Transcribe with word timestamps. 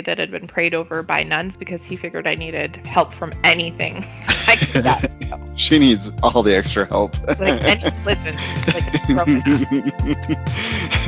that 0.00 0.18
had 0.18 0.30
been 0.30 0.46
prayed 0.46 0.74
over 0.74 1.02
by 1.02 1.22
nuns 1.22 1.56
because 1.56 1.82
he 1.82 1.96
figured 1.96 2.26
I 2.26 2.34
needed 2.34 2.84
help 2.86 3.14
from 3.14 3.32
anything 3.44 4.06
I 4.46 4.56
could 4.56 4.84
get. 4.84 5.10
she 5.56 5.78
needs 5.78 6.10
all 6.22 6.42
the 6.42 6.54
extra 6.56 6.86
help. 6.86 7.16
Like 7.26 7.62
any 7.64 7.84
listen, 8.04 8.36
like 8.74 8.84
it's 8.92 9.06
broken 9.06 9.38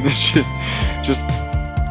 up. 0.06 0.12
She- 0.12 0.44
just 1.02 1.26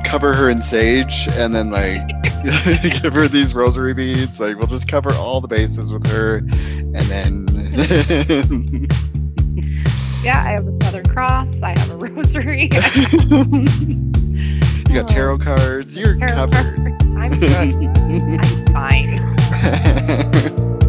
cover 0.05 0.33
her 0.33 0.49
in 0.49 0.61
sage 0.61 1.27
and 1.31 1.53
then 1.55 1.71
like 1.71 2.07
give 3.01 3.13
her 3.13 3.27
these 3.27 3.53
rosary 3.53 3.93
beads. 3.93 4.39
Like 4.39 4.57
we'll 4.57 4.67
just 4.67 4.87
cover 4.87 5.13
all 5.13 5.41
the 5.41 5.47
bases 5.47 5.91
with 5.93 6.05
her 6.07 6.37
and 6.37 6.95
then 6.95 7.47
Yeah, 10.23 10.43
I 10.43 10.51
have 10.51 10.67
a 10.67 10.83
Southern 10.83 11.07
Cross. 11.07 11.55
I 11.63 11.79
have 11.79 11.91
a 11.91 11.97
rosary. 11.97 12.69
You 14.91 14.99
got 15.01 15.09
tarot 15.09 15.37
cards. 15.37 15.97
You're 15.97 16.15
Tarot 16.17 16.35
covered. 16.35 16.75
cards. 16.75 17.05
I'm 17.17 17.31
good. 17.39 17.49
I'm 18.41 18.65
fine. 18.73 20.71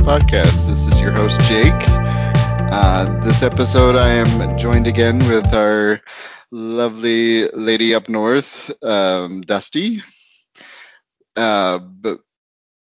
podcast. 0.00 0.66
This 0.66 0.86
is 0.86 1.00
your 1.00 1.12
host 1.12 1.40
Jake. 1.42 1.72
Uh, 2.72 3.20
this 3.20 3.42
episode, 3.42 3.96
I 3.96 4.08
am 4.14 4.58
joined 4.58 4.86
again 4.86 5.18
with 5.18 5.52
our 5.52 6.00
lovely 6.50 7.48
lady 7.48 7.94
up 7.94 8.08
north, 8.08 8.70
um, 8.82 9.42
Dusty. 9.42 10.00
Uh, 11.36 11.78
but 11.78 12.20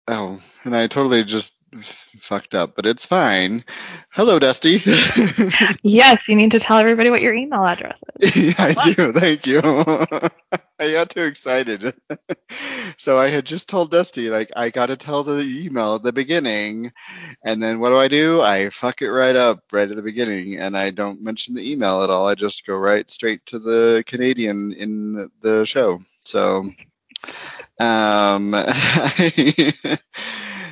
oh, 0.07 0.39
and 0.63 0.75
I 0.75 0.87
totally 0.87 1.23
just 1.23 1.55
f- 1.73 2.09
fucked 2.17 2.55
up, 2.55 2.75
but 2.75 2.85
it's 2.85 3.05
fine. 3.05 3.63
Hello, 4.11 4.39
Dusty. 4.39 4.81
Yes, 5.81 6.19
you 6.27 6.35
need 6.35 6.51
to 6.51 6.59
tell 6.59 6.77
everybody 6.77 7.09
what 7.09 7.21
your 7.21 7.33
email 7.33 7.65
address 7.65 7.97
is. 8.19 8.35
yeah, 8.47 8.53
I 8.57 8.93
do. 8.93 9.13
Thank 9.13 9.47
you. 9.47 9.61
I 10.79 10.93
got 10.93 11.09
too 11.09 11.23
excited. 11.23 11.93
so 12.97 13.19
I 13.19 13.27
had 13.27 13.45
just 13.45 13.67
told 13.67 13.91
Dusty, 13.91 14.29
like, 14.29 14.49
I 14.55 14.69
got 14.69 14.85
to 14.85 14.95
tell 14.95 15.23
the 15.23 15.41
email 15.41 15.95
at 15.95 16.03
the 16.03 16.13
beginning. 16.13 16.93
And 17.43 17.61
then 17.61 17.79
what 17.79 17.89
do 17.89 17.97
I 17.97 18.07
do? 18.07 18.41
I 18.41 18.69
fuck 18.69 19.01
it 19.01 19.11
right 19.11 19.35
up 19.35 19.59
right 19.73 19.89
at 19.89 19.95
the 19.95 20.01
beginning. 20.01 20.57
And 20.57 20.77
I 20.77 20.91
don't 20.91 21.21
mention 21.21 21.53
the 21.53 21.69
email 21.69 22.01
at 22.03 22.09
all. 22.09 22.27
I 22.27 22.35
just 22.35 22.65
go 22.65 22.77
right 22.77 23.09
straight 23.09 23.45
to 23.47 23.59
the 23.59 24.03
Canadian 24.07 24.71
in 24.71 25.29
the 25.41 25.65
show. 25.65 25.99
So, 26.23 26.63
um, 27.79 28.51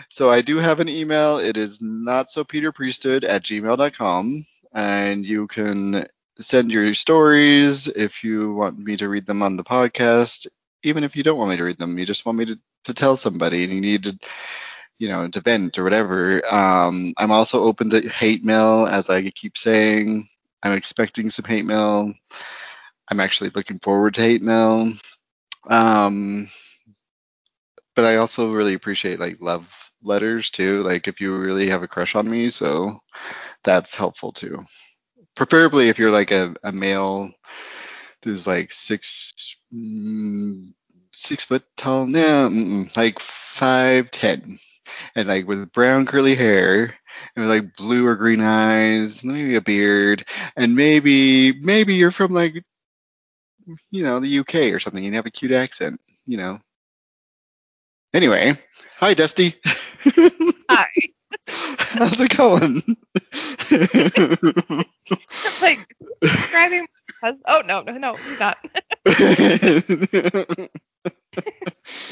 so 0.09 0.31
I 0.31 0.41
do 0.41 0.57
have 0.57 0.79
an 0.79 0.87
email. 0.87 1.39
It 1.39 1.57
is 1.57 1.81
not 1.81 2.31
so 2.31 2.45
Peter 2.45 2.71
Priesthood 2.71 3.25
at 3.25 3.43
gmail.com. 3.43 4.45
And 4.73 5.25
you 5.25 5.47
can 5.47 6.05
send 6.39 6.71
your 6.71 6.93
stories 6.93 7.87
if 7.87 8.23
you 8.23 8.53
want 8.53 8.77
me 8.77 8.97
to 8.97 9.09
read 9.09 9.25
them 9.25 9.41
on 9.41 9.57
the 9.57 9.63
podcast 9.63 10.47
even 10.83 11.03
if 11.03 11.15
you 11.15 11.23
don't 11.23 11.37
want 11.37 11.49
me 11.49 11.57
to 11.57 11.63
read 11.63 11.77
them 11.79 11.97
you 11.97 12.05
just 12.05 12.25
want 12.25 12.37
me 12.37 12.45
to, 12.45 12.59
to 12.83 12.93
tell 12.93 13.17
somebody 13.17 13.63
and 13.63 13.73
you 13.73 13.81
need 13.81 14.03
to 14.03 14.17
you 14.97 15.07
know 15.07 15.27
to 15.27 15.41
vent 15.41 15.77
or 15.77 15.83
whatever. 15.83 16.41
Um, 16.53 17.13
i'm 17.17 17.31
also 17.31 17.63
open 17.63 17.89
to 17.91 18.07
hate 18.07 18.43
mail 18.43 18.87
as 18.87 19.09
i 19.09 19.29
keep 19.29 19.57
saying. 19.57 20.27
I'm 20.63 20.73
expecting 20.73 21.29
some 21.29 21.45
hate 21.45 21.65
mail. 21.65 22.13
I'm 23.09 23.19
actually 23.19 23.51
looking 23.51 23.79
forward 23.79 24.15
to 24.15 24.21
hate 24.21 24.41
mail. 24.41 24.91
Um, 25.69 26.47
but 27.95 28.05
i 28.05 28.17
also 28.17 28.51
really 28.53 28.73
appreciate 28.73 29.19
like 29.19 29.37
love 29.41 29.91
letters 30.03 30.51
too. 30.51 30.83
Like 30.83 31.07
if 31.07 31.21
you 31.21 31.37
really 31.37 31.69
have 31.69 31.83
a 31.83 31.87
crush 31.87 32.15
on 32.15 32.29
me 32.29 32.49
so 32.49 32.93
that's 33.63 33.95
helpful 33.95 34.31
too 34.31 34.59
preferably 35.37 35.87
if 35.87 35.99
you're 35.99 36.11
like 36.11 36.31
a, 36.31 36.55
a 36.63 36.71
male 36.71 37.31
who's 38.23 38.47
like 38.47 38.73
six 38.73 39.55
mm, 39.73 40.73
six 41.13 41.43
foot 41.43 41.63
tall 41.77 42.07
no 42.07 42.49
mm-mm, 42.49 42.97
like 42.97 43.19
five 43.19 44.09
ten 44.11 44.57
and 45.15 45.27
like 45.27 45.47
with 45.47 45.71
brown 45.71 46.07
curly 46.07 46.35
hair 46.35 46.93
and 47.35 47.45
with 47.45 47.49
like 47.49 47.75
blue 47.77 48.05
or 48.05 48.15
green 48.15 48.41
eyes 48.41 49.23
maybe 49.23 49.55
a 49.55 49.61
beard 49.61 50.25
and 50.57 50.75
maybe 50.75 51.53
maybe 51.61 51.93
you're 51.93 52.11
from 52.11 52.31
like 52.31 52.63
you 53.91 54.03
know 54.03 54.19
the 54.19 54.39
uk 54.39 54.55
or 54.55 54.79
something 54.79 55.05
and 55.05 55.13
you 55.13 55.17
have 55.17 55.27
a 55.27 55.31
cute 55.31 55.51
accent 55.51 56.01
you 56.25 56.37
know. 56.37 56.59
Anyway 58.13 58.53
hi 58.97 59.13
dusty. 59.13 59.55
Hi. 60.69 60.87
how's 61.47 62.19
it 62.19 62.35
going 62.35 62.81
describing 67.35 67.41
Oh 67.47 67.61
no, 67.65 67.81
no, 67.81 67.97
no, 67.97 68.15
he's 68.15 68.39
not. 68.39 68.57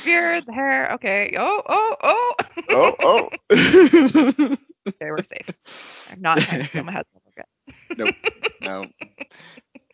Beard, 0.03 0.44
hair. 0.53 0.94
Okay. 0.94 1.36
Oh, 1.38 1.62
oh, 1.68 1.96
oh. 2.03 2.34
oh, 2.70 2.96
oh. 3.02 3.30
okay, 4.88 5.12
we're 5.12 5.18
safe. 5.18 6.09
I'm 6.12 6.22
not 6.22 6.38
trying 6.40 6.62
to 6.62 6.68
steal 6.68 6.84
my 6.84 6.92
husband. 6.92 7.22
Okay. 7.30 7.44
nope. 7.98 8.16
No. 8.62 8.86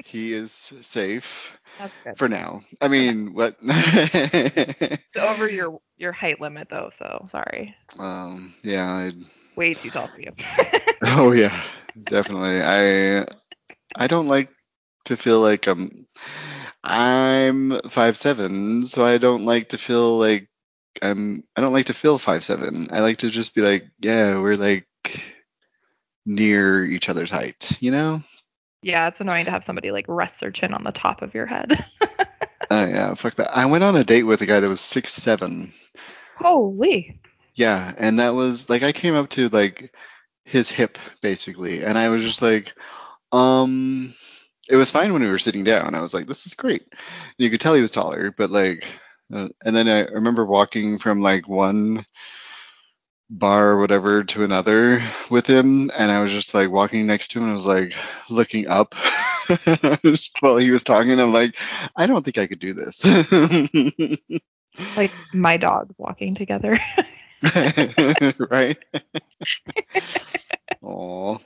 He 0.03 0.33
is 0.33 0.51
safe 0.51 1.57
That's 1.79 1.93
good. 2.03 2.17
for 2.17 2.27
now. 2.27 2.61
I 2.81 2.87
mean, 2.87 3.33
what? 3.33 3.55
It's 3.61 5.17
over 5.17 5.47
your 5.49 5.79
your 5.97 6.11
height 6.11 6.41
limit 6.41 6.67
though, 6.69 6.89
so 6.99 7.29
sorry. 7.31 7.75
um, 7.99 8.53
yeah. 8.63 8.87
I, 8.87 9.11
Way 9.55 9.73
too 9.73 9.89
tall 9.89 10.07
for 10.07 10.19
you. 10.19 10.31
oh 11.03 11.31
yeah, 11.31 11.55
definitely. 12.05 12.61
I 12.61 13.25
I 13.95 14.07
don't 14.07 14.27
like 14.27 14.49
to 15.05 15.17
feel 15.17 15.39
like 15.39 15.67
I'm 15.67 16.07
I'm 16.83 17.79
five 17.89 18.17
seven, 18.17 18.85
so 18.85 19.05
I 19.05 19.17
don't 19.17 19.45
like 19.45 19.69
to 19.69 19.77
feel 19.77 20.17
like 20.17 20.49
I'm 21.01 21.43
I 21.55 21.61
don't 21.61 21.73
like 21.73 21.87
to 21.87 21.93
feel 21.93 22.17
five 22.17 22.43
seven. 22.43 22.87
I 22.91 22.99
like 23.01 23.19
to 23.19 23.29
just 23.29 23.55
be 23.55 23.61
like, 23.61 23.87
yeah, 23.99 24.39
we're 24.39 24.55
like 24.55 24.87
near 26.25 26.85
each 26.85 27.09
other's 27.09 27.31
height, 27.31 27.77
you 27.79 27.91
know? 27.91 28.21
yeah, 28.83 29.07
it's 29.07 29.19
annoying 29.19 29.45
to 29.45 29.51
have 29.51 29.63
somebody 29.63 29.91
like 29.91 30.05
rest 30.07 30.39
their 30.39 30.51
chin 30.51 30.73
on 30.73 30.83
the 30.83 30.91
top 30.91 31.21
of 31.21 31.33
your 31.33 31.45
head. 31.45 31.85
Oh 32.69 32.85
yeah, 32.85 33.13
fuck 33.15 33.35
that. 33.35 33.57
I 33.57 33.65
went 33.65 33.83
on 33.83 33.97
a 33.97 34.03
date 34.05 34.23
with 34.23 34.41
a 34.41 34.45
guy 34.45 34.61
that 34.61 34.69
was 34.69 34.79
six 34.79 35.11
seven. 35.11 35.73
Holy. 36.37 37.19
Yeah, 37.53 37.93
and 37.97 38.19
that 38.19 38.33
was 38.33 38.69
like 38.69 38.81
I 38.81 38.93
came 38.93 39.13
up 39.13 39.29
to 39.31 39.49
like 39.49 39.93
his 40.45 40.69
hip 40.69 40.97
basically, 41.21 41.83
and 41.83 41.97
I 41.97 42.07
was 42.07 42.23
just 42.23 42.41
like, 42.41 42.73
um, 43.33 44.13
it 44.69 44.75
was 44.75 44.91
fine 44.91 45.13
when 45.13 45.21
we 45.21 45.29
were 45.29 45.39
sitting 45.39 45.63
down. 45.63 45.95
I 45.95 46.01
was 46.01 46.13
like, 46.13 46.27
this 46.27 46.45
is 46.45 46.53
great. 46.53 46.83
You 47.37 47.49
could 47.49 47.59
tell 47.59 47.73
he 47.73 47.81
was 47.81 47.91
taller, 47.91 48.31
but 48.31 48.51
like, 48.51 48.85
uh, 49.33 49.49
and 49.65 49.75
then 49.75 49.87
I 49.87 50.01
remember 50.05 50.45
walking 50.45 50.97
from 50.97 51.21
like 51.21 51.47
one 51.47 52.05
bar 53.29 53.71
or 53.71 53.79
whatever 53.79 54.23
to 54.23 54.43
another 54.43 55.01
with 55.29 55.47
him, 55.47 55.89
and 55.97 56.11
I 56.11 56.21
was 56.21 56.31
just 56.31 56.53
like 56.53 56.69
walking 56.69 57.07
next 57.07 57.29
to 57.31 57.39
him, 57.39 57.43
and 57.45 57.51
I 57.51 57.55
was 57.55 57.65
like 57.65 57.95
looking 58.29 58.67
up. 58.67 58.93
While 60.39 60.57
he 60.57 60.71
was 60.71 60.83
talking, 60.83 61.19
I'm 61.19 61.33
like, 61.33 61.55
I 61.95 62.07
don't 62.07 62.23
think 62.23 62.37
I 62.37 62.47
could 62.47 62.59
do 62.59 62.73
this. 62.73 63.05
Like 64.95 65.11
my 65.33 65.57
dogs 65.57 65.97
walking 65.99 66.35
together. 66.35 66.79
right? 68.49 68.77
Aw. 70.81 71.37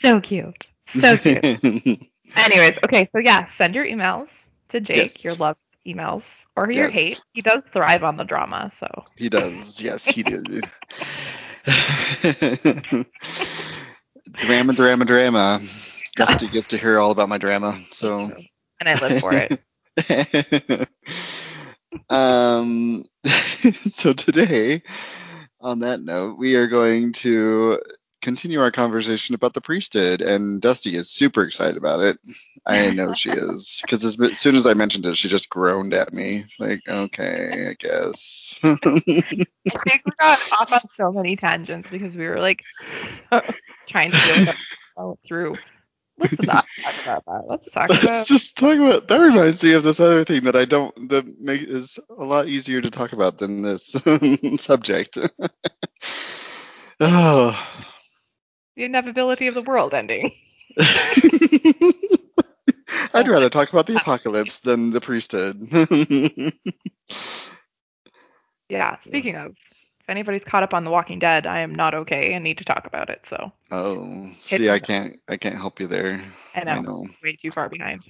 so 0.00 0.20
cute. 0.20 0.66
So 1.00 1.16
cute. 1.16 2.02
Anyways, 2.36 2.74
okay, 2.84 3.08
so 3.12 3.18
yeah, 3.18 3.46
send 3.58 3.74
your 3.74 3.84
emails 3.86 4.28
to 4.70 4.80
Jake, 4.80 5.12
Yes. 5.12 5.22
your 5.22 5.34
love 5.34 5.56
emails, 5.86 6.22
or 6.56 6.70
your 6.70 6.88
Yes. 6.88 6.90
hate. 6.90 7.22
He 7.34 7.42
does 7.42 7.62
thrive 7.72 8.02
on 8.04 8.16
the 8.16 8.24
drama, 8.24 8.72
so 8.80 9.04
he 9.16 9.28
does. 9.28 9.80
Yes, 9.80 10.06
he 10.08 10.22
did. 10.22 10.70
drama, 14.38 14.72
drama, 14.72 15.04
drama. 15.04 15.60
Dusty 16.16 16.48
gets 16.48 16.68
to 16.68 16.78
hear 16.78 16.98
all 16.98 17.10
about 17.10 17.28
my 17.28 17.38
drama. 17.38 17.78
So. 17.92 18.30
and 18.80 18.88
I 18.88 18.94
live 18.96 19.14
for 19.20 19.36
it. 19.36 19.52
um. 22.10 23.04
so 23.92 24.12
today, 24.12 24.82
on 25.60 25.80
that 25.80 26.00
note, 26.00 26.38
we 26.38 26.56
are 26.56 26.66
going 26.68 27.12
to 27.12 27.78
continue 28.22 28.60
our 28.60 28.70
conversation 28.70 29.34
about 29.34 29.52
the 29.52 29.60
priesthood, 29.60 30.22
and 30.22 30.60
Dusty 30.62 30.94
is 30.94 31.10
super 31.10 31.42
excited 31.42 31.76
about 31.76 32.00
it. 32.00 32.18
I 32.64 32.90
know 32.90 33.12
she 33.12 33.30
is 33.32 33.80
because 33.82 34.04
as, 34.04 34.18
as 34.20 34.38
soon 34.38 34.54
as 34.54 34.66
I 34.66 34.74
mentioned 34.74 35.04
it, 35.04 35.16
she 35.16 35.28
just 35.28 35.50
groaned 35.50 35.92
at 35.92 36.14
me 36.14 36.44
like, 36.58 36.80
"Okay, 36.88 37.68
I 37.70 37.74
guess." 37.74 38.58
I 38.62 38.76
think 38.76 40.02
we 40.06 40.12
got 40.18 40.38
off 40.52 40.72
on 40.72 40.80
so 40.96 41.12
many 41.12 41.36
tangents 41.36 41.88
because 41.90 42.16
we 42.16 42.26
were 42.26 42.40
like 42.40 42.62
uh, 43.30 43.40
trying 43.88 44.12
to 44.12 44.54
with 44.96 45.18
through. 45.26 45.54
Let's 46.18 46.42
not 46.42 46.66
talk 46.82 46.94
about 47.02 47.24
that. 47.26 47.44
Let's 47.48 47.70
talk 47.70 47.88
Let's 47.88 48.04
about. 48.04 48.26
just 48.26 48.58
talk 48.58 48.76
about 48.76 49.08
that. 49.08 49.18
Reminds 49.18 49.64
me 49.64 49.72
of 49.72 49.82
this 49.82 49.98
other 49.98 50.24
thing 50.24 50.44
that 50.44 50.56
I 50.56 50.64
don't 50.64 51.08
that 51.08 51.40
make 51.40 51.62
is 51.62 51.98
a 52.16 52.24
lot 52.24 52.46
easier 52.46 52.80
to 52.80 52.90
talk 52.90 53.12
about 53.12 53.38
than 53.38 53.62
this 53.62 53.96
subject. 54.58 55.18
oh. 57.00 57.88
The 58.76 58.84
inevitability 58.84 59.46
of 59.46 59.54
the 59.54 59.62
world 59.62 59.94
ending. 59.94 60.32
I'd 63.14 63.28
rather 63.28 63.50
talk 63.50 63.70
about 63.72 63.86
the 63.86 63.96
apocalypse 63.96 64.60
than 64.60 64.90
the 64.90 65.00
priesthood. 65.00 65.60
Yeah. 68.72 68.96
Speaking 69.06 69.36
of, 69.36 69.50
if 70.00 70.08
anybody's 70.08 70.44
caught 70.44 70.62
up 70.62 70.72
on 70.72 70.84
The 70.84 70.90
Walking 70.90 71.18
Dead, 71.18 71.46
I 71.46 71.60
am 71.60 71.74
not 71.74 71.92
okay 71.94 72.32
and 72.32 72.42
need 72.42 72.56
to 72.58 72.64
talk 72.64 72.86
about 72.86 73.10
it. 73.10 73.20
So 73.28 73.52
oh, 73.70 74.30
see, 74.40 74.70
I 74.70 74.78
can't, 74.78 75.20
I 75.28 75.36
can't 75.36 75.56
help 75.56 75.78
you 75.78 75.86
there. 75.86 76.24
I 76.54 76.64
know, 76.64 76.70
I 76.70 76.80
know, 76.80 77.06
way 77.22 77.36
too 77.40 77.50
far 77.50 77.68
behind. 77.68 78.02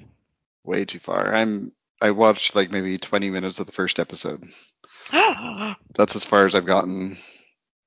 way 0.62 0.84
too 0.84 1.00
far. 1.00 1.34
I'm, 1.34 1.72
I 2.00 2.12
watched 2.12 2.54
like 2.54 2.70
maybe 2.70 2.96
20 2.96 3.30
minutes 3.30 3.58
of 3.58 3.66
the 3.66 3.72
first 3.72 3.98
episode. 3.98 4.44
That's 5.10 6.14
as 6.14 6.24
far 6.24 6.46
as 6.46 6.54
I've 6.54 6.64
gotten. 6.64 7.16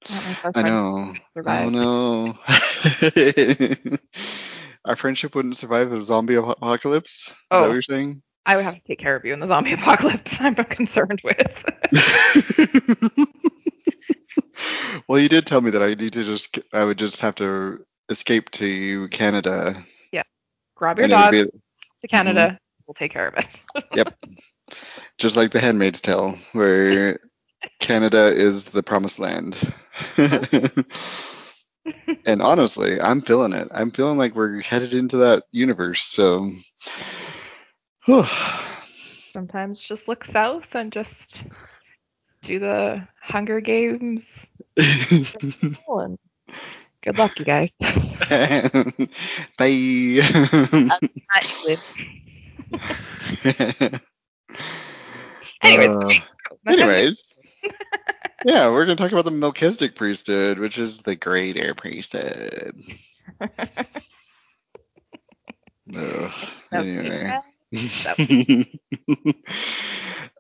I 0.10 0.62
know. 0.62 1.14
Oh 1.46 1.70
no. 1.70 2.38
Our 4.86 4.96
friendship 4.96 5.34
wouldn't 5.36 5.56
survive 5.58 5.92
a 5.92 6.04
zombie 6.04 6.36
apocalypse. 6.36 7.28
Is 7.30 7.34
that 7.50 7.58
Oh. 7.58 7.62
what 7.64 7.72
you're 7.74 7.82
saying? 7.82 8.22
I 8.46 8.56
would 8.56 8.66
have 8.66 8.76
to 8.76 8.82
take 8.88 9.00
care 9.00 9.16
of 9.16 9.26
you 9.26 9.34
in 9.34 9.40
the 9.40 9.48
zombie 9.48 9.74
apocalypse. 9.80 10.32
I'm 10.40 10.54
concerned 10.56 11.22
with. 11.24 11.42
well, 15.08 15.20
you 15.20 15.28
did 15.30 15.48
tell 15.48 15.62
me 15.62 15.72
that 15.72 15.82
I 15.82 15.96
need 15.96 16.14
to 16.14 16.24
just, 16.24 16.60
I 16.72 16.84
would 16.84 17.00
just 17.00 17.20
have 17.22 17.36
to 17.36 17.84
escape 18.10 18.52
to 18.52 19.08
Canada. 19.10 19.84
Yeah. 20.12 20.22
Grab 20.76 20.98
your 20.98 21.06
and 21.06 21.14
it 21.14 21.16
would 21.16 21.22
dog 21.22 21.32
be 21.32 21.46
to 22.02 22.08
Canada. 22.08 22.42
Mm-hmm. 22.42 22.56
We'll 22.88 22.94
take 22.94 23.12
care 23.12 23.28
of 23.30 23.34
it. 23.38 23.48
Yep. 23.96 24.16
Just 25.18 25.36
like 25.36 25.52
the 25.52 25.60
Handmaid's 25.60 26.02
Tale, 26.02 26.38
where 26.54 27.20
Canada 27.86 28.34
is 28.34 28.66
the 28.66 28.82
promised 28.82 29.20
land. 29.20 29.56
and 32.26 32.42
honestly, 32.42 33.00
I'm 33.00 33.22
feeling 33.22 33.54
it. 33.54 33.68
I'm 33.72 33.92
feeling 33.92 34.18
like 34.18 34.34
we're 34.36 34.62
headed 34.62 34.96
into 34.96 35.18
that 35.18 35.44
universe. 35.52 36.02
So. 36.02 36.50
Sometimes 38.82 39.84
just 39.84 40.08
look 40.08 40.26
south 40.26 40.74
and 40.74 40.92
just 40.92 41.44
do 42.42 42.58
the 42.58 43.08
Hunger 43.22 43.62
Games. 43.62 44.26
Good 47.04 47.20
luck, 47.20 47.38
you 47.38 47.46
guys. 47.46 47.70
Bye. 49.60 50.24
Anyways, 55.62 55.90
Uh, 55.90 56.14
anyways. 56.68 57.36
Yeah, 58.46 58.70
we're 58.70 58.86
going 58.86 58.98
to 58.98 59.04
talk 59.04 59.12
about 59.12 59.26
the 59.26 59.32
Melchizedek 59.32 59.96
priesthood, 59.96 60.60
which 60.60 60.78
is 60.78 61.00
the 61.00 61.16
greater 61.16 61.74
priesthood. 61.74 62.80
Ugh, 65.96 66.32
anyway. 66.72 67.38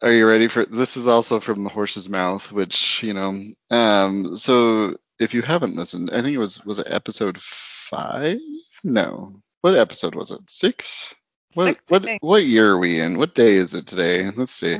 Are 0.01 0.11
you 0.11 0.27
ready 0.27 0.47
for 0.47 0.65
this? 0.65 0.97
Is 0.97 1.07
also 1.07 1.39
from 1.39 1.63
the 1.63 1.69
horse's 1.69 2.09
mouth, 2.09 2.51
which 2.51 3.01
you 3.03 3.13
know. 3.13 3.41
Um, 3.71 4.35
so 4.35 4.97
if 5.19 5.33
you 5.33 5.41
haven't 5.41 5.75
listened, 5.75 6.11
I 6.11 6.21
think 6.21 6.35
it 6.35 6.39
was 6.39 6.63
was 6.65 6.79
it 6.79 6.87
episode 6.89 7.39
five? 7.39 8.39
No, 8.83 9.41
what 9.61 9.75
episode 9.75 10.15
was 10.15 10.31
it? 10.31 10.41
Six? 10.49 11.13
What 11.53 11.65
Six, 11.65 11.81
what 11.87 12.07
what 12.21 12.43
year 12.43 12.71
are 12.71 12.79
we 12.79 12.99
in? 12.99 13.17
What 13.17 13.35
day 13.35 13.55
is 13.55 13.73
it 13.73 13.87
today? 13.87 14.29
Let's 14.31 14.51
see. 14.51 14.79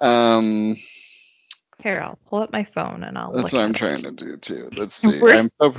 Um, 0.00 0.76
Here, 1.82 2.00
I'll 2.00 2.18
pull 2.28 2.42
up 2.42 2.52
my 2.52 2.66
phone 2.74 3.04
and 3.04 3.16
I'll. 3.16 3.32
that's 3.32 3.52
what 3.52 3.62
I'm 3.62 3.70
it. 3.70 3.76
trying 3.76 4.02
to 4.02 4.10
do 4.10 4.36
too. 4.36 4.68
Let's 4.76 4.94
see. 4.96 5.20
I'm 5.22 5.50
so 5.60 5.70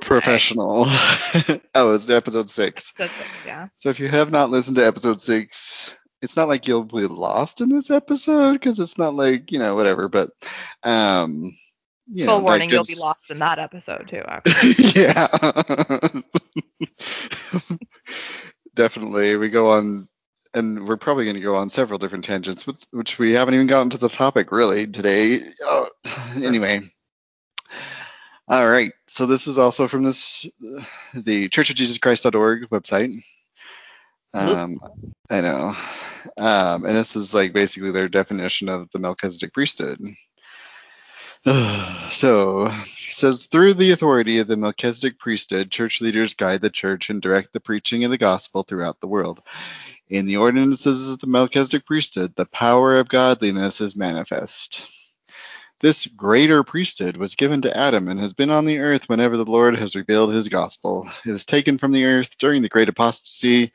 professional. 0.00 0.84
oh, 1.74 1.94
it's 1.94 2.08
episode 2.08 2.48
six. 2.48 2.92
Yeah. 3.44 3.68
So 3.76 3.88
if 3.88 3.98
you 3.98 4.08
have 4.08 4.30
not 4.30 4.50
listened 4.50 4.76
to 4.76 4.86
episode 4.86 5.20
six, 5.20 5.92
it's 6.22 6.36
not 6.36 6.48
like 6.48 6.68
you'll 6.68 6.84
be 6.84 7.06
lost 7.06 7.60
in 7.60 7.68
this 7.68 7.90
episode 7.90 8.52
because 8.52 8.78
it's 8.78 8.96
not 8.96 9.14
like 9.14 9.50
you 9.50 9.58
know 9.58 9.74
whatever. 9.74 10.08
But 10.08 10.30
um, 10.84 11.52
you 12.12 12.26
Full 12.26 12.38
that 12.38 12.44
warning, 12.44 12.70
you'll 12.70 12.84
be 12.84 12.94
lost 13.00 13.30
in 13.30 13.38
that 13.38 13.58
episode 13.58 14.08
too. 14.08 14.22
Actually. 14.26 15.02
yeah. 15.02 16.08
Definitely, 18.74 19.36
we 19.36 19.48
go 19.48 19.70
on, 19.70 20.08
and 20.54 20.86
we're 20.86 20.96
probably 20.96 21.24
going 21.24 21.36
to 21.36 21.42
go 21.42 21.56
on 21.56 21.68
several 21.68 21.98
different 21.98 22.24
tangents, 22.24 22.66
which, 22.66 22.82
which 22.90 23.18
we 23.18 23.32
haven't 23.32 23.54
even 23.54 23.66
gotten 23.66 23.90
to 23.90 23.98
the 23.98 24.08
topic 24.08 24.52
really 24.52 24.86
today. 24.86 25.40
Oh, 25.62 25.88
anyway. 26.42 26.80
All 28.48 28.68
right. 28.68 28.92
So 29.06 29.26
this 29.26 29.46
is 29.46 29.58
also 29.58 29.86
from 29.86 30.02
this 30.02 30.46
the 31.14 31.48
Church 31.48 31.70
of 31.70 31.76
Jesus 31.76 31.98
Christ.org 31.98 32.68
website. 32.70 33.12
Um, 34.34 34.78
I 35.30 35.40
know. 35.40 35.74
Um, 36.36 36.84
and 36.84 36.96
this 36.96 37.16
is 37.16 37.32
like 37.32 37.52
basically 37.52 37.92
their 37.92 38.08
definition 38.08 38.68
of 38.68 38.88
the 38.92 38.98
Melchizedek 38.98 39.52
priesthood. 39.52 40.00
so 42.10 42.66
it 42.66 42.86
says 42.86 43.46
through 43.46 43.74
the 43.74 43.92
authority 43.92 44.38
of 44.40 44.48
the 44.48 44.56
Melchizedek 44.56 45.18
priesthood, 45.18 45.70
church 45.70 46.00
leaders 46.00 46.34
guide 46.34 46.60
the 46.60 46.70
church 46.70 47.08
and 47.08 47.22
direct 47.22 47.52
the 47.52 47.60
preaching 47.60 48.04
of 48.04 48.10
the 48.10 48.18
gospel 48.18 48.62
throughout 48.62 49.00
the 49.00 49.08
world. 49.08 49.40
In 50.10 50.26
the 50.26 50.38
ordinances 50.38 51.08
of 51.08 51.20
the 51.20 51.28
Melchizedek 51.28 51.86
priesthood, 51.86 52.34
the 52.34 52.44
power 52.44 52.98
of 52.98 53.08
godliness 53.08 53.80
is 53.80 53.94
manifest. 53.94 54.82
This 55.78 56.04
greater 56.08 56.64
priesthood 56.64 57.16
was 57.16 57.36
given 57.36 57.62
to 57.62 57.76
Adam 57.76 58.08
and 58.08 58.18
has 58.18 58.32
been 58.32 58.50
on 58.50 58.64
the 58.64 58.80
earth 58.80 59.08
whenever 59.08 59.36
the 59.36 59.44
Lord 59.44 59.78
has 59.78 59.94
revealed 59.94 60.34
his 60.34 60.48
gospel. 60.48 61.08
It 61.24 61.30
was 61.30 61.44
taken 61.44 61.78
from 61.78 61.92
the 61.92 62.06
earth 62.06 62.36
during 62.38 62.60
the 62.60 62.68
great 62.68 62.88
apostasy, 62.88 63.72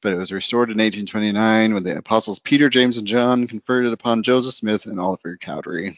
but 0.00 0.12
it 0.12 0.16
was 0.16 0.30
restored 0.30 0.70
in 0.70 0.78
1829 0.78 1.74
when 1.74 1.82
the 1.82 1.98
apostles 1.98 2.38
Peter, 2.38 2.68
James, 2.68 2.96
and 2.96 3.06
John 3.06 3.48
conferred 3.48 3.84
it 3.84 3.92
upon 3.92 4.22
Joseph 4.22 4.54
Smith 4.54 4.86
and 4.86 5.00
Oliver 5.00 5.36
Cowdery. 5.36 5.96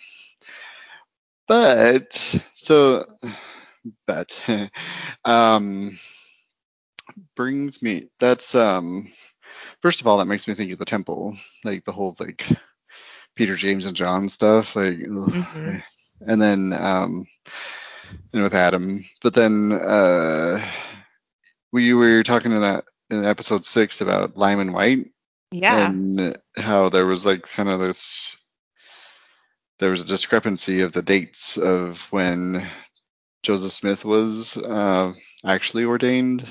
But 1.47 2.19
so, 2.55 3.05
but 4.07 4.35
um, 5.27 5.99
brings 7.37 7.83
me. 7.83 8.09
That's 8.19 8.55
um. 8.55 9.09
First 9.85 10.01
of 10.01 10.07
all, 10.07 10.17
that 10.17 10.25
makes 10.25 10.49
me 10.49 10.55
think 10.55 10.73
of 10.73 10.79
the 10.79 10.87
temple, 10.87 11.37
like 11.63 11.85
the 11.85 11.93
whole 11.93 12.17
like 12.19 12.47
Peter, 13.37 13.55
James, 13.55 13.85
and 13.85 13.95
John 13.95 14.31
stuff, 14.31 14.75
like. 14.75 14.95
ugh. 14.95 15.29
Mhm. 15.31 15.83
And 16.27 16.41
then 16.41 16.73
um, 16.73 17.27
and 18.33 18.43
with 18.43 18.55
Adam, 18.55 19.01
but 19.21 19.35
then 19.35 19.73
uh, 19.73 20.65
we 21.71 21.93
were 21.93 22.23
talking 22.23 22.53
in 22.53 22.63
that 22.63 22.87
in 23.11 23.27
episode 23.27 23.63
six 23.67 24.01
about 24.01 24.35
Lyman 24.39 24.73
Wight 24.73 25.09
Yeah. 25.53 25.87
and 25.87 26.39
how 26.57 26.89
there 26.89 27.05
was 27.05 27.27
like 27.27 27.43
kind 27.43 27.69
of 27.69 27.79
this 27.81 28.37
there 29.81 29.91
was 29.91 30.01
a 30.01 30.07
discrepancy 30.07 30.81
of 30.81 30.93
the 30.93 31.03
dates 31.03 31.59
of 31.59 32.01
when 32.11 32.67
Joseph 33.43 33.73
Smith 33.73 34.03
was 34.07 34.57
uh, 34.57 35.13
actually 35.45 35.85
ordained. 35.85 36.49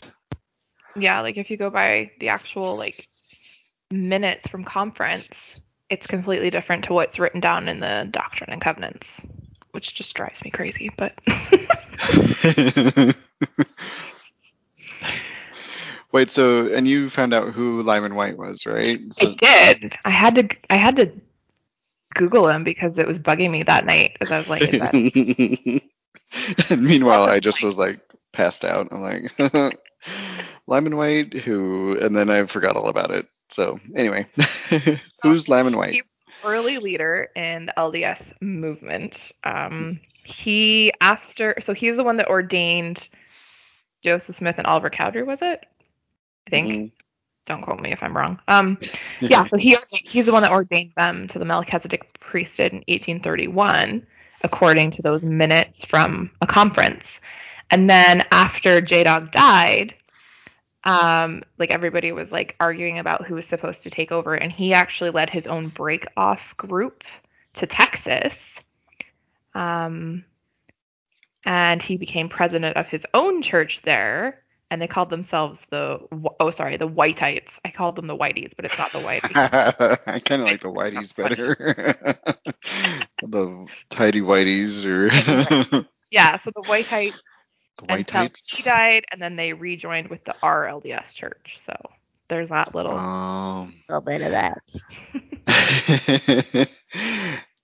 yeah, 0.95 1.21
like 1.21 1.37
if 1.37 1.49
you 1.49 1.57
go 1.57 1.71
by 1.71 2.11
the 2.19 2.29
actual 2.29 2.77
like 2.77 3.07
minutes 3.93 4.47
from 4.47 4.63
conference, 4.63 5.61
it's 5.89 6.07
completely 6.07 6.49
different 6.49 6.85
to 6.85 6.93
what's 6.93 7.19
written 7.19 7.39
down 7.39 7.67
in 7.67 7.79
the 7.79 8.07
Doctrine 8.09 8.49
and 8.51 8.61
Covenants, 8.61 9.07
which 9.71 9.93
just 9.95 10.13
drives 10.15 10.43
me 10.43 10.51
crazy. 10.51 10.89
But 10.97 11.13
Wait, 16.11 16.29
so 16.29 16.67
and 16.73 16.87
you 16.87 17.09
found 17.09 17.33
out 17.33 17.53
who 17.53 17.81
Lyman 17.81 18.15
Wight 18.15 18.37
was, 18.37 18.65
right? 18.65 18.99
So, 19.13 19.31
I 19.31 19.33
did. 19.33 19.95
I 20.05 20.09
had 20.11 20.35
to. 20.35 20.47
I 20.69 20.75
had 20.75 20.95
to 20.97 21.11
Google 22.13 22.47
him 22.49 22.63
because 22.63 22.97
it 22.97 23.07
was 23.07 23.19
bugging 23.19 23.51
me 23.51 23.63
that 23.63 23.85
night. 23.85 24.15
Because 24.19 24.31
I 24.31 24.37
was 24.37 24.49
like, 24.49 24.83
and 26.69 26.83
meanwhile, 26.83 27.23
I 27.23 27.39
just 27.39 27.63
was 27.63 27.77
like 27.77 27.99
passed 28.31 28.63
out. 28.63 28.89
I'm 28.91 29.01
like, 29.01 29.33
Lyman 30.67 30.97
Wight, 30.97 31.37
who, 31.39 31.97
and 31.99 32.15
then 32.15 32.29
I 32.29 32.45
forgot 32.45 32.75
all 32.75 32.89
about 32.89 33.11
it. 33.11 33.27
So 33.53 33.79
anyway, 33.95 34.25
who's 35.21 35.47
Lyman 35.47 35.77
Wight? 35.77 36.01
Early 36.43 36.77
leader 36.79 37.29
in 37.35 37.67
the 37.67 37.73
LDS 37.77 38.19
movement. 38.41 39.17
Um, 39.43 39.99
he 40.23 40.91
after 41.01 41.55
so 41.63 41.73
he's 41.73 41.95
the 41.95 42.03
one 42.03 42.17
that 42.17 42.27
ordained 42.27 43.07
Joseph 44.03 44.35
Smith 44.35 44.55
and 44.57 44.67
Oliver 44.67 44.89
Cowdery, 44.89 45.23
was 45.23 45.41
it? 45.41 45.65
I 46.47 46.49
think. 46.49 46.69
Mhm. 46.69 46.91
Don't 47.45 47.61
quote 47.61 47.79
me 47.79 47.91
if 47.91 48.01
I'm 48.01 48.15
wrong. 48.15 48.39
Um, 48.47 48.77
yeah, 49.21 49.45
so 49.45 49.57
he 49.57 49.77
he's 49.91 50.25
the 50.25 50.31
one 50.33 50.43
that 50.43 50.51
ordained 50.51 50.93
them 50.97 51.27
to 51.29 51.39
the 51.39 51.45
Melchizedek 51.45 52.19
priesthood 52.19 52.71
in 52.73 52.83
1831, 52.87 54.05
according 54.43 54.91
to 54.91 55.01
those 55.01 55.23
minutes 55.25 55.85
from 55.85 56.31
a 56.41 56.47
conference. 56.47 57.19
And 57.69 57.89
then 57.89 58.25
after 58.31 58.81
J 58.81 59.03
Dog 59.03 59.31
died, 59.31 59.93
um, 60.83 61.43
like 61.57 61.71
everybody 61.71 62.11
was 62.11 62.31
like 62.31 62.55
arguing 62.59 62.99
about 62.99 63.25
who 63.25 63.35
was 63.35 63.45
supposed 63.45 63.81
to 63.83 63.89
take 63.89 64.11
over, 64.11 64.35
and 64.35 64.51
he 64.51 64.73
actually 64.73 65.11
led 65.11 65.29
his 65.29 65.47
own 65.47 65.69
break 65.69 66.05
off 66.17 66.41
group 66.57 67.03
to 67.55 67.67
Texas. 67.67 68.37
Um, 69.55 70.25
and 71.45 71.81
he 71.81 71.97
became 71.97 72.29
president 72.29 72.77
of 72.77 72.87
his 72.87 73.05
own 73.13 73.41
church 73.41 73.81
there. 73.83 74.39
And 74.71 74.81
they 74.81 74.87
called 74.87 75.11
themselves 75.11 75.59
the 75.69 75.99
oh 76.39 76.49
sorry 76.49 76.77
the 76.77 76.87
Wightites. 76.87 77.49
I 77.63 77.69
called 77.69 77.95
them 77.95 78.07
the 78.07 78.17
Whiteies, 78.17 78.53
but 78.55 78.65
it's 78.65 78.77
not 78.79 78.91
the 78.91 78.99
Whiteies. 78.99 79.99
I 80.07 80.19
kind 80.19 80.41
of 80.41 80.47
like 80.47 80.61
the 80.61 80.71
Whiteies 80.73 81.15
better. 81.15 81.55
the 83.21 83.67
tidy 83.89 84.21
Whiteies 84.21 84.85
or 84.87 85.85
yeah, 86.09 86.39
so 86.43 86.51
the 86.55 86.63
Wightites 86.63 87.13
white 87.81 87.99
until 87.99 88.21
tights. 88.21 88.55
he 88.57 88.63
died, 88.63 89.05
and 89.11 89.21
then 89.21 89.35
they 89.35 89.53
rejoined 89.53 90.07
with 90.09 90.23
the 90.25 90.35
RLDS 90.43 91.13
church. 91.13 91.57
So 91.65 91.73
there's 92.29 92.49
that 92.49 92.73
little 92.75 92.97
Um, 92.97 93.73
little 93.89 94.01
bit 94.01 94.21
of 94.21 94.31
that. 94.31 94.61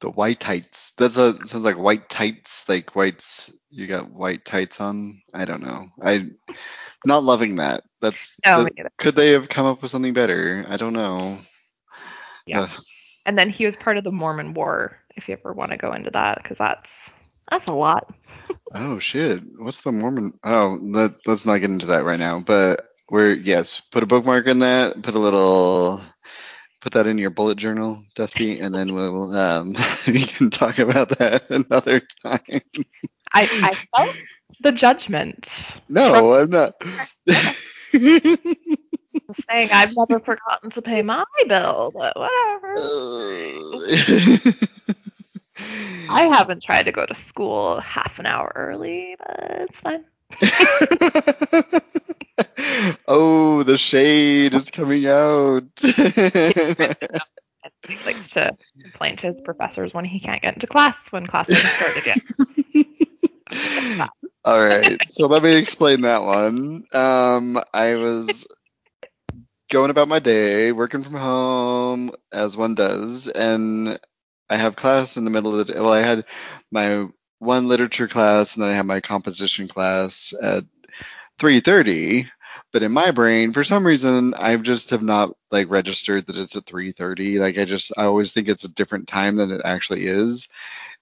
the 0.02 0.10
white 0.10 0.40
tights. 0.40 0.92
That's 0.98 1.18
a 1.18 1.34
sounds 1.46 1.64
like 1.64 1.78
white 1.78 2.10
tights, 2.10 2.68
like 2.70 2.96
whites. 2.96 3.52
You 3.70 3.88
got 3.88 4.10
white 4.12 4.46
tights 4.46 4.80
on. 4.82 5.22
I 5.34 5.46
don't 5.46 5.62
know. 5.62 5.88
I 6.02 6.28
not 7.06 7.24
loving 7.24 7.56
that. 7.58 7.84
That's 8.02 8.40
No, 8.46 8.64
that- 8.64 8.92
could 8.98 9.16
they 9.16 9.32
have 9.32 9.50
come 9.50 9.66
up 9.66 9.82
with 9.82 9.92
something 9.92 10.14
better? 10.14 10.66
I 10.68 10.78
don't 10.78 10.94
know. 10.94 11.38
Yeah. 12.46 12.62
Ugh. 12.62 12.70
And 13.26 13.38
then 13.38 13.50
he 13.50 13.66
was 13.66 13.76
part 13.76 13.98
of 13.98 14.04
the 14.04 14.12
Mormon 14.12 14.54
War, 14.54 14.98
if 15.16 15.28
you 15.28 15.34
ever 15.36 15.54
want 15.54 15.72
to 15.72 15.78
go 15.78 15.94
into 15.94 16.10
that, 16.12 16.42
because 16.42 16.58
that's 16.58 16.82
that's 17.50 17.70
a 17.70 17.74
lot. 17.74 18.14
Oh 18.74 19.00
shit! 19.00 19.42
What's 19.58 19.82
the 19.82 19.92
Mormon? 19.92 20.34
Oh, 20.44 20.78
let, 20.82 21.12
let's 21.26 21.46
not 21.46 21.58
get 21.58 21.72
into 21.72 21.88
that 21.88 22.04
right 22.06 22.20
now. 22.20 22.40
But 22.40 22.88
we're 23.10 23.34
yes, 23.34 23.80
put 23.80 24.04
a 24.04 24.08
bookmark 24.08 24.48
in 24.48 24.60
that. 24.60 25.02
Put 25.02 25.16
a 25.16 25.20
little, 25.20 26.02
put 26.82 26.94
that 26.94 27.08
in 27.08 27.18
your 27.18 27.32
bullet 27.32 27.58
journal, 27.58 28.04
Dusty, 28.16 28.60
and 28.60 28.74
then 28.74 28.94
we'll 28.94 29.36
um 29.36 29.76
we 30.08 30.24
can 30.24 30.50
talk 30.50 30.80
about 30.80 31.10
that 31.18 31.50
another 31.50 32.02
time. 32.24 32.62
I 33.34 33.50
I 33.64 33.76
felt 33.96 34.16
the 34.62 34.72
judgment. 34.72 35.50
No, 35.88 36.34
I'm 36.34 36.50
not. 36.52 36.74
saying 39.50 39.70
I've 39.72 39.96
never 39.96 40.20
forgotten 40.20 40.70
to 40.72 40.82
pay 40.82 41.02
my 41.02 41.24
bill, 41.48 41.92
but 41.96 42.16
whatever. 42.16 42.76
I 46.10 46.28
haven't 46.32 46.64
tried 46.64 46.84
to 46.84 46.92
go 46.92 47.06
to 47.06 47.16
school 47.16 47.80
half 47.80 48.20
an 48.20 48.26
hour 48.26 48.52
early, 48.56 49.16
but 49.18 49.70
it's 49.70 49.80
fine. 49.80 50.04
oh, 53.08 53.64
the 53.64 53.78
shade 53.78 54.54
is 54.56 54.70
coming 54.70 55.08
out. 55.08 55.64
He 57.88 57.98
likes 58.06 58.30
to 58.32 58.58
complain 58.82 59.16
to 59.18 59.28
his 59.28 59.40
professors 59.42 59.94
when 59.94 60.06
he 60.06 60.20
can't 60.20 60.42
get 60.42 60.54
into 60.54 60.68
class 60.68 60.98
when 61.10 61.26
class 61.26 61.50
hasn't 61.50 61.68
started 61.68 62.06
yet. 62.06 62.18
All 64.46 64.64
right, 64.64 64.98
so 65.10 65.28
let 65.28 65.44
me 65.44 65.56
explain 65.56 66.02
that 66.02 66.24
one. 66.24 66.86
Um, 66.94 67.60
I 67.74 67.96
was 67.96 68.46
going 69.72 69.90
about 69.90 70.08
my 70.08 70.20
day, 70.20 70.72
working 70.72 71.04
from 71.04 71.16
home 71.16 72.12
as 72.32 72.56
one 72.56 72.76
does, 72.76 73.28
and 73.28 74.00
I 74.50 74.58
have 74.58 74.76
class 74.76 75.18
in 75.18 75.26
the 75.26 75.32
middle 75.32 75.58
of 75.58 75.68
the 75.68 75.74
day. 75.74 75.80
Well, 75.80 75.94
I 75.94 76.02
had 76.02 76.26
my 76.72 77.08
one 77.40 77.68
literature 77.68 78.08
class, 78.08 78.56
and 78.56 78.64
then 78.64 78.72
I 78.72 78.76
had 78.76 78.86
my 78.86 79.00
composition 79.00 79.68
class 79.68 80.34
at 80.42 80.66
3:30. 81.40 82.30
But 82.72 82.84
in 82.84 82.92
my 82.92 83.12
brain, 83.12 83.54
for 83.54 83.64
some 83.64 83.86
reason, 83.86 84.34
I 84.36 84.56
just 84.58 84.90
have 84.90 85.04
not 85.04 85.36
like 85.52 85.70
registered 85.70 86.26
that 86.28 86.38
it's 86.38 86.56
at 86.56 86.66
3:30. 86.66 87.40
Like 87.40 87.58
I 87.58 87.66
just, 87.66 87.92
I 87.98 88.06
always 88.06 88.32
think 88.32 88.48
it's 88.48 88.64
a 88.64 88.70
different 88.70 89.08
time 89.08 89.36
than 89.36 89.52
it 89.52 89.62
actually 89.64 90.06
is. 90.06 90.50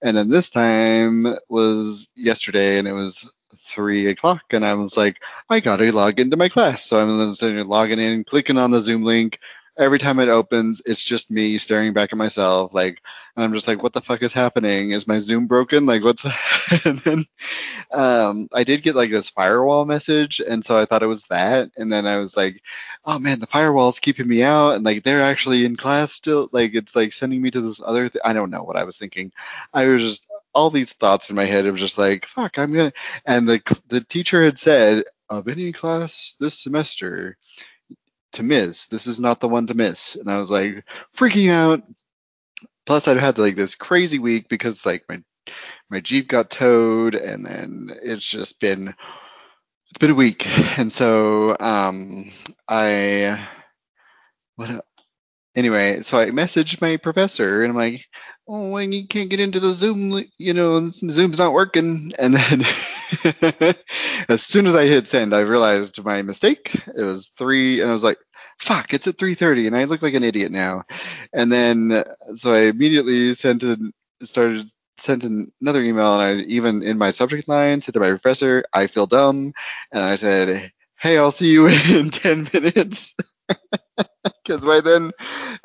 And 0.02 0.16
then 0.16 0.28
this 0.30 0.50
time 0.50 1.26
was 1.48 2.08
yesterday, 2.14 2.78
and 2.78 2.86
it 2.86 2.92
was 2.92 3.28
three 3.56 4.06
o'clock, 4.08 4.42
and 4.52 4.64
I 4.64 4.74
was 4.74 4.96
like, 4.96 5.22
I 5.50 5.60
gotta 5.60 5.90
log 5.92 6.20
into 6.20 6.36
my 6.36 6.48
class. 6.48 6.84
So 6.86 6.98
I'm 6.98 7.34
sitting 7.34 7.56
there 7.56 7.64
logging 7.64 7.98
in, 7.98 8.24
clicking 8.24 8.58
on 8.58 8.70
the 8.70 8.82
Zoom 8.82 9.02
link. 9.02 9.40
Every 9.78 9.98
time 10.00 10.18
it 10.18 10.28
opens, 10.28 10.82
it's 10.84 11.04
just 11.04 11.30
me 11.30 11.56
staring 11.58 11.92
back 11.92 12.12
at 12.12 12.18
myself, 12.18 12.74
like, 12.74 13.00
and 13.36 13.44
I'm 13.44 13.52
just 13.52 13.68
like, 13.68 13.82
what 13.82 13.92
the 13.92 14.00
fuck 14.00 14.22
is 14.22 14.32
happening? 14.32 14.90
Is 14.90 15.06
my 15.06 15.20
Zoom 15.20 15.46
broken? 15.46 15.86
Like, 15.86 16.02
what's? 16.02 16.24
and 16.84 16.98
then 16.98 17.24
um, 17.94 18.48
I 18.52 18.64
did 18.64 18.82
get 18.82 18.96
like 18.96 19.10
this 19.10 19.30
firewall 19.30 19.84
message, 19.84 20.40
and 20.40 20.64
so 20.64 20.78
I 20.78 20.84
thought 20.84 21.02
it 21.02 21.06
was 21.06 21.28
that, 21.28 21.70
and 21.76 21.92
then 21.92 22.06
I 22.06 22.18
was 22.18 22.36
like, 22.36 22.62
oh 23.04 23.18
man, 23.18 23.40
the 23.40 23.46
firewall's 23.46 24.00
keeping 24.00 24.28
me 24.28 24.42
out, 24.42 24.72
and 24.74 24.84
like 24.84 25.04
they're 25.04 25.22
actually 25.22 25.64
in 25.64 25.76
class 25.76 26.12
still, 26.12 26.48
like 26.52 26.74
it's 26.74 26.96
like 26.96 27.12
sending 27.12 27.40
me 27.40 27.50
to 27.50 27.60
this 27.60 27.80
other. 27.84 28.08
Th- 28.08 28.22
I 28.24 28.32
don't 28.32 28.50
know 28.50 28.64
what 28.64 28.76
I 28.76 28.84
was 28.84 28.98
thinking. 28.98 29.32
I 29.72 29.86
was 29.86 30.02
just 30.02 30.26
all 30.54 30.70
these 30.70 30.92
thoughts 30.92 31.30
in 31.30 31.36
my 31.36 31.44
head 31.44 31.66
of 31.66 31.76
just 31.76 31.98
like, 31.98 32.26
fuck, 32.26 32.58
I'm 32.58 32.72
gonna. 32.72 32.92
And 33.26 33.48
the 33.48 33.60
the 33.88 34.00
teacher 34.00 34.42
had 34.42 34.58
said 34.58 35.04
of 35.30 35.48
any 35.48 35.72
class 35.72 36.36
this 36.40 36.58
semester 36.58 37.36
to 38.38 38.42
miss, 38.42 38.86
this 38.86 39.06
is 39.06 39.20
not 39.20 39.40
the 39.40 39.48
one 39.48 39.66
to 39.66 39.74
miss, 39.74 40.14
and 40.16 40.30
I 40.30 40.38
was 40.38 40.50
like 40.50 40.84
freaking 41.14 41.50
out. 41.50 41.82
Plus, 42.86 43.06
I'd 43.06 43.18
had 43.18 43.38
like 43.38 43.56
this 43.56 43.74
crazy 43.74 44.18
week 44.18 44.48
because 44.48 44.86
like 44.86 45.04
my 45.08 45.22
my 45.90 46.00
Jeep 46.00 46.28
got 46.28 46.50
towed, 46.50 47.14
and 47.14 47.44
then 47.44 47.90
it's 48.02 48.26
just 48.26 48.60
been 48.60 48.88
it's 48.88 49.98
been 50.00 50.10
a 50.10 50.14
week, 50.14 50.46
and 50.78 50.92
so 50.92 51.56
um 51.58 52.30
I 52.66 53.46
what 54.56 54.84
anyway, 55.54 56.02
so 56.02 56.18
I 56.18 56.26
messaged 56.26 56.80
my 56.80 56.96
professor, 56.96 57.62
and 57.62 57.70
I'm 57.72 57.76
like, 57.76 58.06
oh, 58.48 58.76
and 58.76 58.94
you 58.94 59.06
can't 59.06 59.30
get 59.30 59.40
into 59.40 59.60
the 59.60 59.74
Zoom, 59.74 60.24
you 60.38 60.54
know, 60.54 60.90
Zoom's 60.90 61.38
not 61.38 61.52
working, 61.52 62.12
and 62.18 62.34
then. 62.34 62.62
as 64.28 64.42
soon 64.42 64.66
as 64.66 64.74
I 64.74 64.84
hit 64.84 65.06
send, 65.06 65.34
I 65.34 65.40
realized 65.40 66.02
my 66.04 66.22
mistake. 66.22 66.74
It 66.74 67.02
was 67.02 67.28
three, 67.28 67.80
and 67.80 67.88
I 67.88 67.92
was 67.92 68.02
like, 68.02 68.18
"Fuck, 68.58 68.92
it's 68.94 69.06
at 69.06 69.18
3:30," 69.18 69.66
and 69.66 69.76
I 69.76 69.84
look 69.84 70.02
like 70.02 70.14
an 70.14 70.24
idiot 70.24 70.52
now. 70.52 70.84
And 71.32 71.50
then, 71.52 72.02
so 72.34 72.52
I 72.52 72.64
immediately 72.64 73.34
sent 73.34 73.62
an, 73.62 73.92
started 74.22 74.68
sent 74.98 75.24
another 75.24 75.82
email, 75.82 76.12
and 76.20 76.22
I 76.22 76.44
even 76.44 76.82
in 76.82 76.98
my 76.98 77.12
subject 77.12 77.48
line 77.48 77.80
said 77.82 77.94
to 77.94 78.00
my 78.00 78.10
professor, 78.10 78.64
"I 78.72 78.86
feel 78.88 79.06
dumb," 79.06 79.52
and 79.92 80.02
I 80.04 80.16
said, 80.16 80.72
"Hey, 80.98 81.18
I'll 81.18 81.30
see 81.30 81.50
you 81.52 81.66
in 81.90 82.10
10 82.10 82.48
minutes." 82.52 83.14
Because 84.44 84.64
by 84.64 84.80
then, 84.80 85.12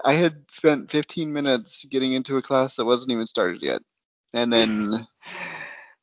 I 0.04 0.14
had 0.14 0.46
spent 0.50 0.92
15 0.92 1.32
minutes 1.34 1.86
getting 1.90 2.14
into 2.14 2.38
a 2.38 2.42
class 2.42 2.76
that 2.76 2.86
wasn't 2.86 3.12
even 3.14 3.28
started 3.28 3.62
yet, 3.64 3.82
and 4.34 4.52
then, 4.52 4.94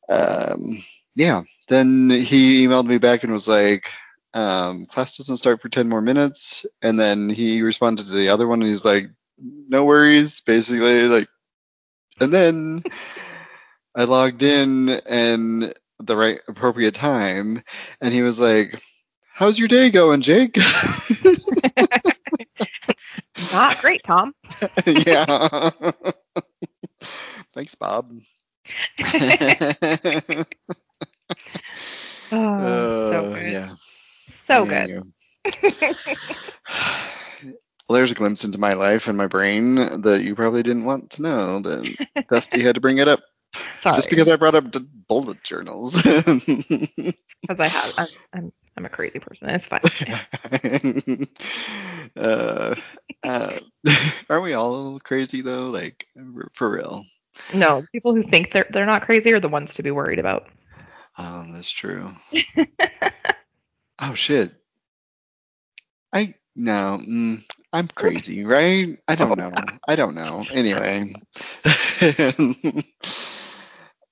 um, 0.09 0.77
yeah, 1.15 1.43
then 1.69 2.09
he 2.09 2.65
emailed 2.65 2.87
me 2.87 2.97
back 2.97 3.23
and 3.23 3.33
was 3.33 3.47
like, 3.47 3.91
um, 4.33 4.85
class 4.85 5.17
doesn't 5.17 5.37
start 5.37 5.61
for 5.61 5.69
10 5.69 5.89
more 5.89 6.01
minutes. 6.01 6.65
And 6.81 6.99
then 6.99 7.29
he 7.29 7.61
responded 7.61 8.07
to 8.07 8.13
the 8.13 8.29
other 8.29 8.47
one 8.47 8.61
and 8.61 8.69
he's 8.69 8.85
like, 8.85 9.07
no 9.37 9.85
worries, 9.85 10.41
basically. 10.41 11.03
Like, 11.03 11.27
and 12.19 12.33
then 12.33 12.83
I 13.95 14.03
logged 14.03 14.43
in 14.43 14.89
and 14.89 15.73
the 15.99 16.15
right 16.15 16.39
appropriate 16.47 16.95
time, 16.95 17.61
and 17.99 18.13
he 18.13 18.21
was 18.21 18.39
like, 18.39 18.81
how's 19.33 19.59
your 19.59 19.67
day 19.67 19.89
going, 19.89 20.21
Jake? 20.21 20.57
Not 23.53 23.79
great, 23.81 24.01
Tom. 24.03 24.33
yeah. 24.85 25.69
Thanks, 27.53 27.75
Bob. 27.75 28.11
Oh, 32.31 32.31
so 32.31 32.37
Uh, 32.37 33.33
good. 33.33 33.51
yeah. 33.51 33.75
So 34.49 34.65
There 34.65 34.87
good. 34.87 35.13
Well, 37.89 37.97
there's 37.97 38.11
a 38.13 38.15
glimpse 38.15 38.45
into 38.45 38.57
my 38.57 38.75
life 38.75 39.09
and 39.09 39.17
my 39.17 39.27
brain 39.27 39.75
that 39.75 40.21
you 40.23 40.33
probably 40.33 40.63
didn't 40.63 40.85
want 40.85 41.09
to 41.11 41.23
know, 41.23 41.59
but 41.61 41.85
Dusty 42.29 42.61
had 42.61 42.75
to 42.75 42.81
bring 42.81 42.99
it 42.99 43.09
up 43.09 43.19
Sorry. 43.81 43.95
just 43.95 44.09
because 44.09 44.29
I 44.29 44.37
brought 44.37 44.55
up 44.55 44.71
the 44.71 44.79
bullet 44.79 45.43
journals. 45.43 46.01
because 46.01 47.59
I 47.59 47.67
have 47.67 47.93
I'm, 47.97 48.07
I'm 48.31 48.53
I'm 48.77 48.85
a 48.85 48.89
crazy 48.89 49.19
person. 49.19 49.49
It's 49.49 49.67
fine. 49.67 49.81
uh, 52.15 52.75
uh, 53.23 53.59
aren't 54.29 54.43
we 54.43 54.53
all 54.53 54.99
crazy 54.99 55.41
though? 55.41 55.69
Like 55.69 56.07
for 56.53 56.69
real? 56.69 57.03
no, 57.53 57.85
people 57.91 58.15
who 58.15 58.23
think 58.23 58.53
they're 58.53 58.69
they're 58.71 58.85
not 58.85 59.05
crazy 59.05 59.33
are 59.33 59.41
the 59.41 59.49
ones 59.49 59.73
to 59.73 59.83
be 59.83 59.91
worried 59.91 60.19
about. 60.19 60.47
Um, 61.17 61.51
that's 61.53 61.69
true. 61.69 62.11
Oh 64.01 64.13
shit. 64.15 64.51
I 66.13 66.35
no. 66.55 66.99
Mm, 67.01 67.43
I'm 67.73 67.87
crazy, 67.87 68.45
right? 68.45 68.97
I 69.07 69.15
don't 69.15 69.37
know. 69.37 69.51
I 69.87 69.95
don't 69.95 70.15
know. 70.15 70.45
Anyway. 70.51 71.13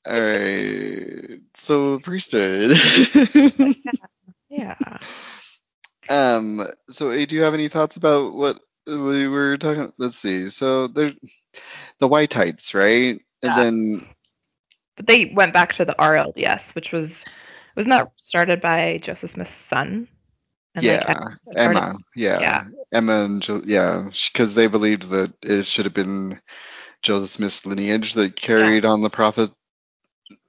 All 0.05 0.22
right. 0.22 1.39
So 1.55 2.00
priesthood. 2.00 2.77
Yeah. 4.50 4.75
um. 6.10 6.67
So, 6.89 7.25
do 7.25 7.36
you 7.36 7.43
have 7.43 7.53
any 7.53 7.69
thoughts 7.69 7.98
about 7.98 8.34
what 8.34 8.60
we 8.88 9.27
were 9.27 9.58
talking? 9.58 9.93
Let's 9.98 10.17
see. 10.17 10.50
So 10.50 10.88
there, 10.88 11.12
the 12.00 12.08
white 12.08 12.31
tights, 12.31 12.74
right? 12.74 13.22
And 13.43 13.55
Yeah. 13.55 13.55
then 13.55 14.01
But 14.98 15.08
they 15.08 15.31
went 15.36 15.53
back 15.53 15.74
to 15.75 15.86
the 15.86 15.96
RLDS, 16.00 16.75
which 16.75 16.91
was 16.91 17.24
wasn't 17.79 17.93
that 17.93 18.12
started 18.17 18.59
by 18.62 19.00
Joseph 19.01 19.31
Smith's 19.31 19.63
son? 19.65 20.07
And 20.75 20.86
like, 20.86 21.01
yeah, 21.01 21.01
started- 21.01 21.39
Emma. 21.55 21.95
Yeah. 22.15 22.39
Yeah. 22.41 22.63
Emma 22.91 23.24
and 23.24 23.41
jo- 23.41 23.62
yeah, 23.65 24.09
because 24.33 24.53
they 24.53 24.67
believed 24.67 25.09
that 25.09 25.31
it 25.41 25.65
should 25.65 25.86
have 25.86 25.93
been 25.93 26.41
Joseph 27.01 27.29
Smith's 27.29 27.65
lineage 27.65 28.13
that 28.15 28.36
carried 28.36 28.83
on 28.83 29.01
the 29.01 29.09
prophet 29.09 29.51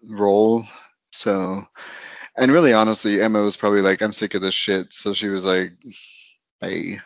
role. 0.09 0.65
So, 1.13 1.63
and 2.37 2.51
really, 2.51 2.73
honestly, 2.73 3.23
Emma 3.23 3.43
was 3.43 3.57
probably 3.57 3.83
like, 3.83 4.03
"I'm 4.03 4.13
sick 4.13 4.35
of 4.35 4.43
this 4.43 4.55
shit." 4.55 4.93
So 4.93 5.13
she 5.13 5.29
was 5.29 5.45
like, 5.45 5.73
"Hey, 6.61 6.99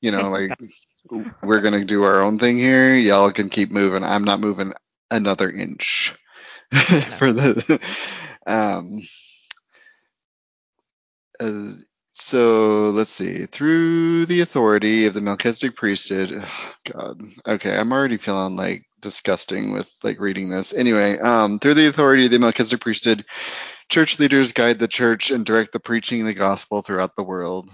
you 0.00 0.10
know, 0.12 0.30
like 0.30 0.52
we're 1.42 1.60
gonna 1.62 1.84
do 1.84 2.04
our 2.04 2.22
own 2.22 2.38
thing 2.38 2.58
here. 2.58 2.94
Y'all 2.94 3.32
can 3.32 3.48
keep 3.48 3.72
moving. 3.72 4.04
I'm 4.04 4.24
not 4.24 4.38
moving 4.40 4.72
another 5.10 5.50
inch 5.50 6.14
for 7.18 7.32
the 7.32 7.80
um." 8.46 9.00
Uh, 11.40 11.72
so 12.10 12.90
let's 12.90 13.10
see. 13.10 13.46
Through 13.46 14.26
the 14.26 14.40
authority 14.40 15.06
of 15.06 15.14
the 15.14 15.20
Melchizedek 15.20 15.76
priesthood, 15.76 16.32
ugh, 16.32 16.48
God. 16.92 17.22
Okay, 17.46 17.76
I'm 17.76 17.92
already 17.92 18.18
feeling 18.18 18.56
like 18.56 18.84
disgusting 19.00 19.72
with 19.72 19.92
like 20.02 20.20
reading 20.20 20.48
this. 20.48 20.72
Anyway, 20.72 21.18
um, 21.18 21.58
through 21.58 21.74
the 21.74 21.88
authority 21.88 22.26
of 22.26 22.30
the 22.30 22.38
Melchizedek 22.38 22.80
priesthood, 22.80 23.24
church 23.88 24.18
leaders 24.18 24.52
guide 24.52 24.78
the 24.78 24.88
church 24.88 25.30
and 25.30 25.44
direct 25.44 25.72
the 25.72 25.80
preaching 25.80 26.20
of 26.20 26.26
the 26.26 26.34
gospel 26.34 26.82
throughout 26.82 27.16
the 27.16 27.24
world. 27.24 27.70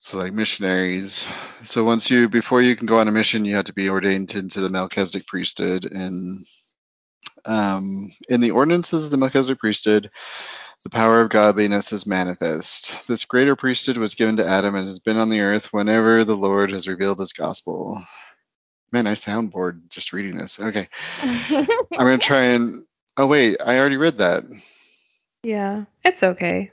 So 0.00 0.18
like 0.18 0.32
missionaries. 0.32 1.26
So 1.64 1.84
once 1.84 2.10
you 2.10 2.28
before 2.28 2.62
you 2.62 2.76
can 2.76 2.86
go 2.86 2.98
on 2.98 3.08
a 3.08 3.12
mission, 3.12 3.44
you 3.44 3.56
have 3.56 3.64
to 3.66 3.72
be 3.72 3.88
ordained 3.88 4.34
into 4.34 4.60
the 4.60 4.70
Melchizedek 4.70 5.26
priesthood 5.26 5.84
and 5.86 6.44
um, 7.44 8.08
in 8.28 8.40
the 8.40 8.52
ordinances 8.52 9.06
of 9.06 9.10
the 9.10 9.16
Melchizedek 9.16 9.58
priesthood, 9.58 10.10
the 10.84 10.90
power 10.90 11.20
of 11.20 11.30
godliness 11.30 11.92
is 11.92 12.06
manifest. 12.06 13.06
This 13.06 13.24
greater 13.24 13.56
priesthood 13.56 13.96
was 13.98 14.14
given 14.14 14.36
to 14.36 14.46
Adam 14.46 14.74
and 14.74 14.86
has 14.88 15.00
been 15.00 15.18
on 15.18 15.28
the 15.28 15.40
earth 15.40 15.72
whenever 15.72 16.24
the 16.24 16.36
Lord 16.36 16.72
has 16.72 16.88
revealed 16.88 17.18
his 17.18 17.32
gospel. 17.32 18.02
Man, 18.92 19.06
I 19.06 19.14
sound 19.14 19.50
bored 19.50 19.82
just 19.90 20.12
reading 20.12 20.38
this. 20.38 20.58
Okay. 20.58 20.88
I'm 21.22 21.66
going 21.90 22.18
to 22.18 22.26
try 22.26 22.42
and. 22.44 22.84
Oh, 23.16 23.26
wait. 23.26 23.58
I 23.64 23.78
already 23.78 23.96
read 23.96 24.18
that. 24.18 24.44
yeah, 25.42 25.84
it's 26.04 26.22
okay. 26.22 26.70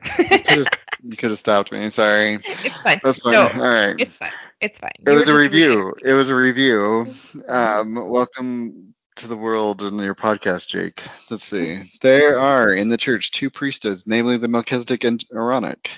You 1.07 1.17
could 1.17 1.29
have 1.31 1.39
stopped 1.39 1.71
me. 1.71 1.89
Sorry. 1.89 2.39
it's 2.45 2.77
fine. 2.81 2.99
That's 3.03 3.19
fine. 3.19 3.33
No, 3.33 3.47
All 3.47 3.69
right. 3.69 3.95
it's 3.99 4.15
fine. 4.15 4.31
It's 4.61 4.79
fine. 4.79 4.91
It 5.05 5.09
You 5.11 5.17
was 5.17 5.27
a 5.27 5.33
were 5.33 5.39
reading 5.39 5.59
review. 5.59 5.93
It 6.03 6.13
was 6.13 6.29
a 6.29 6.35
review. 6.35 7.05
Mhm. 7.07 7.49
Um, 7.49 7.95
welcome 8.09 8.95
to 9.15 9.27
the 9.27 9.37
world 9.37 9.81
and 9.81 9.99
your 9.99 10.15
podcast, 10.15 10.67
Jake. 10.67 11.01
Let's 11.29 11.43
see. 11.43 11.83
There 12.01 12.39
are 12.39 12.73
in 12.73 12.89
the 12.89 12.97
church 12.97 13.31
two 13.31 13.49
priesthoods, 13.49 14.05
namely 14.05 14.37
the 14.37 14.47
Melchizedek 14.47 15.03
and 15.03 15.23
Aaronic. 15.33 15.89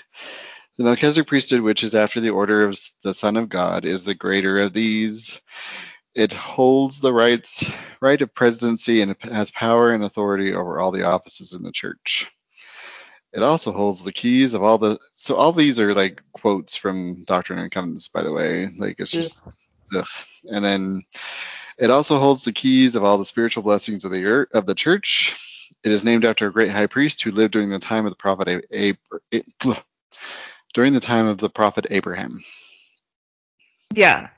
The 0.78 0.84
Melchizedek 0.84 1.28
priesthood, 1.28 1.62
which 1.62 1.84
is 1.84 1.96
after 1.96 2.22
the 2.22 2.30
order 2.30 2.64
of 2.64 2.80
the 3.04 3.14
Son 3.14 3.38
of 3.38 3.50
God, 3.50 3.86
is 3.86 4.04
the 4.04 4.16
greater 4.16 4.60
of 4.60 4.74
these. 4.74 5.40
It 6.14 6.34
holds 6.34 7.00
the 7.00 7.14
rights, 7.14 7.70
right 8.02 8.22
of 8.22 8.34
presidency 8.34 9.02
and 9.02 9.12
it 9.12 9.22
has 9.24 9.52
power 9.52 9.92
and 9.92 10.04
authority 10.04 10.54
over 10.54 10.80
all 10.80 10.92
the 10.92 11.04
offices 11.04 11.54
in 11.54 11.64
the 11.64 11.72
church. 11.72 12.28
It 13.34 13.44
also 13.44 13.72
holds 13.72 14.04
the 14.04 14.14
keys 14.14 14.54
of 14.54 14.64
all 14.64 14.78
the. 14.78 15.00
So 15.16 15.36
all 15.36 15.52
these 15.52 15.80
are 15.80 15.94
like 15.94 16.24
quotes 16.34 16.76
from 16.76 17.24
Doctrine 17.26 17.60
and 17.60 17.72
Covenants, 17.72 18.08
by 18.08 18.24
the 18.24 18.32
way. 18.32 18.70
Like 18.78 19.00
it's 19.00 19.12
just 19.12 19.40
Ugh. 19.96 20.08
And 20.52 20.64
then 20.64 21.04
it 21.78 21.90
also 21.90 22.20
holds 22.20 22.44
the 22.46 22.54
keys 22.54 22.96
of 22.96 23.04
all 23.04 23.18
the 23.18 23.26
spiritual 23.26 23.64
blessings 23.64 24.06
of 24.06 24.12
the 24.12 24.26
earth, 24.26 24.50
of 24.54 24.66
the 24.66 24.76
church. 24.76 25.36
It 25.84 25.92
is 25.92 26.04
named 26.04 26.26
after 26.26 26.48
a 26.48 26.52
great 26.54 26.72
high 26.72 26.88
priest 26.88 27.22
who 27.22 27.32
lived 27.32 27.54
during 27.54 27.70
the 27.70 27.80
time 27.80 28.06
of 28.06 28.12
the 28.12 28.18
prophet 28.18 28.48
A- 28.48 28.90
Ab- 28.90 29.22
A- 29.34 29.84
during 30.74 30.94
the 30.94 31.00
time 31.00 31.28
of 31.28 31.38
the 31.38 31.50
prophet 31.50 31.88
Abraham, 31.90 32.40
Yeah, 33.94 34.30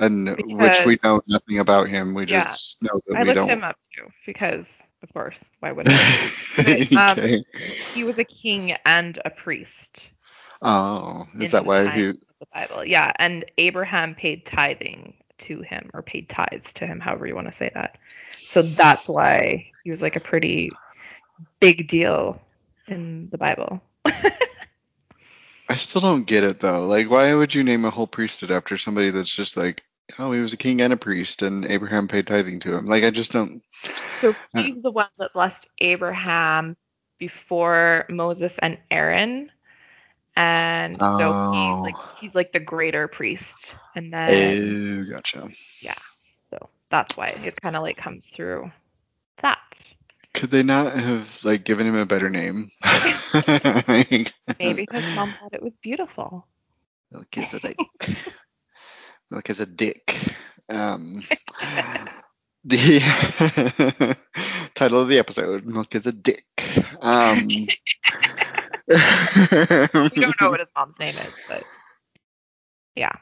and 0.00 0.36
which 0.58 0.84
we 0.84 0.98
know 1.02 1.20
nothing 1.28 1.58
about 1.58 1.88
him. 1.88 2.14
We 2.14 2.26
Yeah. 2.26 2.44
just 2.44 2.82
know 2.82 3.00
that 3.06 3.18
I 3.18 3.20
we 3.20 3.32
don't. 3.32 3.48
I 3.48 3.54
looked 3.54 3.58
him 3.58 3.64
up 3.64 3.76
too 3.94 4.08
because, 4.26 4.66
of 5.02 5.12
course, 5.12 5.38
why 5.60 5.72
would 5.72 5.88
I? 5.88 6.04
But, 6.62 6.82
um, 6.96 7.18
okay. 7.18 7.44
he 7.92 8.04
was 8.04 8.18
a 8.18 8.24
king 8.24 8.76
and 8.84 9.20
a 9.24 9.30
priest 9.30 10.06
Oh, 10.62 11.26
is 11.40 11.50
that 11.52 11.66
why 11.66 11.88
he? 11.88 12.12
the 12.40 12.46
Bible. 12.52 12.84
Yeah, 12.84 13.12
and 13.16 13.44
Abraham 13.58 14.14
paid 14.14 14.46
tithing 14.46 15.14
to 15.38 15.62
him 15.62 15.90
or 15.94 16.02
paid 16.02 16.28
tithes 16.28 16.72
to 16.74 16.86
him, 16.86 17.00
however 17.00 17.26
you 17.26 17.34
want 17.34 17.48
to 17.48 17.56
say 17.56 17.70
that. 17.74 17.98
So 18.30 18.62
that's 18.62 19.08
why 19.08 19.70
he 19.82 19.90
was 19.90 20.02
like 20.02 20.16
a 20.16 20.20
pretty 20.20 20.70
big 21.60 21.88
deal 21.88 22.40
in 22.88 23.28
the 23.30 23.38
Bible. 23.38 23.80
I 25.68 25.76
still 25.76 26.02
don't 26.02 26.26
get 26.26 26.44
it 26.44 26.60
though. 26.60 26.86
Like, 26.86 27.10
why 27.10 27.34
would 27.34 27.54
you 27.54 27.64
name 27.64 27.84
a 27.84 27.90
whole 27.90 28.06
priesthood 28.06 28.50
after 28.50 28.76
somebody 28.76 29.10
that's 29.10 29.34
just 29.34 29.56
like, 29.56 29.82
oh, 30.18 30.32
he 30.32 30.40
was 30.40 30.52
a 30.52 30.58
king 30.58 30.80
and 30.80 30.92
a 30.92 30.96
priest, 30.96 31.42
and 31.42 31.64
Abraham 31.64 32.08
paid 32.08 32.26
tithing 32.26 32.60
to 32.60 32.76
him? 32.76 32.84
Like, 32.84 33.04
I 33.04 33.10
just 33.10 33.32
don't. 33.32 33.62
So 34.20 34.34
he's 34.54 34.82
the 34.82 34.90
one 34.90 35.08
that 35.18 35.32
blessed 35.32 35.66
Abraham 35.80 36.76
before 37.18 38.06
Moses 38.10 38.54
and 38.58 38.78
Aaron. 38.90 39.50
And 40.36 41.02
so 41.16 41.34
Oh. 41.34 41.50
he's 41.50 41.82
like 41.84 41.98
he's 42.14 42.34
like 42.34 42.52
the 42.52 42.60
greater 42.60 43.08
priest. 43.08 43.74
And 43.94 44.12
then 44.12 44.78
Oh, 44.96 45.04
gotcha. 45.10 45.48
Yeah, 45.80 45.94
so 46.50 46.68
that's 46.90 47.16
why 47.16 47.28
it 47.28 47.60
kind 47.60 47.76
of 47.76 47.82
like 47.82 47.96
comes 47.96 48.26
through 48.34 48.70
that. 49.42 49.58
Could 50.34 50.50
they 50.50 50.62
not 50.62 50.94
have 50.98 51.44
like 51.44 51.64
given 51.64 51.86
him 51.86 51.96
a 51.96 52.06
better 52.06 52.28
name? 52.30 52.70
Maybe 54.58 54.82
because 54.82 55.04
mom 55.12 55.34
thought 55.34 55.54
it 55.54 55.62
was 55.62 55.72
beautiful. 55.82 56.46
Melchizedek. 57.12 57.78
Melchizedek. 59.30 60.34
Um, 60.68 61.22
the 62.64 64.16
title 64.74 65.00
of 65.02 65.08
the 65.08 65.18
episode: 65.18 65.64
Melchizedek. 65.66 66.46
Um, 67.00 67.66
We 68.88 70.20
don't 70.20 70.40
know 70.40 70.50
what 70.50 70.60
his 70.60 70.68
mom's 70.76 70.98
name 70.98 71.16
is, 71.16 71.32
but 71.48 71.64
yeah. 72.94 73.12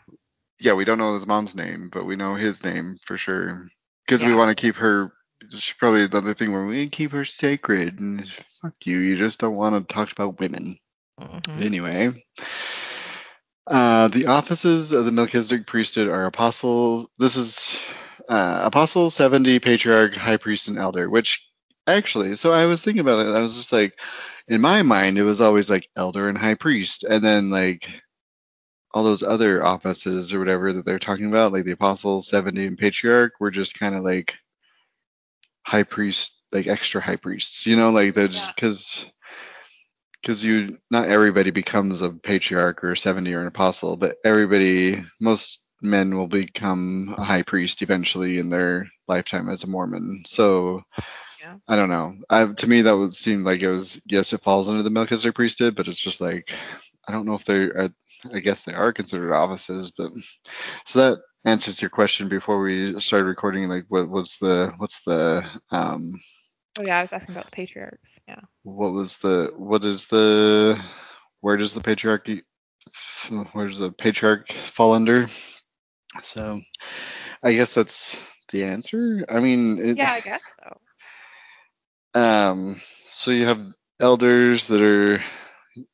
yeah, 0.60 0.72
we 0.74 0.84
don't 0.84 0.98
know 0.98 1.14
his 1.14 1.26
mom's 1.26 1.54
name, 1.54 1.88
but 1.92 2.04
we 2.04 2.16
know 2.16 2.34
his 2.34 2.64
name 2.64 2.96
for 3.04 3.16
sure 3.16 3.66
because 4.06 4.24
we 4.24 4.34
want 4.34 4.56
to 4.56 4.60
keep 4.60 4.76
her. 4.76 5.12
It's 5.40 5.72
probably 5.72 6.04
another 6.04 6.34
thing 6.34 6.52
where 6.52 6.64
we 6.64 6.88
keep 6.88 7.12
her 7.12 7.24
sacred. 7.24 7.98
And 7.98 8.26
fuck 8.60 8.74
you, 8.84 8.98
you 8.98 9.16
just 9.16 9.40
don't 9.40 9.56
want 9.56 9.88
to 9.88 9.94
talk 9.94 10.12
about 10.12 10.38
women. 10.40 10.76
Mhm. 11.20 11.60
Anyway, 11.60 12.24
uh, 13.66 14.08
the 14.08 14.26
offices 14.26 14.92
of 14.92 15.04
the 15.04 15.12
Melchizedek 15.12 15.66
priesthood 15.66 16.08
are 16.08 16.26
apostles. 16.26 17.08
This 17.18 17.36
is 17.36 17.80
uh, 18.28 18.60
apostle, 18.64 19.10
70, 19.10 19.58
patriarch, 19.60 20.14
high 20.14 20.36
priest, 20.36 20.68
and 20.68 20.78
elder. 20.78 21.08
Which 21.08 21.48
actually, 21.86 22.34
so 22.36 22.52
I 22.52 22.66
was 22.66 22.82
thinking 22.82 23.00
about 23.00 23.26
it. 23.26 23.34
I 23.34 23.42
was 23.42 23.56
just 23.56 23.72
like, 23.72 23.98
in 24.48 24.60
my 24.60 24.82
mind, 24.82 25.18
it 25.18 25.22
was 25.22 25.40
always 25.40 25.70
like 25.70 25.88
elder 25.96 26.28
and 26.28 26.38
high 26.38 26.54
priest, 26.54 27.04
and 27.04 27.22
then 27.22 27.50
like 27.50 27.88
all 28.94 29.04
those 29.04 29.22
other 29.22 29.64
offices 29.64 30.34
or 30.34 30.38
whatever 30.38 30.72
that 30.72 30.84
they're 30.84 30.98
talking 30.98 31.28
about, 31.28 31.52
like 31.52 31.64
the 31.64 31.72
apostle, 31.72 32.20
70, 32.20 32.66
and 32.66 32.78
patriarch, 32.78 33.32
were 33.40 33.50
just 33.50 33.78
kind 33.78 33.94
of 33.94 34.04
like 34.04 34.34
high 35.66 35.82
priest, 35.82 36.38
like 36.52 36.66
extra 36.66 37.00
high 37.00 37.16
priests. 37.16 37.66
You 37.66 37.76
know, 37.76 37.90
like 37.90 38.14
they're 38.14 38.28
just 38.28 38.54
because 38.54 39.06
because 40.22 40.42
you 40.42 40.78
not 40.90 41.08
everybody 41.08 41.50
becomes 41.50 42.00
a 42.00 42.10
patriarch 42.10 42.84
or 42.84 42.94
70 42.94 43.32
or 43.34 43.40
an 43.40 43.46
apostle 43.48 43.96
but 43.96 44.16
everybody 44.24 45.02
most 45.20 45.66
men 45.82 46.16
will 46.16 46.28
become 46.28 47.14
a 47.18 47.24
high 47.24 47.42
priest 47.42 47.82
eventually 47.82 48.38
in 48.38 48.48
their 48.48 48.86
lifetime 49.08 49.48
as 49.48 49.64
a 49.64 49.66
mormon 49.66 50.22
so 50.24 50.82
Yeah. 51.42 51.56
i 51.68 51.76
don't 51.76 51.88
know 51.90 52.14
I, 52.30 52.46
to 52.46 52.66
me 52.66 52.82
that 52.82 52.96
would 52.96 53.14
seem 53.14 53.44
like 53.44 53.62
it 53.62 53.70
was 53.70 54.00
yes 54.06 54.32
it 54.32 54.42
falls 54.42 54.68
under 54.68 54.82
the 54.82 54.90
melchizedek 54.90 55.34
priesthood 55.34 55.76
but 55.76 55.88
it's 55.88 56.00
just 56.00 56.20
like 56.20 56.52
i 57.08 57.12
don't 57.12 57.26
know 57.26 57.34
if 57.34 57.44
they 57.44 57.64
are 57.64 57.90
i 58.32 58.38
guess 58.38 58.62
they 58.62 58.74
are 58.74 58.92
considered 58.92 59.34
offices 59.34 59.90
but 59.90 60.10
so 60.84 60.98
that 61.00 61.18
answers 61.44 61.82
your 61.82 61.90
question 61.90 62.28
before 62.28 62.60
we 62.60 62.98
started 63.00 63.26
recording 63.26 63.68
like 63.68 63.84
what 63.88 64.08
was 64.08 64.38
the 64.38 64.72
what's 64.78 65.02
the 65.02 65.44
um 65.70 66.12
Oh 66.78 66.84
yeah, 66.84 66.98
I 66.98 67.02
was 67.02 67.12
asking 67.12 67.34
about 67.34 67.44
the 67.46 67.50
patriarchs. 67.50 68.10
Yeah. 68.26 68.40
what 68.62 68.92
was 68.92 69.18
the 69.18 69.52
what 69.56 69.84
is 69.84 70.06
the 70.06 70.80
where 71.40 71.58
does 71.58 71.74
the 71.74 71.80
patriarchy 71.80 72.42
where 73.52 73.66
does 73.66 73.78
the 73.78 73.92
patriarch 73.92 74.50
fall 74.52 74.94
under? 74.94 75.26
So 76.22 76.60
I 77.42 77.52
guess 77.52 77.74
that's 77.74 78.30
the 78.50 78.64
answer. 78.64 79.24
I 79.28 79.40
mean, 79.40 79.78
it, 79.78 79.96
Yeah, 79.96 80.12
I 80.12 80.20
guess 80.20 80.42
so. 80.62 80.78
Um, 82.14 82.80
so 83.10 83.30
you 83.30 83.46
have 83.46 83.72
elders 84.00 84.66
that 84.68 84.82
are 84.82 85.22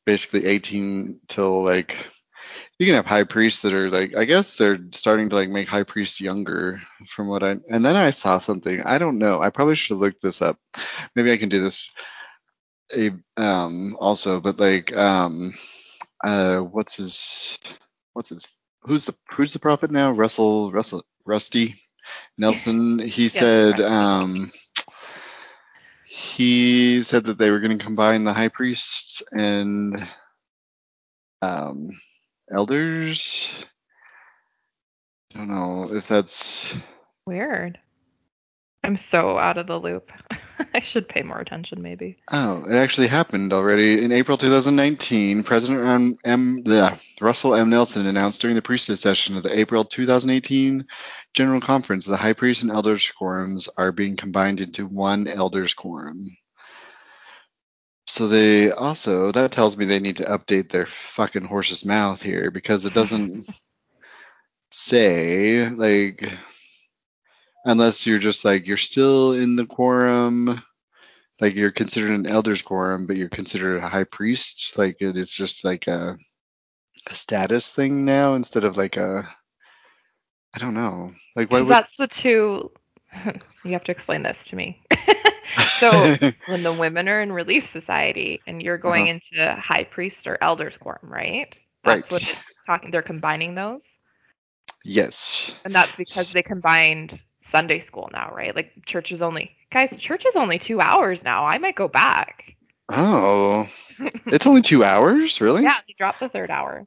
basically 0.05 0.45
18 0.45 1.21
till 1.27 1.63
like 1.63 1.95
you 2.77 2.85
can 2.85 2.95
have 2.95 3.05
high 3.05 3.23
priests 3.23 3.61
that 3.61 3.73
are 3.73 3.89
like 3.89 4.15
I 4.15 4.25
guess 4.25 4.55
they're 4.55 4.79
starting 4.91 5.29
to 5.29 5.35
like 5.35 5.49
make 5.49 5.67
high 5.67 5.83
priests 5.83 6.19
younger 6.19 6.81
from 7.07 7.27
what 7.27 7.43
I 7.43 7.51
and 7.51 7.85
then 7.85 7.95
I 7.95 8.11
saw 8.11 8.37
something 8.39 8.81
I 8.81 8.97
don't 8.97 9.19
know 9.19 9.41
I 9.41 9.49
probably 9.49 9.75
should 9.75 9.95
have 9.95 10.01
looked 10.01 10.21
this 10.21 10.41
up. 10.41 10.57
Maybe 11.15 11.31
I 11.31 11.37
can 11.37 11.49
do 11.49 11.61
this 11.61 11.87
a 12.95 13.11
um 13.37 13.95
also 13.99 14.41
but 14.41 14.59
like 14.59 14.95
um 14.95 15.53
uh 16.25 16.57
what's 16.57 16.97
his 16.97 17.57
what's 18.13 18.29
his 18.29 18.47
who's 18.81 19.05
the 19.05 19.15
who's 19.31 19.53
the 19.53 19.59
prophet 19.59 19.91
now? 19.91 20.11
Russell 20.11 20.71
Russell 20.71 21.03
Rusty 21.25 21.75
Nelson? 22.37 22.99
He 22.99 23.27
said 23.27 23.79
um 23.79 24.51
he 26.09 27.03
said 27.03 27.25
that 27.25 27.37
they 27.37 27.51
were 27.51 27.59
going 27.59 27.77
to 27.77 27.83
combine 27.83 28.23
the 28.23 28.33
high 28.33 28.47
priests 28.47 29.21
and 29.31 30.07
um, 31.43 31.91
elders. 32.51 33.47
I 35.35 35.37
don't 35.37 35.49
know 35.49 35.93
if 35.93 36.07
that's. 36.07 36.75
Weird. 37.27 37.77
I'm 38.83 38.97
so 38.97 39.37
out 39.37 39.57
of 39.57 39.67
the 39.67 39.77
loop. 39.77 40.11
I 40.73 40.79
should 40.79 41.09
pay 41.09 41.21
more 41.21 41.39
attention, 41.39 41.81
maybe. 41.81 42.17
Oh, 42.31 42.65
it 42.69 42.75
actually 42.75 43.07
happened 43.07 43.53
already. 43.53 44.03
In 44.03 44.11
April 44.11 44.37
2019, 44.37 45.43
President 45.43 45.85
M. 45.85 46.15
M 46.23 46.63
the 46.63 47.01
Russell 47.19 47.55
M. 47.55 47.69
Nelson 47.69 48.05
announced 48.05 48.41
during 48.41 48.55
the 48.55 48.61
priesthood 48.61 48.99
session 48.99 49.35
of 49.35 49.43
the 49.43 49.57
April 49.57 49.83
2018 49.83 50.85
General 51.33 51.61
Conference 51.61 52.05
the 52.05 52.17
high 52.17 52.33
priest 52.33 52.63
and 52.63 52.71
elders 52.71 53.11
quorums 53.19 53.67
are 53.77 53.91
being 53.91 54.15
combined 54.15 54.61
into 54.61 54.85
one 54.85 55.27
elders 55.27 55.73
quorum. 55.73 56.29
So 58.07 58.27
they 58.27 58.71
also 58.71 59.31
that 59.31 59.51
tells 59.51 59.77
me 59.77 59.85
they 59.85 59.99
need 59.99 60.17
to 60.17 60.25
update 60.25 60.69
their 60.69 60.85
fucking 60.85 61.45
horse's 61.45 61.85
mouth 61.85 62.21
here 62.21 62.49
because 62.49 62.85
it 62.85 62.93
doesn't 62.93 63.45
say 64.71 65.69
like 65.69 66.31
unless 67.65 68.05
you're 68.05 68.19
just 68.19 68.43
like 68.45 68.67
you're 68.67 68.77
still 68.77 69.33
in 69.33 69.55
the 69.55 69.65
quorum 69.65 70.61
like 71.41 71.55
you're 71.55 71.71
considered 71.71 72.11
an 72.11 72.25
elders 72.27 72.61
quorum 72.61 73.05
but 73.07 73.17
you're 73.17 73.29
considered 73.29 73.77
a 73.77 73.87
high 73.89 74.03
priest 74.05 74.77
like 74.77 75.01
it 75.01 75.15
is 75.17 75.33
just 75.33 75.63
like 75.63 75.87
a, 75.87 76.17
a 77.09 77.15
status 77.15 77.71
thing 77.71 78.05
now 78.05 78.35
instead 78.35 78.63
of 78.63 78.77
like 78.77 78.97
a 78.97 79.27
i 80.55 80.59
don't 80.59 80.73
know 80.73 81.11
like 81.35 81.51
why 81.51 81.61
would 81.61 81.79
that's 81.79 81.95
the 81.97 82.07
two. 82.07 82.71
you 83.63 83.71
have 83.73 83.83
to 83.83 83.91
explain 83.91 84.23
this 84.23 84.45
to 84.47 84.55
me. 84.55 84.81
so 85.79 86.11
when 86.45 86.63
the 86.63 86.73
women 86.73 87.07
are 87.07 87.21
in 87.21 87.31
Relief 87.31 87.69
Society 87.71 88.43
and 88.47 88.61
you're 88.61 88.77
going 88.77 89.05
Uh-huh. 89.05 89.07
into 89.07 89.55
High 89.59 89.83
Priest 89.83 90.27
or 90.27 90.37
Elders 90.41 90.77
Quorum, 90.77 91.11
right? 91.11 91.55
That's 91.83 92.09
Right. 92.09 92.11
what 92.11 92.23
it's 92.27 92.41
talking. 92.65 92.91
They're 92.91 93.01
combining 93.01 93.55
those, 93.55 93.81
yes 94.83 95.53
and 95.65 95.75
that's 95.75 95.95
because 95.97 96.27
they 96.33 96.41
combined 96.43 97.19
Sunday 97.51 97.81
school 97.81 98.09
now, 98.11 98.31
right? 98.33 98.55
Like 98.55 98.71
church 98.85 99.11
is 99.11 99.21
only 99.21 99.51
guys. 99.71 99.95
Church 99.97 100.25
is 100.25 100.35
only 100.35 100.59
two 100.59 100.79
hours 100.81 101.23
now. 101.23 101.45
I 101.45 101.57
might 101.57 101.75
go 101.75 101.87
back. 101.87 102.55
oh 102.89 103.67
it's 104.27 104.47
only 104.47 104.61
two 104.61 104.83
hours 104.83 105.41
really 105.41 105.63
Yeah, 105.63 105.75
they 105.87 105.93
dropped 105.97 106.19
the 106.19 106.29
third 106.29 106.49
hour. 106.51 106.85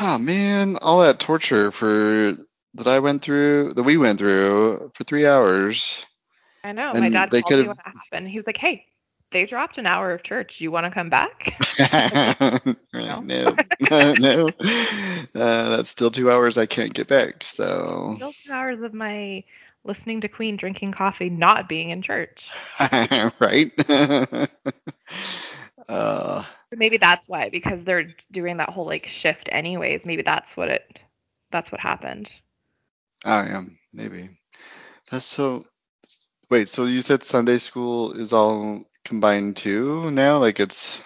oh 0.00 0.18
man 0.18 0.76
all 0.82 1.00
that 1.02 1.20
torture 1.20 1.70
for 1.70 2.34
that 2.74 2.86
i 2.88 2.98
went 2.98 3.22
through 3.22 3.72
that 3.74 3.84
we 3.84 3.96
went 3.96 4.18
through 4.18 4.90
for 4.94 5.04
three 5.04 5.26
hours 5.26 6.04
I 6.64 6.72
know. 6.72 6.92
my 6.92 7.04
And 7.06 7.12
dad 7.12 7.30
they 7.30 7.42
called 7.42 7.52
me 7.60 7.66
could've- 7.66 7.78
happened. 8.10 8.28
He 8.28 8.38
was 8.38 8.46
like, 8.48 8.56
"Hey, 8.56 8.86
they 9.30 9.46
dropped 9.46 9.78
an 9.78 9.86
hour 9.86 10.10
of 10.12 10.24
church. 10.24 10.58
Do 10.58 10.64
you 10.64 10.72
want 10.72 10.84
to 10.86 10.90
come 10.90 11.08
back?" 11.10 11.54
no, 12.92 13.20
no, 13.20 13.54
no. 14.18 14.50
Uh, 15.34 15.76
that's 15.76 15.90
still 15.90 16.10
two 16.10 16.30
hours 16.30 16.56
I 16.58 16.66
can't 16.66 16.94
get 16.94 17.08
back. 17.08 17.42
So, 17.44 18.16
Still 18.16 18.32
two 18.32 18.52
hours 18.52 18.82
of 18.82 18.94
my 18.94 19.44
listening 19.84 20.20
to 20.22 20.28
Queen, 20.28 20.56
drinking 20.56 20.92
coffee, 20.92 21.30
not 21.30 21.68
being 21.68 21.90
in 21.90 22.02
church. 22.02 22.42
right? 23.40 23.72
uh, 25.88 26.42
maybe 26.74 26.98
that's 26.98 27.26
why, 27.28 27.48
because 27.50 27.84
they're 27.84 28.14
doing 28.32 28.58
that 28.58 28.70
whole 28.70 28.86
like 28.86 29.06
shift 29.06 29.48
anyways. 29.50 30.02
Maybe 30.04 30.22
that's 30.22 30.56
what 30.56 30.68
it 30.68 30.98
that's 31.50 31.70
what 31.70 31.80
happened. 31.80 32.28
I 33.24 33.48
am 33.48 33.78
maybe. 33.92 34.28
That's 35.10 35.26
so. 35.26 35.66
Wait, 36.50 36.68
so 36.68 36.84
you 36.84 37.00
said 37.00 37.24
Sunday 37.24 37.58
school 37.58 38.12
is 38.12 38.32
all 38.32 38.84
combined 39.04 39.56
too 39.56 40.10
now? 40.10 40.38
Like 40.38 40.60
it's 40.60 41.00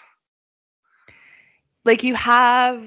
Like 1.85 2.02
you 2.02 2.14
have 2.14 2.83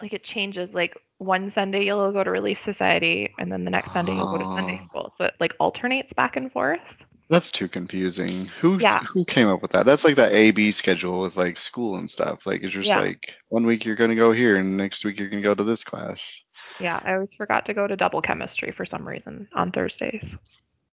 like 0.00 0.12
it 0.12 0.24
changes 0.24 0.72
like 0.72 0.96
one 1.18 1.50
Sunday 1.52 1.84
you'll 1.84 2.12
go 2.12 2.24
to 2.24 2.30
Relief 2.30 2.62
Society 2.64 3.34
and 3.38 3.50
then 3.52 3.64
the 3.64 3.70
next 3.70 3.92
Sunday 3.92 4.14
you'll 4.16 4.30
go 4.30 4.38
to 4.38 4.44
Sunday 4.56 4.80
Oh. 4.82 4.86
school. 4.86 5.12
So 5.16 5.24
it 5.26 5.34
like 5.40 5.54
alternates 5.60 6.12
back 6.14 6.36
and 6.36 6.50
forth. 6.52 6.80
that's 7.28 7.50
too 7.52 7.68
confusing. 7.68 8.46
Who 8.60 8.78
Yeah. 8.78 8.98
who 9.04 9.24
came 9.24 9.46
up 9.48 9.62
with 9.62 9.70
that? 9.72 9.86
That's 9.86 10.04
like 10.04 10.16
that 10.16 10.32
A 10.32 10.50
B 10.50 10.70
schedule 10.72 11.20
with 11.20 11.36
like 11.36 11.60
school 11.60 11.96
and 11.96 12.10
stuff. 12.10 12.44
Like 12.46 12.62
it's 12.62 12.72
just 12.72 12.88
Yeah. 12.88 13.00
like 13.00 13.36
one 13.48 13.66
week 13.66 13.84
you're 13.84 13.94
gonna 13.96 14.16
go 14.16 14.32
here 14.32 14.56
and 14.56 14.76
next 14.76 15.04
week 15.04 15.20
you're 15.20 15.28
gonna 15.28 15.42
go 15.42 15.54
to 15.54 15.62
this 15.64 15.84
class. 15.84 16.42
Yeah, 16.80 16.98
I 17.04 17.12
always 17.14 17.32
forgot 17.34 17.66
to 17.66 17.74
go 17.74 17.86
to 17.86 17.94
double 17.96 18.22
chemistry 18.22 18.72
for 18.72 18.84
some 18.86 19.06
reason 19.06 19.48
on 19.54 19.70
Thursdays. 19.70 20.34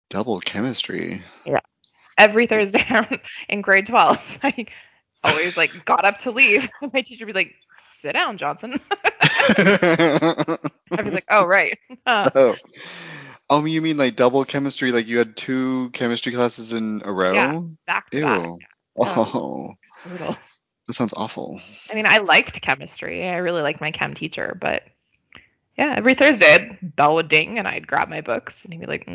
Double 0.09 0.39
chemistry. 0.39 1.21
Yeah. 1.45 1.59
Every 2.17 2.47
Thursday 2.47 2.85
in 3.49 3.61
grade 3.61 3.87
12, 3.87 4.17
I 4.43 4.65
always 5.23 5.57
like 5.57 5.85
got 5.85 6.05
up 6.05 6.19
to 6.21 6.31
leave. 6.31 6.67
My 6.93 7.01
teacher 7.01 7.25
would 7.25 7.33
be 7.33 7.39
like, 7.39 7.53
"Sit 8.03 8.11
down, 8.13 8.37
Johnson." 8.37 8.79
I'd 9.57 10.59
be 11.03 11.09
like, 11.11 11.25
"Oh, 11.29 11.45
right." 11.47 11.77
Uh. 12.05 12.29
Oh. 12.35 12.55
Oh, 13.49 13.65
you 13.65 13.81
mean 13.81 13.97
like 13.97 14.15
double 14.15 14.43
chemistry? 14.45 14.91
Like 14.91 15.07
you 15.07 15.17
had 15.17 15.35
two 15.37 15.89
chemistry 15.93 16.31
classes 16.33 16.73
in 16.73 17.01
a 17.05 17.11
row? 17.11 17.33
Yeah. 17.33 17.59
back 17.87 18.09
to 18.11 18.17
Ew. 18.17 18.23
back. 18.23 18.37
Um, 18.39 18.59
oh, 18.99 19.73
Brutal. 20.05 20.37
that 20.87 20.93
sounds 20.93 21.13
awful. 21.15 21.59
I 21.91 21.95
mean, 21.95 22.05
I 22.05 22.17
liked 22.19 22.61
chemistry. 22.61 23.27
I 23.27 23.37
really 23.37 23.61
liked 23.61 23.79
my 23.81 23.91
chem 23.91 24.13
teacher, 24.15 24.57
but 24.59 24.83
yeah, 25.77 25.93
every 25.97 26.13
Thursday 26.13 26.77
bell 26.81 27.15
would 27.15 27.27
ding 27.29 27.57
and 27.59 27.67
I'd 27.67 27.87
grab 27.87 28.07
my 28.09 28.21
books 28.21 28.53
and 28.63 28.73
he'd 28.73 28.79
be 28.81 28.85
like, 28.85 29.07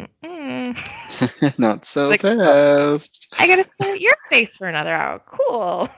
Not 1.59 1.85
so 1.85 2.09
Like- 2.09 2.25
oh, 2.25 2.99
fast. 2.99 3.29
"I 3.39 3.47
gotta 3.47 3.65
stare 3.75 3.95
at 3.95 4.01
your 4.01 4.17
face 4.31 4.51
for 4.57 4.67
another 4.67 4.93
hour." 4.95 5.21
Cool. 5.27 5.89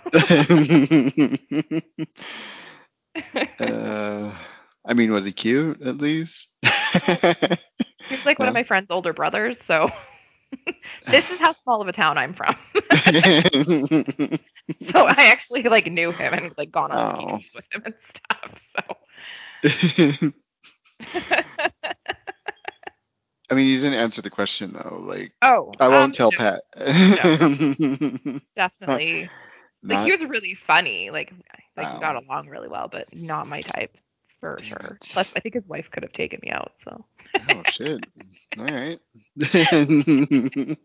uh, 3.61 4.33
I 4.87 4.95
mean, 4.95 5.13
was 5.13 5.25
he 5.25 5.33
cute 5.33 5.83
at 5.83 5.99
least? 5.99 6.49
He's 8.09 8.25
like 8.25 8.39
one 8.39 8.49
of 8.49 8.55
my 8.55 8.65
friend's 8.65 8.91
older 8.91 9.13
brothers, 9.13 9.61
so 9.63 9.91
this 11.07 11.31
is 11.31 11.39
how 11.39 11.55
small 11.63 11.81
of 11.81 11.89
a 11.89 11.93
town 11.93 12.19
I'm 12.19 12.35
from. 12.35 12.57
so 14.91 15.07
I 15.07 15.29
actually 15.31 15.63
like 15.65 15.87
knew 15.87 16.11
him 16.11 16.35
and 16.35 16.53
like 16.59 16.71
gone 16.71 16.93
on 16.93 17.31
Oh. 17.31 17.39
with 17.55 17.65
him 17.73 17.83
and 17.85 17.95
stuff. 18.15 18.61
So 18.77 20.33
I 23.51 23.55
mean, 23.55 23.67
you 23.67 23.79
didn't 23.79 23.95
answer 23.95 24.23
the 24.23 24.31
question 24.31 24.73
though. 24.73 25.03
Like, 25.05 25.33
oh, 25.43 25.73
I 25.81 25.89
won't 25.89 26.05
um, 26.05 26.13
tell 26.13 26.31
no, 26.31 26.37
Pat. 26.39 26.63
Definitely. 28.57 29.29
like 29.83 30.05
he 30.05 30.13
was 30.13 30.23
really 30.23 30.57
funny. 30.67 31.11
Like 31.11 31.33
like 31.85 32.01
got 32.01 32.17
along 32.25 32.49
really 32.49 32.69
well, 32.69 32.89
but 32.91 33.15
not 33.15 33.47
my 33.49 33.61
type 33.61 33.97
for 34.41 34.57
Damn 34.59 34.69
sure. 34.69 34.99
it. 35.01 35.09
Plus, 35.13 35.27
I 35.37 35.41
think 35.41 35.55
his 35.55 35.67
wife 35.67 35.87
could 35.91 36.03
have 36.03 36.13
taken 36.13 36.41
me 36.43 36.51
out. 36.51 36.73
So 36.85 37.05
oh 37.49 37.63
shit. 37.65 38.03
All 38.59 38.65
right. 38.67 38.99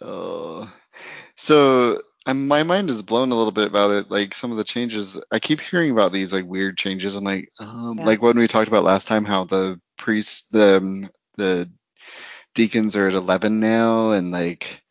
oh. 0.00 0.72
So 1.36 2.02
um, 2.26 2.48
my 2.48 2.62
mind 2.62 2.90
is 2.90 3.02
blown 3.02 3.30
a 3.32 3.36
little 3.36 3.52
bit 3.52 3.68
about 3.68 3.92
it. 3.92 4.10
Like 4.10 4.34
some 4.34 4.50
of 4.50 4.56
the 4.58 4.64
changes, 4.64 5.18
I 5.30 5.38
keep 5.38 5.60
hearing 5.60 5.90
about 5.92 6.12
these 6.12 6.32
like 6.32 6.44
weird 6.46 6.76
changes. 6.76 7.14
I'm 7.14 7.24
like, 7.24 7.50
um, 7.60 8.00
Yeah. 8.00 8.04
like 8.04 8.22
when 8.22 8.38
we 8.38 8.48
talked 8.48 8.68
about 8.68 8.84
last 8.84 9.06
time, 9.08 9.24
how 9.24 9.44
the 9.44 9.80
priests, 9.96 10.48
the 10.50 10.78
um, 10.78 11.10
the 11.36 11.70
deacons 12.54 12.96
are 12.96 13.08
at 13.08 13.14
11 13.14 13.60
now, 13.60 14.10
and 14.10 14.30
like 14.30 14.82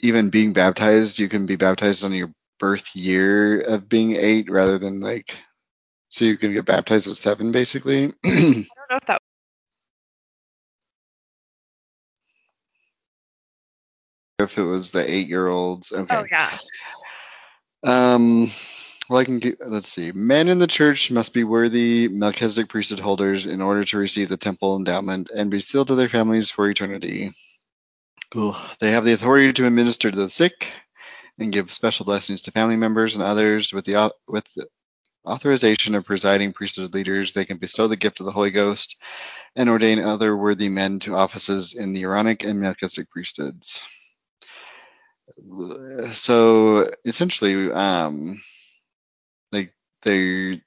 even 0.00 0.30
being 0.30 0.52
baptized, 0.52 1.18
you 1.18 1.28
can 1.28 1.46
be 1.46 1.56
baptized 1.56 2.04
on 2.04 2.12
your 2.12 2.30
birth 2.58 2.94
year 2.94 3.60
of 3.60 3.88
being 3.88 4.16
eight 4.16 4.50
rather 4.50 4.78
than 4.78 5.00
like, 5.00 5.36
so 6.08 6.24
you 6.24 6.36
can 6.36 6.52
get 6.52 6.64
baptized 6.64 7.08
at 7.08 7.16
seven, 7.16 7.52
basically. 7.52 8.06
I 8.24 8.30
don't 8.30 8.66
know 8.90 8.96
if 8.96 9.06
that. 9.06 9.22
if 14.40 14.56
it 14.56 14.62
was 14.62 14.90
the 14.90 15.10
eight 15.10 15.28
year 15.28 15.48
olds. 15.48 15.92
Okay. 15.92 16.16
Oh 16.16 16.24
yeah. 16.30 16.56
Um, 17.82 18.50
well, 19.08 19.18
I 19.18 19.24
can 19.24 19.38
get, 19.38 19.58
let's 19.66 19.88
see. 19.88 20.12
Men 20.12 20.48
in 20.48 20.58
the 20.58 20.66
church 20.66 21.10
must 21.10 21.32
be 21.32 21.44
worthy 21.44 22.08
Melchizedek 22.08 22.68
priesthood 22.68 23.00
holders 23.00 23.46
in 23.46 23.62
order 23.62 23.84
to 23.84 23.98
receive 23.98 24.28
the 24.28 24.36
temple 24.36 24.76
endowment 24.76 25.30
and 25.34 25.50
be 25.50 25.60
sealed 25.60 25.88
to 25.88 25.94
their 25.94 26.08
families 26.08 26.50
for 26.50 26.68
eternity. 26.68 27.30
Ooh, 28.36 28.54
they 28.78 28.90
have 28.90 29.04
the 29.04 29.14
authority 29.14 29.52
to 29.54 29.66
administer 29.66 30.10
to 30.10 30.16
the 30.16 30.28
sick 30.28 30.68
and 31.38 31.52
give 31.52 31.72
special 31.72 32.04
blessings 32.04 32.42
to 32.42 32.50
family 32.50 32.76
members 32.76 33.14
and 33.14 33.24
others 33.24 33.72
with 33.72 33.84
the 33.84 34.12
with 34.26 34.44
the 34.54 34.66
authorization 35.26 35.94
of 35.94 36.04
presiding 36.04 36.52
priesthood 36.52 36.94
leaders. 36.94 37.32
They 37.32 37.44
can 37.44 37.58
bestow 37.58 37.86
the 37.86 37.96
gift 37.96 38.20
of 38.20 38.26
the 38.26 38.32
Holy 38.32 38.50
Ghost 38.50 38.96
and 39.56 39.68
ordain 39.68 40.02
other 40.02 40.36
worthy 40.36 40.68
men 40.68 41.00
to 41.00 41.16
offices 41.16 41.74
in 41.74 41.92
the 41.92 42.02
Aaronic 42.02 42.44
and 42.44 42.60
Melchizedek 42.60 43.10
priesthoods. 43.10 43.82
So 46.12 46.90
essentially, 47.04 47.70
um, 47.70 48.40
like 49.52 49.74
they, 50.02 50.62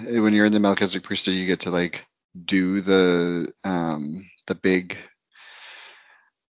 when 0.00 0.34
you're 0.34 0.46
in 0.46 0.52
the 0.52 0.60
Melchizedek 0.60 1.04
priesthood, 1.04 1.34
you 1.34 1.46
get 1.46 1.60
to 1.60 1.70
like 1.70 2.04
do 2.44 2.80
the 2.80 3.52
um, 3.64 4.22
the 4.46 4.54
big 4.54 4.98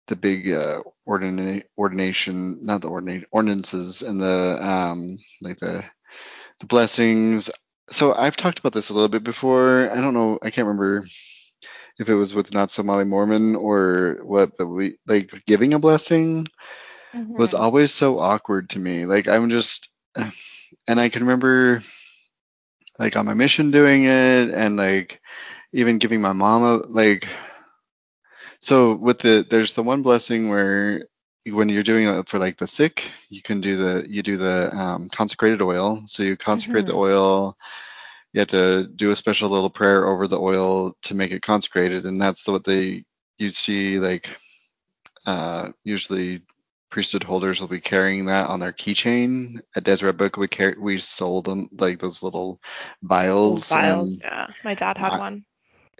the 0.10 0.18
big 0.18 0.52
uh, 0.52 0.84
ordina- 1.08 1.64
ordination, 1.78 2.66
not 2.66 2.82
the 2.82 2.90
ordinate 2.90 3.28
ordinances 3.32 4.04
and 4.04 4.22
the 4.22 4.66
um, 4.68 5.20
like 5.44 5.60
the 5.60 5.86
the 6.62 6.68
blessings. 6.68 7.50
So 7.92 8.14
I've 8.14 8.38
talked 8.38 8.60
about 8.60 8.74
this 8.74 8.90
a 8.90 8.94
little 8.96 9.10
bit 9.10 9.24
before. 9.24 9.90
I 9.92 10.02
don't 10.02 10.16
know. 10.16 10.40
I 10.44 10.52
can't 10.52 10.68
remember 10.68 11.06
if 12.00 12.10
it 12.10 12.16
was 12.16 12.34
with 12.36 12.54
not 12.54 12.72
so 12.72 12.84
Molly 12.84 13.06
Mormon 13.06 13.56
or 13.56 14.20
what, 14.24 14.58
but 14.58 14.68
we 14.68 14.98
like 15.08 15.32
giving 15.48 15.74
a 15.74 15.80
blessing 15.80 16.48
Mm-hmm. 17.16 17.38
was 17.38 17.54
always 17.56 17.92
so 17.94 18.20
awkward 18.20 18.72
to 18.72 18.80
me. 18.80 19.06
Like 19.06 19.28
I'm 19.28 19.50
just, 19.50 19.90
and 20.88 21.00
I 21.00 21.10
can 21.10 21.24
remember 21.24 21.82
like 23.00 23.16
on 23.18 23.26
my 23.26 23.34
mission 23.34 23.72
doing 23.72 24.06
it 24.06 24.52
and 24.52 24.78
like 24.78 25.22
even 25.74 26.00
giving 26.00 26.22
my 26.22 26.34
mom 26.34 26.64
a 26.64 26.78
like 26.88 27.28
so 28.62 28.96
with 28.96 29.20
the 29.20 29.46
there's 29.50 29.74
the 29.74 29.84
one 29.84 30.02
blessing 30.02 30.50
where 30.50 31.06
when 31.48 31.70
you're 31.70 31.84
doing 31.84 32.08
it 32.08 32.30
for 32.30 32.38
like 32.40 32.58
the 32.58 32.68
sick 32.68 33.10
you 33.30 33.42
can 33.42 33.62
do 33.62 33.78
the 33.78 34.06
you 34.10 34.22
do 34.22 34.38
the 34.38 34.76
um, 34.76 35.10
consecrated 35.10 35.62
oil 35.62 36.02
so 36.06 36.24
you 36.24 36.36
consecrate 36.38 36.86
the 36.86 36.92
Mhm. 36.94 36.98
oil 36.98 37.58
you 38.34 38.40
have 38.40 38.50
to 38.50 38.86
do 38.88 39.10
a 39.12 39.16
special 39.16 39.50
little 39.50 39.70
prayer 39.72 40.06
over 40.06 40.28
the 40.28 40.40
oil 40.40 40.94
to 41.04 41.16
make 41.16 41.32
it 41.32 41.42
consecrated 41.42 42.06
and 42.06 42.22
that's 42.22 42.48
what 42.48 42.64
they 42.64 43.04
you 43.38 43.50
see 43.50 44.00
like 44.00 44.30
uh 45.26 45.72
usually 45.84 46.42
priesthood 46.90 47.24
holders 47.24 47.62
will 47.62 47.68
be 47.68 47.80
carrying 47.82 48.26
that 48.26 48.48
on 48.50 48.60
their 48.60 48.74
keychain 48.74 49.60
at 49.76 49.84
Deseret 49.84 50.18
Book 50.18 50.38
we 50.38 50.48
carry 50.48 50.76
we 50.78 51.00
sold 51.00 51.46
them 51.46 51.70
like 51.78 52.00
those 52.00 52.22
little 52.24 52.60
vials 53.02 53.70
Vials, 53.70 54.10
and 54.10 54.22
yeah. 54.22 54.48
My 54.64 54.74
dad 54.76 54.98
had 54.98 55.14
I- 55.14 55.20
one. 55.20 55.46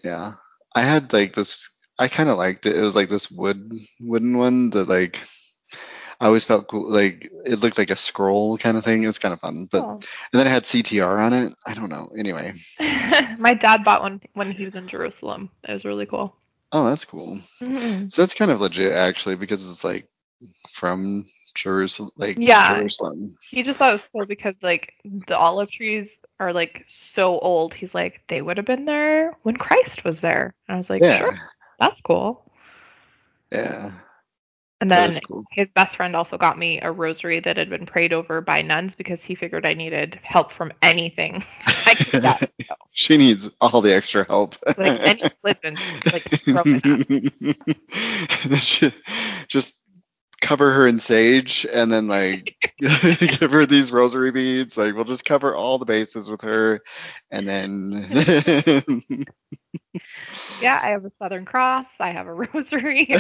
yeah. 0.04 0.34
I 0.76 0.82
had 0.82 1.14
like 1.14 1.34
this 1.34 1.70
I 2.00 2.08
kind 2.08 2.30
of 2.30 2.38
liked 2.38 2.66
it. 2.66 2.78
It 2.78 2.82
was 2.82 2.96
like 2.96 3.10
this 3.10 3.30
wood 3.30 3.72
wooden 4.00 4.38
one 4.38 4.70
that 4.72 4.88
like 4.88 5.20
I 6.22 6.26
always 6.28 6.46
felt 6.46 6.68
cool 6.68 6.92
like 6.92 7.30
it 7.46 7.60
looked 7.60 7.78
like 7.78 7.92
a 7.92 7.96
scroll 7.96 8.58
kind 8.58 8.78
of 8.78 8.84
thing. 8.84 9.04
It 9.04 9.08
was 9.08 9.20
kind 9.20 9.34
of 9.34 9.40
fun. 9.42 9.68
But 9.72 9.84
Oh. 9.84 9.92
and 9.92 10.40
then 10.40 10.48
it 10.48 10.52
had 10.52 10.64
CTR 10.64 11.20
on 11.22 11.34
it. 11.34 11.54
I 11.68 11.74
don't 11.74 11.90
know. 11.90 12.10
Anyway. 12.18 12.54
My 13.38 13.54
dad 13.54 13.84
bought 13.84 14.02
one 14.02 14.22
when 14.34 14.52
he 14.52 14.66
was 14.66 14.76
in 14.76 14.88
Jerusalem. 14.88 15.50
It 15.68 15.74
was 15.74 15.86
really 15.86 16.06
cool. 16.06 16.36
Oh, 16.72 16.90
that's 16.90 17.06
cool. 17.06 17.40
Mhm. 17.62 18.12
So 18.12 18.22
that's 18.22 18.34
kind 18.34 18.52
of 18.52 18.62
legit 18.62 18.94
actually 18.94 19.36
because 19.36 19.70
it's 19.70 19.84
like 19.84 20.08
from 20.72 21.26
Jerusalem 21.56 22.12
like 22.16 22.38
Yeah. 22.40 22.78
Jerusalem. 22.78 23.36
He 23.50 23.64
just 23.64 23.78
thought 23.78 23.90
it 23.90 24.02
was 24.02 24.10
cool 24.14 24.26
because 24.26 24.56
like 24.62 24.94
the 25.04 25.38
olive 25.38 25.72
trees 25.72 26.10
are 26.40 26.54
like 26.54 26.86
so 26.88 27.38
old. 27.40 27.74
He's 27.74 27.94
like, 27.94 28.22
they 28.30 28.42
would 28.42 28.58
have 28.58 28.66
been 28.66 28.86
there 28.86 29.38
when 29.44 29.58
Christ 29.58 30.04
was 30.06 30.20
there. 30.20 30.54
And 30.68 30.76
I 30.76 30.78
was 30.78 30.90
like, 30.90 31.02
Yeah. 31.04 31.18
sure, 31.18 31.52
that's 31.80 32.02
cool. 32.02 32.52
Yeah. 33.52 33.92
And 34.82 34.90
then 34.90 35.14
cool. 35.28 35.44
his 35.52 35.68
best 35.76 35.98
friend 35.98 36.16
also 36.16 36.38
got 36.38 36.58
me 36.58 36.80
a 36.82 36.90
rosary 36.90 37.42
that 37.42 37.58
had 37.58 37.70
been 37.70 37.86
prayed 37.86 38.14
over 38.14 38.40
by 38.40 38.62
nuns 38.62 38.96
because 38.96 39.22
he 39.22 39.36
figured 39.36 39.66
I 39.66 39.74
needed 39.74 40.18
help 40.24 40.54
from 40.54 40.72
anything 40.82 41.44
I 41.66 41.96
could 41.96 42.22
get. 42.22 42.50
she 42.92 43.18
needs 43.18 43.50
all 43.60 43.82
the 43.82 43.94
extra 43.94 44.24
help. 44.24 44.56
Like 44.78 45.02
any 45.02 45.24
like 45.44 46.30
throw 46.30 46.62
it 46.66 47.34
at. 48.46 48.60
Ju- 48.60 48.92
just 49.50 49.76
cover 50.42 50.72
her 50.72 50.88
in 50.88 51.02
sage 51.02 51.66
and 51.72 51.92
then 51.92 52.08
like 52.08 52.74
give 52.80 53.52
her 53.52 53.66
these 53.66 53.92
rosary 53.92 54.32
beads 54.32 54.78
like 54.78 54.96
we'll 54.96 55.04
just 55.04 55.26
cover 55.26 55.54
all 55.54 55.78
the 55.78 55.86
bases 55.86 56.30
with 56.30 56.40
her 56.42 56.82
and 57.30 57.46
then 57.46 59.26
Yeah, 60.62 60.80
I 60.82 60.90
have 60.90 61.06
a 61.06 61.12
Southern 61.20 61.46
Cross. 61.46 61.88
I 62.00 62.12
have 62.12 62.28
a 62.28 62.34
rosary. 62.54 63.08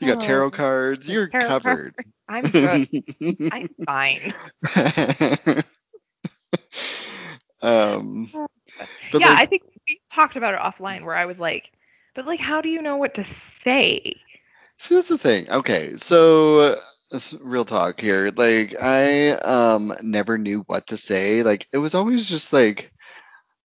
you 0.00 0.06
got 0.06 0.20
Oh, 0.20 0.20
tarot 0.20 0.50
cards 0.50 1.10
you're 1.10 1.28
tarot 1.30 1.54
covered 1.54 1.94
I'm 2.28 2.50
good. 2.50 2.86
I'm 3.52 3.68
fine. 3.86 4.34
um 7.62 8.28
yeah, 9.14 9.28
like 9.28 9.38
I 9.38 9.46
think 9.46 9.62
we 9.88 10.00
talked 10.14 10.36
about 10.36 10.54
it 10.54 10.60
offline 10.60 11.04
where 11.04 11.14
I 11.16 11.26
was 11.26 11.38
like, 11.38 11.70
but 12.14 12.26
like, 12.26 12.40
how 12.40 12.60
do 12.62 12.68
you 12.68 12.82
know 12.82 12.96
what 12.96 13.14
to 13.14 13.24
say? 13.64 14.16
See, 14.78 14.94
that's 14.94 15.08
the 15.08 15.18
thing. 15.18 15.50
Okay, 15.50 15.96
so 15.96 16.58
uh, 17.12 17.20
real 17.40 17.64
talk 17.64 18.00
here. 18.00 18.30
Like, 18.36 18.74
I 18.80 19.32
um 19.32 19.94
never 20.02 20.38
knew 20.38 20.62
what 20.66 20.88
to 20.88 20.98
say. 20.98 21.42
Like, 21.42 21.68
it 21.72 21.78
was 21.78 21.94
always 21.94 22.28
just 22.28 22.52
like, 22.52 22.92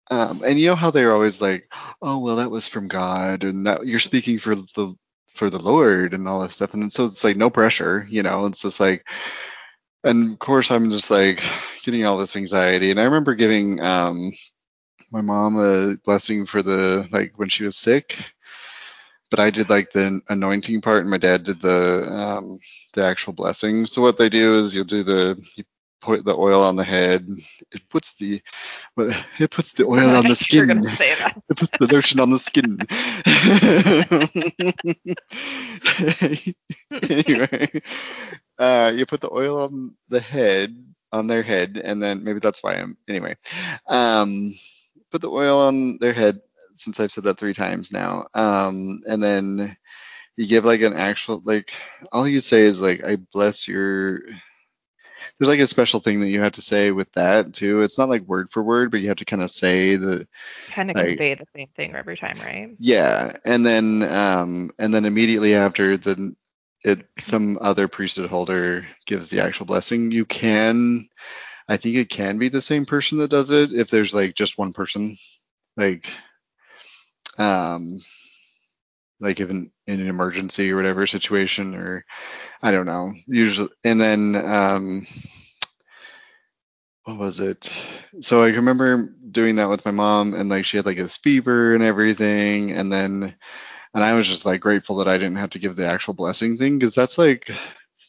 um, 0.09 0.43
and 0.45 0.59
you 0.59 0.67
know 0.67 0.75
how 0.75 0.91
they're 0.91 1.13
always 1.13 1.41
like, 1.41 1.71
oh 2.01 2.19
well, 2.19 2.37
that 2.37 2.51
was 2.51 2.67
from 2.67 2.87
God, 2.89 3.43
and 3.45 3.67
that 3.67 3.87
you're 3.87 3.99
speaking 3.99 4.39
for 4.39 4.55
the 4.55 4.95
for 5.33 5.49
the 5.49 5.59
Lord 5.59 6.13
and 6.13 6.27
all 6.27 6.41
that 6.41 6.53
stuff. 6.53 6.73
And 6.75 6.91
so 6.91 7.05
it's 7.05 7.23
like 7.23 7.37
no 7.37 7.49
pressure, 7.51 8.07
you 8.09 8.23
know. 8.23 8.47
It's 8.47 8.61
just 8.63 8.79
like, 8.79 9.07
and 10.03 10.33
of 10.33 10.39
course 10.39 10.71
I'm 10.71 10.91
just 10.91 11.11
like 11.11 11.43
getting 11.83 12.05
all 12.05 12.17
this 12.19 12.35
anxiety. 12.37 12.91
And 12.91 12.99
I 13.01 13.05
remember 13.05 13.35
giving 13.35 13.81
um 13.81 14.31
my 15.11 15.21
mom 15.21 15.57
a 15.59 15.97
blessing 16.05 16.45
for 16.47 16.63
the 16.63 17.07
like 17.11 17.33
when 17.39 17.49
she 17.49 17.65
was 17.65 17.77
sick 17.77 18.17
but 19.31 19.41
I 19.41 19.51
did 19.51 19.69
like 19.69 19.91
the 19.91 20.21
anointing 20.29 20.81
part, 20.81 21.01
and 21.01 21.11
my 21.11 21.17
dad 21.19 21.45
did 21.45 21.61
the 21.61 22.07
um, 22.13 22.59
the 22.95 23.03
actual 23.03 23.33
blessing. 23.33 23.87
So 23.87 24.01
what 24.03 24.19
they 24.19 24.29
do 24.29 24.59
is 24.59 24.75
you'll 24.75 24.85
do 24.85 25.03
the 25.03 25.37
you 25.57 25.65
put 26.01 26.23
the 26.25 26.35
oil 26.35 26.63
on 26.63 26.75
the 26.75 26.83
head. 26.83 27.27
It 27.71 27.89
puts 27.89 28.13
the 28.13 28.41
it 28.97 29.51
puts 29.51 29.73
the 29.73 29.85
oil 29.85 30.09
on 30.09 30.27
the 30.27 30.35
skin. 30.35 30.67
gonna 30.67 30.83
say 30.95 31.15
that. 31.15 31.41
It 31.49 31.57
puts 31.57 31.71
the 31.79 31.93
lotion 31.93 32.19
on 32.19 32.29
the 32.29 32.39
skin. 32.39 32.79
anyway, 37.27 37.81
uh, 38.57 38.91
you 38.95 39.05
put 39.05 39.21
the 39.21 39.33
oil 39.33 39.61
on 39.61 39.95
the 40.09 40.19
head 40.19 40.75
on 41.11 41.27
their 41.27 41.43
head, 41.43 41.81
and 41.83 42.01
then 42.01 42.23
maybe 42.23 42.39
that's 42.39 42.63
why 42.63 42.75
I'm 42.75 42.97
anyway. 43.07 43.35
Um, 43.87 44.53
put 45.11 45.21
the 45.21 45.31
oil 45.31 45.59
on 45.59 45.97
their 45.97 46.13
head 46.13 46.41
since 46.75 46.99
I've 46.99 47.11
said 47.11 47.25
that 47.25 47.37
three 47.37 47.53
times 47.53 47.91
now. 47.91 48.25
Um, 48.33 49.01
and 49.07 49.21
then 49.21 49.75
you 50.37 50.47
give 50.47 50.65
like 50.65 50.81
an 50.81 50.93
actual 50.93 51.41
like 51.43 51.73
all 52.11 52.27
you 52.27 52.39
say 52.39 52.61
is 52.61 52.81
like 52.81 53.03
I 53.03 53.17
bless 53.17 53.67
your. 53.67 54.21
There's 55.39 55.49
like 55.49 55.59
a 55.61 55.67
special 55.67 56.01
thing 56.01 56.19
that 56.19 56.29
you 56.29 56.41
have 56.41 56.51
to 56.53 56.61
say 56.61 56.91
with 56.91 57.11
that 57.13 57.53
too. 57.53 57.81
It's 57.81 57.97
not 57.97 58.09
like 58.09 58.23
word 58.23 58.51
for 58.51 58.61
word, 58.61 58.91
but 58.91 58.99
you 58.99 59.07
have 59.07 59.17
to 59.17 59.25
kind 59.25 59.41
of 59.41 59.49
say 59.49 59.95
the 59.95 60.27
Kind 60.71 60.89
of 60.91 60.97
Like- 60.97 61.07
convey 61.07 61.35
the 61.35 61.45
same 61.55 61.69
thing 61.75 61.95
every 61.95 62.17
time, 62.17 62.37
right? 62.39 62.75
yeah, 62.79 63.37
and 63.45 63.65
then 63.65 64.03
um, 64.03 64.71
and 64.77 64.93
then 64.93 65.05
immediately 65.05 65.55
after 65.55 65.97
the 65.97 66.35
it 66.83 67.05
some 67.19 67.57
other 67.59 67.87
priesthood 67.87 68.29
holder 68.29 68.87
gives 69.05 69.29
the 69.29 69.41
actual 69.41 69.65
blessing. 69.65 70.11
You 70.11 70.23
can, 70.25 71.07
I 71.67 71.75
think 71.77 71.95
it 71.95 72.09
can 72.09 72.37
be 72.37 72.47
the 72.49 72.61
same 72.61 72.85
person 72.85 73.17
that 73.19 73.29
does 73.29 73.49
it 73.51 73.73
if 73.73 73.89
there's 73.89 74.13
like 74.13 74.33
just 74.35 74.57
one 74.57 74.71
person, 74.73 75.17
like 75.75 76.09
um, 77.37 77.99
like 79.19 79.39
if 79.39 79.49
in, 79.49 79.71
in 79.87 79.99
an 79.99 80.07
emergency 80.07 80.71
or 80.71 80.75
whatever 80.77 81.05
situation 81.07 81.75
or 81.75 82.05
I 82.61 82.71
don't 82.71 82.85
know. 82.85 83.13
Usually, 83.27 83.69
and 83.83 83.99
then 83.99 84.35
um, 84.35 85.05
what 87.03 87.17
was 87.17 87.39
it? 87.39 87.73
So 88.21 88.43
I 88.43 88.49
remember 88.49 89.13
doing 89.31 89.55
that 89.55 89.69
with 89.69 89.85
my 89.85 89.91
mom, 89.91 90.33
and 90.33 90.49
like 90.49 90.65
she 90.65 90.77
had 90.77 90.85
like 90.85 90.97
this 90.97 91.17
fever 91.17 91.73
and 91.73 91.83
everything, 91.83 92.71
and 92.71 92.91
then 92.91 93.35
and 93.93 94.03
I 94.03 94.13
was 94.13 94.27
just 94.27 94.45
like 94.45 94.61
grateful 94.61 94.97
that 94.97 95.07
I 95.07 95.17
didn't 95.17 95.37
have 95.37 95.51
to 95.51 95.59
give 95.59 95.75
the 95.75 95.87
actual 95.87 96.13
blessing 96.13 96.57
thing 96.57 96.77
because 96.77 96.95
that's 96.95 97.17
like 97.17 97.49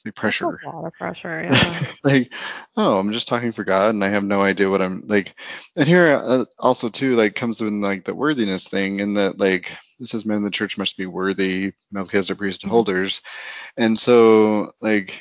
the 0.05 0.13
pressure. 0.13 0.51
That's 0.51 0.65
a 0.65 0.77
lot 0.77 0.87
of 0.87 0.93
pressure. 0.95 1.31
Yeah. 1.51 1.81
like, 2.05 2.33
oh, 2.77 2.99
I'm 2.99 3.13
just 3.13 3.29
talking 3.29 3.53
for 3.53 3.65
God, 3.65 3.95
and 3.95 4.05
I 4.05 4.09
have 4.09 4.25
no 4.25 4.43
idea 4.43 4.71
what 4.71 4.83
I'm 4.83 5.03
like. 5.07 5.35
And 5.77 5.89
here 5.89 6.07
uh, 6.09 6.45
also 6.59 6.89
too, 6.89 7.17
like, 7.17 7.35
comes 7.35 7.61
in 7.61 7.81
like 7.81 8.05
the 8.05 8.15
worthiness 8.15 8.69
thing, 8.69 9.01
and 9.01 9.17
that 9.17 9.39
like 9.39 9.73
this 10.01 10.11
says 10.11 10.27
men 10.27 10.39
in 10.39 10.45
the 10.45 10.51
church 10.51 10.79
must 10.79 10.99
be 10.99 11.07
worthy 11.07 11.73
Melchizedek 11.93 12.39
priesthood 12.39 12.71
Mhm. 12.71 12.73
holders, 12.75 13.23
and 13.79 13.99
so 14.01 14.73
like 14.81 15.21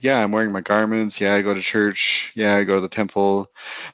yeah, 0.00 0.22
I'm 0.22 0.32
wearing 0.32 0.52
my 0.52 0.60
garments. 0.60 1.20
Yeah, 1.20 1.34
I 1.34 1.42
go 1.42 1.54
to 1.54 1.60
church. 1.60 2.32
Yeah, 2.34 2.56
I 2.56 2.64
go 2.64 2.76
to 2.76 2.80
the 2.80 2.88
temple. 2.88 3.48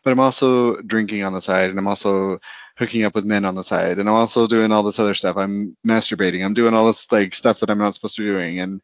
But 0.04 0.12
I'm 0.12 0.20
also 0.20 0.76
drinking 0.83 1.22
on 1.24 1.35
the 1.35 1.40
side 1.40 1.70
and 1.70 1.78
I'm 1.78 1.87
also 1.87 2.40
hooking 2.78 3.04
up 3.04 3.14
with 3.14 3.24
men 3.24 3.44
on 3.44 3.54
the 3.57 3.64
side 3.64 3.98
and 3.98 4.09
I'm 4.09 4.14
also 4.14 4.46
doing 4.46 4.72
all 4.72 4.83
this 4.85 4.98
other 5.00 5.14
stuff. 5.14 5.37
I'm 5.37 5.76
masturbating. 5.87 6.44
I'm 6.44 6.54
doing 6.54 6.74
all 6.74 6.87
this 6.87 7.11
like 7.12 7.35
stuff 7.35 7.61
that 7.61 7.70
I'm 7.70 7.78
not 7.78 7.94
supposed 7.94 8.16
to 8.16 8.22
be 8.22 8.28
doing. 8.28 8.61
And 8.61 8.81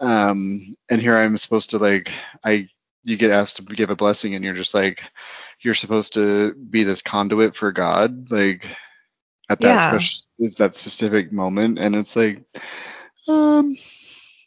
um 0.00 0.60
and 0.90 1.00
here 1.00 1.16
I'm 1.16 1.36
supposed 1.36 1.70
to 1.70 1.78
like 1.78 2.12
I 2.44 2.68
you 3.04 3.16
get 3.16 3.30
asked 3.30 3.56
to 3.56 3.62
give 3.62 3.90
a 3.90 3.96
blessing 3.96 4.34
and 4.34 4.44
you're 4.44 4.54
just 4.54 4.74
like 4.74 5.02
you're 5.60 5.74
supposed 5.74 6.14
to 6.14 6.54
be 6.54 6.84
this 6.84 7.02
conduit 7.02 7.56
for 7.56 7.72
God 7.72 8.30
like 8.30 8.66
at 9.48 9.60
that 9.62 9.80
Yeah. 9.80 9.82
special 9.82 10.22
that 10.58 10.74
specific 10.74 11.32
moment 11.32 11.78
and 11.78 11.94
it's 11.96 12.16
like 12.16 12.44
um 13.28 13.74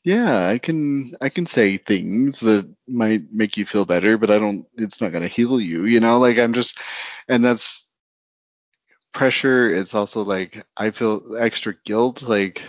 yeah 0.04 0.48
i 0.48 0.58
can 0.58 1.12
i 1.22 1.30
can 1.30 1.46
say 1.46 1.78
things 1.78 2.40
that 2.42 2.70
might 2.88 3.24
make 3.32 3.58
you 3.58 3.66
feel 3.66 3.86
better 3.86 4.18
but 4.18 4.32
i 4.32 4.40
don't 4.40 4.66
it's 4.76 5.02
not 5.02 5.12
going 5.12 5.22
to 5.24 5.28
heal 5.28 5.60
you 5.60 5.86
you 5.86 6.00
know 6.00 6.20
like 6.20 6.38
i'm 6.40 6.54
just 6.54 6.80
and 7.28 7.44
that's 7.44 7.90
pressure 9.14 9.74
it's 9.74 9.94
also 9.94 10.24
like 10.24 10.64
i 10.78 10.90
feel 10.92 11.36
extra 11.38 11.74
guilt 11.86 12.22
like 12.24 12.64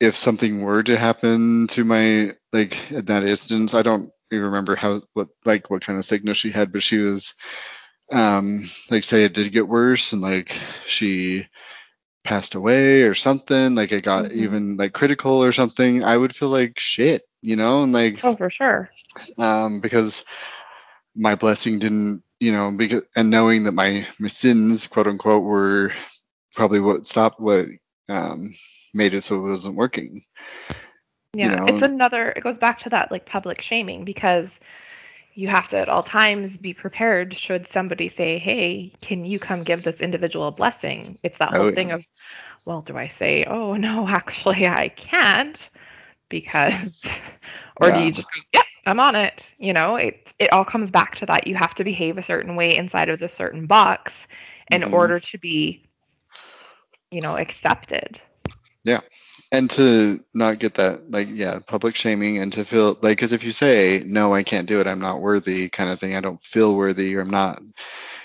if 0.00 0.16
something 0.16 0.62
were 0.62 0.82
to 0.82 0.96
happen 0.96 1.66
to 1.68 1.84
my 1.84 2.32
like 2.52 2.90
in 2.90 3.04
that 3.06 3.24
instance 3.24 3.74
i 3.74 3.82
don't 3.82 4.10
even 4.30 4.46
remember 4.46 4.74
how 4.76 5.00
what 5.14 5.28
like 5.44 5.70
what 5.70 5.84
kind 5.84 5.98
of 5.98 6.04
sickness 6.04 6.36
she 6.38 6.50
had 6.50 6.72
but 6.72 6.82
she 6.82 6.98
was 6.98 7.34
um 8.12 8.62
like 8.90 9.04
say 9.04 9.24
it 9.24 9.34
did 9.34 9.52
get 9.52 9.68
worse 9.68 10.12
and 10.12 10.22
like 10.22 10.56
she 10.86 11.46
passed 12.24 12.54
away 12.54 13.02
or 13.02 13.14
something 13.14 13.74
like 13.74 13.90
it 13.90 14.04
got 14.04 14.26
Mhm. 14.26 14.32
even 14.32 14.76
like 14.76 14.92
critical 14.92 15.42
or 15.42 15.52
something 15.52 16.04
i 16.04 16.16
would 16.16 16.34
feel 16.34 16.50
like 16.50 16.78
shit 16.78 17.22
you 17.40 17.56
know 17.56 17.82
and 17.82 17.92
like 17.92 18.20
Oh, 18.24 18.36
for 18.36 18.50
sure. 18.50 18.90
um 19.38 19.80
because 19.80 20.24
my 21.16 21.34
blessing 21.34 21.78
didn't 21.78 22.22
you 22.38 22.52
know 22.52 22.70
because 22.70 23.02
and 23.16 23.30
knowing 23.30 23.64
that 23.64 23.72
my, 23.72 24.06
my 24.20 24.28
sins 24.28 24.86
quote 24.86 25.06
unquote 25.06 25.44
were 25.44 25.92
probably 26.54 26.80
what 26.80 27.06
stopped 27.06 27.40
what 27.40 27.66
um 28.08 28.50
made 28.94 29.14
it 29.14 29.22
so 29.22 29.36
it 29.36 29.48
wasn't 29.48 29.74
working 29.74 30.20
Yeah, 31.34 31.48
know, 31.56 31.66
it's 31.66 31.82
another. 31.82 32.30
It 32.36 32.42
goes 32.42 32.58
back 32.58 32.80
to 32.82 32.90
that 32.90 33.10
like 33.10 33.24
public 33.24 33.62
shaming 33.62 34.04
because 34.04 34.48
you 35.34 35.48
have 35.48 35.68
to 35.70 35.78
at 35.78 35.88
all 35.88 36.02
times 36.02 36.56
be 36.58 36.72
prepared. 36.74 37.36
Should 37.38 37.68
somebody 37.68 38.08
say, 38.08 38.38
"Hey, 38.38 38.92
can 39.02 39.24
you 39.24 39.38
come 39.38 39.64
give 39.64 39.82
this 39.82 40.00
individual 40.00 40.48
a 40.48 40.52
blessing?" 40.52 41.18
It's 41.22 41.38
that 41.38 41.52
Oh, 41.52 41.54
whole 41.54 41.70
yeah. 41.70 41.74
thing 41.74 41.92
of, 41.92 42.04
well, 42.64 42.82
do 42.82 42.96
I 42.96 43.08
say, 43.08 43.44
"Oh 43.44 43.74
no, 43.76 44.08
actually 44.08 44.66
I 44.66 44.88
can't," 44.90 45.58
because, 46.28 47.02
or 47.76 47.90
do 47.92 48.00
you 48.00 48.12
just 48.12 48.28
go, 48.32 48.40
"Yep, 48.54 48.64
I'm 48.86 49.00
on 49.00 49.14
it"? 49.16 49.42
You 49.58 49.72
know, 49.72 49.96
it 49.96 50.26
it 50.38 50.52
all 50.52 50.64
comes 50.64 50.90
back 50.90 51.16
to 51.16 51.26
that. 51.26 51.46
You 51.46 51.56
have 51.56 51.74
to 51.76 51.84
behave 51.84 52.18
a 52.18 52.22
certain 52.22 52.56
way 52.56 52.76
inside 52.76 53.08
of 53.10 53.18
this 53.20 53.34
certain 53.34 53.66
box 53.66 54.12
in 54.70 54.84
Mhm. 54.84 54.84
order 54.84 55.20
to 55.20 55.38
be, 55.38 55.84
you 57.10 57.20
know, 57.20 57.36
accepted. 57.36 58.20
And 59.52 59.70
to 59.70 60.24
not 60.34 60.58
get 60.58 60.74
that 60.74 61.10
like 61.10 61.28
yeah 61.30 61.60
public 61.66 61.96
shaming 61.96 62.38
and 62.38 62.52
to 62.54 62.64
feel 62.64 62.88
like 63.02 63.18
because 63.18 63.32
if 63.34 63.44
you 63.44 63.52
say 63.52 64.02
no 64.06 64.34
i 64.34 64.42
can't 64.42 64.68
do 64.68 64.80
it 64.80 64.88
i'm 64.88 65.00
not 65.00 65.20
worthy 65.20 65.68
kind 65.68 65.90
of 65.90 66.00
thing 66.00 66.16
i 66.16 66.20
don't 66.20 66.42
feel 66.42 66.74
worthy 66.74 67.14
or 67.16 67.20
i'm 67.20 67.30
not 67.30 67.62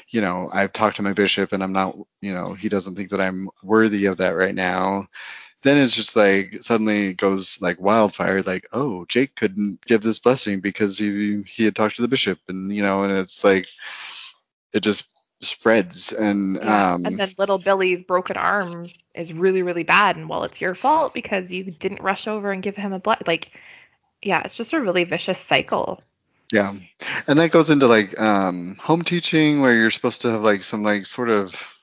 you 0.10 0.22
know 0.22 0.50
i've 0.54 0.74
talked 0.74 0.96
to 0.96 1.04
my 1.04 1.14
bishop 1.14 1.54
and 1.54 1.64
i'm 1.64 1.74
not 1.74 1.96
you 2.22 2.34
know 2.34 2.54
he 2.54 2.70
doesn't 2.70 2.96
think 2.96 3.10
that 3.10 3.22
i'm 3.22 3.50
worthy 3.64 4.06
of 4.06 4.18
that 4.18 4.36
right 4.36 4.56
now 4.56 5.06
then 5.64 5.78
it's 5.78 5.96
just 5.96 6.16
like 6.16 6.58
suddenly 6.62 7.10
it 7.10 7.18
goes 7.18 7.60
like 7.62 7.80
wildfire 7.82 8.42
like 8.44 8.68
oh 8.74 9.06
jake 9.08 9.36
couldn't 9.36 9.84
give 9.86 10.02
this 10.02 10.20
blessing 10.20 10.62
because 10.62 10.98
he 10.98 11.44
he 11.44 11.66
had 11.66 11.76
talked 11.76 11.98
to 11.98 12.02
the 12.02 12.08
bishop 12.08 12.40
and 12.48 12.74
you 12.74 12.84
know 12.84 13.04
and 13.04 13.18
it's 13.18 13.44
like 13.44 13.68
it 14.74 14.82
just 14.82 15.14
spreads 15.42 16.12
and 16.14 16.58
Yeah, 16.62 16.94
um 16.94 17.06
and 17.06 17.18
then 17.18 17.30
little 17.38 17.58
Billy's 17.58 18.04
broken 18.06 18.38
arm 18.38 18.86
is 19.16 19.34
really, 19.34 19.62
really 19.62 19.84
bad, 19.84 20.16
and 20.16 20.28
well, 20.30 20.44
it's 20.44 20.60
your 20.60 20.76
fault 20.76 21.14
because 21.14 21.50
you 21.50 21.64
didn't 21.66 22.02
rush 22.02 22.28
over 22.28 22.52
and 22.52 22.64
give 22.64 22.76
him 22.76 22.94
a 22.94 23.00
blood. 23.00 23.24
Like, 23.28 23.50
yeah, 24.22 24.42
it's 24.44 24.56
just 24.56 24.74
a 24.74 24.82
really 24.82 25.04
vicious 25.04 25.38
cycle. 25.48 26.02
Yeah. 26.52 26.74
And 27.28 27.40
that 27.40 27.52
goes 27.52 27.70
into 27.70 27.88
like 27.88 28.20
um 28.20 28.76
home 28.80 29.04
teaching 29.04 29.62
where 29.62 29.76
you're 29.76 29.90
supposed 29.90 30.22
to 30.24 30.32
have 30.32 30.44
like 30.44 30.64
some 30.64 30.84
like 30.84 31.06
sort 31.06 31.30
of 31.30 31.74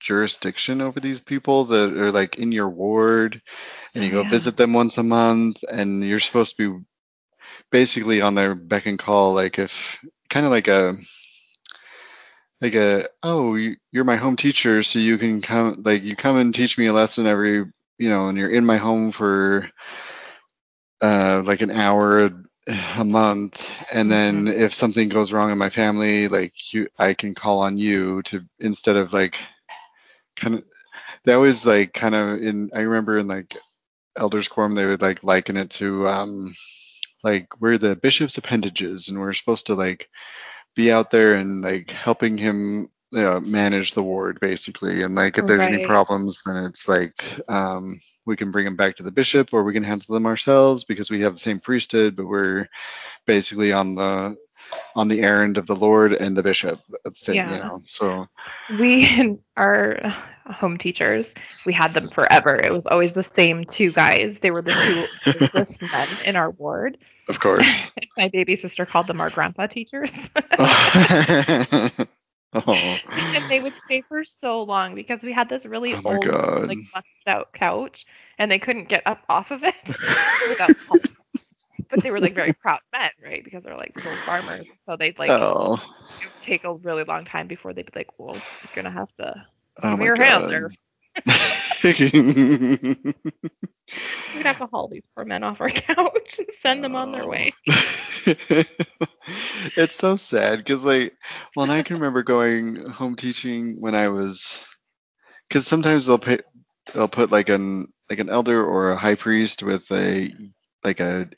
jurisdiction 0.00 0.80
over 0.80 0.98
these 0.98 1.20
people 1.20 1.66
that 1.66 1.92
are 1.96 2.10
like 2.10 2.36
in 2.36 2.50
your 2.50 2.68
ward 2.68 3.40
and 3.94 4.02
you 4.02 4.10
go 4.10 4.22
yeah. 4.22 4.28
visit 4.28 4.56
them 4.56 4.72
once 4.72 4.98
a 4.98 5.02
month 5.02 5.62
and 5.70 6.02
you're 6.02 6.18
supposed 6.18 6.56
to 6.56 6.78
be 6.78 6.84
basically 7.70 8.20
on 8.20 8.34
their 8.34 8.56
beck 8.56 8.86
and 8.86 8.98
call 8.98 9.32
like 9.32 9.60
if 9.60 10.04
kind 10.28 10.44
of 10.44 10.50
like 10.50 10.66
a 10.66 10.96
like 12.62 12.76
a 12.76 13.08
oh 13.24 13.56
you- 13.56 13.76
you're 13.92 14.04
my 14.04 14.16
home 14.16 14.36
teacher 14.36 14.84
so 14.84 15.00
you 15.00 15.18
can 15.18 15.42
come 15.42 15.82
like 15.84 16.04
you 16.04 16.16
come 16.16 16.38
and 16.38 16.54
teach 16.54 16.78
me 16.78 16.86
a 16.86 16.94
lesson 16.94 17.26
every 17.26 17.66
you 17.98 18.10
know 18.10 18.28
and 18.30 18.38
you're 18.38 18.50
in 18.50 18.66
my 18.66 18.78
home 18.78 19.12
for 19.12 19.70
uh 21.02 21.42
like 21.44 21.62
an 21.62 21.70
hour 21.70 22.30
a 22.98 23.04
month 23.04 23.72
and 23.92 24.10
then 24.10 24.46
if 24.48 24.72
something 24.72 25.08
goes 25.08 25.32
wrong 25.32 25.50
in 25.50 25.58
my 25.58 25.68
family 25.68 26.28
like 26.28 26.52
you 26.72 26.88
I 26.98 27.14
can 27.14 27.34
call 27.34 27.60
on 27.60 27.76
you 27.76 28.22
to 28.24 28.44
instead 28.60 28.96
of 28.96 29.12
like 29.12 29.38
kind 30.36 30.56
of 30.56 30.64
they 31.24 31.34
always 31.34 31.66
like 31.66 31.94
kind 31.94 32.14
of 32.14 32.42
in 32.42 32.70
I 32.74 32.82
remember 32.82 33.18
in 33.18 33.28
like 33.28 33.56
elders 34.16 34.48
quorum 34.48 34.74
they 34.74 34.86
would 34.86 35.02
like 35.02 35.24
liken 35.24 35.56
it 35.56 35.70
to 35.72 36.08
um 36.08 36.54
like 37.24 37.48
we're 37.60 37.78
the 37.78 37.96
bishop's 37.96 38.38
appendages 38.38 39.08
and 39.08 39.20
we're 39.20 39.34
supposed 39.34 39.66
to 39.66 39.74
like 39.74 40.08
be 40.74 40.90
out 40.92 41.10
there 41.10 41.34
and 41.34 41.62
like 41.62 41.90
helping 41.90 42.36
him 42.38 42.88
you 43.12 43.20
know, 43.22 43.40
manage 43.40 43.92
the 43.92 44.02
ward 44.02 44.38
basically. 44.40 45.02
And 45.02 45.14
like 45.14 45.38
if 45.38 45.46
there's 45.46 45.68
any 45.68 45.78
problems 45.78 46.42
then 46.44 46.64
it's 46.64 46.88
like 46.88 47.24
um 47.48 47.98
we 48.26 48.36
can 48.36 48.50
bring 48.50 48.64
them 48.64 48.76
back 48.76 48.96
to 48.96 49.02
the 49.02 49.10
bishop 49.10 49.52
or 49.52 49.64
we 49.64 49.72
can 49.72 49.82
handle 49.82 50.14
them 50.14 50.26
ourselves 50.26 50.84
because 50.84 51.10
we 51.10 51.20
have 51.22 51.34
the 51.34 51.40
same 51.40 51.60
priesthood 51.60 52.16
but 52.16 52.26
we're 52.26 52.68
basically 53.26 53.72
on 53.72 53.94
the 53.94 54.36
on 54.94 55.08
the 55.08 55.20
errand 55.22 55.58
of 55.58 55.66
the 55.66 55.74
lord 55.76 56.12
and 56.12 56.36
the 56.36 56.42
bishop 56.42 56.80
same 57.14 57.46
you 57.46 57.58
Yeah. 57.58 57.58
know 57.58 57.80
so. 57.84 58.26
We, 58.68 59.38
our 59.56 59.98
home 60.46 60.78
teachers, 60.78 61.26
we 61.64 61.72
had 61.72 61.94
them 61.94 62.08
forever. 62.08 62.54
It 62.62 62.72
was 62.72 62.86
always 62.86 63.12
the 63.12 63.24
same 63.36 63.64
two 63.64 63.90
guys. 63.92 64.36
They 64.42 64.50
were 64.50 64.62
the 64.62 64.74
two 64.74 65.06
oldest 65.26 65.80
men 65.92 66.18
in 66.24 66.36
our 66.36 66.50
ward. 66.50 66.98
of 67.28 67.38
course 67.40 67.86
My 68.16 68.28
baby 68.28 68.56
sister 68.56 68.86
called 68.86 69.06
them 69.06 69.20
our 69.20 69.30
grandpa 69.30 69.66
teachers. 69.66 70.10
oh 72.54 72.98
and 73.34 73.48
they 73.48 73.60
would 73.60 73.74
stay 73.84 74.02
for 74.08 74.24
so 74.24 74.62
long 74.62 74.94
because 74.94 75.20
we 75.22 75.32
had 75.32 75.48
this 75.48 75.64
really 75.64 75.94
Oh 75.94 76.00
old, 76.04 76.32
God. 76.32 76.68
like 76.68 76.80
mushed 76.94 77.06
out 77.26 77.52
couch, 77.54 78.04
and 78.38 78.50
they 78.50 78.58
couldn't 78.58 78.88
get 78.88 79.02
up 79.06 79.22
off 79.28 79.50
of 79.50 79.62
it. 79.62 79.74
But 81.90 82.02
they 82.02 82.10
were 82.10 82.20
like 82.20 82.34
very 82.34 82.52
proud 82.52 82.80
men, 82.92 83.10
right? 83.22 83.44
Because 83.44 83.62
they're 83.62 83.76
like 83.76 83.94
soul 84.02 84.20
farmers, 84.24 84.66
so 84.86 84.96
they'd 84.96 85.18
like 85.18 85.36
oh 85.38 85.80
it 86.20 86.26
would 86.26 86.42
take 86.42 86.64
a 86.64 86.74
really 86.74 87.04
long 87.04 87.24
time 87.24 87.46
before 87.48 87.72
they'd 87.72 87.86
be 87.86 87.92
like, 88.00 88.18
"Well, 88.18 88.44
you're 88.60 88.70
gonna 88.72 88.90
have 88.92 89.12
to 89.18 89.46
oh 89.82 89.92
me 89.92 89.96
my 89.98 90.04
your 90.04 90.16
god 90.16 90.50
there. 90.50 90.70
We're 91.84 91.94
gonna 94.34 94.48
have 94.48 94.58
to 94.58 94.66
haul 94.66 94.88
these 94.88 95.02
poor 95.14 95.24
men 95.24 95.42
off 95.42 95.60
our 95.60 95.70
couch 95.70 96.38
and 96.38 96.46
send 96.62 96.82
them 96.82 96.94
on 96.94 97.12
their 97.12 97.24
oh. 97.24 97.28
way." 97.28 97.52
it's 99.76 99.96
so 99.96 100.16
sad 100.16 100.58
because 100.58 100.84
like 100.84 101.12
well 101.56 101.64
and 101.64 101.72
i 101.72 101.82
can 101.82 101.96
remember 101.96 102.22
going 102.22 102.76
home 102.76 103.16
teaching 103.16 103.78
when 103.80 103.96
i 103.96 104.08
was 104.08 104.64
because 105.48 105.66
sometimes 105.66 106.06
they'll 106.06 106.18
pay 106.18 106.38
they'll 106.94 107.08
put 107.08 107.32
like 107.32 107.48
an 107.48 107.92
like 108.08 108.20
an 108.20 108.28
elder 108.28 108.64
or 108.64 108.90
a 108.90 108.96
high 108.96 109.16
priest 109.16 109.64
with 109.64 109.90
a 109.90 110.32
like 110.84 111.00
a 111.00 111.28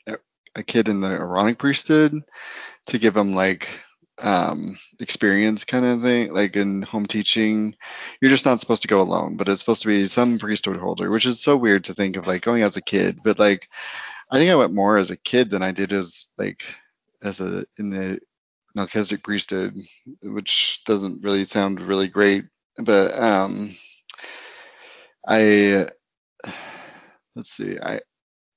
a 0.55 0.63
kid 0.63 0.87
in 0.87 1.01
the 1.01 1.09
Aaronic 1.09 1.57
priesthood 1.57 2.23
to 2.87 2.97
give 2.97 3.13
them 3.13 3.35
like 3.35 3.69
um 4.19 4.77
experience 5.01 5.65
kind 5.65 5.85
of 5.85 6.01
thing 6.01 6.33
like 6.33 6.55
in 6.55 6.81
home 6.83 7.05
teaching 7.05 7.75
you're 8.21 8.31
just 8.31 8.45
not 8.45 8.61
supposed 8.61 8.81
to 8.81 8.87
go 8.87 9.01
alone 9.01 9.35
but 9.35 9.49
it's 9.49 9.59
supposed 9.59 9.81
to 9.81 9.89
be 9.89 10.05
some 10.05 10.39
priesthood 10.39 10.77
holder 10.77 11.11
which 11.11 11.25
is 11.25 11.41
so 11.41 11.57
weird 11.57 11.83
to 11.83 11.93
think 11.93 12.15
of 12.15 12.25
like 12.25 12.41
going 12.41 12.63
as 12.63 12.77
a 12.77 12.81
kid 12.81 13.19
but 13.23 13.39
like 13.39 13.67
i 14.31 14.37
think 14.37 14.49
i 14.49 14.55
went 14.55 14.73
more 14.73 14.97
as 14.97 15.11
a 15.11 15.17
kid 15.17 15.49
than 15.49 15.61
i 15.61 15.71
did 15.71 15.91
as 15.91 16.27
like 16.37 16.63
as 17.21 17.41
a 17.41 17.65
in 17.77 17.89
the 17.89 18.19
melchizedek 18.73 19.21
priesthood 19.21 19.75
which 20.23 20.81
doesn't 20.85 21.21
really 21.21 21.43
sound 21.43 21.81
really 21.81 22.07
great 22.07 22.45
but 22.77 23.17
um 23.19 23.69
i 25.27 25.85
let's 27.35 27.49
see 27.49 27.77
i 27.79 27.99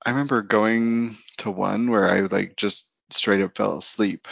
i 0.06 0.10
remember 0.10 0.40
going 0.40 1.16
to 1.36 1.50
one 1.50 1.90
where 1.90 2.08
i 2.08 2.20
like 2.20 2.56
just 2.56 2.88
straight 3.10 3.42
up 3.42 3.56
fell 3.56 3.78
asleep 3.78 4.28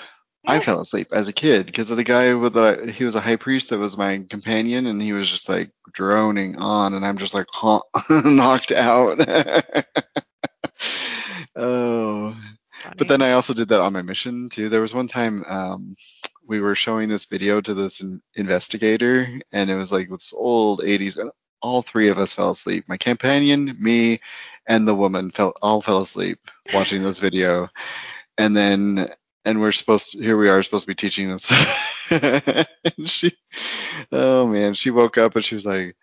I 0.47 0.61
fell 0.61 0.81
asleep 0.81 1.09
as 1.13 1.29
a 1.29 1.33
kid 1.33 1.67
because 1.67 1.91
of 1.91 1.97
the 1.97 2.05
guy 2.05 2.35
with 2.35 2.55
the 2.55 2.93
he 2.95 3.05
was 3.05 3.15
a 3.15 3.21
high 3.21 3.37
priest 3.37 3.71
that 3.71 3.79
was 3.79 3.99
my 3.99 4.25
companion 4.31 4.87
and 4.87 5.01
he 5.03 5.13
was 5.13 5.31
just 5.31 5.49
like 5.49 5.71
droning 5.93 6.57
on 6.59 6.95
and 6.95 7.05
I'm 7.05 7.19
just 7.19 7.35
like 7.35 7.47
knocked 8.11 8.73
out. 8.73 9.19
oh, 11.57 12.37
But 12.97 13.09
then 13.09 13.23
I 13.23 13.33
also 13.33 13.55
did 13.55 13.69
that 13.69 13.81
on 13.81 13.93
my 13.93 14.03
mission 14.03 14.49
too. 14.49 14.69
There 14.69 14.81
was 14.81 14.95
one 14.95 15.09
time 15.09 15.45
um, 15.49 15.97
we 16.47 16.61
were 16.61 16.75
showing 16.75 17.09
this 17.09 17.25
video 17.27 17.61
to 17.61 17.75
this 17.75 18.01
in- 18.01 18.23
investigator, 18.35 19.29
and 19.53 19.71
it 19.71 19.77
was 19.77 19.93
like 19.93 20.09
this 20.09 20.33
old 20.37 20.81
80s, 20.81 21.19
and 21.19 21.31
all 21.61 21.83
three 21.83 22.09
of 22.09 22.19
us 22.19 22.33
fell 22.33 22.51
asleep. 22.51 22.85
My 22.89 22.97
companion, 22.97 23.77
me, 23.81 24.21
and 24.67 24.87
the 24.87 24.95
woman 24.95 25.31
fell 25.31 25.53
all 25.63 25.81
fell 25.81 26.03
asleep 26.03 26.39
watching 26.73 27.03
this 27.03 27.19
video, 27.19 27.69
and 28.39 28.57
then 28.57 29.11
and 29.47 29.61
we're 29.63 29.73
supposed 29.73 30.13
to, 30.13 30.19
here 30.23 30.39
we 30.39 30.51
are 30.51 30.63
supposed 30.65 30.85
to 30.85 30.89
be 30.89 30.97
teaching 30.97 31.31
this. 31.31 31.51
and 32.13 32.67
she, 33.11 33.37
oh 34.13 34.47
man, 34.49 34.75
she 34.75 34.91
woke 34.91 35.19
up 35.19 35.37
and 35.37 35.45
she 35.45 35.57
was 35.57 35.67
like, 35.67 35.97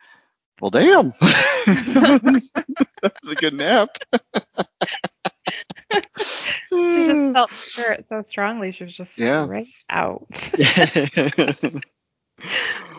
well, 0.61 0.71
damn, 0.71 1.11
that 1.21 3.13
was 3.23 3.33
a 3.33 3.35
good 3.37 3.55
nap. 3.55 3.97
she 6.93 7.05
just 7.05 7.23
felt 7.33 7.51
spirit 7.57 8.05
so 8.09 8.23
strongly. 8.23 8.71
She 8.73 8.85
was 8.85 8.95
just 8.95 9.11
Yeah. 9.17 9.47
right 9.47 9.67
out. 9.89 10.27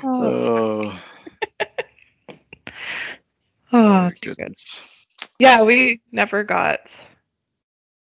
oh, 0.05 1.01
oh, 3.73 3.73
oh, 3.73 4.11
too 4.23 4.35
good. 4.37 4.55
Yeah, 5.39 5.63
we 5.65 6.01
never 6.13 6.45
got 6.45 6.81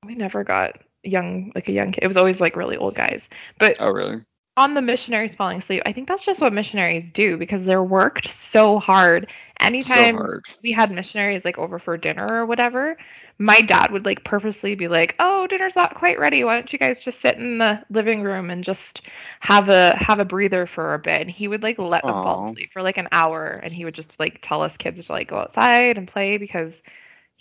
we 0.05 0.15
never 0.15 0.43
got 0.43 0.73
young 1.03 1.51
like 1.55 1.67
a 1.67 1.71
young 1.73 1.91
kid. 1.91 2.03
It 2.03 2.07
was 2.07 2.17
always 2.17 2.39
like 2.39 2.55
really 2.55 2.77
old 2.77 2.95
guys. 2.95 3.21
But 3.59 3.79
Oh, 3.79 3.91
really? 3.91 4.25
on 4.57 4.73
the 4.73 4.81
missionaries 4.81 5.35
falling 5.35 5.59
asleep, 5.59 5.83
I 5.85 5.93
think 5.93 6.07
that's 6.07 6.25
just 6.25 6.41
what 6.41 6.53
missionaries 6.53 7.05
do 7.13 7.37
because 7.37 7.65
they're 7.65 7.83
worked 7.83 8.33
so 8.51 8.79
hard. 8.79 9.27
Anytime 9.59 10.15
so 10.15 10.17
hard. 10.17 10.45
we 10.63 10.71
had 10.71 10.91
missionaries 10.91 11.43
like 11.45 11.57
over 11.57 11.79
for 11.79 11.97
dinner 11.97 12.27
or 12.41 12.45
whatever, 12.45 12.97
my 13.39 13.61
dad 13.61 13.91
would 13.91 14.05
like 14.05 14.23
purposely 14.23 14.75
be 14.75 14.87
like, 14.87 15.15
"Oh, 15.19 15.47
dinner's 15.47 15.75
not 15.75 15.95
quite 15.95 16.19
ready. 16.19 16.43
Why 16.43 16.55
don't 16.55 16.71
you 16.71 16.79
guys 16.79 16.99
just 17.03 17.21
sit 17.21 17.37
in 17.37 17.57
the 17.59 17.81
living 17.89 18.21
room 18.21 18.49
and 18.49 18.63
just 18.63 19.01
have 19.39 19.69
a 19.69 19.95
have 19.97 20.19
a 20.19 20.25
breather 20.25 20.67
for 20.67 20.93
a 20.93 20.99
bit?" 20.99 21.21
And 21.21 21.31
he 21.31 21.47
would 21.47 21.63
like 21.63 21.77
let 21.79 22.05
them 22.05 22.19
fall 22.19 22.43
asleep 22.47 22.71
for 22.73 22.81
like 22.81 22.97
an 22.97 23.07
hour, 23.11 23.59
and 23.63 23.73
he 23.73 23.85
would 23.85 23.95
just 23.95 24.11
like 24.19 24.39
tell 24.41 24.61
us 24.61 24.75
kids 24.77 25.05
to 25.07 25.11
like 25.13 25.29
go 25.29 25.37
outside 25.37 25.97
and 25.97 26.07
play 26.07 26.37
because 26.37 26.81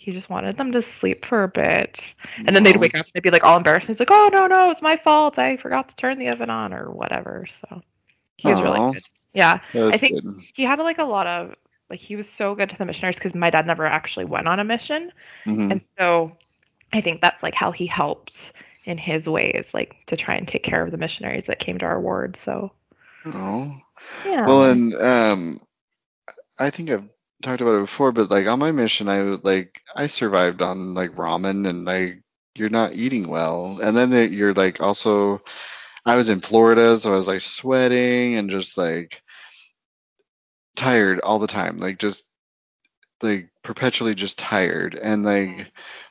he 0.03 0.11
just 0.11 0.29
wanted 0.29 0.57
them 0.57 0.71
to 0.73 0.81
sleep 0.81 1.25
for 1.25 1.43
a 1.43 1.47
bit. 1.47 1.99
And 2.45 2.55
then 2.55 2.63
they'd 2.63 2.77
wake 2.77 2.95
up 2.95 3.05
and 3.05 3.11
they'd 3.13 3.23
be 3.23 3.31
like 3.31 3.43
all 3.43 3.57
embarrassed. 3.57 3.87
He's 3.87 3.99
like, 3.99 4.11
"Oh 4.11 4.29
no, 4.33 4.47
no, 4.47 4.71
it's 4.71 4.81
my 4.81 4.97
fault. 4.97 5.39
I 5.39 5.57
forgot 5.57 5.89
to 5.89 5.95
turn 5.95 6.19
the 6.19 6.29
oven 6.29 6.49
on 6.49 6.73
or 6.73 6.91
whatever." 6.91 7.47
So 7.61 7.81
he 8.37 8.49
was 8.49 8.59
Aw. 8.59 8.63
really 8.63 8.81
good. 8.91 9.03
Yeah, 9.33 9.59
I 9.73 9.97
think 9.97 10.21
good. 10.23 10.35
he 10.53 10.63
had 10.63 10.79
like 10.79 10.99
a 10.99 11.03
lot 11.03 11.27
of 11.27 11.55
like 11.89 11.99
he 11.99 12.15
was 12.15 12.27
so 12.29 12.55
good 12.55 12.69
to 12.69 12.77
the 12.77 12.85
missionaries 12.85 13.15
because 13.15 13.33
my 13.35 13.49
dad 13.49 13.65
never 13.67 13.85
actually 13.85 14.25
went 14.25 14.47
on 14.47 14.59
a 14.59 14.63
mission, 14.63 15.11
Mhm. 15.47 15.71
and 15.71 15.81
so 15.97 16.31
I 16.93 17.01
think 17.01 17.21
that's 17.21 17.41
like 17.43 17.55
how 17.55 17.71
he 17.71 17.87
helped 17.87 18.39
in 18.85 18.97
his 18.97 19.27
ways, 19.29 19.69
like 19.73 19.95
to 20.07 20.17
try 20.17 20.35
and 20.35 20.47
take 20.47 20.63
care 20.63 20.83
of 20.83 20.91
the 20.91 20.97
missionaries 20.97 21.45
that 21.47 21.59
came 21.59 21.77
to 21.79 21.85
our 21.85 22.01
ward. 22.01 22.35
So 22.37 22.71
Oh. 23.25 23.73
yeah, 24.25 24.45
Well, 24.45 24.65
and 24.65 24.93
um, 24.95 25.59
I 26.59 26.69
think 26.69 26.89
I've 26.89 27.07
talked 27.43 27.61
about 27.61 27.75
it 27.75 27.81
before, 27.81 28.11
but 28.11 28.31
like 28.31 28.47
on 28.47 28.59
my 28.59 28.71
mission, 28.71 29.07
I 29.09 29.21
like 29.21 29.81
I 29.95 30.07
survived 30.07 30.61
on 30.61 30.93
like 30.93 31.11
ramen 31.11 31.67
and 31.67 31.85
like 31.85 32.23
you're 32.55 32.69
not 32.69 32.93
eating 32.93 33.27
well, 33.27 33.79
and 33.81 33.95
then 33.95 34.33
you're 34.33 34.53
like 34.53 34.81
also 34.81 35.41
I 36.05 36.15
was 36.17 36.29
in 36.29 36.41
Florida, 36.41 36.97
so 36.97 37.13
I 37.13 37.15
was 37.15 37.27
like 37.27 37.41
sweating 37.41 38.35
and 38.35 38.49
just 38.49 38.77
like 38.77 39.21
tired 40.75 41.19
all 41.21 41.39
the 41.39 41.47
time, 41.47 41.77
like 41.77 41.99
just 41.99 42.23
like 43.21 43.49
perpetually 43.63 44.15
just 44.15 44.39
tired, 44.39 44.95
and 44.95 45.23
like 45.23 45.49
mm-hmm. 45.49 45.69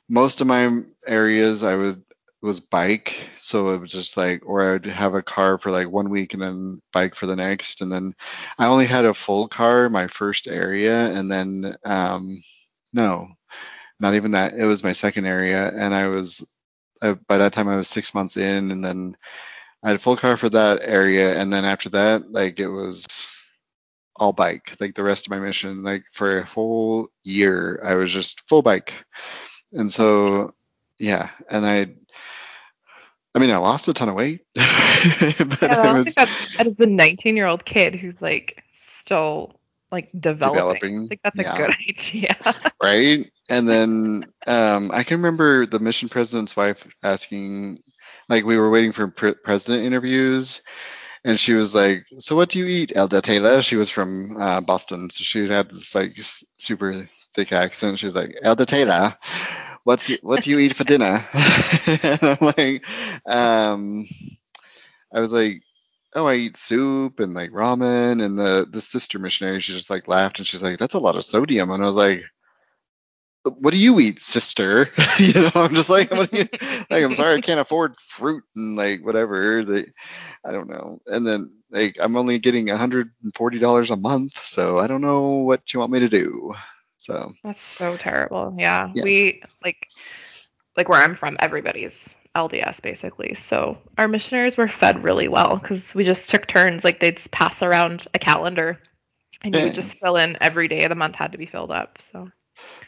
most 0.08 0.40
of 0.40 0.46
my 0.46 0.82
areas 1.06 1.62
I 1.64 1.76
was 1.76 1.98
was 2.42 2.60
bike, 2.60 3.28
so 3.38 3.70
it 3.70 3.80
was 3.80 3.92
just 3.92 4.16
like, 4.16 4.42
or 4.46 4.74
I'd 4.74 4.84
have 4.86 5.14
a 5.14 5.22
car 5.22 5.58
for 5.58 5.70
like 5.70 5.88
one 5.90 6.10
week 6.10 6.34
and 6.34 6.42
then 6.42 6.80
bike 6.92 7.14
for 7.14 7.26
the 7.26 7.36
next, 7.36 7.82
and 7.82 7.90
then 7.92 8.14
I 8.58 8.66
only 8.66 8.86
had 8.86 9.04
a 9.04 9.14
full 9.14 9.48
car 9.48 9.88
my 9.88 10.08
first 10.08 10.48
area, 10.48 11.06
and 11.14 11.30
then 11.30 11.76
um, 11.84 12.38
no, 12.92 13.28
not 14.00 14.14
even 14.14 14.32
that. 14.32 14.54
It 14.54 14.64
was 14.66 14.84
my 14.84 14.92
second 14.94 15.26
area, 15.26 15.70
and 15.74 15.94
I 15.94 16.08
was 16.08 16.46
uh, 17.02 17.14
by 17.28 17.38
that 17.38 17.52
time 17.54 17.68
I 17.68 17.76
was 17.76 17.88
six 17.88 18.14
months 18.14 18.36
in, 18.36 18.70
and 18.72 18.84
then 18.84 19.16
I 19.82 19.88
had 19.88 19.96
a 19.96 20.00
full 20.00 20.16
car 20.16 20.36
for 20.36 20.48
that 20.50 20.80
area, 20.82 21.38
and 21.40 21.52
then 21.52 21.64
after 21.64 21.90
that, 21.90 22.30
like 22.30 22.60
it 22.60 22.68
was 22.68 23.06
all 24.16 24.32
bike, 24.32 24.76
like 24.80 24.94
the 24.94 25.02
rest 25.02 25.26
of 25.26 25.30
my 25.30 25.38
mission, 25.38 25.82
like 25.82 26.04
for 26.12 26.38
a 26.40 26.44
whole 26.46 27.08
year, 27.24 27.80
I 27.84 27.94
was 27.94 28.10
just 28.12 28.46
full 28.48 28.62
bike, 28.62 28.94
and 29.72 29.90
so 29.92 30.54
yeah, 30.98 31.30
and 31.50 31.66
I. 31.66 31.94
I 33.34 33.38
mean, 33.38 33.50
I 33.50 33.56
lost 33.56 33.88
a 33.88 33.94
ton 33.94 34.08
of 34.08 34.14
weight, 34.14 34.42
but 34.54 34.64
yeah, 35.62 35.92
was 35.92 36.04
think 36.04 36.16
that's 36.16 36.56
that 36.56 36.66
is 36.66 36.78
a 36.80 36.86
19 36.86 37.36
year 37.36 37.46
old 37.46 37.64
kid 37.64 37.94
who's 37.94 38.20
like 38.20 38.62
still 39.04 39.58
like 39.90 40.10
developing. 40.18 40.54
Developing, 40.54 41.04
I 41.04 41.06
think 41.06 41.20
that's 41.22 41.36
yeah. 41.36 41.54
a 41.54 41.58
good 41.58 41.76
idea. 41.88 42.36
right? 42.82 43.30
And 43.48 43.68
then 43.68 44.24
um, 44.46 44.90
I 44.92 45.02
can 45.02 45.18
remember 45.18 45.66
the 45.66 45.78
mission 45.78 46.08
president's 46.08 46.56
wife 46.56 46.86
asking, 47.02 47.78
like, 48.28 48.44
we 48.44 48.56
were 48.56 48.70
waiting 48.70 48.92
for 48.92 49.08
pre- 49.08 49.34
president 49.34 49.84
interviews, 49.84 50.62
and 51.24 51.38
she 51.38 51.52
was 51.52 51.74
like, 51.74 52.06
"So 52.18 52.34
what 52.34 52.48
do 52.48 52.58
you 52.58 52.66
eat, 52.66 52.96
Elda 52.96 53.20
Taylor?" 53.20 53.62
She 53.62 53.76
was 53.76 53.90
from 53.90 54.36
uh, 54.36 54.60
Boston, 54.60 55.10
so 55.10 55.22
she 55.22 55.46
had 55.46 55.70
this 55.70 55.94
like 55.94 56.16
super 56.56 57.06
thick 57.34 57.52
accent. 57.52 57.98
She 57.98 58.06
was 58.06 58.16
like, 58.16 58.38
"Elda 58.42 58.66
Taylor, 58.66 59.14
what's 59.84 60.08
what 60.22 60.42
do 60.42 60.50
you 60.50 60.58
eat 60.58 60.76
for 60.76 60.84
dinner?" 60.84 61.24
and 61.86 62.20
I'm 62.22 62.52
like, 62.56 62.84
um, 63.26 64.06
I 65.12 65.20
was 65.20 65.32
like. 65.32 65.62
Oh, 66.14 66.26
I 66.26 66.34
eat 66.34 66.58
soup 66.58 67.20
and 67.20 67.32
like 67.32 67.52
ramen, 67.52 68.22
and 68.22 68.38
the 68.38 68.66
the 68.70 68.82
sister 68.82 69.18
missionary 69.18 69.60
she 69.60 69.72
just 69.72 69.88
like 69.88 70.08
laughed 70.08 70.40
and 70.40 70.46
she's 70.46 70.62
like, 70.62 70.76
"That's 70.78 70.92
a 70.92 70.98
lot 70.98 71.16
of 71.16 71.24
sodium," 71.24 71.70
and 71.70 71.82
I 71.82 71.86
was 71.86 71.96
like, 71.96 72.22
what 73.44 73.72
do 73.72 73.76
you 73.78 73.98
eat, 73.98 74.20
sister? 74.20 74.88
you 75.18 75.32
know, 75.34 75.50
I'm 75.54 75.74
just 75.74 75.88
like, 75.88 76.10
what 76.10 76.32
you, 76.32 76.48
like, 76.90 77.02
I'm 77.02 77.14
sorry, 77.14 77.36
I 77.36 77.40
can't 77.40 77.60
afford 77.60 77.96
fruit 77.98 78.44
and 78.54 78.76
like 78.76 79.04
whatever. 79.04 79.64
They, 79.64 79.86
I 80.44 80.52
don't 80.52 80.68
know. 80.68 81.00
And 81.06 81.26
then 81.26 81.50
like, 81.70 81.96
I'm 82.00 82.16
only 82.16 82.38
getting 82.38 82.68
$140 82.68 83.90
a 83.90 83.96
month, 83.96 84.38
so 84.38 84.78
I 84.78 84.86
don't 84.86 85.00
know 85.00 85.30
what 85.38 85.72
you 85.72 85.80
want 85.80 85.92
me 85.92 86.00
to 86.00 86.08
do. 86.08 86.54
So 87.02 87.32
That's 87.42 87.60
so 87.60 87.96
terrible. 87.96 88.54
Yeah. 88.58 88.90
Yeah. 88.94 89.02
We 89.02 89.42
like 89.64 89.88
like 90.76 90.88
where 90.88 91.02
I'm 91.02 91.16
from, 91.16 91.36
everybody's 91.40 91.92
LDS 92.36 92.80
basically. 92.80 93.36
So 93.50 93.76
our 93.98 94.08
missionaries 94.08 94.56
were 94.56 94.68
fed 94.68 95.02
really 95.02 95.28
well 95.28 95.56
because 95.56 95.82
we 95.94 96.04
just 96.04 96.28
took 96.28 96.46
turns. 96.46 96.84
Like 96.84 97.00
they'd 97.00 97.20
pass 97.32 97.60
around 97.60 98.06
a 98.14 98.18
calendar, 98.18 98.78
and 99.42 99.54
you 99.54 99.62
would 99.62 99.74
just 99.74 99.92
fill 99.94 100.16
in 100.16 100.36
every 100.40 100.68
day 100.68 100.84
of 100.84 100.90
the 100.90 100.94
month 100.94 101.16
had 101.16 101.32
to 101.32 101.38
be 101.38 101.46
filled 101.46 101.72
up. 101.72 101.98
So 102.12 102.30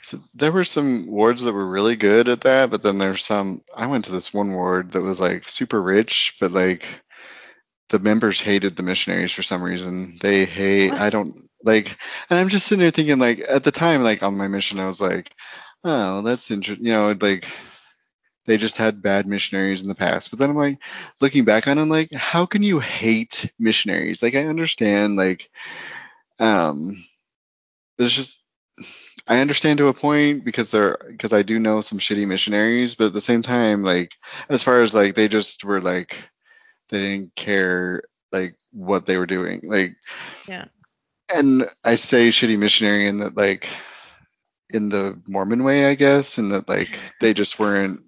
So 0.02 0.20
there 0.34 0.52
were 0.52 0.64
some 0.64 1.06
wards 1.06 1.42
that 1.42 1.52
were 1.52 1.68
really 1.68 1.96
good 1.96 2.28
at 2.28 2.42
that, 2.42 2.70
but 2.70 2.82
then 2.82 2.98
there's 2.98 3.24
some. 3.24 3.62
I 3.74 3.86
went 3.86 4.04
to 4.06 4.12
this 4.12 4.32
one 4.32 4.52
ward 4.52 4.92
that 4.92 5.02
was 5.02 5.20
like 5.20 5.48
super 5.48 5.82
rich, 5.82 6.36
but 6.40 6.52
like 6.52 6.86
the 7.88 7.98
members 7.98 8.40
hated 8.40 8.76
the 8.76 8.82
missionaries 8.82 9.32
for 9.32 9.42
some 9.42 9.62
reason. 9.62 10.18
They 10.20 10.44
hate. 10.44 10.90
What? 10.90 11.00
I 11.00 11.10
don't 11.10 11.43
like. 11.64 11.96
And 12.30 12.38
I'm 12.38 12.48
just 12.48 12.66
sitting 12.66 12.80
there 12.80 12.90
thinking, 12.90 13.18
like 13.18 13.40
at 13.48 13.64
the 13.64 13.72
time, 13.72 14.02
like 14.02 14.22
on 14.22 14.36
my 14.36 14.48
mission, 14.48 14.78
I 14.78 14.86
was 14.86 15.00
like, 15.00 15.34
oh, 15.84 16.22
that's 16.22 16.50
interesting. 16.50 16.86
You 16.86 16.92
know, 16.92 17.16
like 17.20 17.46
they 18.46 18.56
just 18.56 18.76
had 18.76 19.02
bad 19.02 19.26
missionaries 19.26 19.82
in 19.82 19.88
the 19.88 19.94
past. 19.94 20.30
But 20.30 20.38
then 20.38 20.50
I'm 20.50 20.56
like, 20.56 20.78
looking 21.20 21.44
back 21.44 21.66
on, 21.66 21.78
it, 21.78 21.82
I'm 21.82 21.88
like, 21.88 22.12
how 22.12 22.46
can 22.46 22.62
you 22.62 22.78
hate 22.78 23.50
missionaries? 23.58 24.22
Like 24.22 24.34
I 24.34 24.46
understand, 24.46 25.16
like, 25.16 25.50
um, 26.38 26.96
it's 27.98 28.12
just 28.12 28.38
I 29.26 29.38
understand 29.40 29.78
to 29.78 29.88
a 29.88 29.94
point 29.94 30.44
because 30.44 30.70
they're 30.70 30.98
because 31.08 31.32
I 31.32 31.42
do 31.42 31.58
know 31.58 31.80
some 31.80 31.98
shitty 31.98 32.26
missionaries, 32.26 32.94
but 32.94 33.06
at 33.06 33.12
the 33.12 33.20
same 33.20 33.42
time, 33.42 33.82
like 33.82 34.12
as 34.48 34.62
far 34.62 34.82
as 34.82 34.94
like 34.94 35.14
they 35.14 35.28
just 35.28 35.64
were 35.64 35.80
like 35.80 36.22
they 36.90 36.98
didn't 36.98 37.34
care 37.34 38.02
like 38.32 38.56
what 38.72 39.06
they 39.06 39.16
were 39.16 39.26
doing, 39.26 39.60
like 39.64 39.96
yeah. 40.48 40.66
And 41.34 41.70
I 41.84 41.96
say 41.96 42.30
shitty 42.30 42.58
missionary 42.58 43.06
in 43.08 43.18
that 43.18 43.36
like 43.36 43.68
in 44.70 44.88
the 44.90 45.20
Mormon 45.28 45.64
way, 45.64 45.86
I 45.86 45.94
guess, 45.94 46.38
and 46.38 46.52
that 46.52 46.68
like 46.68 46.98
they 47.20 47.34
just 47.34 47.58
weren't 47.58 48.00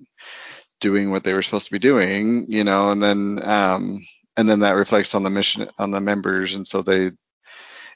doing 0.80 1.10
what 1.10 1.24
they 1.24 1.34
were 1.34 1.42
supposed 1.42 1.66
to 1.66 1.72
be 1.72 1.78
doing, 1.80 2.46
you 2.48 2.64
know, 2.64 2.90
and 2.90 3.02
then 3.02 3.40
um 3.44 4.00
and 4.36 4.48
then 4.48 4.60
that 4.60 4.76
reflects 4.76 5.14
on 5.14 5.24
the 5.24 5.30
mission 5.30 5.68
on 5.78 5.90
the 5.92 6.00
members, 6.00 6.54
and 6.56 6.66
so 6.66 6.82
they 6.82 7.12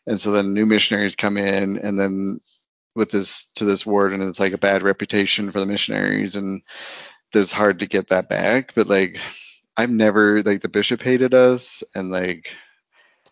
and 0.06 0.20
so 0.20 0.32
then 0.32 0.54
new 0.54 0.66
missionaries 0.66 1.16
come 1.16 1.36
in, 1.38 1.78
and 1.78 1.98
then 2.00 2.40
with 2.96 3.10
this 3.10 3.52
to 3.56 3.64
this 3.66 3.86
ward, 3.86 4.12
and 4.14 4.22
it's 4.24 4.40
like 4.40 4.54
a 4.54 4.58
bad 4.58 4.82
reputation 4.82 5.52
for 5.52 5.60
the 5.60 5.66
missionaries, 5.66 6.36
and 6.36 6.62
it's 7.34 7.52
hard 7.52 7.80
to 7.80 7.86
get 7.86 8.08
that 8.10 8.28
back, 8.28 8.74
but 8.74 8.88
like. 8.88 9.18
I've 9.76 9.90
never 9.90 10.42
like 10.42 10.60
the 10.62 10.68
bishop 10.68 11.02
hated 11.02 11.34
us 11.34 11.82
and 11.94 12.10
like 12.10 12.52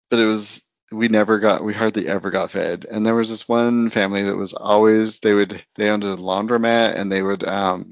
but 0.10 0.20
it 0.20 0.26
was 0.26 0.62
we 0.91 1.08
never 1.08 1.39
got 1.39 1.64
we 1.64 1.74
hardly 1.74 2.08
ever 2.08 2.30
got 2.32 2.51
fed. 2.51 2.86
And 2.89 3.06
there 3.06 3.16
was 3.16 3.30
this 3.30 3.47
one 3.47 3.89
family 3.89 4.24
that 4.24 4.38
was 4.38 4.53
always 4.53 5.20
they 5.20 5.34
would 5.34 5.64
they 5.76 5.89
owned 5.89 6.03
a 6.03 6.16
laundromat 6.16 6.95
and 6.95 7.12
they 7.12 7.22
would 7.22 7.43
um 7.47 7.91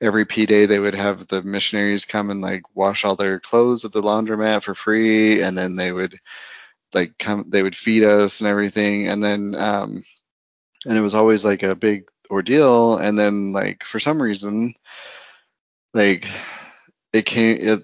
every 0.00 0.24
P 0.24 0.46
day 0.46 0.66
they 0.66 0.78
would 0.78 0.94
have 0.94 1.26
the 1.28 1.42
missionaries 1.42 2.04
come 2.04 2.30
and 2.30 2.40
like 2.40 2.62
wash 2.74 3.04
all 3.04 3.16
their 3.16 3.38
clothes 3.40 3.84
at 3.84 3.92
the 3.92 4.02
laundromat 4.02 4.62
for 4.62 4.74
free, 4.74 5.42
and 5.42 5.56
then 5.56 5.76
they 5.76 5.92
would 5.92 6.16
like 6.94 7.16
come 7.18 7.44
they 7.48 7.62
would 7.62 7.76
feed 7.76 8.02
us 8.04 8.40
and 8.40 8.48
everything, 8.48 9.08
and 9.08 9.22
then 9.22 9.54
um, 9.56 10.02
and 10.86 10.96
it 10.98 11.02
was 11.02 11.14
always 11.14 11.44
like 11.44 11.62
a 11.62 11.74
big 11.74 12.08
ordeal, 12.30 12.96
and 12.98 13.18
then 13.18 13.52
like 13.52 13.84
for 13.84 14.00
some 14.00 14.20
reason 14.22 14.72
like 15.94 16.26
it 17.12 17.26
came 17.26 17.58
it 17.60 17.82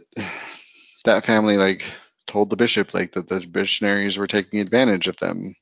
that 1.04 1.24
family 1.24 1.56
like 1.56 1.84
told 2.26 2.50
the 2.50 2.56
bishop 2.56 2.94
like 2.94 3.12
that 3.12 3.28
the 3.28 3.46
missionaries 3.52 4.18
were 4.18 4.26
taking 4.26 4.60
advantage 4.60 5.08
of 5.08 5.16
them. 5.18 5.54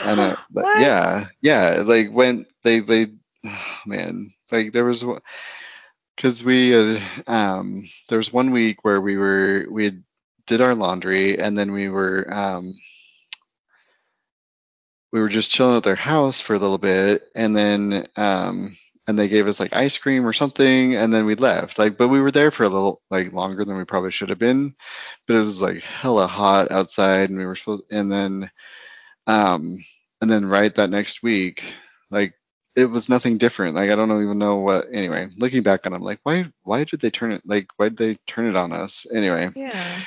And 0.00 0.20
uh, 0.20 0.36
yeah 0.78 1.26
yeah 1.40 1.82
like 1.84 2.10
when 2.10 2.46
they 2.64 2.80
they 2.80 3.08
man 3.86 4.32
like 4.50 4.72
there 4.72 4.84
was 4.84 5.04
because 6.16 6.44
we 6.44 6.74
uh, 6.74 7.00
um 7.26 7.82
there 8.08 8.18
was 8.18 8.32
one 8.32 8.50
week 8.50 8.84
where 8.84 9.00
we 9.00 9.16
were 9.16 9.66
we 9.70 9.84
had, 9.84 10.04
did 10.46 10.60
our 10.60 10.74
laundry 10.74 11.38
and 11.38 11.56
then 11.56 11.72
we 11.72 11.88
were 11.88 12.26
um 12.32 12.72
we 15.12 15.20
were 15.20 15.28
just 15.28 15.50
chilling 15.50 15.76
at 15.76 15.84
their 15.84 15.94
house 15.94 16.40
for 16.40 16.54
a 16.54 16.58
little 16.58 16.78
bit. 16.78 17.28
And 17.34 17.54
then 17.56 18.06
um 18.16 18.74
and 19.12 19.18
they 19.18 19.28
gave 19.28 19.46
us 19.46 19.60
like 19.60 19.76
ice 19.76 19.98
cream 19.98 20.26
or 20.26 20.32
something 20.32 20.96
and 20.96 21.12
then 21.12 21.26
we 21.26 21.34
left. 21.34 21.78
Like 21.78 21.98
but 21.98 22.08
we 22.08 22.22
were 22.22 22.30
there 22.30 22.50
for 22.50 22.64
a 22.64 22.68
little 22.70 23.02
like 23.10 23.30
longer 23.30 23.62
than 23.62 23.76
we 23.76 23.84
probably 23.84 24.10
should 24.10 24.30
have 24.30 24.38
been. 24.38 24.74
But 25.26 25.34
it 25.34 25.40
was 25.40 25.60
like 25.60 25.82
hella 25.82 26.26
hot 26.26 26.70
outside 26.72 27.28
and 27.28 27.38
we 27.38 27.44
were 27.44 27.54
supposed 27.54 27.82
and 27.90 28.10
then 28.10 28.50
um 29.26 29.76
and 30.22 30.30
then 30.30 30.46
right 30.46 30.74
that 30.76 30.88
next 30.88 31.22
week 31.22 31.62
like 32.10 32.32
it 32.74 32.86
was 32.86 33.10
nothing 33.10 33.36
different. 33.36 33.74
Like 33.74 33.90
i 33.90 33.94
don't 33.94 34.10
even 34.22 34.38
know 34.38 34.56
what 34.56 34.88
anyway 34.90 35.28
looking 35.36 35.62
back 35.62 35.86
on 35.86 35.92
it 35.92 35.96
i'm 35.96 36.02
like 36.02 36.20
why 36.22 36.46
why 36.62 36.84
did 36.84 37.00
they 37.00 37.10
turn 37.10 37.32
it 37.32 37.42
like 37.44 37.68
why 37.76 37.90
did 37.90 37.98
they 37.98 38.14
turn 38.26 38.46
it 38.46 38.56
on 38.56 38.72
us? 38.72 39.06
Anyway. 39.12 39.50
Yeah. 39.54 40.00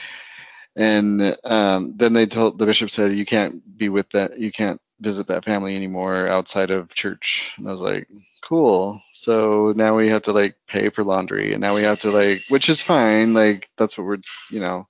and 0.76 1.38
um, 1.44 1.94
then 1.96 2.14
they 2.14 2.26
told 2.26 2.58
the 2.58 2.66
bishop 2.66 2.90
said 2.90 3.16
you 3.16 3.26
can't 3.26 3.78
be 3.78 3.90
with 3.90 4.10
that 4.10 4.40
you 4.40 4.52
can't 4.52 4.82
visit 5.00 5.28
that 5.28 5.44
family 5.44 5.76
anymore 5.76 6.28
outside 6.28 6.72
of 6.72 6.94
church. 6.94 7.54
And 7.58 7.68
i 7.68 7.72
was 7.72 7.82
like 7.82 8.08
cool. 8.42 9.02
So 9.12 9.74
now 9.76 9.96
we 9.98 10.10
have 10.10 10.24
to 10.24 10.32
like 10.32 10.56
pay 10.68 10.90
for 10.90 11.04
laundry 11.04 11.54
and 11.54 11.62
now 11.62 11.76
we 11.76 11.82
have 11.84 12.02
to 12.02 12.12
like 12.12 12.44
which 12.50 12.70
is 12.70 12.82
fine. 12.82 13.34
Like 13.34 13.70
that's 13.78 13.98
what 13.98 14.08
we're 14.08 14.18
you 14.50 14.60
know. 14.60 14.88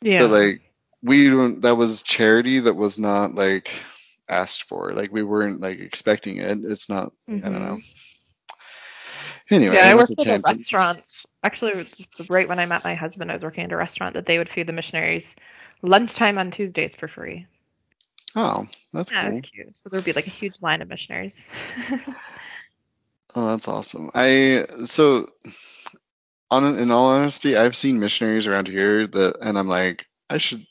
Yeah. 0.00 0.20
but 0.20 0.30
like 0.30 0.62
we 1.02 1.28
don't 1.28 1.62
that 1.62 1.76
was 1.76 2.02
charity 2.02 2.60
that 2.60 2.74
was 2.74 2.98
not 2.98 3.34
like 3.34 3.70
asked 4.28 4.64
for. 4.64 4.92
Like 4.92 5.12
we 5.12 5.22
weren't 5.22 5.60
like 5.60 5.80
expecting 5.80 6.38
it. 6.38 6.58
It's 6.64 6.88
not 6.88 7.12
i 7.28 7.32
don't 7.32 7.42
mm-hmm. 7.42 7.64
know. 7.64 7.78
Anyway 9.50 9.74
yeah, 9.74 9.90
I 9.90 9.94
worked 9.94 10.26
at 10.26 10.40
a 10.40 10.42
restaurant. 10.54 11.02
Actually, 11.42 11.84
right 12.30 12.48
when 12.48 12.58
I 12.58 12.64
met 12.64 12.84
my 12.84 12.94
husband, 12.94 13.30
I 13.30 13.34
was 13.34 13.42
working 13.42 13.64
at 13.64 13.72
a 13.72 13.76
restaurant 13.76 14.14
that 14.14 14.24
they 14.24 14.38
would 14.38 14.48
feed 14.48 14.66
the 14.66 14.72
missionaries 14.72 15.26
lunchtime 15.82 16.38
on 16.38 16.50
Tuesdays 16.50 16.94
for 16.94 17.06
free. 17.06 17.46
Oh 18.36 18.66
that's 18.92 19.12
Yeah, 19.12 19.30
cool 19.30 19.40
cute. 19.42 19.76
So 19.76 19.88
there 19.90 19.98
would 19.98 20.04
be 20.04 20.12
like 20.12 20.26
a 20.26 20.30
huge 20.30 20.54
line 20.60 20.82
of 20.82 20.88
missionaries. 20.88 21.34
Oh, 23.36 23.48
that's 23.48 23.66
awesome. 23.66 24.10
I 24.14 24.66
so 24.84 25.28
on 26.50 26.78
in 26.78 26.90
all 26.90 27.06
honesty, 27.06 27.56
I've 27.56 27.76
seen 27.76 27.98
missionaries 27.98 28.46
around 28.46 28.68
here 28.68 29.06
that, 29.06 29.36
and 29.40 29.58
I'm 29.58 29.68
like, 29.68 30.06
I 30.30 30.38
should. 30.38 30.64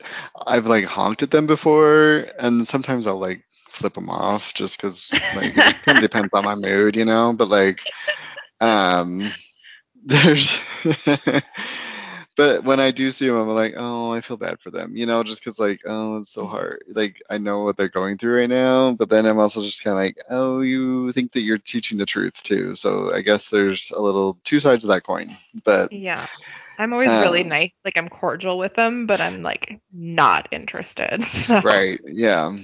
I've 0.48 0.66
like 0.66 0.86
honked 0.86 1.24
at 1.24 1.32
them 1.32 1.46
before, 1.46 2.26
and 2.40 2.68
sometimes 2.68 3.06
I'll 3.06 3.20
like 3.20 3.44
flip 3.70 3.94
them 3.94 4.10
off 4.10 4.54
just 4.54 4.78
because 4.78 5.14
like 5.32 5.58
it 5.58 5.82
kind 5.82 5.98
of 5.98 6.02
depends 6.10 6.30
on 6.34 6.46
my 6.46 6.56
mood, 6.56 6.96
you 6.96 7.06
know. 7.06 7.34
But 7.34 7.50
like, 7.50 7.82
um, 8.62 9.32
there's. 10.06 10.60
But 12.36 12.64
when 12.64 12.80
I 12.80 12.92
do 12.92 13.12
see 13.12 13.28
them, 13.28 13.38
I'm 13.38 13.48
like, 13.50 13.76
oh, 13.78 14.12
I 14.12 14.22
feel 14.22 14.38
bad 14.38 14.60
for 14.60 14.72
them, 14.72 14.96
you 14.96 15.06
know, 15.06 15.24
just 15.24 15.44
because 15.44 15.60
like, 15.60 15.82
oh, 15.86 16.18
it's 16.18 16.32
so 16.32 16.46
hard. 16.48 16.84
Like 16.92 17.22
I 17.30 17.38
know 17.38 17.64
what 17.64 17.78
they're 17.78 17.90
going 17.90 18.18
through 18.18 18.40
right 18.40 18.50
now, 18.50 18.94
but 18.94 19.10
then 19.10 19.26
I'm 19.26 19.40
also 19.40 19.62
just 19.62 19.84
kind 19.84 19.94
of 19.94 20.04
like, 20.04 20.18
oh, 20.30 20.62
you 20.62 21.12
think 21.12 21.32
that 21.34 21.42
you're 21.42 21.58
teaching 21.58 21.98
the 21.98 22.06
truth 22.06 22.42
too. 22.44 22.76
So 22.76 23.14
I 23.14 23.22
guess 23.22 23.50
there's 23.50 23.92
a 23.92 24.02
little 24.02 24.38
two 24.44 24.60
sides 24.60 24.84
of 24.84 24.90
that 24.90 25.04
coin. 25.04 25.30
But 25.64 25.92
yeah. 25.92 26.26
I'm 26.80 26.92
always 26.92 27.10
really 27.10 27.42
Um, 27.44 27.50
nice. 27.50 27.72
Like 27.86 27.98
I'm 27.98 28.10
cordial 28.10 28.58
with 28.58 28.74
them, 28.74 29.06
but 29.06 29.22
I'm 29.22 29.44
like 29.44 29.80
not 29.92 30.48
interested. 30.52 31.24
So. 31.46 31.62
right, 31.62 32.00
yeah. 32.06 32.56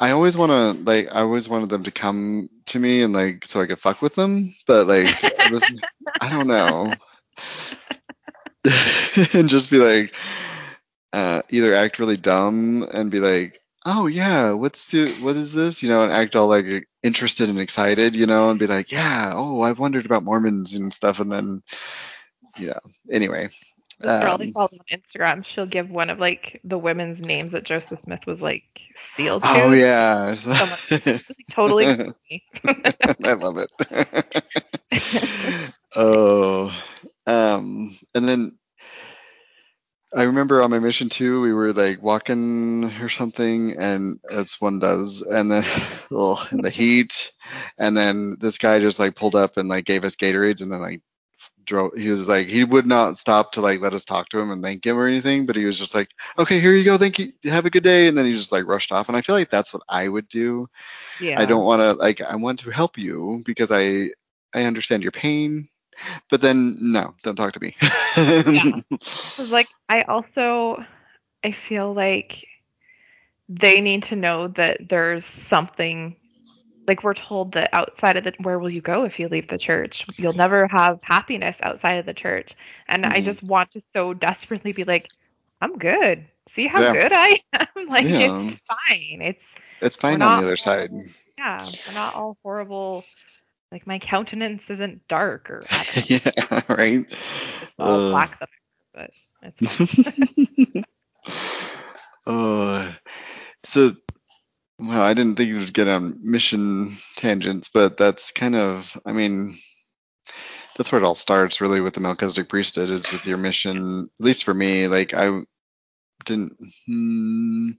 I 0.00 0.10
always 0.10 0.36
want 0.36 0.50
to 0.50 0.82
like, 0.84 1.08
I 1.12 1.20
always 1.20 1.48
wanted 1.48 1.68
them 1.68 1.84
to 1.84 1.90
come 1.90 2.48
to 2.66 2.78
me 2.78 3.02
and 3.02 3.12
like, 3.12 3.46
so 3.46 3.60
I 3.60 3.66
could 3.66 3.78
fuck 3.78 4.02
with 4.02 4.14
them. 4.14 4.54
But 4.66 4.86
like, 4.88 5.20
this, 5.50 5.70
I 6.20 6.30
don't 6.30 6.48
know. 6.48 6.92
and 9.34 9.48
just 9.48 9.70
be 9.70 9.78
like, 9.78 10.14
uh, 11.12 11.42
either 11.50 11.74
act 11.74 11.98
really 11.98 12.16
dumb 12.16 12.82
and 12.82 13.10
be 13.10 13.20
like, 13.20 13.60
oh 13.86 14.06
yeah, 14.06 14.52
what's 14.52 14.88
the, 14.90 15.10
what 15.22 15.36
is 15.36 15.52
this? 15.52 15.82
You 15.82 15.88
know, 15.88 16.02
and 16.02 16.12
act 16.12 16.36
all 16.36 16.48
like 16.48 16.88
interested 17.02 17.48
and 17.48 17.58
excited, 17.60 18.16
you 18.16 18.26
know, 18.26 18.50
and 18.50 18.58
be 18.58 18.66
like, 18.66 18.92
yeah, 18.92 19.32
oh, 19.34 19.62
I've 19.62 19.78
wondered 19.78 20.04
about 20.06 20.24
Mormons 20.24 20.74
and 20.74 20.92
stuff, 20.92 21.20
and 21.20 21.30
then, 21.32 21.62
you 22.58 22.68
know, 22.68 22.80
anyway. 23.10 23.48
This 24.00 24.14
girl 24.14 24.36
I 24.40 24.44
Um, 24.44 24.52
follow 24.52 24.68
on 24.72 24.98
Instagram, 25.00 25.44
she'll 25.44 25.66
give 25.66 25.90
one 25.90 26.10
of 26.10 26.20
like 26.20 26.60
the 26.64 26.78
women's 26.78 27.20
names 27.20 27.52
that 27.52 27.64
Joseph 27.64 28.00
Smith 28.02 28.26
was 28.26 28.40
like 28.40 28.64
sealed 29.16 29.42
to. 29.42 29.48
oh 29.50 29.72
yeah, 29.72 30.36
like 30.46 31.22
totally. 31.50 31.86
I 33.24 33.32
love 33.34 33.56
it. 33.58 33.72
oh, 35.96 36.72
um, 37.28 37.96
and 38.14 38.28
then 38.28 38.58
I 40.14 40.22
remember 40.22 40.62
on 40.62 40.70
my 40.70 40.78
mission 40.78 41.10
too, 41.10 41.42
we 41.42 41.52
were 41.52 41.72
like 41.74 42.02
walking 42.02 42.84
or 43.02 43.10
something, 43.10 43.76
and 43.76 44.18
as 44.30 44.54
one 44.60 44.78
does, 44.78 45.20
and 45.20 45.52
then 45.52 45.64
oh, 46.10 46.46
in 46.50 46.62
the 46.62 46.70
heat, 46.70 47.32
and 47.76 47.94
then 47.96 48.36
this 48.40 48.56
guy 48.56 48.78
just 48.78 48.98
like 48.98 49.14
pulled 49.14 49.34
up 49.34 49.58
and 49.58 49.68
like 49.68 49.84
gave 49.84 50.04
us 50.04 50.16
Gatorades, 50.16 50.62
and 50.62 50.72
then 50.72 50.80
like 50.80 51.02
drove. 51.64 51.92
He 51.94 52.08
was 52.08 52.26
like 52.26 52.48
he 52.48 52.64
would 52.64 52.86
not 52.86 53.18
stop 53.18 53.52
to 53.52 53.60
like 53.60 53.80
let 53.80 53.92
us 53.92 54.06
talk 54.06 54.30
to 54.30 54.38
him 54.38 54.50
and 54.50 54.62
thank 54.62 54.86
him 54.86 54.98
or 54.98 55.06
anything, 55.06 55.44
but 55.44 55.56
he 55.56 55.66
was 55.66 55.78
just 55.78 55.94
like, 55.94 56.08
okay, 56.38 56.60
here 56.60 56.72
you 56.72 56.84
go, 56.84 56.96
thank 56.96 57.18
you, 57.18 57.32
have 57.44 57.66
a 57.66 57.70
good 57.70 57.84
day, 57.84 58.08
and 58.08 58.16
then 58.16 58.24
he 58.24 58.32
just 58.32 58.52
like 58.52 58.66
rushed 58.66 58.92
off, 58.92 59.08
and 59.08 59.16
I 59.16 59.20
feel 59.20 59.34
like 59.34 59.50
that's 59.50 59.74
what 59.74 59.82
I 59.90 60.08
would 60.08 60.28
do. 60.28 60.66
yeah. 61.20 61.38
I 61.38 61.44
don't 61.44 61.66
want 61.66 61.80
to 61.80 61.92
like 61.92 62.22
I 62.22 62.36
want 62.36 62.60
to 62.60 62.70
help 62.70 62.96
you 62.96 63.42
because 63.44 63.70
I 63.70 64.10
I 64.54 64.64
understand 64.64 65.02
your 65.02 65.12
pain, 65.12 65.68
but 66.30 66.40
then 66.40 66.76
no, 66.80 67.14
don't 67.22 67.36
talk 67.36 67.52
to 67.52 67.60
me. 67.60 67.74
Cause 69.36 69.48
like 69.50 69.68
I 69.88 70.02
also 70.02 70.84
I 71.44 71.52
feel 71.68 71.92
like 71.94 72.46
they 73.48 73.80
need 73.80 74.02
to 74.04 74.16
know 74.16 74.48
that 74.48 74.78
there's 74.88 75.24
something 75.24 76.16
like 76.86 77.02
we're 77.02 77.14
told 77.14 77.52
that 77.54 77.70
outside 77.72 78.16
of 78.16 78.24
the 78.24 78.32
where 78.42 78.58
will 78.58 78.70
you 78.70 78.80
go 78.80 79.04
if 79.04 79.18
you 79.18 79.28
leave 79.28 79.48
the 79.48 79.58
church? 79.58 80.06
You'll 80.18 80.34
never 80.34 80.66
have 80.68 80.98
happiness 81.02 81.56
outside 81.62 81.94
of 81.98 82.06
the 82.06 82.14
church. 82.14 82.52
And 82.88 83.06
I 83.06 83.20
Mhm. 83.20 83.22
just 83.22 83.42
want 83.42 83.70
to 83.72 83.82
so 83.94 84.14
desperately 84.14 84.72
be 84.72 84.84
like, 84.84 85.10
I'm 85.60 85.78
good. 85.78 86.26
See 86.54 86.66
how 86.66 86.82
Yeah. 86.82 86.92
good 86.92 87.12
I 87.12 87.40
am? 87.54 87.88
Like 87.88 88.08
Yeah. 88.08 88.18
it's 88.18 88.60
fine. 88.68 89.20
It's 89.22 89.42
It's 89.80 89.96
fine 89.96 90.22
on 90.22 90.34
the 90.34 90.42
other 90.42 90.56
side. 90.56 90.90
yeah, 91.38 91.70
we're 91.86 91.92
not 91.92 92.14
all 92.14 92.36
horrible. 92.42 93.06
Like 93.70 93.86
my 93.86 93.98
countenance 93.98 94.62
isn't 94.68 95.06
dark 95.08 95.50
or 95.50 95.62
I 95.70 95.84
don't 95.94 96.10
know, 96.10 96.16
yeah, 96.46 96.60
right. 96.68 97.06
all 97.78 98.08
Uh, 98.08 98.10
black 98.10 98.38
but 98.94 99.10
uh, 102.26 102.92
so, 103.64 103.92
well, 104.78 105.02
I 105.02 105.14
didn't 105.14 105.36
think 105.36 105.48
you 105.48 105.58
would 105.58 105.74
get 105.74 105.88
on 105.88 106.18
mission 106.22 106.92
tangents, 107.16 107.68
but 107.68 107.96
that's 107.96 108.32
kind 108.32 108.54
of, 108.56 108.98
I 109.04 109.12
mean, 109.12 109.56
that's 110.76 110.90
where 110.90 111.00
it 111.00 111.04
all 111.04 111.14
starts 111.14 111.60
really 111.60 111.80
with 111.80 111.94
the 111.94 112.00
Melchizedek 112.00 112.48
priesthood 112.48 112.90
is 112.90 113.12
with 113.12 113.26
your 113.26 113.38
mission. 113.38 114.08
At 114.18 114.24
least 114.24 114.44
for 114.44 114.54
me, 114.54 114.88
like 114.88 115.14
I 115.14 115.42
didn't, 116.24 116.56
hmm, 116.86 117.70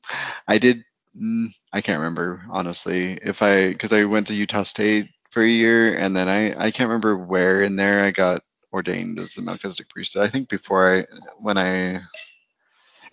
I 0.47 0.57
did, 0.57 0.83
hmm, 1.17 1.47
I 1.73 1.81
can't 1.81 1.99
remember 1.99 2.43
honestly. 2.49 3.17
If 3.21 3.41
I, 3.41 3.69
because 3.69 3.93
I 3.93 4.05
went 4.05 4.27
to 4.27 4.35
Utah 4.35 4.63
State 4.63 5.09
for 5.32 5.43
a 5.43 5.47
year 5.47 5.95
and 5.97 6.15
then 6.15 6.27
I, 6.27 6.65
I 6.65 6.71
can't 6.71 6.88
remember 6.88 7.17
where 7.17 7.61
in 7.61 7.75
there 7.75 8.03
I 8.03 8.11
got 8.11 8.43
ordained 8.73 9.19
as 9.19 9.34
the 9.34 9.41
Melchizedek 9.41 9.89
priesthood. 9.89 10.23
I 10.23 10.27
think 10.27 10.49
before 10.49 10.97
I, 10.97 11.05
when 11.39 11.57
I, 11.57 12.01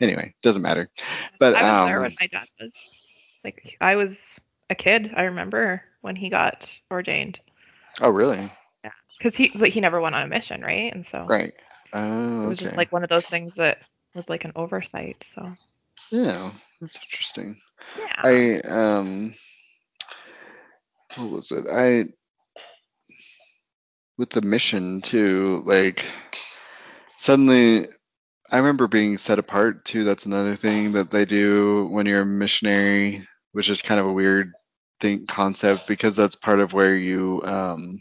anyway, 0.00 0.34
doesn't 0.42 0.62
matter. 0.62 0.88
But 1.38 1.56
I 1.56 1.62
was 1.62 1.72
um, 1.72 1.86
there 1.86 2.00
when 2.00 2.16
my 2.20 2.26
dad 2.26 2.48
was 2.60 2.72
like 3.44 3.76
I 3.80 3.96
was 3.96 4.16
a 4.70 4.74
kid. 4.74 5.12
I 5.16 5.22
remember 5.24 5.82
when 6.00 6.16
he 6.16 6.28
got 6.28 6.66
ordained 6.90 7.38
oh 8.00 8.10
really? 8.10 8.50
Yeah, 8.84 8.90
because 9.18 9.36
he 9.36 9.48
but 9.54 9.70
he 9.70 9.80
never 9.80 10.00
went 10.00 10.14
on 10.14 10.22
a 10.22 10.28
mission, 10.28 10.62
right? 10.62 10.92
And 10.92 11.06
so 11.06 11.26
Right. 11.26 11.54
Oh, 11.92 12.44
it 12.44 12.48
was 12.48 12.58
okay. 12.58 12.66
just 12.66 12.76
like 12.76 12.92
one 12.92 13.04
of 13.04 13.08
those 13.08 13.24
things 13.24 13.54
that 13.56 13.78
was 14.14 14.28
like 14.28 14.44
an 14.44 14.52
oversight. 14.56 15.24
So 15.34 15.52
yeah, 16.10 16.50
that's 16.80 16.98
interesting. 17.02 17.56
yeah, 17.98 18.22
I 18.22 18.60
um, 18.68 19.34
what 21.16 21.30
was 21.30 21.50
it? 21.52 21.66
I 21.70 22.06
with 24.18 24.30
the 24.30 24.42
mission 24.42 25.00
too. 25.02 25.62
Like 25.66 26.04
suddenly, 27.18 27.88
I 28.50 28.58
remember 28.58 28.88
being 28.88 29.18
set 29.18 29.38
apart 29.38 29.84
too. 29.84 30.04
That's 30.04 30.26
another 30.26 30.56
thing 30.56 30.92
that 30.92 31.10
they 31.10 31.24
do 31.24 31.86
when 31.86 32.06
you're 32.06 32.22
a 32.22 32.26
missionary, 32.26 33.26
which 33.52 33.70
is 33.70 33.82
kind 33.82 34.00
of 34.00 34.06
a 34.06 34.12
weird 34.12 34.52
thing 35.00 35.26
concept 35.26 35.86
because 35.88 36.16
that's 36.16 36.36
part 36.36 36.60
of 36.60 36.72
where 36.72 36.96
you 36.96 37.42
um, 37.44 37.98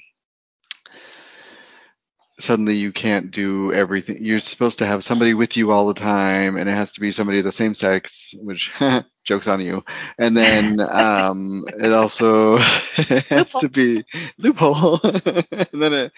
suddenly 2.40 2.76
you 2.76 2.92
can't 2.92 3.32
do 3.32 3.72
everything. 3.72 4.18
You're 4.24 4.40
supposed 4.40 4.80
to 4.80 4.86
have 4.86 5.04
somebody 5.04 5.34
with 5.34 5.56
you 5.56 5.72
all 5.72 5.88
the 5.88 5.94
time, 5.94 6.58
and 6.58 6.70
it 6.70 6.74
has 6.74 6.92
to 6.94 7.02
be 7.02 7.12
somebody 7.12 7.40
of 7.40 7.46
the 7.46 7.52
same 7.52 7.74
sex, 7.74 8.34
which 8.38 8.72
jokes 9.24 9.48
on 9.48 9.62
you. 9.62 9.84
And 10.18 10.36
then 10.36 10.80
um, 10.90 11.66
it 11.68 11.94
also 11.94 12.58
has 12.58 13.54
to 13.54 13.70
be 13.70 14.06
loophole. 14.38 15.00
and 15.04 15.68
then 15.74 15.94
it, 15.94 16.12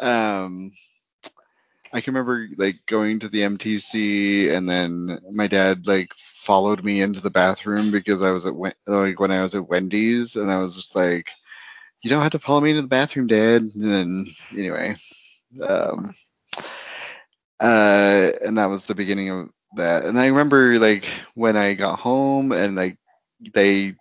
um, 0.00 0.72
I 1.92 2.02
can 2.02 2.12
remember 2.12 2.46
like 2.58 2.80
going 2.86 3.20
to 3.20 3.28
the 3.28 3.42
MTC, 3.42 4.52
and 4.52 4.68
then 4.68 5.18
my 5.30 5.46
dad 5.46 5.86
like 5.86 6.12
followed 6.16 6.84
me 6.84 7.00
into 7.00 7.20
the 7.20 7.30
bathroom 7.30 7.90
because 7.90 8.20
I 8.20 8.30
was 8.32 8.44
at 8.44 8.54
like 8.86 9.18
when 9.18 9.30
I 9.30 9.42
was 9.42 9.54
at 9.54 9.68
Wendy's, 9.68 10.36
and 10.36 10.50
I 10.50 10.58
was 10.58 10.76
just 10.76 10.94
like. 10.94 11.30
You 12.00 12.10
don't 12.10 12.22
have 12.22 12.30
to 12.30 12.38
follow 12.38 12.60
me 12.60 12.70
into 12.70 12.82
the 12.82 12.86
bathroom, 12.86 13.26
Dad. 13.26 13.62
And 13.62 13.72
then, 13.74 14.26
anyway, 14.52 14.94
um, 15.66 16.12
uh, 17.60 18.30
and 18.44 18.58
that 18.58 18.66
was 18.66 18.84
the 18.84 18.94
beginning 18.94 19.30
of 19.30 19.50
that. 19.76 20.04
And 20.04 20.18
I 20.18 20.28
remember 20.28 20.78
like 20.78 21.06
when 21.34 21.56
I 21.56 21.74
got 21.74 21.98
home 21.98 22.52
and 22.52 22.76
like 22.76 22.98
they 23.54 23.94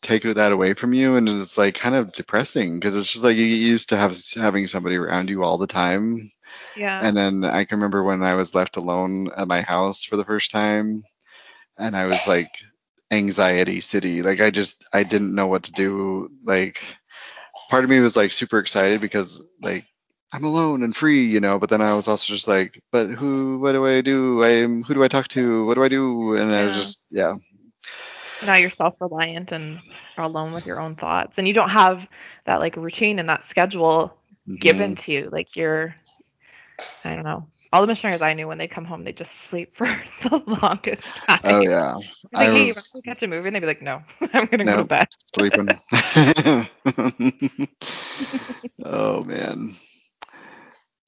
take 0.00 0.22
that 0.22 0.52
away 0.52 0.74
from 0.74 0.92
you 0.92 1.16
and 1.16 1.28
it's 1.28 1.58
like 1.58 1.74
kind 1.74 1.94
of 1.94 2.12
depressing 2.12 2.78
because 2.78 2.94
it's 2.94 3.10
just 3.10 3.24
like 3.24 3.36
you 3.36 3.48
get 3.48 3.66
used 3.66 3.90
to 3.90 3.96
have 3.96 4.16
having 4.34 4.66
somebody 4.66 4.96
around 4.96 5.30
you 5.30 5.42
all 5.42 5.58
the 5.58 5.66
time. 5.66 6.30
Yeah. 6.76 7.00
And 7.02 7.16
then 7.16 7.44
I 7.44 7.64
can 7.64 7.78
remember 7.78 8.02
when 8.02 8.22
I 8.22 8.34
was 8.34 8.54
left 8.54 8.76
alone 8.76 9.30
at 9.36 9.48
my 9.48 9.62
house 9.62 10.04
for 10.04 10.16
the 10.16 10.24
first 10.24 10.50
time 10.50 11.02
and 11.78 11.96
I 11.96 12.06
was 12.06 12.26
like 12.28 12.50
anxiety 13.10 13.80
city. 13.80 14.22
Like 14.22 14.40
I 14.40 14.50
just 14.50 14.84
I 14.92 15.02
didn't 15.02 15.34
know 15.34 15.48
what 15.48 15.64
to 15.64 15.72
do. 15.72 16.30
Like 16.44 16.80
part 17.68 17.84
of 17.84 17.90
me 17.90 18.00
was 18.00 18.16
like 18.16 18.32
super 18.32 18.58
excited 18.58 19.00
because 19.00 19.42
like 19.60 19.86
I'm 20.32 20.44
alone 20.44 20.82
and 20.82 20.96
free, 20.96 21.24
you 21.24 21.40
know. 21.40 21.58
But 21.58 21.68
then 21.68 21.82
I 21.82 21.94
was 21.94 22.08
also 22.08 22.32
just 22.32 22.48
like, 22.48 22.82
but 22.90 23.10
who? 23.10 23.58
What 23.58 23.72
do 23.72 23.86
I 23.86 24.00
do? 24.00 24.42
I'm 24.42 24.82
who 24.82 24.94
do 24.94 25.04
I 25.04 25.08
talk 25.08 25.28
to? 25.28 25.66
What 25.66 25.74
do 25.74 25.82
I 25.82 25.88
do? 25.88 26.36
And 26.36 26.50
yeah. 26.50 26.58
I 26.58 26.64
was 26.64 26.76
just 26.76 27.06
yeah. 27.10 27.34
Now 28.44 28.54
you're 28.54 28.70
self-reliant 28.70 29.52
and 29.52 29.78
are 30.16 30.24
alone 30.24 30.52
with 30.52 30.66
your 30.66 30.80
own 30.80 30.96
thoughts, 30.96 31.34
and 31.36 31.46
you 31.46 31.54
don't 31.54 31.70
have 31.70 32.06
that 32.44 32.60
like 32.60 32.76
routine 32.76 33.18
and 33.18 33.28
that 33.28 33.46
schedule 33.48 34.16
mm-hmm. 34.48 34.54
given 34.56 34.96
to 34.96 35.12
you. 35.12 35.28
Like 35.30 35.54
you're, 35.54 35.94
I 37.04 37.14
don't 37.14 37.24
know. 37.24 37.46
All 37.72 37.80
the 37.82 37.86
missionaries 37.86 38.20
I 38.20 38.34
knew 38.34 38.48
when 38.48 38.58
they 38.58 38.68
come 38.68 38.84
home, 38.84 39.04
they 39.04 39.12
just 39.12 39.32
sleep 39.48 39.74
for 39.76 40.02
the 40.22 40.42
longest 40.46 41.06
time. 41.26 41.40
Oh 41.44 41.60
yeah. 41.60 41.94
Like, 41.94 42.06
I 42.34 42.44
hey, 42.44 42.64
was... 42.66 42.92
you 42.94 43.02
catch 43.02 43.22
a 43.22 43.26
movie, 43.26 43.46
and 43.48 43.54
they'd 43.54 43.60
be 43.60 43.66
like, 43.66 43.82
no, 43.82 44.02
I'm 44.32 44.46
gonna 44.46 44.64
no, 44.64 44.76
go 44.76 44.82
to 44.82 44.84
bed. 44.84 45.08
sleeping. 45.34 45.68
oh 48.84 49.22
man. 49.22 49.74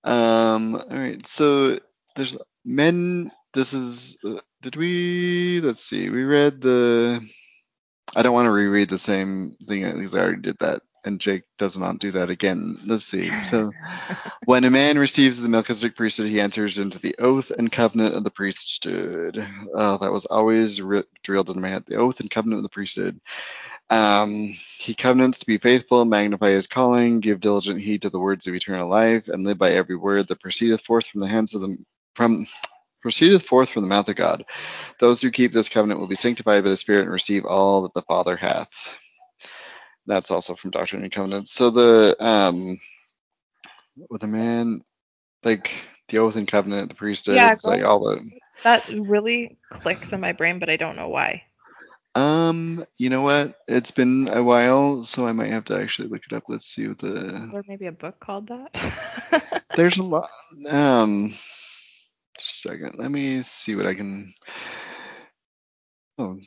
Um, 0.05 0.77
all 0.77 0.97
right, 0.97 1.27
so 1.27 1.79
there's 2.15 2.37
men. 2.65 3.33
This 3.53 3.73
is. 3.73 4.19
Uh, 4.25 4.41
did 4.63 4.77
we? 4.77 5.61
Let's 5.63 5.83
see. 5.83 6.11
We 6.11 6.25
read 6.25 6.61
the. 6.61 7.21
I 8.15 8.23
don't 8.23 8.35
want 8.35 8.47
to 8.47 8.53
reread 8.53 8.91
the 8.91 8.99
same 8.99 9.57
thing 9.67 9.83
because 9.83 10.15
I 10.15 10.21
already 10.21 10.43
did 10.43 10.59
that, 10.61 10.83
and 11.05 11.21
Jake 11.21 11.45
does 11.59 11.77
not 11.77 11.99
do 11.99 12.13
that 12.13 12.31
again. 12.31 12.77
Let's 12.87 13.05
see. 13.05 13.35
So, 13.37 13.73
when 14.45 14.65
a 14.65 14.71
man 14.71 14.99
receives 14.99 15.41
the 15.41 15.49
Melchizedek 15.49 15.97
priesthood, 15.97 16.29
he 16.29 16.41
enters 16.41 16.79
into 16.79 16.99
the 16.99 17.17
oath 17.19 17.51
and 17.51 17.73
covenant 17.73 18.15
of 18.15 18.25
the 18.25 18.31
priesthood. 18.31 19.47
Oh, 19.75 19.99
that 19.99 20.13
was 20.13 20.27
always 20.27 20.83
re- 20.83 21.05
drilled 21.23 21.51
in 21.51 21.61
my 21.61 21.69
head. 21.69 21.87
The 21.87 21.97
oath 21.97 22.21
and 22.21 22.31
covenant 22.31 22.59
of 22.59 22.63
the 22.63 22.69
priesthood. 22.69 23.21
Um, 23.91 24.53
he 24.79 24.95
covenants 24.95 25.41
to 25.41 25.47
be 25.47 25.59
faithful, 25.59 26.05
magnify 26.05 26.51
his 26.51 26.67
calling, 26.67 27.21
give 27.21 27.41
diligent 27.41 27.81
heed 27.81 28.03
to 28.03 28.11
the 28.11 28.21
words 28.21 28.47
of 28.47 28.55
eternal 28.55 28.89
life, 28.89 29.29
and 29.29 29.45
live 29.45 29.59
by 29.59 29.73
every 29.73 29.97
word 29.97 30.29
that 30.29 30.41
proceedeth 30.41 30.81
forth 30.83 31.07
from 31.07 31.21
the 31.21 31.29
hands 31.29 31.55
of 31.55 31.61
the 31.61 31.77
from 32.15 32.47
proceedeth 33.03 33.45
forth 33.45 33.71
from 33.71 33.83
the 33.83 33.89
mouth 33.89 34.09
of 34.09 34.17
God. 34.17 34.45
Those 35.01 35.23
who 35.23 35.31
keep 35.31 35.53
this 35.53 35.69
covenant 35.71 36.01
will 36.01 36.09
be 36.09 36.17
sanctified 36.17 36.65
by 36.65 36.71
the 36.71 36.77
Spirit 36.77 37.03
and 37.03 37.13
receive 37.13 37.47
all 37.47 37.83
that 37.83 37.95
the 37.95 38.03
Father 38.03 38.37
hath. 38.37 38.71
That's 40.07 40.31
also 40.31 40.55
from 40.55 40.71
Doctrine 40.73 41.03
and 41.03 41.13
Covenants. 41.13 41.53
So 41.53 41.71
the 41.71 42.17
um 42.21 42.79
with 44.11 44.25
a 44.25 44.29
man 44.29 44.81
like 45.45 45.73
the 46.09 46.19
oath 46.19 46.37
and 46.37 46.49
covenant, 46.49 46.91
the 46.91 46.97
priesthood, 46.97 47.43
yeah, 47.43 47.57
like 47.65 47.85
all 47.85 48.01
the 48.01 48.23
that 48.65 48.85
really 48.89 49.59
clicks 49.71 50.13
in 50.13 50.21
my 50.21 50.33
brain, 50.33 50.59
but 50.61 50.71
I 50.71 50.77
don't 50.77 50.97
know 50.97 51.09
why. 51.09 51.43
Um, 52.15 52.87
you 52.97 53.11
know 53.11 53.23
what? 53.23 53.59
It's 53.67 53.91
been 53.91 54.29
a 54.29 54.43
while, 54.43 55.03
so 55.03 55.27
I 55.27 55.33
might 55.33 55.51
have 55.51 55.65
to 55.67 55.77
actually 55.77 56.09
look 56.09 56.23
it 56.25 56.33
up. 56.33 56.45
Let's 56.49 56.67
see 56.67 56.87
what 56.87 56.99
the. 56.99 57.51
Or 57.53 57.65
maybe 57.67 57.87
a 57.87 57.93
book 57.93 58.21
called 58.21 58.49
that. 58.49 59.63
there's 59.77 59.99
a 59.99 60.05
lot. 60.05 60.31
Um, 60.69 61.31
just 62.39 62.67
a 62.67 62.69
second. 62.69 62.95
Let 62.99 63.11
me 63.11 63.43
see 63.43 63.75
what 63.75 63.87
I 63.87 63.95
can. 63.95 64.33
Oh, 66.19 66.39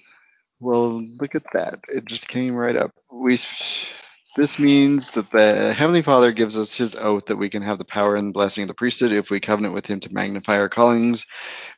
well, 0.62 1.04
look 1.20 1.36
at 1.36 1.44
that. 1.54 1.82
It 1.90 2.06
just 2.06 2.30
came 2.30 2.56
right 2.56 2.76
up. 2.76 2.92
We. 3.12 3.38
This 4.38 4.60
means 4.60 5.12
that 5.12 5.32
the 5.32 5.74
Heavenly 5.74 6.04
Father 6.04 6.32
gives 6.32 6.58
us 6.58 6.76
His 6.76 6.96
oath 6.96 7.26
that 7.26 7.38
we 7.38 7.50
can 7.50 7.64
have 7.64 7.80
the 7.80 7.86
power 7.86 8.16
and 8.16 8.34
blessing 8.34 8.62
of 8.62 8.68
the 8.68 8.76
priesthood 8.76 9.12
if 9.12 9.32
we 9.32 9.40
covenant 9.40 9.74
with 9.74 9.88
Him 9.88 10.00
to 10.02 10.14
magnify 10.14 10.60
our 10.60 10.70
callings 10.70 11.26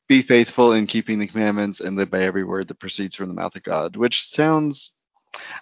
be 0.10 0.22
faithful 0.24 0.74
in 0.74 0.88
keeping 0.88 1.20
the 1.20 1.28
commandments 1.28 1.80
and 1.80 1.96
live 1.96 2.10
by 2.10 2.24
every 2.24 2.44
word 2.44 2.68
that 2.68 2.80
proceeds 2.80 3.16
from 3.16 3.30
the 3.30 3.36
mouth 3.36 3.56
of 3.56 3.64
God, 3.64 3.96
which 3.96 4.24
sounds 4.24 4.98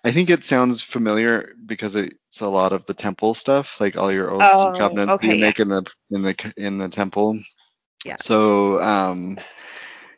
I 0.03 0.11
think 0.11 0.29
it 0.29 0.43
sounds 0.43 0.81
familiar 0.81 1.53
because 1.65 1.95
it's 1.95 2.41
a 2.41 2.47
lot 2.47 2.71
of 2.71 2.85
the 2.85 2.93
temple 2.93 3.33
stuff, 3.33 3.79
like 3.81 3.97
all 3.97 4.11
your 4.11 4.31
oaths 4.31 4.45
oh, 4.53 4.67
and 4.69 4.77
covenants 4.77 5.13
okay, 5.15 5.27
you 5.27 5.33
yeah. 5.35 5.41
make 5.41 5.59
in 5.59 5.67
the 5.67 5.83
in 6.09 6.21
the 6.21 6.53
in 6.55 6.77
the 6.77 6.89
temple. 6.89 7.39
Yeah. 8.05 8.15
So, 8.17 8.81
um, 8.81 9.37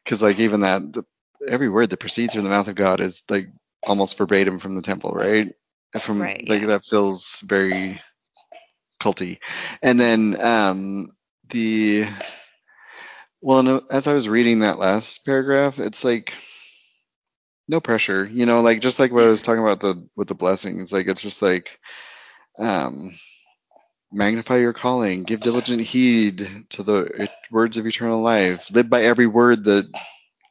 because 0.03 0.21
like 0.21 0.39
even 0.39 0.61
that, 0.61 0.93
the, 0.93 1.03
every 1.47 1.69
word 1.69 1.89
that 1.89 1.99
proceeds 1.99 2.35
from 2.35 2.43
the 2.43 2.49
mouth 2.49 2.67
of 2.67 2.75
God 2.75 2.99
is 2.99 3.23
like 3.29 3.49
almost 3.83 4.17
verbatim 4.17 4.59
from 4.59 4.75
the 4.75 4.81
temple, 4.81 5.11
right? 5.11 5.53
From 5.99 6.21
right, 6.21 6.47
like 6.47 6.61
yeah. 6.61 6.67
that 6.67 6.85
feels 6.85 7.39
very 7.39 7.99
culty. 9.01 9.39
And 9.81 9.99
then 9.99 10.39
um, 10.39 11.09
the 11.49 12.05
well, 13.41 13.63
no, 13.63 13.83
as 13.89 14.07
I 14.07 14.13
was 14.13 14.29
reading 14.29 14.59
that 14.59 14.79
last 14.79 15.25
paragraph, 15.25 15.79
it's 15.79 16.03
like 16.03 16.33
no 17.67 17.79
pressure, 17.79 18.25
you 18.25 18.45
know, 18.45 18.61
like 18.61 18.81
just 18.81 18.99
like 18.99 19.11
what 19.11 19.23
I 19.23 19.29
was 19.29 19.41
talking 19.41 19.61
about 19.63 19.79
the 19.79 20.07
with 20.15 20.27
the 20.27 20.35
blessings, 20.35 20.91
like 20.91 21.07
it's 21.07 21.21
just 21.21 21.41
like 21.41 21.79
um 22.57 23.11
magnify 24.11 24.57
your 24.57 24.73
calling, 24.73 25.23
give 25.23 25.39
diligent 25.41 25.81
heed 25.81 26.49
to 26.71 26.83
the 26.83 27.29
words 27.51 27.77
of 27.77 27.85
eternal 27.85 28.21
life, 28.21 28.69
live 28.71 28.89
by 28.89 29.03
every 29.03 29.27
word 29.27 29.63
that 29.65 29.89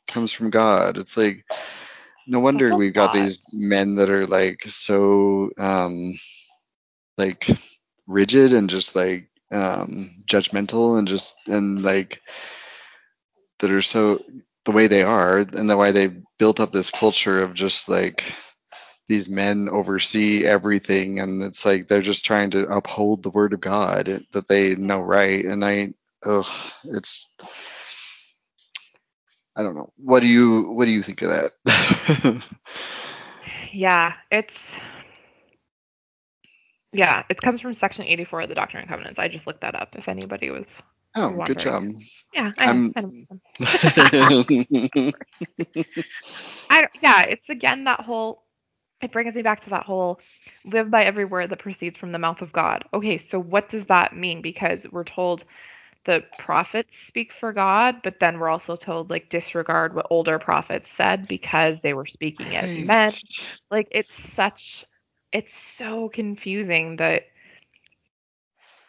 comes 0.07 0.33
from 0.33 0.51
God. 0.51 0.97
It's 0.99 1.17
like 1.17 1.45
no 2.27 2.41
wonder 2.41 2.75
we've 2.75 2.95
got 2.95 3.13
these 3.13 3.43
men 3.53 3.97
that 3.97 4.11
are 4.11 4.27
like 4.27 4.63
so 4.69 5.51
um 5.59 6.15
like 7.19 7.49
rigid 8.07 8.53
and 8.53 8.71
just 8.71 8.95
like 8.97 9.29
um 9.53 10.23
judgmental 10.27 10.99
and 10.99 11.09
just 11.09 11.37
and 11.49 11.83
like 11.83 12.21
that 13.61 13.71
are 13.71 13.83
so 13.83 14.25
the 14.65 14.73
way 14.73 14.87
they 14.87 15.03
are 15.03 15.39
and 15.39 15.69
the 15.71 15.77
way 15.77 15.93
they 15.93 16.11
built 16.39 16.61
up 16.61 16.73
this 16.73 16.91
culture 16.91 17.41
of 17.41 17.55
just 17.55 17.89
like 17.89 18.25
these 19.09 19.29
men 19.29 19.69
oversee 19.71 20.45
everything 20.45 21.21
and 21.21 21.43
it's 21.43 21.65
like 21.65 21.89
they're 21.89 22.03
just 22.03 22.25
trying 22.25 22.51
to 22.51 22.67
uphold 22.69 23.23
the 23.23 23.31
word 23.31 23.55
of 23.55 23.61
God 23.61 24.25
that 24.33 24.49
they 24.49 24.75
know 24.75 25.01
right. 25.01 25.45
And 25.45 25.65
I 25.65 25.95
ugh 26.25 26.47
it's 26.85 27.35
I 29.57 29.63
don't 29.63 29.75
know. 29.75 29.93
What 29.97 30.21
do 30.21 30.29
you 30.29 30.71
what 30.73 30.85
do 30.85 30.91
you 30.91 31.03
think 31.03 31.23
of 31.23 31.31
that? 31.31 32.43
Yeah 33.73 34.15
it's 34.31 34.71
yeah 36.93 37.23
it 37.29 37.41
comes 37.41 37.61
from 37.61 37.75
section 37.75 38.05
84 38.05 38.43
of 38.43 38.49
the 38.49 38.55
Doctrine 38.55 38.81
and 38.83 38.89
Covenants. 38.89 39.19
I 39.19 39.29
just 39.29 39.47
looked 39.47 39.61
that 39.61 39.75
up 39.75 39.95
if 39.97 40.09
anybody 40.09 40.51
was 40.51 40.67
Oh, 41.19 41.31
wondering. 41.31 41.47
good 41.47 41.59
job. 41.59 41.85
Yeah, 42.35 42.53
I. 42.59 42.91
I 46.71 46.87
yeah, 47.03 47.23
it's 47.23 47.49
again 47.49 47.85
that 47.85 48.01
whole. 48.01 48.43
It 49.03 49.13
brings 49.13 49.35
me 49.35 49.43
back 49.43 49.65
to 49.65 49.71
that 49.71 49.85
whole 49.85 50.21
live 50.65 50.91
by 50.91 51.05
every 51.05 51.25
word 51.25 51.51
that 51.51 51.61
proceeds 51.61 51.97
from 51.99 52.13
the 52.13 52.19
mouth 52.19 52.41
of 52.43 52.53
God. 52.53 52.85
Okay, 52.95 53.19
so 53.19 53.41
what 53.41 53.69
does 53.71 53.85
that 53.89 54.17
mean? 54.17 54.43
Because 54.43 54.81
we're 54.91 55.05
told 55.05 55.45
the 56.07 56.23
prophets 56.39 56.91
speak 57.09 57.31
for 57.41 57.53
God, 57.53 57.97
but 58.03 58.17
then 58.21 58.39
we're 58.41 58.49
also 58.49 58.77
told 58.77 59.11
like 59.11 59.31
disregard 59.31 59.95
what 59.95 60.07
older 60.11 60.39
prophets 60.39 60.89
said 60.97 61.29
because 61.29 61.77
they 61.83 61.95
were 61.95 62.07
speaking 62.07 62.57
as 62.57 62.71
men. 62.77 63.11
Like 63.71 63.89
it's 63.91 64.11
such 64.37 64.85
it's 65.33 65.53
so 65.77 66.11
confusing 66.13 66.97
that 66.97 67.25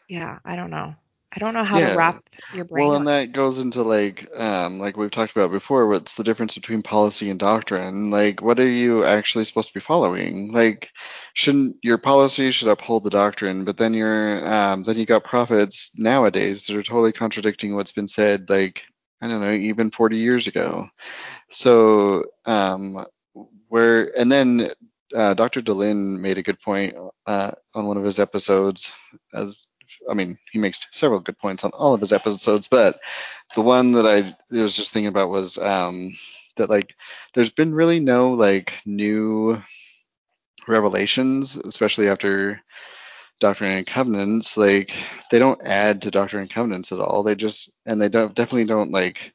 yeah, 0.09 0.39
I 0.45 0.55
don't 0.55 0.71
know. 0.71 0.95
I 1.33 1.39
don't 1.39 1.53
know 1.53 1.65
how 1.65 1.79
Yeah. 1.79 1.89
to 1.89 1.97
wrap 1.97 2.23
your 2.53 2.65
brain. 2.65 2.89
Well, 2.89 2.95
and 2.95 3.07
that 3.07 3.31
goes 3.33 3.59
into 3.59 3.83
like, 3.83 4.27
um, 4.39 4.79
like 4.79 4.97
we've 4.97 5.11
talked 5.11 5.31
about 5.35 5.51
before, 5.51 5.87
what's 5.87 6.13
the 6.15 6.23
difference 6.23 6.55
between 6.55 6.81
policy 6.83 7.29
and 7.29 7.39
doctrine? 7.39 8.09
Like, 8.11 8.41
what 8.41 8.59
are 8.59 8.67
you 8.69 9.03
actually 9.05 9.43
supposed 9.43 9.69
to 9.69 9.73
be 9.73 9.79
following? 9.79 10.51
Like, 10.53 10.91
shouldn't 11.33 11.77
your 11.83 11.97
policy 11.97 12.51
should 12.51 12.67
uphold 12.69 13.03
the 13.03 13.09
doctrine, 13.09 13.65
but 13.65 13.77
then 13.77 13.93
you're, 13.93 14.47
um, 14.47 14.83
then 14.83 14.97
you 14.97 15.05
got 15.05 15.23
prophets 15.23 15.91
nowadays 15.97 16.65
that 16.67 16.77
are 16.77 16.83
totally 16.83 17.11
contradicting 17.11 17.75
what's 17.75 17.91
been 17.91 18.07
said, 18.07 18.49
like, 18.49 18.83
I 19.21 19.27
don't 19.27 19.41
know, 19.41 19.51
even 19.51 19.91
40 19.91 20.17
years 20.17 20.47
ago. 20.47 20.87
So, 21.49 22.25
um, 22.45 23.05
where, 23.67 24.17
and 24.17 24.31
then 24.31 24.71
uh, 25.15 25.33
Dr. 25.33 25.61
Dehlin 25.61 26.19
made 26.19 26.37
a 26.37 26.43
good 26.43 26.61
point 26.61 26.95
uh, 27.25 27.51
on 27.73 27.85
one 27.87 27.97
of 27.97 28.03
his 28.03 28.19
episodes. 28.19 28.91
As 29.33 29.67
I 30.09 30.13
mean, 30.13 30.37
he 30.51 30.59
makes 30.59 30.85
several 30.91 31.19
good 31.19 31.37
points 31.37 31.63
on 31.63 31.71
all 31.71 31.93
of 31.93 32.01
his 32.01 32.13
episodes, 32.13 32.67
but 32.67 32.99
the 33.55 33.61
one 33.61 33.93
that 33.93 34.05
I 34.05 34.35
was 34.55 34.75
just 34.75 34.93
thinking 34.93 35.07
about 35.07 35.29
was 35.29 35.57
um, 35.57 36.13
that 36.57 36.69
like 36.69 36.95
there's 37.33 37.49
been 37.49 37.73
really 37.73 37.99
no 37.99 38.31
like 38.31 38.79
new 38.85 39.57
revelations, 40.67 41.55
especially 41.55 42.09
after 42.09 42.61
Doctrine 43.39 43.71
and 43.71 43.87
Covenants. 43.87 44.57
Like 44.57 44.93
they 45.31 45.39
don't 45.39 45.61
add 45.65 46.03
to 46.03 46.11
Doctrine 46.11 46.43
and 46.43 46.51
Covenants 46.51 46.91
at 46.91 46.99
all. 46.99 47.23
They 47.23 47.35
just 47.35 47.71
and 47.85 47.99
they 48.01 48.09
don't 48.09 48.35
definitely 48.35 48.65
don't 48.65 48.91
like 48.91 49.33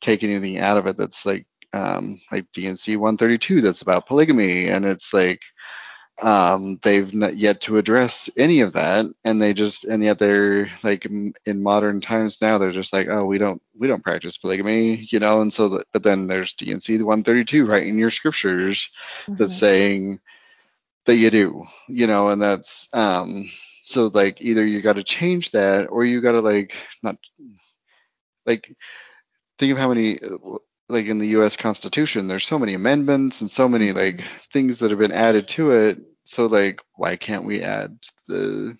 take 0.00 0.22
anything 0.22 0.58
out 0.58 0.76
of 0.76 0.86
it 0.86 0.96
that's 0.96 1.24
like 1.24 1.46
um, 1.72 2.18
like 2.30 2.46
D&C 2.52 2.96
132 2.96 3.60
that's 3.60 3.82
about 3.82 4.06
polygamy, 4.06 4.68
and 4.68 4.84
it's 4.84 5.12
like 5.12 5.42
um, 6.22 6.78
they've 6.82 7.12
not 7.14 7.36
yet 7.36 7.60
to 7.62 7.76
address 7.76 8.30
any 8.36 8.60
of 8.60 8.72
that, 8.72 9.06
and 9.24 9.40
they 9.40 9.52
just 9.52 9.84
and 9.84 10.02
yet 10.02 10.18
they're 10.18 10.70
like 10.82 11.04
in 11.04 11.62
modern 11.62 12.00
times 12.00 12.40
now 12.40 12.58
they're 12.58 12.72
just 12.72 12.92
like 12.92 13.08
oh 13.08 13.26
we 13.26 13.38
don't 13.38 13.60
we 13.78 13.86
don't 13.86 14.04
practice 14.04 14.38
polygamy, 14.38 14.94
you 15.10 15.18
know, 15.18 15.42
and 15.42 15.52
so 15.52 15.68
that, 15.70 15.86
but 15.92 16.02
then 16.02 16.26
there's 16.26 16.54
D&C 16.54 17.02
132 17.02 17.66
right 17.66 17.86
in 17.86 17.98
your 17.98 18.10
scriptures 18.10 18.90
that's 19.28 19.54
Mhm. 19.54 19.58
saying 19.58 20.20
that 21.06 21.16
you 21.16 21.30
do, 21.30 21.64
you 21.88 22.06
know, 22.06 22.28
and 22.28 22.40
that's 22.40 22.88
um 22.94 23.44
so 23.84 24.06
like 24.12 24.40
either 24.40 24.66
you 24.66 24.82
got 24.82 24.96
to 24.96 25.04
change 25.04 25.50
that 25.52 25.86
or 25.90 26.04
you 26.04 26.20
got 26.20 26.32
to 26.32 26.40
like 26.40 26.74
not 27.02 27.18
like 28.46 28.74
think 29.58 29.72
of 29.72 29.78
how 29.78 29.88
many 29.88 30.18
like 30.88 31.06
in 31.06 31.18
the 31.18 31.28
US 31.28 31.56
Constitution 31.56 32.28
there's 32.28 32.46
so 32.46 32.58
many 32.58 32.74
amendments 32.74 33.40
and 33.40 33.50
so 33.50 33.68
many 33.68 33.92
like 33.92 34.22
things 34.52 34.78
that 34.80 34.90
have 34.90 35.00
been 35.00 35.12
added 35.12 35.48
to 35.48 35.70
it 35.70 35.98
so 36.24 36.46
like 36.46 36.80
why 36.94 37.16
can't 37.16 37.44
we 37.44 37.62
add 37.62 37.98
the 38.28 38.76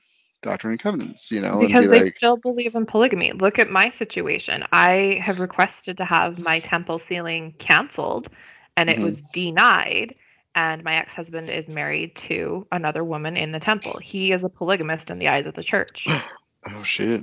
Doctrine 0.47 0.73
and 0.73 0.81
Covenants, 0.81 1.31
you 1.33 1.41
know, 1.41 1.61
because 1.61 1.73
and 1.73 1.81
be 1.81 1.89
they 1.89 2.05
like 2.05 2.17
still 2.17 2.37
believe 2.37 2.75
in 2.75 2.87
polygamy. 2.87 3.33
Look 3.33 3.59
at 3.59 3.71
my 3.71 3.91
situation. 3.91 4.63
I 4.73 5.19
have 5.21 5.41
requested 5.41 5.97
to 5.99 6.05
have 6.05 6.39
my 6.39 6.61
temple 6.61 7.01
sealing 7.09 7.55
canceled, 7.59 8.29
and 8.77 8.89
it 8.89 8.99
Mhm. 8.99 9.03
was 9.03 9.17
denied. 9.33 10.15
And 10.55 10.85
my 10.85 10.97
ex 10.97 11.11
husband 11.11 11.51
is 11.51 11.69
married 11.69 12.17
to 12.29 12.67
another 12.73 13.05
woman 13.05 13.37
in 13.37 13.53
the 13.53 13.61
temple. 13.61 13.99
He 14.03 14.33
is 14.33 14.43
a 14.45 14.49
polygamist 14.49 15.11
in 15.11 15.19
the 15.19 15.29
eyes 15.29 15.47
of 15.47 15.55
the 15.55 15.65
church. 15.65 16.07
oh 16.71 16.83
shit. 16.83 17.23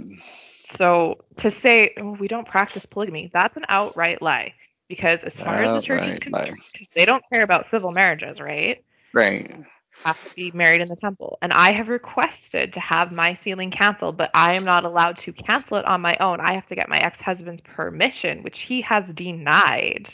So 0.77 1.23
to 1.37 1.49
say 1.51 1.93
oh, 1.97 2.11
we 2.11 2.27
don't 2.27 2.47
practice 2.47 2.85
polygamy, 2.85 3.31
that's 3.33 3.55
an 3.57 3.65
outright 3.69 4.21
lie. 4.21 4.53
Because 4.87 5.19
as 5.23 5.33
far 5.43 5.61
as 5.61 5.71
ah, 5.71 5.73
the 5.73 5.81
church 5.81 6.07
is 6.07 6.17
concerned, 6.17 6.31
lie. 6.31 6.51
concerned, 6.51 6.61
'cause 6.77 6.87
they 6.95 7.05
don't 7.05 7.23
care 7.31 7.43
about 7.43 7.69
civil 7.71 7.91
marriages, 7.91 8.39
right? 8.39 8.83
Right. 9.13 9.65
have 10.05 10.21
to 10.23 10.29
be 10.35 10.51
married 10.53 10.81
in 10.81 10.87
the 10.89 10.95
temple. 10.95 11.37
And 11.41 11.51
I 11.53 11.71
have 11.71 11.87
requested 11.89 12.73
to 12.73 12.79
have 12.79 13.11
my 13.11 13.37
sealing 13.43 13.71
canceled, 13.71 14.17
but 14.17 14.29
I 14.33 14.53
am 14.53 14.63
not 14.65 14.85
allowed 14.85 15.17
to 15.19 15.33
cancel 15.33 15.77
it 15.77 15.85
on 15.85 16.01
my 16.01 16.15
own. 16.19 16.39
I 16.41 16.53
have 16.53 16.67
to 16.67 16.75
get 16.75 16.89
my 16.89 16.97
ex 16.97 17.19
husband's 17.19 17.61
permission, 17.61 18.43
which 18.43 18.59
he 18.61 18.81
has 18.81 19.05
denied. 19.13 20.13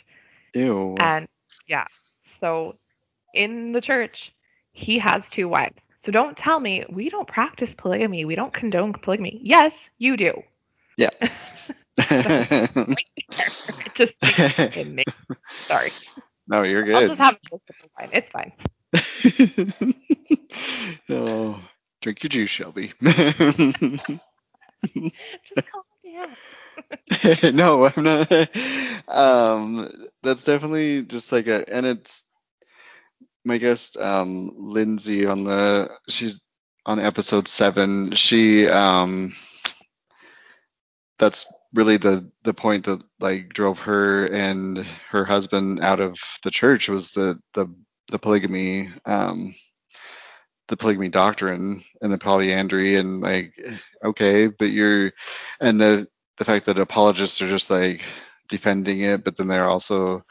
Ew. 0.54 0.96
And 1.00 1.28
yeah, 1.68 1.86
so 2.40 2.76
in 3.34 3.72
the 3.74 3.82
church, 3.82 4.34
he 4.72 5.00
has 5.00 5.24
two 5.32 5.48
wives. 5.48 5.82
So 6.06 6.12
don't 6.12 6.38
tell 6.38 6.60
me 6.60 6.86
we 6.90 7.10
don't 7.10 7.28
practice 7.28 7.74
polygamy. 7.78 8.26
We 8.26 8.36
don't 8.36 8.54
condone 8.54 8.94
polygamy. 8.94 9.40
Yes, 9.44 9.74
you 9.98 10.18
do. 10.18 10.44
Yeah. 10.98 11.10
It 13.86 13.94
just 14.00 14.14
it 14.22 14.88
makes, 14.88 15.14
sorry. 15.66 15.92
no, 16.48 16.64
you're 16.64 16.84
good. 16.84 16.96
I'll 16.96 17.08
just 17.16 17.22
have 17.22 17.38
a 17.52 17.58
wine. 18.00 18.10
It's 18.14 18.30
fine. 18.30 18.54
oh, 21.10 21.60
drink 22.02 22.24
your 22.24 22.30
juice, 22.30 22.50
Shelby. 22.50 22.94
Just 23.02 24.08
calm 25.68 25.84
down. 26.06 26.36
no, 27.56 27.86
I'm 27.86 28.04
not. 28.04 28.32
Um, 29.08 29.90
that's 30.24 30.44
definitely 30.46 31.04
just 31.04 31.32
like 31.32 31.48
a, 31.48 31.72
and 31.72 31.86
it's 31.86 32.24
my 33.46 33.58
guest, 33.58 33.98
um, 33.98 34.52
Lindsay 34.58 35.26
on 35.26 35.44
the, 35.44 35.90
she's 36.08 36.42
on 36.86 37.00
episode 37.00 37.48
seven. 37.48 38.12
She, 38.12 38.68
um, 38.68 39.34
that's 41.18 41.46
really 41.74 41.98
the 41.98 42.30
the 42.44 42.54
point 42.54 42.86
that 42.86 43.04
like 43.20 43.50
drove 43.50 43.80
her 43.80 44.26
and 44.28 44.80
her 45.10 45.26
husband 45.26 45.82
out 45.82 46.00
of 46.00 46.18
the 46.44 46.52
church 46.52 46.90
was 46.90 47.12
the 47.12 47.40
the 47.54 47.68
the 48.12 48.20
polygamy, 48.20 48.90
um, 49.06 49.54
the 50.68 50.78
polygamy 50.78 51.10
doctrine 51.10 51.82
and 52.02 52.12
the 52.12 52.18
polyandry 52.18 52.96
and 52.96 53.22
like 53.22 53.54
okay 54.04 54.48
but 54.48 54.72
you're 54.72 55.12
and 55.62 55.80
the 55.80 56.08
the 56.38 56.46
fact 56.46 56.66
that 56.66 56.80
apologists 56.80 57.42
are 57.42 57.50
just 57.50 57.70
like 57.70 58.02
defending 58.48 59.02
it 59.02 59.24
but 59.24 59.38
then 59.38 59.48
they're 59.48 59.70
also 59.70 60.24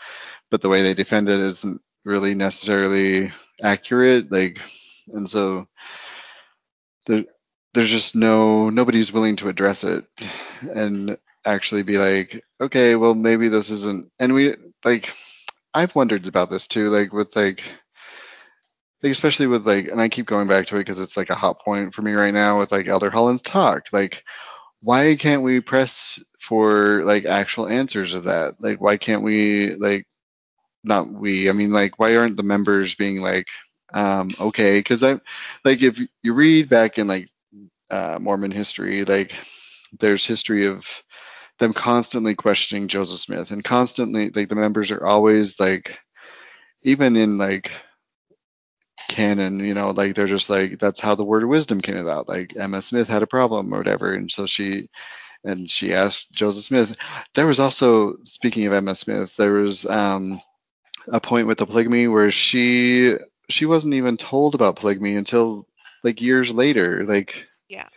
but 0.50 0.60
the 0.60 0.68
way 0.68 0.82
they 0.82 0.94
defend 0.94 1.28
it 1.28 1.38
isn't 1.38 1.80
really 2.04 2.34
necessarily 2.34 3.30
accurate 3.62 4.32
like 4.32 4.60
and 5.08 5.28
so 5.28 5.66
there 7.06 7.24
there's 7.74 7.90
just 7.90 8.16
no 8.16 8.70
nobody's 8.70 9.12
willing 9.12 9.36
to 9.36 9.48
address 9.48 9.84
it. 9.84 10.04
And 10.62 11.16
actually 11.48 11.82
be 11.82 11.98
like 11.98 12.42
okay 12.60 12.94
well 12.96 13.14
maybe 13.14 13.48
this 13.48 13.70
isn't 13.70 14.10
and 14.18 14.32
we 14.34 14.54
like 14.84 15.12
i've 15.74 15.94
wondered 15.94 16.26
about 16.26 16.50
this 16.50 16.66
too 16.66 16.90
like 16.90 17.12
with 17.12 17.34
like 17.36 17.62
like 19.02 19.12
especially 19.12 19.46
with 19.46 19.66
like 19.66 19.88
and 19.88 20.00
i 20.00 20.08
keep 20.08 20.26
going 20.26 20.48
back 20.48 20.66
to 20.66 20.76
it 20.76 20.80
because 20.80 21.00
it's 21.00 21.16
like 21.16 21.30
a 21.30 21.34
hot 21.34 21.60
point 21.60 21.94
for 21.94 22.02
me 22.02 22.12
right 22.12 22.34
now 22.34 22.58
with 22.58 22.72
like 22.72 22.88
elder 22.88 23.10
holland's 23.10 23.42
talk 23.42 23.86
like 23.92 24.24
why 24.80 25.16
can't 25.16 25.42
we 25.42 25.60
press 25.60 26.22
for 26.40 27.04
like 27.04 27.24
actual 27.24 27.68
answers 27.68 28.14
of 28.14 28.24
that? 28.24 28.54
Like 28.60 28.80
why 28.80 28.96
can't 28.96 29.22
we 29.22 29.74
like 29.74 30.06
not 30.84 31.10
we 31.10 31.50
i 31.50 31.52
mean 31.52 31.72
like 31.72 31.98
why 31.98 32.16
aren't 32.16 32.36
the 32.36 32.42
members 32.42 32.94
being 32.94 33.20
like 33.20 33.48
um 33.94 34.30
okay? 34.40 34.78
Because 34.78 35.02
i 35.02 35.18
like 35.64 35.82
if 35.82 36.00
you 36.22 36.34
read 36.34 36.68
back 36.68 36.98
in 36.98 37.06
like 37.06 37.28
uh 37.90 38.18
mormon 38.20 38.50
history 38.50 39.04
like 39.04 39.34
there's 39.98 40.24
history 40.26 40.66
of 40.66 40.86
them 41.58 41.72
constantly 41.72 42.34
questioning 42.34 42.88
joseph 42.88 43.18
smith 43.18 43.50
and 43.50 43.64
constantly 43.64 44.30
like 44.30 44.48
the 44.48 44.54
members 44.54 44.90
are 44.90 45.04
always 45.04 45.58
like 45.60 45.98
even 46.82 47.16
in 47.16 47.38
like 47.38 47.72
canon, 49.08 49.58
you 49.60 49.74
know, 49.74 49.90
like 49.90 50.14
they're 50.14 50.26
just 50.26 50.50
like 50.50 50.78
that's 50.78 51.00
how 51.00 51.14
the 51.14 51.24
word 51.24 51.42
of 51.42 51.48
wisdom 51.48 51.80
came 51.80 51.96
about. 51.96 52.28
Like 52.28 52.56
Emma 52.56 52.82
Smith 52.82 53.08
had 53.08 53.22
a 53.22 53.26
problem 53.26 53.72
or 53.72 53.78
whatever, 53.78 54.12
and 54.12 54.30
so 54.30 54.46
she 54.46 54.88
and 55.44 55.68
she 55.68 55.94
asked 55.94 56.32
Joseph 56.32 56.64
Smith. 56.64 56.96
There 57.34 57.46
was 57.46 57.58
also 57.60 58.16
speaking 58.24 58.66
of 58.66 58.72
Emma 58.72 58.94
Smith, 58.94 59.34
there 59.36 59.52
was 59.52 59.86
um, 59.86 60.40
a 61.08 61.20
point 61.20 61.46
with 61.46 61.58
the 61.58 61.66
polygamy 61.66 62.06
where 62.06 62.30
she 62.30 63.16
she 63.48 63.64
wasn't 63.66 63.94
even 63.94 64.16
told 64.16 64.54
about 64.54 64.76
polygamy 64.76 65.16
until 65.16 65.66
like 66.04 66.20
years 66.20 66.52
later. 66.52 67.04
Like 67.04 67.46
Yeah. 67.68 67.88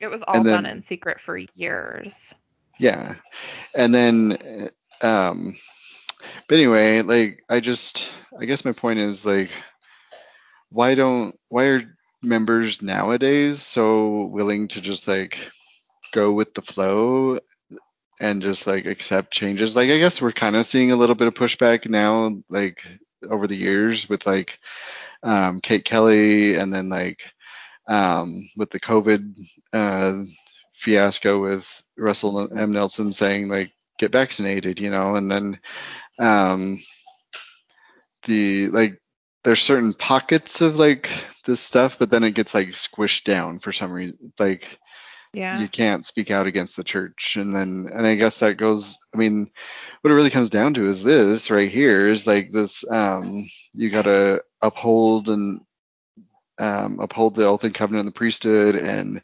It 0.00 0.08
was 0.08 0.22
all 0.26 0.36
And 0.36 0.44
done 0.44 0.64
then- 0.64 0.76
in 0.78 0.84
secret 0.86 1.18
for 1.24 1.38
years. 1.54 2.08
Yeah, 2.78 3.14
and 3.74 3.94
then 3.94 4.70
um, 5.02 5.54
but 6.48 6.54
anyway, 6.56 7.02
like 7.02 7.44
I 7.48 7.60
just 7.60 8.10
I 8.38 8.44
guess 8.44 8.64
my 8.64 8.72
point 8.72 8.98
is 8.98 9.24
like 9.24 9.50
why 10.70 10.94
don't 10.94 11.38
why 11.48 11.64
are 11.66 11.96
members 12.22 12.82
nowadays 12.82 13.62
so 13.62 14.26
willing 14.26 14.68
to 14.68 14.80
just 14.80 15.06
like 15.08 15.50
go 16.12 16.32
with 16.32 16.54
the 16.54 16.62
flow 16.62 17.38
and 18.20 18.42
just 18.42 18.66
like 18.66 18.86
accept 18.86 19.32
changes? 19.32 19.76
Like 19.76 19.90
i 19.90 19.98
guess 19.98 20.20
we're 20.20 20.32
kind 20.32 20.56
of 20.56 20.66
seeing 20.66 20.90
a 20.92 20.96
little 20.96 21.14
bit 21.14 21.28
of 21.28 21.34
pushback 21.34 21.88
now 21.88 22.36
like 22.48 22.82
over 23.28 23.46
the 23.46 23.56
years 23.56 24.08
with 24.08 24.26
like 24.26 24.58
um, 25.22 25.60
kate 25.60 25.84
kelly 25.84 26.56
and 26.56 26.72
then 26.72 26.88
like 26.88 27.22
um, 27.88 28.48
with 28.56 28.70
the 28.70 28.80
covid 28.80 29.34
uh, 29.72 30.22
fiasco 30.78 31.40
with 31.40 31.82
russell 31.96 32.48
m 32.56 32.72
nelson 32.72 33.10
saying 33.10 33.48
like 33.48 33.72
get 33.98 34.12
vaccinated 34.12 34.80
you 34.80 34.90
know 34.90 35.16
and 35.16 35.30
then 35.30 35.58
um, 36.18 36.78
the 38.24 38.68
like 38.68 39.00
there's 39.44 39.62
certain 39.62 39.94
pockets 39.94 40.60
of 40.60 40.76
like 40.76 41.10
this 41.44 41.60
stuff, 41.60 41.98
but 41.98 42.10
then 42.10 42.24
it 42.24 42.32
gets 42.32 42.54
like 42.54 42.68
squished 42.68 43.24
down 43.24 43.58
for 43.60 43.72
some 43.72 43.92
reason. 43.92 44.32
Like 44.38 44.78
Yeah. 45.32 45.58
you 45.58 45.68
can't 45.68 46.04
speak 46.04 46.30
out 46.30 46.46
against 46.46 46.76
the 46.76 46.84
church 46.84 47.36
and 47.36 47.54
then 47.54 47.88
and 47.92 48.06
i 48.06 48.14
guess 48.14 48.40
that 48.40 48.56
goes 48.56 48.98
i 49.14 49.16
mean 49.16 49.50
what 50.00 50.10
it 50.10 50.14
really 50.14 50.30
comes 50.30 50.50
down 50.50 50.74
to 50.74 50.84
is 50.84 51.04
this 51.04 51.50
right 51.50 51.70
here 51.70 52.08
is 52.08 52.26
like 52.26 52.50
this 52.50 52.84
um 52.90 53.44
you 53.72 53.88
got 53.90 54.02
to 54.02 54.42
uphold 54.60 55.28
and 55.28 55.60
um, 56.58 57.00
uphold 57.00 57.34
the 57.34 57.46
oath 57.46 57.64
and 57.64 57.74
covenant 57.74 58.06
of 58.08 58.14
the 58.14 58.18
priesthood 58.18 58.76
and 58.76 59.22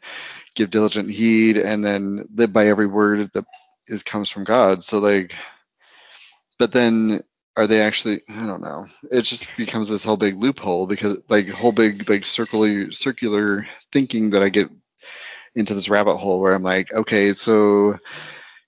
give 0.55 0.69
diligent 0.69 1.09
heed 1.09 1.57
and 1.57 1.83
then 1.83 2.27
live 2.33 2.53
by 2.53 2.67
every 2.67 2.87
word 2.87 3.29
that 3.33 3.45
is 3.87 4.03
comes 4.03 4.29
from 4.29 4.43
god. 4.43 4.83
So 4.83 4.99
like 4.99 5.33
but 6.57 6.71
then 6.71 7.21
are 7.57 7.67
they 7.67 7.81
actually 7.81 8.21
i 8.29 8.45
don't 8.45 8.61
know. 8.61 8.85
It 9.11 9.23
just 9.23 9.55
becomes 9.57 9.89
this 9.89 10.03
whole 10.03 10.17
big 10.17 10.37
loophole 10.41 10.87
because 10.87 11.17
like 11.29 11.47
whole 11.49 11.71
big 11.71 12.09
like 12.09 12.25
circular 12.25 12.91
circular 12.91 13.67
thinking 13.91 14.31
that 14.31 14.43
i 14.43 14.49
get 14.49 14.69
into 15.55 15.73
this 15.73 15.89
rabbit 15.89 16.17
hole 16.17 16.41
where 16.41 16.53
i'm 16.53 16.63
like 16.63 16.93
okay 16.93 17.33
so 17.33 17.97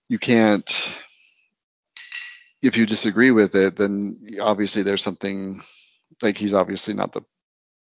you 0.07 0.18
can't 0.18 0.72
if 2.61 2.78
you 2.78 2.86
disagree 2.86 3.32
with 3.32 3.55
it 3.55 3.76
then 3.76 4.20
obviously 4.41 4.84
there's 4.84 5.03
something 5.03 5.61
like 6.22 6.38
he's 6.38 6.53
obviously 6.53 6.93
not 6.93 7.11
the 7.11 7.22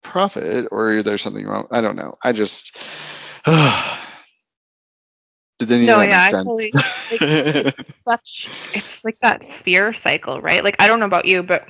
prophet 0.03 0.66
or 0.70 1.03
there's 1.03 1.22
something 1.22 1.46
wrong 1.46 1.66
i 1.70 1.80
don't 1.80 1.96
know 1.96 2.14
i 2.22 2.32
just 2.32 2.76
did 5.59 5.70
any 5.72 5.88
No, 5.88 6.01
of 6.01 6.09
that 6.09 6.11
yeah, 6.11 6.22
I 6.22 6.34
totally 6.34 6.76
like 7.11 7.22
it's 7.55 7.70
such 8.09 8.51
it's 8.72 8.86
like 9.05 9.18
that 9.22 9.42
fear 9.64 9.92
cycle, 9.94 10.40
right? 10.40 10.64
Like 10.64 10.76
I 10.80 10.86
don't 10.86 11.01
know 11.01 11.07
about 11.07 11.26
you, 11.26 11.42
but 11.42 11.66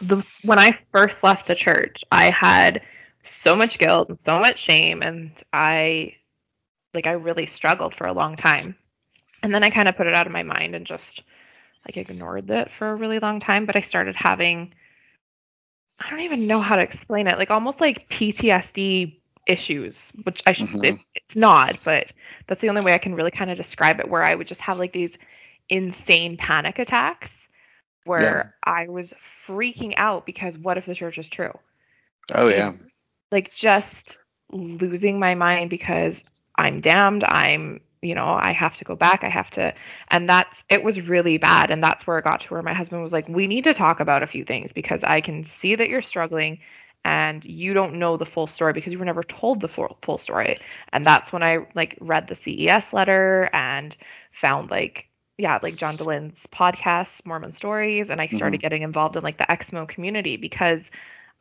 the 0.00 0.24
when 0.42 0.58
I 0.58 0.78
first 0.92 1.22
left 1.22 1.46
the 1.46 1.54
church, 1.54 1.96
I 2.10 2.30
had 2.30 2.82
so 3.42 3.56
much 3.56 3.78
guilt 3.78 4.08
and 4.08 4.18
so 4.24 4.38
much 4.38 4.58
shame 4.58 5.02
and 5.02 5.32
I 5.52 6.14
like 6.94 7.06
I 7.06 7.12
really 7.12 7.46
struggled 7.46 7.94
for 7.94 8.06
a 8.06 8.12
long 8.12 8.36
time. 8.36 8.76
And 9.42 9.54
then 9.54 9.62
I 9.64 9.70
kind 9.70 9.88
of 9.88 9.96
put 9.96 10.06
it 10.06 10.14
out 10.14 10.26
of 10.26 10.32
my 10.32 10.42
mind 10.42 10.74
and 10.74 10.86
just 10.86 11.22
like 11.86 11.96
ignored 11.96 12.50
it 12.50 12.68
for 12.78 12.90
a 12.90 12.96
really 12.96 13.18
long 13.18 13.40
time, 13.40 13.66
but 13.66 13.76
I 13.76 13.82
started 13.82 14.14
having 14.16 14.72
I 16.00 16.10
don't 16.10 16.20
even 16.20 16.46
know 16.46 16.60
how 16.60 16.76
to 16.76 16.82
explain 16.82 17.28
it, 17.28 17.38
like 17.38 17.50
almost 17.50 17.80
like 17.80 18.08
PTSD 18.08 19.20
issues, 19.46 20.12
which 20.24 20.42
I 20.46 20.52
should 20.54 20.70
Mhm. 20.70 20.82
it, 20.82 21.00
it's 21.14 21.36
not, 21.36 21.82
but 21.84 22.12
that's 22.48 22.60
the 22.60 22.68
only 22.70 22.82
way 22.82 22.94
I 22.94 22.98
can 22.98 23.14
really 23.14 23.30
kind 23.30 23.50
of 23.50 23.58
describe 23.58 24.00
it 24.00 24.08
where 24.08 24.22
I 24.22 24.34
would 24.34 24.48
just 24.48 24.60
have 24.60 24.78
like 24.78 24.92
these 24.92 25.16
insane 25.68 26.36
panic 26.36 26.78
attacks 26.78 27.30
where 28.04 28.46
I 28.64 28.88
was 28.88 29.12
freaking 29.46 29.94
out 29.96 30.26
because 30.26 30.56
what 30.58 30.78
if 30.78 30.86
the 30.86 30.94
church 30.94 31.18
is 31.18 31.28
true? 31.28 31.52
oh 32.34 32.48
yeah 32.48 32.72
like 33.32 33.52
just 33.54 34.16
losing 34.52 35.18
my 35.18 35.34
mind 35.34 35.70
because 35.70 36.16
I'm 36.56 36.80
damned. 36.80 37.24
I'm, 37.24 37.80
you 38.02 38.14
know, 38.14 38.38
I 38.40 38.52
have 38.52 38.76
to 38.78 38.84
go 38.84 38.94
back. 38.96 39.22
I 39.24 39.28
have 39.28 39.50
to, 39.50 39.72
and 40.10 40.28
that's, 40.28 40.62
it 40.68 40.82
was 40.82 41.00
really 41.00 41.38
bad. 41.38 41.70
And 41.70 41.82
that's 41.82 42.06
where 42.06 42.18
it 42.18 42.24
got 42.24 42.40
to 42.42 42.48
where 42.48 42.62
my 42.62 42.74
husband 42.74 43.02
was 43.02 43.12
like, 43.12 43.28
we 43.28 43.46
need 43.46 43.64
to 43.64 43.74
talk 43.74 44.00
about 44.00 44.22
a 44.22 44.26
few 44.26 44.44
things 44.44 44.70
because 44.74 45.02
I 45.04 45.20
can 45.20 45.44
see 45.44 45.74
that 45.74 45.88
you're 45.88 46.02
struggling 46.02 46.58
and 47.04 47.44
you 47.44 47.72
don't 47.74 47.94
know 47.98 48.16
the 48.16 48.26
full 48.26 48.46
story 48.46 48.72
because 48.72 48.92
you 48.92 48.98
were 48.98 49.04
never 49.04 49.22
told 49.22 49.60
the 49.60 49.68
full, 49.68 49.98
full 50.04 50.18
story. 50.18 50.60
And 50.92 51.06
that's 51.06 51.32
when 51.32 51.42
I 51.42 51.66
like 51.74 51.96
read 52.00 52.28
the 52.28 52.36
CES 52.36 52.92
letter 52.92 53.48
and 53.52 53.96
found 54.32 54.70
like, 54.70 55.06
yeah, 55.38 55.58
like 55.62 55.76
John 55.76 55.96
Dehlin's 55.98 56.46
podcast, 56.54 57.24
Mormon 57.24 57.52
Stories, 57.52 58.10
and 58.10 58.20
I 58.20 58.28
started 58.28 58.58
Mhm. 58.58 58.60
getting 58.60 58.82
involved 58.82 59.16
in 59.16 59.22
like 59.22 59.38
the 59.38 59.44
Exmo 59.50 59.88
community 59.88 60.36
because 60.36 60.90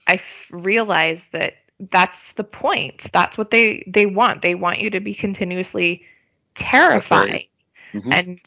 I 0.07 0.15
f- 0.15 0.21
realized 0.51 1.23
that 1.33 1.53
that's 1.91 2.33
the 2.33 2.43
point. 2.43 3.05
That's 3.13 3.37
what 3.37 3.51
they 3.51 3.83
they 3.87 4.05
want. 4.05 4.41
They 4.41 4.55
want 4.55 4.79
you 4.79 4.89
to 4.91 4.99
be 4.99 5.13
continuously 5.13 6.03
terrified 6.59 7.45
Mhm. 7.93 8.11
and 8.11 8.39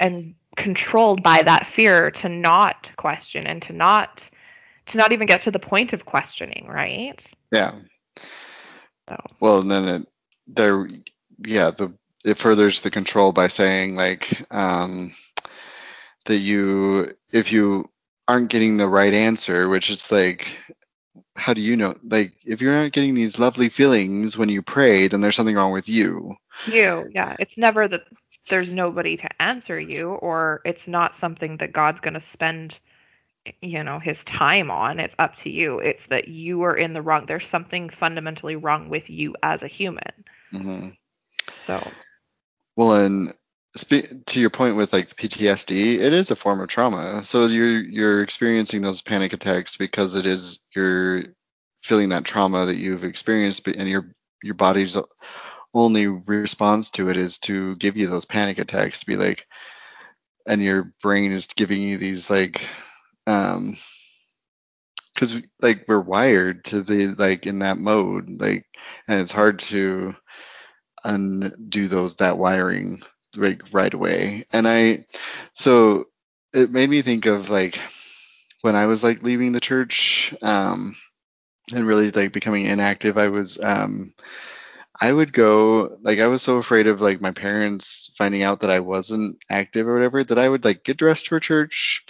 and 0.00 0.34
controlled 0.56 1.22
by 1.22 1.42
that 1.42 1.66
fear 1.68 2.10
to 2.10 2.28
not 2.28 2.90
question 2.96 3.46
and 3.46 3.62
to 3.62 3.72
not 3.72 4.22
to 4.86 4.98
not 4.98 5.12
even 5.12 5.26
get 5.26 5.42
to 5.42 5.50
the 5.50 5.58
point 5.60 5.92
of 5.92 6.04
questioning, 6.06 6.66
right? 6.68 7.20
yeah 7.52 7.72
So 9.08 9.16
Well, 9.40 9.60
and 9.60 9.70
then 9.70 9.88
it, 9.88 10.08
there, 10.48 10.88
yeah, 11.44 11.70
the 11.70 11.94
it 12.24 12.38
furthers 12.38 12.80
the 12.80 12.90
control 12.90 13.32
by 13.32 13.48
saying 13.48 13.96
like 13.96 14.46
um, 14.52 15.12
that 16.26 16.38
you, 16.38 17.12
if 17.32 17.52
you 17.52 17.88
aren't 18.28 18.50
getting 18.50 18.76
the 18.76 18.88
right 18.88 19.12
answer, 19.14 19.68
which 19.68 19.90
is 19.90 20.10
like, 20.12 20.48
how 21.36 21.54
do 21.54 21.60
you 21.62 21.76
know? 21.76 21.94
Like, 22.02 22.34
if 22.44 22.60
you're 22.60 22.72
not 22.72 22.92
getting 22.92 23.14
these 23.14 23.38
lovely 23.38 23.68
feelings 23.68 24.36
when 24.36 24.48
you 24.48 24.62
pray, 24.62 25.08
then 25.08 25.20
there's 25.20 25.36
something 25.36 25.56
wrong 25.56 25.72
with 25.72 25.88
you. 25.88 26.36
You, 26.66 27.08
yeah, 27.14 27.36
it's 27.38 27.56
never 27.56 27.86
that 27.88 28.04
there's 28.48 28.72
nobody 28.72 29.16
to 29.16 29.42
answer 29.42 29.80
you 29.80 30.10
or 30.10 30.60
it's 30.64 30.88
not 30.88 31.14
something 31.16 31.58
that 31.58 31.72
God's 31.72 32.00
going 32.00 32.14
to 32.14 32.20
spend 32.20 32.76
you 33.62 33.82
know 33.82 33.98
his 33.98 34.22
time 34.24 34.70
on. 34.70 35.00
It's 35.00 35.14
up 35.18 35.36
to 35.36 35.50
you. 35.50 35.78
It's 35.78 36.04
that 36.06 36.28
you 36.28 36.62
are 36.62 36.76
in 36.76 36.92
the 36.92 37.02
wrong 37.02 37.26
there's 37.26 37.46
something 37.46 37.88
fundamentally 37.88 38.56
wrong 38.56 38.88
with 38.88 39.08
you 39.08 39.34
as 39.42 39.62
a 39.62 39.68
human. 39.68 40.24
Hmm 40.50 40.88
so. 41.68 41.86
Well, 42.76 42.96
and 42.96 43.34
spe- 43.76 44.26
to 44.26 44.40
your 44.40 44.50
point 44.50 44.76
with 44.76 44.92
like 44.92 45.08
the 45.08 45.14
PTSD, 45.14 45.98
it 46.00 46.12
is 46.12 46.32
a 46.32 46.36
form 46.36 46.60
of 46.60 46.68
trauma. 46.68 47.22
So 47.22 47.46
you're 47.46 47.80
you're 47.80 48.22
experiencing 48.22 48.82
those 48.82 49.02
panic 49.02 49.32
attacks 49.32 49.76
because 49.76 50.16
it 50.16 50.26
is 50.26 50.58
you're 50.74 51.24
feeling 51.82 52.08
that 52.08 52.24
trauma 52.24 52.66
that 52.66 52.76
you've 52.76 53.04
experienced, 53.04 53.68
and 53.68 53.88
your 53.88 54.12
your 54.42 54.54
body's 54.54 54.96
only 55.74 56.06
response 56.06 56.90
to 56.90 57.10
it 57.10 57.16
is 57.16 57.38
to 57.38 57.76
give 57.76 57.96
you 57.96 58.08
those 58.08 58.24
panic 58.24 58.58
attacks, 58.58 59.00
to 59.00 59.06
be 59.06 59.16
like, 59.16 59.46
and 60.46 60.62
your 60.62 60.92
brain 61.02 61.32
is 61.32 61.46
giving 61.46 61.82
you 61.82 61.98
these 61.98 62.30
like, 62.30 62.66
um, 63.26 63.76
because 65.14 65.36
like 65.60 65.84
we're 65.88 66.00
wired 66.00 66.64
to 66.66 66.82
be 66.82 67.08
like 67.08 67.46
in 67.46 67.58
that 67.60 67.78
mode, 67.78 68.40
like, 68.40 68.66
and 69.08 69.20
it's 69.20 69.32
hard 69.32 69.58
to 69.58 70.14
undo 71.04 71.88
those 71.88 72.16
that 72.16 72.38
wiring 72.38 73.00
like 73.36 73.62
right 73.72 73.92
away. 73.92 74.46
And 74.52 74.66
I, 74.66 75.06
so 75.52 76.06
it 76.54 76.70
made 76.70 76.88
me 76.88 77.02
think 77.02 77.26
of 77.26 77.50
like 77.50 77.78
when 78.62 78.74
I 78.76 78.86
was 78.86 79.04
like 79.04 79.22
leaving 79.22 79.52
the 79.52 79.60
church, 79.60 80.34
um, 80.42 80.94
and 81.72 81.86
really 81.86 82.10
like 82.10 82.32
becoming 82.32 82.66
inactive. 82.66 83.18
I 83.18 83.28
was, 83.28 83.60
um, 83.60 84.14
I 85.00 85.12
would 85.12 85.32
go 85.32 85.96
like 86.02 86.18
I 86.18 86.26
was 86.26 86.42
so 86.42 86.58
afraid 86.58 86.86
of 86.88 87.00
like 87.00 87.20
my 87.20 87.30
parents 87.30 88.12
finding 88.18 88.42
out 88.42 88.60
that 88.60 88.70
I 88.70 88.80
wasn't 88.80 89.38
active 89.50 89.86
or 89.86 89.94
whatever 89.94 90.24
that 90.24 90.38
I 90.38 90.48
would 90.48 90.64
like 90.64 90.84
get 90.84 90.96
dressed 90.96 91.28
for 91.28 91.38
church, 91.40 92.04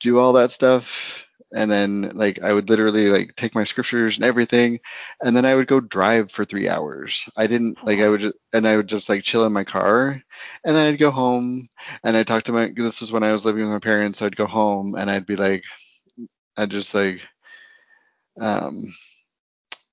do 0.00 0.18
all 0.18 0.34
that 0.34 0.50
stuff, 0.50 1.26
and 1.54 1.70
then 1.70 2.12
like 2.14 2.42
I 2.42 2.52
would 2.52 2.68
literally 2.68 3.08
like 3.10 3.36
take 3.36 3.54
my 3.54 3.64
scriptures 3.64 4.16
and 4.16 4.24
everything, 4.26 4.80
and 5.22 5.34
then 5.36 5.46
I 5.46 5.54
would 5.54 5.66
go 5.68 5.80
drive 5.80 6.30
for 6.30 6.44
three 6.44 6.68
hours. 6.68 7.28
I 7.36 7.46
didn't 7.46 7.78
like 7.84 8.00
I 8.00 8.08
would 8.08 8.20
just 8.20 8.34
and 8.52 8.66
I 8.68 8.76
would 8.76 8.88
just 8.88 9.08
like 9.08 9.22
chill 9.22 9.46
in 9.46 9.52
my 9.52 9.64
car, 9.64 10.08
and 10.64 10.76
then 10.76 10.92
I'd 10.92 10.98
go 10.98 11.10
home 11.10 11.66
and 12.04 12.16
I'd 12.16 12.26
talk 12.26 12.44
to 12.44 12.52
my. 12.52 12.72
This 12.76 13.00
was 13.00 13.12
when 13.12 13.22
I 13.24 13.32
was 13.32 13.44
living 13.46 13.62
with 13.62 13.72
my 13.72 13.78
parents. 13.80 14.20
I'd 14.22 14.36
go 14.36 14.46
home 14.46 14.94
and 14.96 15.10
I'd 15.10 15.26
be 15.26 15.36
like, 15.36 15.64
I'd 16.56 16.70
just 16.70 16.94
like, 16.94 17.22
um, 18.40 18.86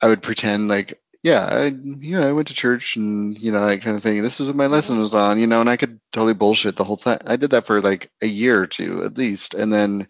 I 0.02 0.08
would 0.08 0.22
pretend 0.22 0.68
like. 0.68 1.00
Yeah, 1.24 1.46
I, 1.50 1.66
yeah, 1.68 2.26
I 2.28 2.34
went 2.34 2.50
to 2.50 2.54
church 2.54 2.98
and 2.98 3.38
you 3.40 3.52
know 3.54 3.66
that 3.66 3.82
kind 3.82 3.96
of 3.96 4.04
thing. 4.04 4.22
This 4.22 4.42
is 4.42 4.48
what 4.48 4.58
my 4.58 4.68
lesson 4.68 5.00
was 5.00 5.14
on, 5.16 5.40
you 5.40 5.48
know, 5.48 5.62
and 5.62 5.70
I 5.70 5.78
could 5.78 6.00
totally 6.12 6.34
bullshit 6.34 6.76
the 6.76 6.84
whole 6.84 6.98
time. 6.98 7.20
I 7.26 7.38
did 7.38 7.52
that 7.52 7.66
for 7.66 7.82
like 7.82 8.12
a 8.22 8.28
year 8.28 8.62
or 8.62 8.68
two 8.68 9.04
at 9.06 9.18
least, 9.18 9.54
and 9.54 9.72
then 9.72 10.10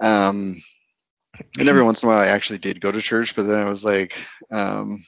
um, 0.00 0.56
and 1.58 1.68
every 1.68 1.82
once 1.82 2.02
in 2.02 2.08
a 2.08 2.12
while 2.12 2.20
I 2.20 2.28
actually 2.28 2.58
did 2.58 2.80
go 2.80 2.92
to 2.92 3.02
church, 3.02 3.36
but 3.36 3.44
then 3.46 3.60
I 3.60 3.68
was 3.68 3.84
like, 3.84 4.18
um, 4.50 5.00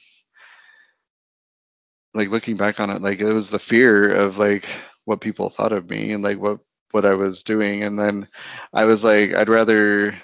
like 2.13 2.29
looking 2.29 2.57
back 2.57 2.79
on 2.79 2.89
it, 2.89 3.01
like 3.01 3.19
it 3.19 3.31
was 3.33 3.49
the 3.49 3.59
fear 3.59 4.11
of 4.13 4.37
like 4.37 4.65
what 5.05 5.21
people 5.21 5.49
thought 5.49 5.71
of 5.71 5.89
me 5.89 6.11
and 6.11 6.23
like 6.23 6.37
what 6.39 6.59
what 6.91 7.05
I 7.05 7.13
was 7.13 7.43
doing, 7.43 7.83
and 7.83 7.97
then 7.97 8.27
I 8.73 8.85
was 8.85 9.03
like, 9.03 9.33
I'd 9.33 9.49
rather 9.49 10.15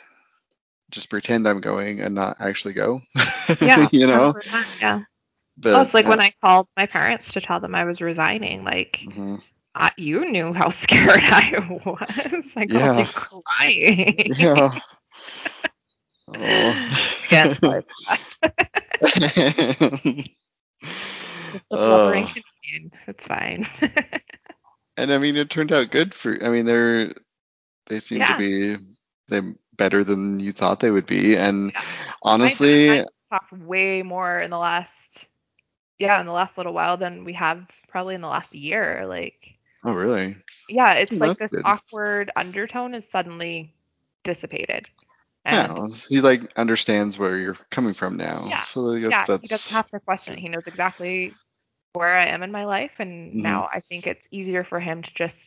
just 0.91 1.09
pretend 1.09 1.47
I'm 1.47 1.61
going 1.61 2.01
and 2.01 2.15
not 2.15 2.37
actually 2.39 2.73
go, 2.73 3.01
yeah 3.61 3.87
you 3.91 4.07
know. 4.07 4.33
100%, 4.33 4.81
yeah 4.81 5.01
But 5.57 5.73
oh, 5.73 5.81
it's 5.81 5.93
like 5.93 6.05
uh, 6.05 6.09
when 6.09 6.21
i 6.21 6.33
called 6.41 6.67
my 6.77 6.85
parents 6.85 7.33
to 7.33 7.41
tell 7.41 7.59
them 7.59 7.75
i 7.75 7.83
was 7.83 8.01
resigning 8.01 8.63
like 8.63 8.99
mhm. 9.03 9.41
I, 9.75 9.91
you 9.97 10.29
knew 10.31 10.53
how 10.53 10.69
scared 10.83 11.09
i 11.23 11.79
was 11.85 11.97
i 12.55 12.65
called 12.65 12.69
yeah, 12.69 12.99
you 12.99 13.05
crying 13.05 14.31
yeah. 14.37 14.71
Oh. 16.29 16.33
again 17.25 17.55
sorry 17.55 17.81
for 17.81 17.95
that 18.07 18.21
just 19.01 19.37
a 21.71 21.75
blubbering 21.75 22.25
oh. 22.25 22.33
Canadian. 22.33 22.91
it's 23.07 23.25
fine 23.25 23.67
And 24.97 25.13
I 25.13 25.19
mean, 25.19 25.35
it 25.35 25.49
turned 25.49 25.71
out 25.71 25.91
good 25.91 26.13
for. 26.13 26.43
I 26.43 26.49
mean, 26.49 26.65
they're 26.65 27.13
they 27.85 27.99
seem 27.99 28.25
to 28.25 28.37
be 28.37 28.75
they 29.29 29.41
better 29.77 30.03
than 30.03 30.39
you 30.39 30.51
thought 30.51 30.79
they 30.79 30.91
would 30.91 31.05
be. 31.05 31.37
And 31.37 31.73
yeah 31.73 31.81
my 32.41 32.53
dad 32.53 32.71
and 32.87 33.01
honestly, 33.01 33.05
talked 33.31 33.51
way 33.53 34.01
more 34.03 34.39
in 34.41 34.51
the 34.51 34.57
last 34.57 34.89
yeah, 35.99 36.19
in 36.19 36.25
the 36.25 36.31
last 36.31 36.57
little 36.57 36.73
while 36.73 36.97
than 36.97 37.23
we 37.23 37.33
have 37.33 37.65
probably 37.89 38.15
in 38.15 38.21
the 38.21 38.27
last 38.27 38.53
year. 38.53 39.05
Like, 39.07 39.35
Oh, 39.83 39.93
really? 39.93 40.35
yeah, 40.69 40.93
it's 40.93 41.19
like 41.19 41.37
this 41.37 41.51
good. 41.51 41.65
awkward 41.65 42.31
undertone 42.35 42.93
is 42.93 43.03
suddenly 43.11 43.73
dissipated. 44.23 44.89
And 45.45 45.77
Yeah, 45.77 45.87
he 46.09 46.21
like 46.21 46.51
understands 46.57 47.17
where 47.17 47.37
you're 47.37 47.57
coming 47.71 47.93
from 47.93 48.17
now. 48.17 48.49
Yeah, 48.49 48.61
So 48.63 48.91
I 48.91 48.99
guess 48.99 49.11
yeah, 49.11 49.25
that's 49.25 49.41
he 49.41 49.47
doesn't 49.47 49.73
have 49.75 49.89
to 49.91 49.99
question 49.99 50.33
it. 50.33 50.39
He 50.39 50.49
knows 50.49 50.63
exactly 50.67 51.33
where 51.93 52.17
I 52.17 52.27
am 52.27 52.43
in 52.43 52.51
my 52.51 52.65
life, 52.65 52.91
and 52.99 53.33
Mhm. 53.33 53.41
now 53.43 53.67
I 53.73 53.79
think 53.79 54.07
it's 54.07 54.27
easier 54.31 54.63
for 54.63 54.79
him 54.79 55.03
to 55.03 55.11
just 55.15 55.37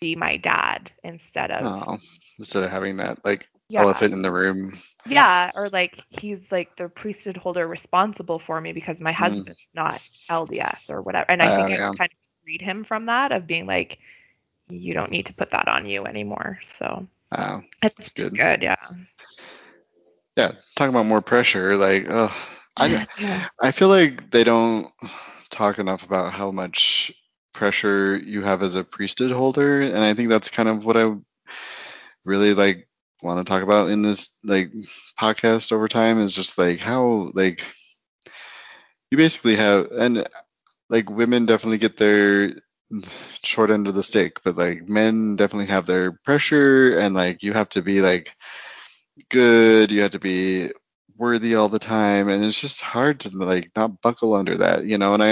be 0.00 0.16
my 0.16 0.36
dad 0.36 0.90
instead 1.04 1.50
of 1.50 1.66
oh, 1.66 1.96
instead 2.40 2.64
of 2.64 2.70
having 2.72 2.98
that 2.98 3.24
like 3.24 3.48
yeah, 3.68 3.86
elephant 3.86 4.14
in 4.14 4.22
the 4.22 4.32
room. 4.32 4.72
yeah, 5.04 5.50
or 5.54 5.68
like 5.70 5.98
he's 6.10 6.38
like 6.50 6.68
the 6.76 6.88
priesthood 6.88 7.36
holder 7.36 7.66
responsible 7.66 8.40
for 8.46 8.60
me 8.60 8.72
because 8.72 9.00
my 9.00 9.12
Mm. 9.18 9.44
husband's 9.44 9.58
not 9.74 10.02
LDS 10.28 10.80
or 10.88 11.02
whatever. 11.02 11.26
And 11.30 11.42
I 11.42 11.50
think 11.50 11.68
Oh, 11.68 11.74
I 11.74 11.78
yeah. 11.78 11.92
kind 11.98 12.10
of 12.10 12.18
freed 12.44 12.62
him 12.62 12.84
from 12.84 13.06
that 13.06 13.32
of 13.32 13.46
being 13.46 13.66
like, 13.66 13.98
you 14.68 14.94
don't 14.94 15.10
need 15.12 15.26
to 15.26 15.34
put 15.34 15.50
that 15.52 15.68
on 15.68 15.86
you 15.86 16.06
anymore. 16.06 16.60
So 16.78 17.06
Wow. 17.32 17.64
it's 17.82 18.10
good. 18.10 18.38
good, 18.38 18.62
yeah. 18.62 18.74
Yeah, 20.36 20.52
talking 20.76 20.94
about 20.94 21.06
more 21.06 21.20
pressure, 21.22 21.76
like, 21.76 22.06
ugh, 22.08 22.32
I, 22.76 23.06
yeah. 23.16 23.48
I 23.60 23.72
feel 23.72 23.88
like 23.88 24.30
they 24.30 24.44
don't 24.44 24.88
talk 25.50 25.78
enough 25.78 26.04
about 26.04 26.32
how 26.32 26.50
much 26.50 27.12
pressure 27.52 28.16
you 28.16 28.42
have 28.42 28.62
as 28.62 28.74
a 28.76 28.84
priesthood 28.84 29.32
holder, 29.32 29.82
and 29.82 29.98
I 29.98 30.14
think 30.14 30.28
that's 30.28 30.48
kind 30.50 30.68
of 30.68 30.84
what 30.84 30.96
I 30.96 31.14
really 32.24 32.54
like 32.54 32.88
want 33.22 33.44
to 33.44 33.50
talk 33.50 33.62
about 33.62 33.90
in 33.90 34.02
this 34.02 34.30
like 34.44 34.72
podcast 35.18 35.72
over 35.72 35.88
time 35.88 36.20
is 36.20 36.34
just 36.34 36.58
like 36.58 36.78
how 36.78 37.30
like 37.34 37.62
you 39.10 39.18
basically 39.18 39.56
have 39.56 39.90
and 39.92 40.26
like 40.88 41.10
women 41.10 41.46
definitely 41.46 41.78
get 41.78 41.96
their 41.96 42.52
short 43.42 43.70
end 43.70 43.86
of 43.88 43.94
the 43.94 44.02
stick, 44.02 44.38
but 44.44 44.56
like 44.56 44.88
men 44.88 45.36
definitely 45.36 45.66
have 45.66 45.86
their 45.86 46.12
pressure 46.12 46.98
and 46.98 47.14
like 47.14 47.42
you 47.42 47.52
have 47.52 47.68
to 47.70 47.82
be 47.82 48.00
like 48.00 48.32
good, 49.30 49.90
you 49.90 50.02
have 50.02 50.12
to 50.12 50.18
be 50.18 50.70
worthy 51.16 51.54
all 51.54 51.68
the 51.68 51.78
time 51.78 52.28
and 52.28 52.44
it's 52.44 52.60
just 52.60 52.80
hard 52.80 53.20
to 53.20 53.30
like 53.30 53.70
not 53.76 54.00
buckle 54.02 54.34
under 54.34 54.56
that, 54.58 54.84
you 54.84 54.98
know, 54.98 55.14
and 55.14 55.22
I 55.22 55.30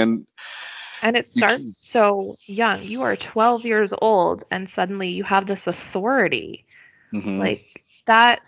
And 1.02 1.16
it 1.16 1.26
starts 1.26 1.64
can- 1.64 1.74
so 1.92 2.38
young. 2.46 2.86
You 2.86 3.02
are 3.02 3.16
12 3.16 3.64
years 3.66 3.92
old, 4.00 4.44
and 4.50 4.68
suddenly 4.70 5.10
you 5.10 5.24
have 5.24 5.46
this 5.46 5.66
authority. 5.66 6.66
Mhm. 7.12 7.38
Like 7.38 7.82
that, 8.06 8.40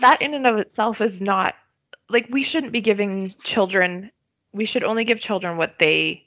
that 0.00 0.20
in 0.22 0.34
and 0.34 0.46
of 0.46 0.58
itself 0.58 1.00
is 1.00 1.20
not 1.20 1.54
like 2.08 2.26
we 2.30 2.42
shouldn't 2.44 2.72
be 2.72 2.80
giving 2.80 3.34
children. 3.44 4.10
We 4.52 4.66
should 4.66 4.84
only 4.84 5.04
give 5.04 5.20
children 5.20 5.56
what 5.56 5.78
they 5.78 6.24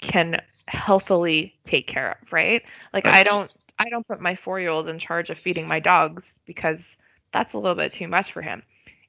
can 0.00 0.40
healthily 0.68 1.54
take 1.64 1.86
care 1.86 2.12
of, 2.20 2.32
right? 2.32 2.62
Like 2.92 3.06
I 3.08 3.22
don't, 3.22 3.52
I 3.78 3.88
don't 3.90 4.06
put 4.06 4.20
my 4.20 4.36
four-year-old 4.36 4.88
in 4.88 4.98
charge 4.98 5.30
of 5.30 5.38
feeding 5.38 5.68
my 5.68 5.80
dogs 5.80 6.24
because 6.46 6.96
that's 7.32 7.54
a 7.54 7.58
little 7.58 7.74
bit 7.76 7.92
too 7.92 8.08
much 8.08 8.32
for 8.32 8.42
him. 8.42 8.62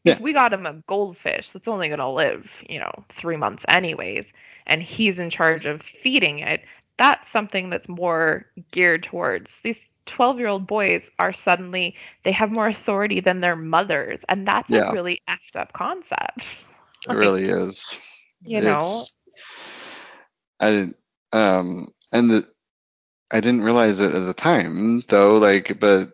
If 0.06 0.20
we 0.20 0.34
got 0.34 0.54
him 0.54 0.66
a 0.66 0.74
goldfish 0.88 1.50
that's 1.52 1.68
only 1.68 1.88
going 1.88 2.00
to 2.00 2.08
live, 2.10 2.48
you 2.68 2.80
know, 2.80 2.92
three 3.18 3.38
months 3.38 3.66
anyways, 3.70 4.26
and 4.66 4.82
he's 4.82 5.20
in 5.20 5.30
charge 5.30 5.66
of 5.66 5.82
feeding 6.02 6.40
it, 6.40 6.62
that's 6.98 7.30
something 7.32 7.70
that's 7.70 7.88
more 7.88 8.46
geared 8.72 9.04
towards 9.04 9.52
these 9.64 9.80
12 10.06 10.40
year 10.40 10.48
old 10.48 10.68
boys 10.68 11.02
are 11.20 11.34
suddenly, 11.34 11.96
they 12.24 12.32
have 12.32 12.52
more 12.52 12.68
authority 12.68 13.20
than 13.22 13.42
their 13.42 13.56
mothers. 13.56 14.20
And 14.30 14.48
that's 14.48 14.70
Yeah. 14.70 14.82
a 14.82 14.82
really 14.82 15.22
effed 15.30 15.56
up 15.60 15.74
concept. 15.74 16.46
It 17.08 17.14
really 17.14 17.46
is. 17.46 17.98
you 18.46 18.62
know? 18.62 19.08
It's- 19.08 19.14
I 20.60 20.90
um 21.34 21.88
and 22.12 22.30
the, 22.30 22.48
I 23.32 23.40
didn't 23.42 23.64
realize 23.64 24.00
it 24.00 24.14
at 24.14 24.20
the 24.26 24.34
time 24.34 25.02
though, 25.10 25.38
like 25.38 25.80
but 25.80 26.14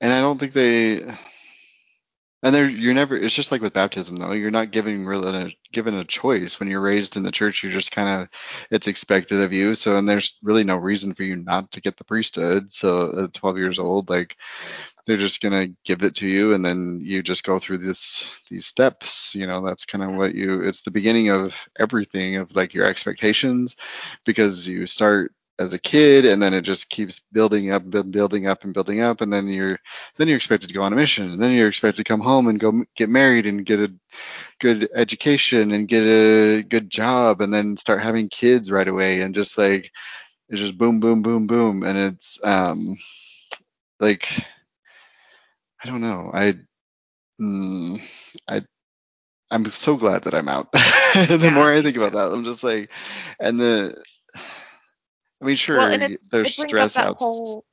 and 0.00 0.12
I 0.12 0.20
don't 0.20 0.38
think 0.38 0.52
they 0.52 1.02
and 2.46 2.54
they're 2.54 2.70
you're 2.70 2.94
never 2.94 3.16
it's 3.16 3.34
just 3.34 3.50
like 3.50 3.60
with 3.60 3.72
baptism 3.72 4.16
though, 4.16 4.30
you're 4.30 4.52
not 4.52 4.70
giving 4.70 5.04
really 5.04 5.26
a, 5.28 5.46
uh, 5.46 5.50
given 5.72 5.94
a 5.94 6.04
choice. 6.04 6.60
When 6.60 6.70
you're 6.70 6.80
raised 6.80 7.16
in 7.16 7.24
the 7.24 7.32
church, 7.32 7.62
you're 7.62 7.72
just 7.72 7.90
kind 7.90 8.08
of 8.08 8.28
it's 8.70 8.86
expected 8.86 9.40
of 9.40 9.52
you. 9.52 9.74
So 9.74 9.96
and 9.96 10.08
there's 10.08 10.38
really 10.44 10.62
no 10.62 10.76
reason 10.76 11.12
for 11.12 11.24
you 11.24 11.34
not 11.34 11.72
to 11.72 11.80
get 11.80 11.96
the 11.96 12.04
priesthood. 12.04 12.70
So 12.70 13.24
at 13.24 13.34
12 13.34 13.58
years 13.58 13.78
old, 13.80 14.08
like 14.08 14.36
they're 15.06 15.16
just 15.16 15.40
gonna 15.42 15.68
give 15.84 16.04
it 16.04 16.14
to 16.16 16.28
you 16.28 16.54
and 16.54 16.64
then 16.64 17.00
you 17.02 17.20
just 17.20 17.42
go 17.42 17.58
through 17.58 17.78
this 17.78 18.42
these 18.50 18.66
steps 18.66 19.34
you 19.34 19.46
know 19.46 19.64
that's 19.64 19.84
kind 19.84 20.04
of 20.04 20.12
what 20.14 20.34
you 20.34 20.62
it's 20.62 20.82
the 20.82 20.90
beginning 20.90 21.30
of 21.30 21.68
everything 21.78 22.36
of 22.36 22.54
like 22.56 22.74
your 22.74 22.84
expectations 22.84 23.76
because 24.24 24.68
you 24.68 24.86
start 24.86 25.32
as 25.58 25.72
a 25.72 25.78
kid 25.78 26.24
and 26.26 26.42
then 26.42 26.54
it 26.54 26.62
just 26.62 26.90
keeps 26.90 27.22
building 27.32 27.70
up 27.72 27.88
build- 27.90 28.10
building 28.12 28.46
up 28.46 28.64
and 28.64 28.74
building 28.74 29.00
up 29.00 29.20
and 29.22 29.32
then 29.32 29.48
you're 29.48 29.78
then 30.16 30.28
you're 30.28 30.36
expected 30.36 30.68
to 30.68 30.74
go 30.74 30.82
on 30.82 30.92
a 30.92 30.96
mission 30.96 31.30
and 31.30 31.42
then 31.42 31.52
you're 31.52 31.68
expected 31.68 31.98
to 31.98 32.04
come 32.04 32.20
home 32.20 32.48
and 32.48 32.60
go 32.60 32.84
get 32.96 33.08
married 33.08 33.46
and 33.46 33.66
get 33.66 33.80
a 33.80 33.92
good 34.60 34.88
education 34.94 35.72
and 35.72 35.88
get 35.88 36.04
a 36.04 36.62
good 36.62 36.90
job 36.90 37.40
and 37.40 37.52
then 37.54 37.76
start 37.76 38.02
having 38.02 38.28
kids 38.28 38.70
right 38.70 38.88
away 38.88 39.22
and 39.22 39.34
just 39.34 39.58
like 39.58 39.90
it's 40.50 40.60
just 40.60 40.78
boom 40.78 41.00
boom 41.00 41.22
boom 41.22 41.46
boom 41.46 41.82
and 41.84 41.98
it's 41.98 42.38
um 42.44 42.96
like 44.00 44.28
I 45.82 45.86
don't 45.88 46.00
know. 46.00 46.30
I, 46.32 46.54
mm, 47.40 48.00
I, 48.48 48.62
I'm 49.50 49.66
so 49.70 49.96
glad 49.96 50.24
that 50.24 50.34
I'm 50.34 50.48
out. 50.48 50.72
the 50.72 51.38
Yeah, 51.42 51.50
more 51.52 51.72
I 51.72 51.82
think 51.82 51.96
about 51.96 52.12
that, 52.14 52.32
I'm 52.32 52.44
just 52.44 52.64
like, 52.64 52.90
and 53.40 53.60
the, 53.60 54.02
I 55.40 55.44
mean, 55.44 55.56
sure, 55.56 55.78
well, 55.78 55.98
there's 56.30 56.52
stress 56.54 56.98
outs. 56.98 57.18
whole 57.18 57.64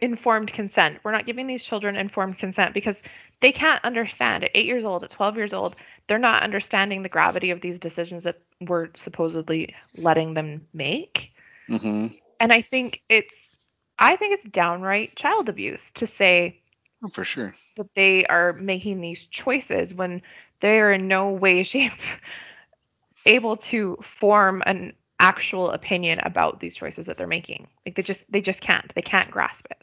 informed 0.00 0.52
consent. 0.52 0.98
We're 1.04 1.12
not 1.12 1.26
giving 1.26 1.46
these 1.46 1.62
children 1.64 1.96
informed 1.96 2.38
consent 2.38 2.74
because 2.74 3.02
they 3.40 3.52
can't 3.52 3.84
understand. 3.84 4.44
At 4.44 4.50
eight 4.54 4.66
years 4.66 4.84
old, 4.84 5.04
at 5.04 5.10
12 5.10 5.36
years 5.36 5.52
old, 5.52 5.76
they're 6.08 6.18
not 6.18 6.42
understanding 6.42 7.02
the 7.02 7.08
gravity 7.08 7.50
of 7.50 7.60
these 7.60 7.78
decisions 7.78 8.24
that 8.24 8.40
we're 8.60 8.88
supposedly 8.96 9.74
letting 9.96 10.34
them 10.34 10.66
make. 10.72 11.30
hmm 11.68 12.06
And 12.40 12.52
I 12.52 12.62
think 12.62 13.02
it's, 13.08 13.34
I 13.98 14.16
think 14.16 14.34
it's 14.34 14.50
downright 14.50 15.16
child 15.16 15.48
abuse 15.48 15.90
to 15.94 16.06
say 16.06 16.60
Oh, 17.02 17.08
for 17.08 17.24
sure. 17.24 17.54
that 17.76 17.86
they 17.94 18.24
are 18.26 18.52
making 18.52 19.00
these 19.00 19.24
choices 19.26 19.94
when 19.94 20.22
they 20.60 20.78
are 20.80 20.92
in 20.92 21.08
no 21.08 21.30
way, 21.30 21.62
shape 21.64 21.92
able 23.26 23.56
to 23.56 23.96
form 24.20 24.62
an 24.66 24.92
actual 25.18 25.70
opinion 25.70 26.18
about 26.22 26.60
these 26.60 26.74
choices 26.74 27.06
that 27.06 27.16
they're 27.16 27.26
making. 27.26 27.68
Like 27.84 27.96
they 27.96 28.02
just, 28.02 28.20
they 28.28 28.40
just 28.40 28.60
can't. 28.60 28.92
They 28.94 29.02
can't 29.02 29.30
grasp 29.30 29.66
it. 29.70 29.82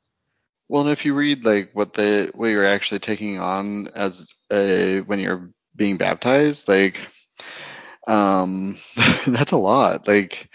Well, 0.70 0.84
and 0.84 0.92
if 0.92 1.06
you 1.06 1.14
read 1.14 1.46
like 1.46 1.72
what 1.74 1.94
the 1.94 2.32
what 2.34 2.48
you're 2.48 2.66
actually 2.66 3.00
taking 3.00 3.40
on 3.40 3.90
as 3.90 4.34
a 4.52 5.02
when 5.02 5.20
you're 5.20 5.52
being 5.76 5.98
baptized, 5.98 6.68
like 6.68 7.00
um 8.08 8.76
that's 9.28 9.52
a 9.52 9.58
lot. 9.58 10.08
Like 10.08 10.50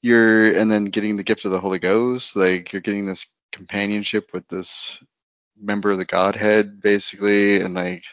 you're 0.00 0.56
and 0.56 0.70
then 0.70 0.86
getting 0.86 1.16
the 1.16 1.24
gift 1.24 1.44
of 1.44 1.50
the 1.50 1.60
Holy 1.60 1.78
Ghost, 1.78 2.36
like 2.36 2.72
you're 2.72 2.82
getting 2.82 3.06
this 3.06 3.26
companionship 3.52 4.30
with 4.32 4.46
this 4.48 5.02
member 5.60 5.90
of 5.90 5.98
the 5.98 6.04
Godhead 6.04 6.80
basically 6.80 7.60
and 7.60 7.74
like 7.74 8.04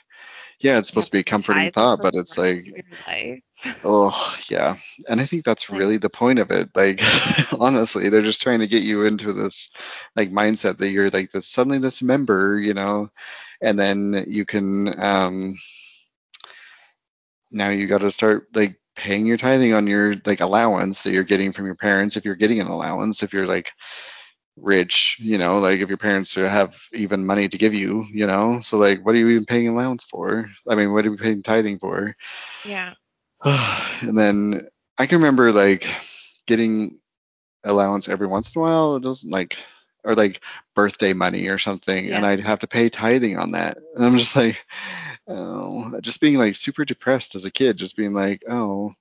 yeah, 0.66 0.80
it's 0.80 0.88
supposed 0.88 1.08
to 1.08 1.12
be 1.12 1.20
a 1.20 1.24
comforting 1.24 1.72
thought, 1.72 2.02
but 2.02 2.16
it's 2.16 2.40
like 2.40 2.58
of 2.58 2.66
your 2.66 2.76
life. 3.08 3.40
Oh, 3.84 4.38
yeah. 4.50 4.78
And 5.08 5.22
I 5.22 5.26
think 5.26 5.46
that's 5.46 5.70
really 5.70 5.98
the 5.98 6.10
point 6.10 6.40
of 6.40 6.50
it. 6.50 6.70
Like, 6.76 7.02
honestly, 7.60 8.10
they're 8.10 8.22
just 8.24 8.42
trying 8.42 8.60
to 8.60 8.68
get 8.68 8.82
you 8.82 9.06
into 9.06 9.32
this 9.32 9.70
like 10.16 10.32
mindset 10.32 10.78
that 10.78 10.90
you're 10.90 11.12
like 11.12 11.32
this 11.32 11.48
suddenly 11.48 11.78
this 11.78 12.02
member, 12.02 12.60
you 12.60 12.74
know, 12.74 13.10
and 13.62 13.78
then 13.78 14.26
you 14.28 14.44
can 14.44 15.02
um 15.02 15.56
now 17.52 17.70
you 17.70 17.86
got 17.86 18.00
to 18.00 18.12
start 18.12 18.48
like 18.56 18.76
paying 18.96 19.28
your 19.28 19.38
tithing 19.38 19.74
on 19.74 19.86
your 19.86 20.16
like 20.26 20.42
allowance 20.42 21.04
that 21.04 21.14
you're 21.14 21.24
getting 21.24 21.52
from 21.52 21.66
your 21.66 21.76
parents 21.76 22.18
if 22.18 22.26
you're 22.26 22.36
getting 22.36 22.60
an 22.60 22.68
allowance, 22.68 23.22
if 23.22 23.34
you're 23.34 23.48
like 23.48 23.72
rich, 24.58 25.18
you 25.20 25.38
know, 25.38 25.60
like 25.60 25.80
if 25.80 25.90
your 25.90 25.98
parents 25.98 26.34
have 26.36 26.78
even 26.94 27.26
money 27.26 27.48
to 27.48 27.58
give 27.58 27.74
you, 27.74 28.06
you 28.12 28.28
know. 28.28 28.60
So 28.60 28.78
like 28.78 29.06
what 29.06 29.16
are 29.16 29.18
you 29.18 29.30
even 29.30 29.46
paying 29.46 29.68
allowance 29.68 30.04
for? 30.04 30.48
I 30.68 30.76
mean, 30.76 30.94
what 30.94 31.06
are 31.06 31.12
we 31.12 31.18
paying 31.18 31.44
tithing 31.44 31.80
for? 31.80 32.16
Yeah. 32.66 32.94
and 33.44 34.18
then 34.18 34.68
I 34.98 35.06
can 35.06 35.18
remember 35.18 35.52
like 35.52 35.88
getting 36.46 37.00
allowance 37.64 38.08
every 38.08 38.28
once 38.28 38.56
in 38.56 38.60
a 38.60 38.64
while. 38.64 38.96
It 38.96 39.04
doesn't 39.04 39.30
like 39.30 39.58
or 40.06 40.14
like 40.14 40.42
birthday 40.76 41.14
money 41.14 41.48
or 41.48 41.58
something, 41.58 42.12
and 42.12 42.26
I'd 42.26 42.40
have 42.40 42.60
to 42.60 42.68
pay 42.68 42.90
tithing 42.90 43.38
on 43.38 43.52
that. 43.52 43.78
And 43.96 44.06
I'm 44.06 44.18
just 44.18 44.36
like, 44.36 44.64
oh, 45.28 46.00
just 46.02 46.22
being 46.22 46.38
like 46.38 46.56
super 46.56 46.86
depressed 46.86 47.36
as 47.36 47.44
a 47.44 47.52
kid, 47.52 47.78
just 47.78 47.98
being 47.98 48.14
like, 48.14 48.44
oh, 48.48 48.94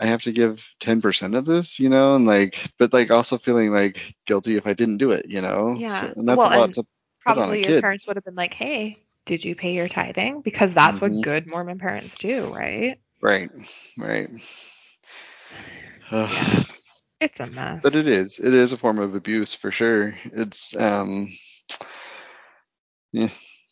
I 0.00 0.06
have 0.06 0.22
to 0.22 0.32
give 0.32 0.74
10% 0.80 1.34
of 1.36 1.44
this, 1.44 1.78
you 1.78 1.88
know, 1.90 2.16
and 2.16 2.26
like, 2.26 2.72
but 2.78 2.92
like 2.92 3.10
also 3.10 3.38
feeling 3.38 3.70
like 3.72 4.14
guilty 4.26 4.56
if 4.56 4.66
I 4.66 4.74
didn't 4.74 4.98
do 4.98 5.12
it, 5.12 5.26
you 5.28 5.42
know. 5.42 5.76
Yeah. 5.76 5.88
So, 5.88 6.12
and 6.16 6.28
that's 6.28 6.44
Well, 6.44 6.48
a 6.50 6.50
lot 6.50 6.72
to 6.74 6.84
put 7.26 7.38
on 7.38 7.50
a 7.50 7.56
Probably 7.56 7.60
your 7.62 7.72
parents 7.72 8.06
would 8.06 8.16
have 8.16 8.24
been 8.24 8.34
like, 8.34 8.54
hey, 8.54 8.96
did 9.26 9.44
you 9.44 9.54
pay 9.54 9.74
your 9.74 9.88
tithing? 9.88 10.42
Because 10.42 10.72
that's 10.74 10.98
Mhm. 10.98 11.02
what 11.02 11.20
good 11.22 11.46
Mormon 11.46 11.78
parents 11.78 12.16
do, 12.18 12.46
right? 12.46 12.98
Right, 13.22 13.50
right. 13.98 14.30
Yeah. 16.10 16.64
It's 17.20 17.40
a 17.40 17.46
mess. 17.46 17.82
But 17.82 17.94
it 17.96 18.06
is. 18.08 18.38
It 18.38 18.54
is 18.54 18.72
a 18.72 18.76
form 18.78 18.98
of 18.98 19.14
abuse 19.14 19.54
for 19.54 19.70
sure. 19.70 20.14
It's 20.24 20.74
um 20.76 21.28
yeah, 23.12 23.28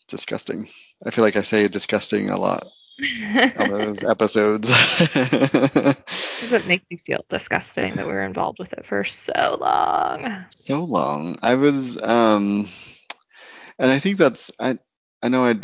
disgusting. 0.09 0.67
I 1.05 1.11
feel 1.11 1.25
like 1.25 1.37
I 1.37 1.43
say 1.43 1.69
disgusting 1.69 2.31
a 2.31 2.39
lot 2.39 2.67
on 3.57 3.69
those 3.69 4.03
episodes. 4.05 4.71
it 6.41 6.67
makes 6.67 6.87
you 6.91 6.99
feel 7.07 7.25
disgusting 7.29 7.97
that 7.97 8.07
we 8.07 8.13
were 8.13 8.23
involved 8.25 8.59
with 8.59 8.73
it 8.73 8.87
for 8.87 9.05
so 9.05 9.59
long. 9.61 10.47
so 10.51 10.85
long. 10.85 11.37
I 11.43 11.55
was 11.55 12.01
um 12.03 12.67
and 13.79 13.91
I 13.91 13.99
think 13.99 14.19
that's 14.19 14.51
I 14.61 14.79
I 15.23 15.29
know 15.29 15.45
I 15.45 15.59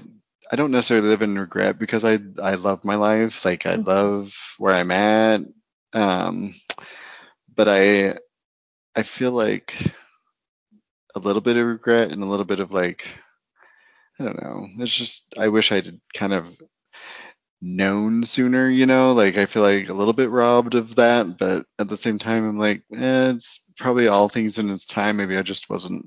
I 0.50 0.56
don't 0.56 0.70
necessarily 0.72 1.08
live 1.08 1.22
in 1.22 1.38
regret 1.38 1.78
because 1.78 2.04
I 2.04 2.18
I 2.42 2.54
love 2.54 2.84
my 2.84 2.96
life. 2.96 3.44
Like 3.44 3.66
I 3.66 3.76
Mhm. 3.76 3.86
love 3.86 4.34
where 4.58 4.74
I'm 4.74 4.90
at. 4.90 5.42
Um 5.94 6.54
but 7.54 7.68
I 7.68 8.16
I 8.96 9.02
feel 9.02 9.32
like 9.32 9.74
a 11.14 11.18
little 11.18 11.42
bit 11.42 11.56
of 11.56 11.66
regret 11.66 12.12
and 12.12 12.22
a 12.22 12.26
little 12.26 12.44
bit 12.44 12.60
of 12.60 12.70
like 12.70 13.06
I 14.18 14.24
don't 14.24 14.42
know. 14.42 14.66
It's 14.78 14.94
just 14.94 15.34
I 15.38 15.48
wish 15.48 15.72
I'd 15.72 16.00
kind 16.14 16.32
of 16.32 16.60
known 17.64 18.24
sooner, 18.24 18.68
you 18.68 18.86
know? 18.86 19.14
Like 19.14 19.38
I 19.38 19.46
feel 19.46 19.62
like 19.62 19.88
a 19.88 19.94
little 19.94 20.12
bit 20.12 20.30
robbed 20.30 20.74
of 20.74 20.96
that, 20.96 21.38
but 21.38 21.66
at 21.78 21.88
the 21.88 21.96
same 21.96 22.18
time 22.18 22.46
I'm 22.48 22.58
like, 22.58 22.82
eh, 22.94 23.30
it's 23.30 23.60
probably 23.76 24.06
all 24.06 24.28
things 24.28 24.58
in 24.58 24.70
its 24.70 24.86
time. 24.86 25.16
Maybe 25.16 25.36
I 25.36 25.42
just 25.42 25.70
wasn't 25.70 26.06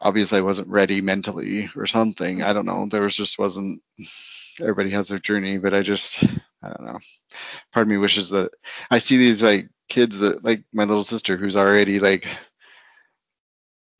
obviously 0.00 0.38
I 0.38 0.42
wasn't 0.42 0.68
ready 0.68 1.00
mentally 1.00 1.68
or 1.76 1.86
something. 1.86 2.42
I 2.42 2.52
don't 2.52 2.66
know. 2.66 2.86
There 2.86 3.02
was 3.02 3.16
just 3.16 3.38
wasn't 3.38 3.80
everybody 4.60 4.90
has 4.90 5.08
their 5.08 5.18
journey, 5.18 5.58
but 5.58 5.74
I 5.74 5.82
just 5.82 6.22
I 6.62 6.68
don't 6.68 6.86
know. 6.86 6.98
Part 7.72 7.86
of 7.86 7.88
me 7.88 7.96
wishes 7.96 8.30
that 8.30 8.50
I 8.90 8.98
see 8.98 9.16
these 9.16 9.42
like 9.42 9.68
kids 9.88 10.18
that 10.18 10.44
like 10.44 10.64
my 10.72 10.84
little 10.84 11.04
sister 11.04 11.36
who's 11.36 11.56
already 11.56 12.00
like 12.00 12.26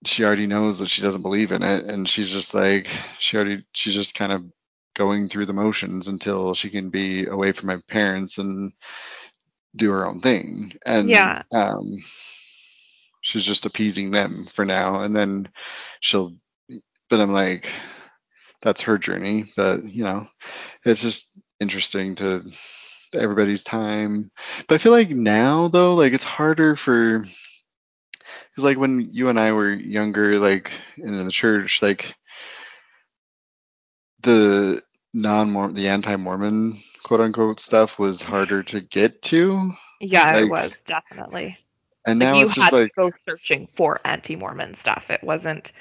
she 0.04 0.24
already 0.24 0.46
knows 0.46 0.78
that 0.78 0.88
she 0.88 1.02
doesn't 1.02 1.22
believe 1.22 1.50
in 1.50 1.62
it 1.62 1.84
and 1.84 2.08
she's 2.08 2.30
just 2.30 2.54
like 2.54 2.88
she 3.18 3.36
already 3.36 3.64
she's 3.72 3.94
just 3.94 4.14
kind 4.14 4.32
of 4.32 4.44
going 4.98 5.30
through 5.30 5.46
the 5.46 5.54
motions 5.54 6.08
until 6.08 6.54
she 6.54 6.70
can 6.70 6.90
be 6.90 7.26
away 7.26 7.52
from 7.52 7.68
my 7.68 7.78
parents 7.88 8.38
and 8.38 8.72
do 9.76 9.90
her 9.92 10.06
own 10.06 10.20
thing. 10.20 10.72
And 10.86 11.10
Yeah. 11.10 11.42
um 11.54 11.98
she's 13.22 13.44
just 13.46 13.66
appeasing 13.66 14.10
them 14.12 14.46
for 14.52 14.64
now. 14.66 15.02
And 15.02 15.16
then 15.16 15.50
she'll 16.00 16.36
but 17.10 17.20
i'm 17.20 17.32
like 17.32 17.68
that's 18.62 18.82
her 18.82 18.98
journey. 18.98 19.46
But 19.56 19.86
you 19.86 20.04
know 20.04 20.28
it's 20.84 21.02
just 21.02 21.40
interesting 21.60 22.16
to 22.16 22.42
everybody's 23.14 23.64
time. 23.64 24.30
But 24.68 24.76
i 24.76 24.78
feel 24.78 24.92
like 24.92 25.10
now 25.10 25.68
though 25.68 25.94
like 25.96 26.14
it's 26.14 26.24
harder 26.24 26.76
for 26.76 27.20
because 27.20 28.64
like 28.64 28.78
when 28.78 29.10
you 29.12 29.28
and 29.30 29.40
i 29.40 29.52
were 29.52 29.70
younger 29.72 30.38
like 30.38 30.72
in 30.98 31.24
the 31.24 31.30
church 31.32 31.82
like 31.82 32.14
the 34.22 34.82
non-mormon 35.14 35.74
the 35.74 35.88
anti-mormon 35.88 36.76
quote 37.02 37.20
unquote 37.20 37.60
stuff 37.60 37.98
was 37.98 38.22
harder 38.22 38.62
to 38.62 38.80
get 38.80 39.22
to 39.22 39.72
Yeah, 40.00 40.32
Like, 40.32 40.42
it 40.42 40.48
was 40.48 40.80
definitely. 40.86 41.58
and 42.06 42.18
Like 42.20 42.30
now 42.30 42.34
you 42.34 42.42
it's 42.42 42.54
had 42.54 42.54
just 42.54 42.72
like 42.72 42.88
to 42.88 42.90
go 42.96 43.12
searching 43.28 43.68
for 43.68 44.00
anti-Mormon 44.04 44.74
stuff. 44.76 45.04
It 45.10 45.22
wasn't 45.22 45.72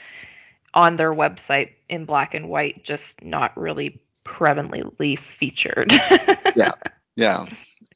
on 0.73 0.97
their 0.97 1.13
website 1.13 1.71
in 1.89 2.05
black 2.05 2.34
and 2.34 2.49
white, 2.49 2.84
just 2.84 3.21
not 3.23 3.57
really 3.57 4.01
prevalently 4.25 5.19
featured. 5.39 5.91
Yeah. 6.55 6.71
yeah 7.15 7.45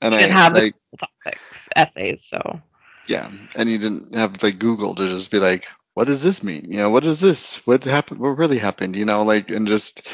and 0.02 0.16
Didn't 0.18 0.32
i 0.38 0.38
have 0.38 0.54
like 0.54 0.76
topics, 1.00 1.70
essays, 1.76 2.24
so 2.24 2.62
yeah 3.08 3.32
and 3.56 3.70
you 3.70 3.78
didn't 3.78 4.16
have 4.16 4.42
like 4.44 4.60
google 4.60 4.96
to 4.96 5.08
just 5.08 5.32
be 5.32 5.40
like 5.40 5.68
what 5.94 6.06
does 6.08 6.24
this 6.24 6.44
mean 6.44 6.66
you 6.70 6.78
know 6.78 6.90
what 6.90 7.06
is 7.06 7.20
this 7.20 7.66
what 7.68 7.84
happened 7.84 8.20
what 8.20 8.38
really 8.38 8.58
happened 8.58 8.96
you 8.96 9.06
know 9.06 9.24
like 9.24 9.50
and 9.52 9.68
just 9.68 10.08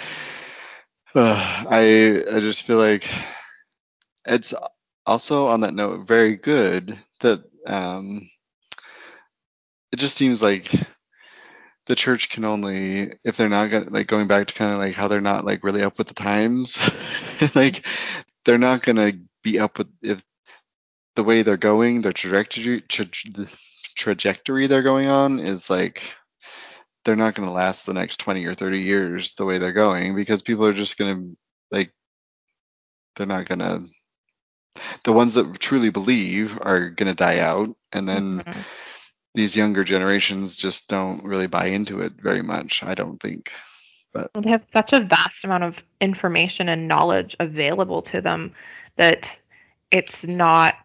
uh, 1.18 1.66
i 1.70 2.24
i 2.34 2.40
just 2.40 2.64
feel 2.64 2.78
like 2.78 3.10
it's 4.26 4.54
also 5.06 5.48
on 5.48 5.62
that 5.62 5.74
note 5.74 6.08
very 6.08 6.36
good 6.36 6.98
that 7.22 7.44
um 7.66 8.30
it 9.92 9.98
just 9.98 10.18
seems 10.18 10.42
like 10.42 10.72
the 11.88 11.96
church 11.96 12.30
can 12.30 12.44
only 12.46 13.14
if 13.24 13.38
they're 13.38 13.50
not 13.50 13.72
gonna 13.72 13.90
like 13.90 14.08
going 14.08 14.28
back 14.28 14.48
to 14.48 14.54
kind 14.54 14.72
of 14.74 14.80
like 14.80 14.94
how 14.94 15.08
they're 15.08 15.22
not 15.22 15.46
like 15.46 15.64
really 15.64 15.82
up 15.82 15.98
with 15.98 16.08
the 16.08 16.14
times 16.14 16.78
like 17.56 17.86
they're 18.46 18.58
not 18.58 18.84
gonna 18.84 19.14
be 19.44 19.60
up 19.60 19.78
with 19.78 19.88
if 20.02 20.24
the 21.16 21.24
way 21.24 21.42
they're 21.42 21.58
going 21.58 22.02
their 22.02 22.14
trajectory 22.14 22.82
tra- 22.82 23.08
trajectory 23.96 24.68
they're 24.68 24.84
going 24.84 25.08
on 25.08 25.40
is 25.40 25.70
like 25.70 26.04
they're 27.08 27.16
not 27.16 27.36
going 27.36 27.48
to 27.48 27.54
last 27.54 27.86
the 27.86 27.94
next 27.94 28.20
20 28.20 28.46
or 28.46 28.54
30 28.54 28.82
years 28.82 29.34
the 29.36 29.46
way 29.46 29.60
they're 29.60 29.72
going 29.72 30.14
because 30.14 30.42
people 30.42 30.66
are 30.66 30.74
just 30.74 30.98
going 30.98 31.16
to 31.16 31.38
like 31.72 31.94
they're 33.16 33.26
not 33.26 33.48
going 33.48 33.60
to 33.60 33.84
the 35.06 35.14
ones 35.14 35.34
that 35.36 35.58
truly 35.58 35.90
believe 35.90 36.60
are 36.62 36.90
going 36.90 37.08
to 37.08 37.16
die 37.16 37.40
out 37.40 37.74
and 37.94 38.10
then 38.10 38.40
Mhm. 38.44 38.64
these 39.34 39.56
younger 39.56 39.86
generations 39.86 40.58
just 40.58 40.90
don't 40.90 41.24
really 41.24 41.48
buy 41.48 41.68
into 41.68 42.02
it 42.02 42.12
very 42.22 42.42
much 42.42 42.84
i 42.84 42.94
don't 42.94 43.22
think 43.22 43.50
Well, 44.14 44.42
they 44.42 44.50
have 44.50 44.66
such 44.74 44.92
a 44.92 45.00
vast 45.00 45.46
amount 45.46 45.64
of 45.64 45.76
information 46.02 46.68
and 46.68 46.90
knowledge 46.90 47.38
available 47.40 48.02
to 48.02 48.20
them 48.20 48.52
that 48.98 49.30
it's 49.92 50.26
not 50.26 50.76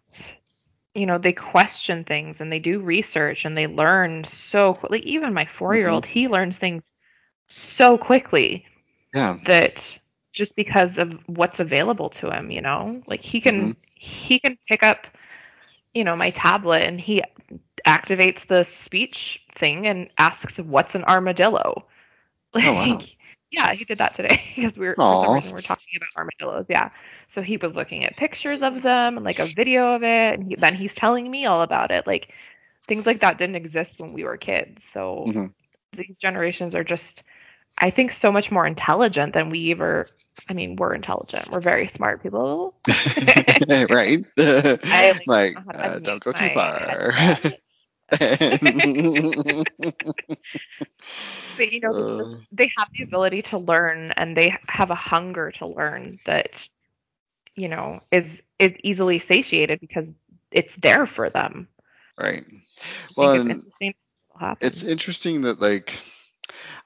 you 0.95 1.05
know 1.05 1.17
they 1.17 1.33
question 1.33 2.03
things 2.03 2.39
and 2.41 2.51
they 2.51 2.59
do 2.59 2.79
research 2.79 3.45
and 3.45 3.57
they 3.57 3.67
learn 3.67 4.23
so 4.25 4.75
like 4.89 5.03
even 5.03 5.33
my 5.33 5.45
four 5.57 5.75
year 5.75 5.89
old 5.89 6.03
mm-hmm. 6.03 6.13
he 6.13 6.27
learns 6.27 6.57
things 6.57 6.83
so 7.49 7.97
quickly 7.97 8.65
yeah. 9.13 9.37
that 9.45 9.81
just 10.33 10.55
because 10.55 10.97
of 10.97 11.13
what's 11.27 11.59
available 11.59 12.09
to 12.09 12.29
him 12.29 12.51
you 12.51 12.61
know? 12.61 13.01
Like 13.07 13.21
he 13.21 13.39
can 13.39 13.73
mm-hmm. 13.73 13.79
he 13.95 14.39
can 14.39 14.57
pick 14.67 14.83
up 14.83 15.05
you 15.93 16.03
know 16.03 16.15
my 16.15 16.31
tablet 16.31 16.83
and 16.83 16.99
he 16.99 17.21
activates 17.87 18.47
the 18.47 18.63
speech 18.63 19.41
thing 19.57 19.87
and 19.87 20.09
asks 20.17 20.57
what's 20.57 20.95
an 20.95 21.03
armadillo. 21.03 21.85
Like 22.53 22.65
Oh, 22.65 22.73
wow. 22.73 23.01
Yeah 23.53 23.73
he 23.73 23.85
did 23.85 23.99
that 23.99 24.15
today 24.15 24.41
because 24.57 24.77
we 24.77 24.87
were 24.87 24.99
for 25.07 25.15
some 25.15 25.33
reason 25.33 25.51
we 25.51 25.55
were 25.55 25.63
talking 25.63 25.93
about 25.97 26.09
armadillos 26.17 26.67
yeah. 26.69 26.89
So 27.35 27.41
he 27.41 27.57
was 27.57 27.73
looking 27.75 28.05
at 28.05 28.17
pictures 28.17 28.61
of 28.63 28.83
them 28.83 29.17
and 29.17 29.25
like 29.25 29.39
a 29.39 29.47
video 29.47 29.95
of 29.95 30.03
it 30.03 30.39
and 30.39 30.43
he, 30.47 30.55
then 30.55 30.75
he's 30.75 30.95
telling 30.95 31.29
me 31.31 31.45
all 31.45 31.61
about 31.61 31.91
it 31.91 32.07
like 32.07 32.29
things 32.87 33.05
like 33.05 33.21
that 33.21 33.37
didn't 33.39 33.55
exist 33.55 33.91
when 33.99 34.13
we 34.13 34.23
were 34.23 34.37
kids. 34.37 34.83
So 34.93 35.33
Mhm. 35.33 35.53
these 35.97 36.15
generations 36.21 36.75
are 36.75 36.83
just 36.83 37.23
i 37.79 37.89
think 37.89 38.11
so 38.11 38.31
much 38.31 38.51
more 38.51 38.65
intelligent 38.65 39.33
than 39.33 39.49
we 39.49 39.71
ever 39.71 40.11
i 40.49 40.53
mean 40.53 40.75
we're 40.77 40.93
intelligent. 40.95 41.51
We're 41.51 41.61
very 41.61 41.87
smart 41.87 42.21
people. 42.23 42.75
Right. 43.89 44.25
I, 44.91 45.11
like, 45.11 45.27
like 45.27 45.53
don't 45.53 45.65
know 45.65 45.73
how 45.73 45.89
to 45.89 45.95
uh, 45.95 45.99
don't 45.99 46.23
go 46.23 46.33
too 46.33 46.49
far. 46.49 47.13
but 51.57 51.71
you 51.71 51.79
know 51.81 51.93
they, 51.95 52.03
Uh, 52.11 52.35
they 52.51 52.71
have 52.77 52.87
the 52.97 53.03
ability 53.03 53.41
to 53.43 53.57
learn 53.57 54.11
and 54.17 54.35
they 54.37 54.55
have 54.67 54.89
a 54.91 54.95
hunger 54.95 55.51
to 55.51 55.67
learn 55.67 56.19
that 56.25 56.49
you 57.55 57.67
know 57.67 57.99
is 58.11 58.41
is 58.59 58.73
easily 58.83 59.19
satiated 59.19 59.79
because 59.79 60.05
it's 60.51 60.73
there 60.81 61.05
for 61.05 61.29
them. 61.29 61.67
Right. 62.19 62.45
Well, 63.15 63.33
it's 63.33 63.45
interesting 63.47 63.93
what 64.29 64.41
will 64.41 64.47
happen. 64.47 64.59
it's 64.61 64.83
interesting 64.83 65.41
that 65.41 65.59
like 65.61 65.99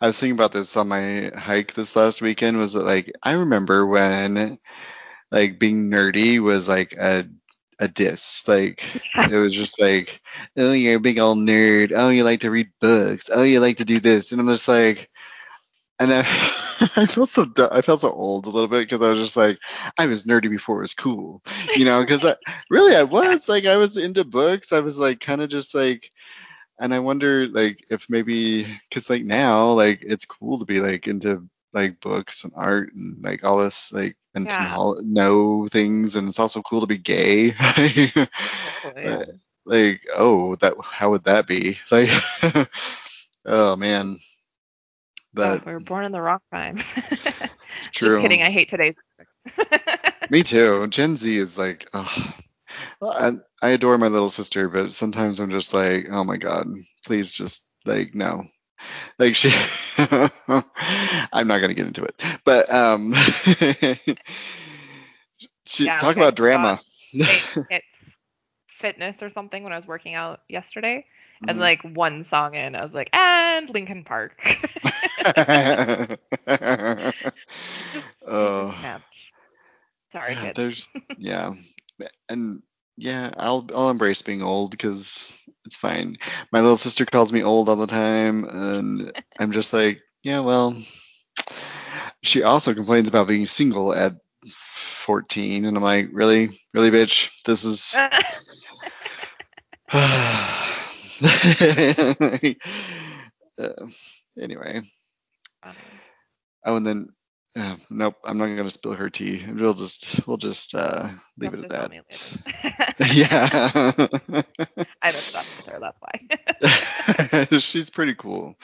I 0.02 0.08
was 0.08 0.20
thinking 0.20 0.36
about 0.36 0.52
this 0.52 0.76
on 0.78 0.88
my 0.88 1.32
hike 1.36 1.74
this 1.74 1.96
last 1.96 2.22
weekend 2.22 2.58
was 2.58 2.74
that 2.74 2.84
like 2.84 3.12
I 3.24 3.34
remember 3.34 3.86
when 3.86 4.58
like 5.32 5.60
being 5.60 5.90
nerdy 5.90 6.40
was 6.40 6.68
like 6.68 6.94
a 6.94 7.26
a 7.80 7.88
diss. 7.88 8.48
Like 8.48 8.84
it 9.16 9.36
was 9.36 9.54
just 9.54 9.80
like, 9.80 10.22
oh 10.58 10.72
you're 10.74 10.98
a 10.98 11.00
big 11.00 11.20
old 11.20 11.38
nerd. 11.38 11.92
Oh 11.96 12.10
you 12.10 12.24
like 12.24 12.42
to 12.42 12.52
read 12.52 12.70
books. 12.82 13.30
Oh 13.34 13.44
you 13.44 13.60
like 13.60 13.78
to 13.78 13.86
do 13.86 14.00
this. 14.00 14.32
And 14.32 14.42
I'm 14.42 14.48
just 14.48 14.68
like 14.68 15.10
and 16.00 16.12
then 16.12 16.26
I 16.96 17.06
felt 17.08 17.30
so 17.30 17.48
I 17.72 17.82
felt 17.82 18.02
so 18.02 18.12
old 18.12 18.46
a 18.46 18.50
little 18.50 18.68
bit 18.68 18.88
because 18.88 19.02
I 19.02 19.12
was 19.12 19.20
just 19.20 19.38
like 19.38 19.60
I 19.98 20.06
was 20.08 20.26
nerdy 20.26 20.50
before 20.50 20.80
it 20.80 20.82
was 20.82 20.94
cool, 20.94 21.42
you 21.76 21.86
know. 21.86 22.02
Because 22.02 22.24
I 22.24 22.36
really 22.70 22.96
I 22.96 23.04
was 23.04 23.50
like 23.50 23.66
I 23.66 23.78
was 23.78 23.98
into 23.98 24.24
books. 24.24 24.74
I 24.74 24.80
was 24.80 25.00
like 25.00 25.20
kind 25.20 25.42
of 25.42 25.50
just 25.50 25.74
like 25.74 26.12
and 26.80 26.94
I 26.94 27.00
wonder 27.00 27.48
like 27.48 27.84
if 27.90 28.10
maybe 28.10 28.68
because 28.90 29.10
like 29.10 29.24
now 29.24 29.72
like 29.72 30.00
it's 30.04 30.26
cool 30.26 30.60
to 30.60 30.66
be 30.66 30.80
like 30.80 31.08
into 31.08 31.48
like 31.74 32.00
books 32.00 32.44
and 32.44 32.54
art 32.56 32.94
and 32.94 33.24
like 33.24 33.44
all 33.44 33.58
this 33.58 33.92
like 33.92 34.16
and 34.38 34.50
to 34.52 34.62
Yeah. 34.62 34.70
know, 34.70 34.96
know 35.04 35.68
things 35.70 36.16
and 36.16 36.30
it's 36.30 36.40
also 36.40 36.62
cool 36.64 36.82
to 36.82 36.88
be 36.88 36.98
gay. 37.00 37.54
Yeah. 39.04 39.24
Like 39.66 40.02
oh 40.16 40.56
that 40.58 40.76
how 40.84 41.12
would 41.12 41.26
that 41.26 41.48
be 41.48 41.78
like 41.92 42.10
oh 43.46 43.76
man 43.78 44.18
Oh, 45.42 45.60
but 45.60 45.66
we 45.66 45.74
were 45.74 45.80
born 45.80 46.06
in 46.06 46.12
the 46.12 46.22
wrong 46.22 46.40
time. 46.52 46.84
it's 47.76 47.88
true 47.92 48.20
Just 48.20 48.20
kidding. 48.20 48.42
I 48.44 48.52
hate 48.52 48.70
today's. 48.70 48.96
me 50.30 50.44
too 50.44 50.88
gen 50.88 51.16
z 51.18 51.38
is 51.38 51.58
like 51.58 51.88
oh 51.94 52.34
I, 53.02 53.32
I 53.62 53.70
adore 53.70 53.98
my 53.98 54.08
little 54.08 54.30
sister, 54.30 54.70
but 54.70 54.94
sometimes 54.94 55.40
I'm 55.40 55.50
just 55.52 55.74
like, 55.74 56.08
oh 56.12 56.24
my 56.24 56.38
god, 56.38 56.68
please 57.06 57.32
just 57.34 57.68
like 57.86 58.14
no. 58.16 58.44
Like 59.20 59.36
she 59.36 59.52
I'm 59.98 61.48
not 61.48 61.62
gonna 61.62 61.74
get 61.74 61.88
into 61.88 62.04
it. 62.04 62.22
But 62.46 62.72
um 62.72 63.14
she 65.66 65.86
Yeah, 65.86 65.92
talk 65.92 66.16
about 66.16 66.36
drama. 66.36 66.80
It, 67.28 67.44
it's 67.70 67.86
fitness 68.82 69.16
or 69.22 69.30
something 69.30 69.64
when 69.64 69.74
I 69.74 69.78
was 69.78 69.88
working 69.88 70.16
out 70.16 70.42
yesterday. 70.50 71.06
And 71.48 71.58
Mhm. 71.58 71.60
like 71.60 71.82
one 71.84 72.26
song 72.30 72.56
in, 72.56 72.76
I 72.76 72.84
was 72.84 72.94
like, 72.94 73.10
and 73.14 73.70
Linkin 73.70 74.04
Park. 74.04 74.36
oh. 78.28 78.76
Sorry, 80.12 80.36
kids. 80.36 80.56
there's 80.56 80.88
yeah. 81.18 81.52
And 82.30 82.62
yeah, 82.98 83.32
I'll 83.38 83.68
I'll 83.74 83.90
embrace 83.90 84.22
being 84.22 84.42
old 84.42 84.72
because 84.72 85.26
it's 85.66 85.76
fine. 85.76 86.18
My 86.52 86.62
little 86.62 86.78
sister 86.78 87.06
calls 87.06 87.32
me 87.32 87.44
old 87.44 87.70
all 87.70 87.76
the 87.76 87.88
time, 87.88 88.46
and 88.46 89.12
I'm 89.40 89.52
just 89.52 89.74
like, 89.74 90.02
yeah, 90.24 90.42
well. 90.42 90.76
She 92.24 92.44
also 92.44 92.74
complains 92.74 93.08
about 93.08 93.28
being 93.28 93.46
single 93.46 93.94
at 93.94 94.16
14, 94.50 95.66
and 95.66 95.78
I'm 95.78 95.84
like, 95.84 96.10
really, 96.12 96.50
really, 96.74 96.90
bitch, 96.90 97.44
this 97.44 97.64
is. 97.64 97.96
Uh, 97.96 98.10
anyway, 104.40 104.82
oh, 106.66 106.76
and 106.76 106.86
then 106.86 107.10
uh, 107.58 107.76
nope, 107.90 108.16
I'm 108.24 108.38
not 108.38 108.48
gonna 108.48 108.70
spill 108.70 108.94
her 108.94 109.10
tea. 109.10 109.44
We'll 109.52 109.74
just 109.74 110.28
we'll 110.28 110.38
just 110.38 110.76
uh, 110.76 111.10
leave 111.38 111.54
You'll 111.54 111.64
it 111.64 111.66
at 111.66 111.70
that. 111.72 111.80
tell 111.82 111.90
me 111.90 112.02
later. 112.02 112.86
yeah. 113.14 114.46
I 115.02 115.12
messed 115.12 115.36
up 115.36 115.46
with 115.58 115.66
her, 115.68 115.80
that's 115.80 116.00
why. 116.02 117.58
She's 117.60 117.90
pretty 117.90 118.16
cool. 118.16 118.56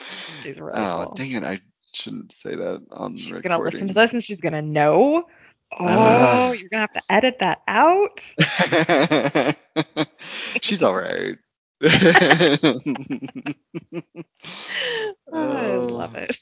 She's 0.42 0.58
really 0.58 0.72
Oh, 0.78 1.06
cool. 1.06 1.14
dang 1.14 1.32
it. 1.32 1.44
I 1.44 1.60
shouldn't 1.92 2.32
say 2.32 2.54
that 2.54 2.82
on 2.92 3.16
She's 3.16 3.30
recording. 3.30 3.50
gonna 3.50 3.62
listen 3.64 3.88
to 3.88 3.94
this 3.94 4.12
and 4.12 4.24
she's 4.24 4.40
gonna 4.40 4.62
know. 4.62 5.24
Oh, 5.80 6.52
Ugh. 6.52 6.58
you're 6.58 6.68
gonna 6.68 6.82
have 6.82 6.92
to 6.92 7.02
edit 7.10 7.38
that 7.40 7.62
out. 7.66 8.20
She's 10.62 10.82
all 10.82 10.94
right. 10.94 11.36
I 15.32 15.76
love 15.76 16.14
Oh. 16.14 16.18
it. 16.18 16.36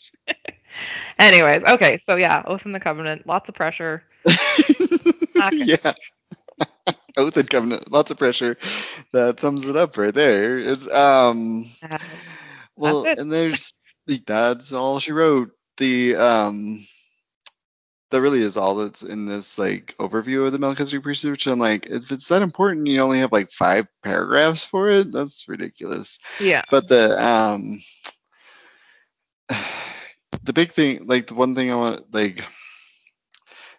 Anyways, 1.19 1.63
okay, 1.69 2.01
so 2.09 2.17
yeah, 2.17 2.43
Oath 2.47 2.63
in 2.65 2.73
the 2.73 2.81
Covenant, 2.81 3.27
lots 3.27 3.49
of 3.49 3.55
pressure. 3.55 4.03
Yeah. 5.53 5.93
Oath 7.17 7.37
and 7.37 7.49
covenant, 7.51 7.91
lots 7.91 8.11
of 8.11 8.19
pressure. 8.19 8.57
That 9.13 9.41
sums 9.41 9.67
it 9.67 9.77
up 9.77 9.97
right 9.97 10.15
there. 10.15 10.59
It's 10.59 10.89
um 10.89 11.67
Uh, 11.83 11.99
well 12.77 13.07
and 13.17 13.31
there's 13.33 13.73
that's 14.27 14.73
all 14.73 14.99
she 14.99 15.13
wrote. 15.13 15.51
The 15.79 16.17
um 16.17 16.85
that 18.11 18.21
really 18.21 18.41
is 18.43 18.57
all 18.57 18.75
that's 18.77 19.03
in 19.03 19.25
this 19.27 19.59
like 19.59 19.95
overview 19.99 20.47
of 20.47 20.53
the 20.53 20.59
Melchizedek 20.59 21.03
priesthood, 21.03 21.33
which 21.33 21.47
I'm 21.47 21.59
like, 21.59 21.87
if 21.87 22.11
it's 22.13 22.29
that 22.29 22.43
important, 22.43 22.87
you 22.87 23.01
only 23.01 23.19
have 23.21 23.33
like 23.33 23.51
five 23.51 23.87
paragraphs 24.03 24.65
for 24.65 24.89
it. 24.89 25.13
That's 25.13 25.49
ridiculous. 25.49 26.19
yeah. 26.39 26.63
But 26.71 26.89
the 26.89 27.23
um 27.23 27.79
the 30.43 30.53
big 30.53 30.71
thing, 30.71 31.07
like 31.07 31.29
the 31.29 31.35
one 31.35 31.55
thing 31.55 31.71
I 31.71 31.77
want, 31.77 32.13
like 32.13 32.45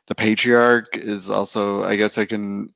the 0.07 0.15
patriarch 0.15 0.95
is 0.95 1.29
also, 1.29 1.83
I 1.83 1.95
guess 1.95 2.17
I 2.17 2.25
can, 2.25 2.73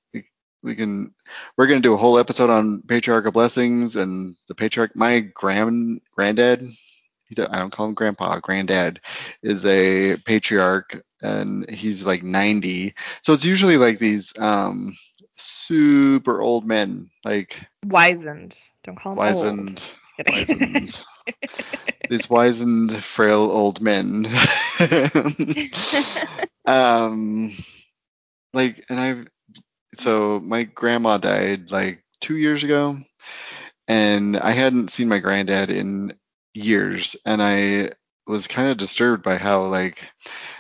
we 0.64 0.76
can, 0.76 1.14
we're 1.58 1.68
gonna 1.68 1.80
do 1.80 1.94
a 1.94 1.98
whole 1.98 2.20
episode 2.20 2.50
on 2.50 2.82
patriarchal 2.82 3.32
blessings 3.32 3.96
and 3.96 4.36
the 4.48 4.56
patriarch. 4.56 4.96
My 4.96 5.20
grand 5.20 6.02
granddad, 6.12 6.70
I 7.38 7.60
don't 7.60 7.72
call 7.72 7.88
him 7.88 7.94
grandpa, 7.94 8.40
granddad 8.40 9.02
is 9.44 9.66
a 9.66 10.18
patriarch 10.18 11.02
and 11.22 11.70
he's 11.70 12.06
like 12.06 12.24
90. 12.24 12.94
So 13.22 13.34
it's 13.34 13.46
usually 13.46 13.78
like 13.78 14.00
these 14.00 14.38
um 14.40 14.94
super 15.36 16.42
old 16.42 16.66
men, 16.66 17.10
like 17.24 17.62
Wizened. 17.86 18.56
Don't 18.84 18.98
call 18.98 19.14
him 19.14 19.18
wizened, 19.18 19.82
old. 20.20 20.28
Wizened, 20.30 21.04
these 22.10 22.30
wizened, 22.30 23.04
frail 23.04 23.42
old 23.52 23.82
men. 23.82 24.28
um, 26.66 27.52
like, 28.54 28.86
and 28.90 29.00
I've 29.00 29.28
so 29.96 30.40
my 30.40 30.64
grandma 30.64 31.18
died 31.18 31.72
like 31.72 32.04
two 32.22 32.38
years 32.38 32.64
ago, 32.64 32.98
and 33.88 34.38
I 34.38 34.52
hadn't 34.52 34.92
seen 34.92 35.08
my 35.10 35.20
granddad 35.20 35.70
in 35.70 36.14
years, 36.54 37.16
and 37.26 37.42
I 37.42 37.92
was 38.26 38.48
kind 38.48 38.70
of 38.70 38.78
disturbed 38.78 39.24
by 39.24 39.38
how 39.38 39.66
like 39.68 40.02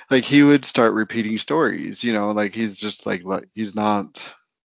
like 0.09 0.23
he 0.23 0.41
would 0.43 0.65
start 0.65 0.93
repeating 0.93 1.37
stories, 1.37 2.03
you 2.03 2.13
know, 2.13 2.31
like 2.31 2.55
he's 2.55 2.79
just 2.79 3.05
like 3.05 3.23
he's 3.53 3.75
not 3.75 4.19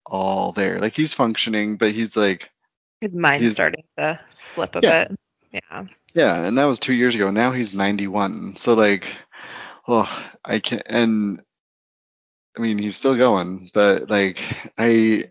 all 0.06 0.52
there, 0.52 0.78
like 0.78 0.94
he's 0.94 1.14
functioning, 1.14 1.76
but 1.76 1.92
he's 1.92 2.16
like 2.16 2.50
His 3.00 3.12
mind's 3.14 3.42
He's- 3.42 3.54
starting 3.54 3.84
to 3.98 4.20
slip 4.54 4.74
a 4.76 4.80
Yeah. 4.82 5.04
bit. 5.08 5.18
Yeah. 5.52 5.84
Yeah, 6.14 6.46
and 6.46 6.58
that 6.58 6.64
was 6.66 6.78
two 6.78 6.94
years 6.94 7.14
ago. 7.14 7.30
Now 7.30 7.52
he's 7.52 7.74
91. 7.74 8.56
So 8.56 8.74
like, 8.74 9.06
oh, 9.88 10.08
I 10.44 10.58
can't. 10.60 10.82
and 10.86 11.42
I 12.56 12.60
mean 12.60 12.78
he's 12.78 12.96
still 12.96 13.16
going, 13.16 13.70
but 13.72 14.10
like 14.10 14.42
I 14.78 15.24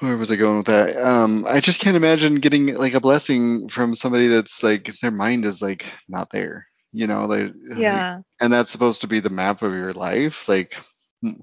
where 0.00 0.16
was 0.16 0.30
I 0.30 0.36
going 0.36 0.58
with 0.58 0.66
that? 0.66 0.96
Um, 0.96 1.46
I 1.48 1.60
just 1.60 1.80
can't 1.80 1.96
imagine 1.96 2.36
getting 2.36 2.74
like 2.74 2.94
a 2.94 3.00
blessing 3.00 3.68
from 3.68 3.94
somebody 3.94 4.28
that's 4.28 4.62
like 4.62 4.94
their 5.00 5.10
mind 5.10 5.44
is 5.44 5.62
like 5.62 5.86
not 6.08 6.30
there. 6.30 6.66
You 6.92 7.06
know, 7.06 7.26
like 7.26 7.52
Yeah. 7.74 8.20
and 8.40 8.52
that's 8.52 8.70
supposed 8.70 9.02
to 9.02 9.08
be 9.08 9.20
the 9.20 9.30
map 9.30 9.62
of 9.62 9.72
your 9.72 9.92
life. 9.92 10.48
Like, 10.48 10.76
hmm, 11.22 11.40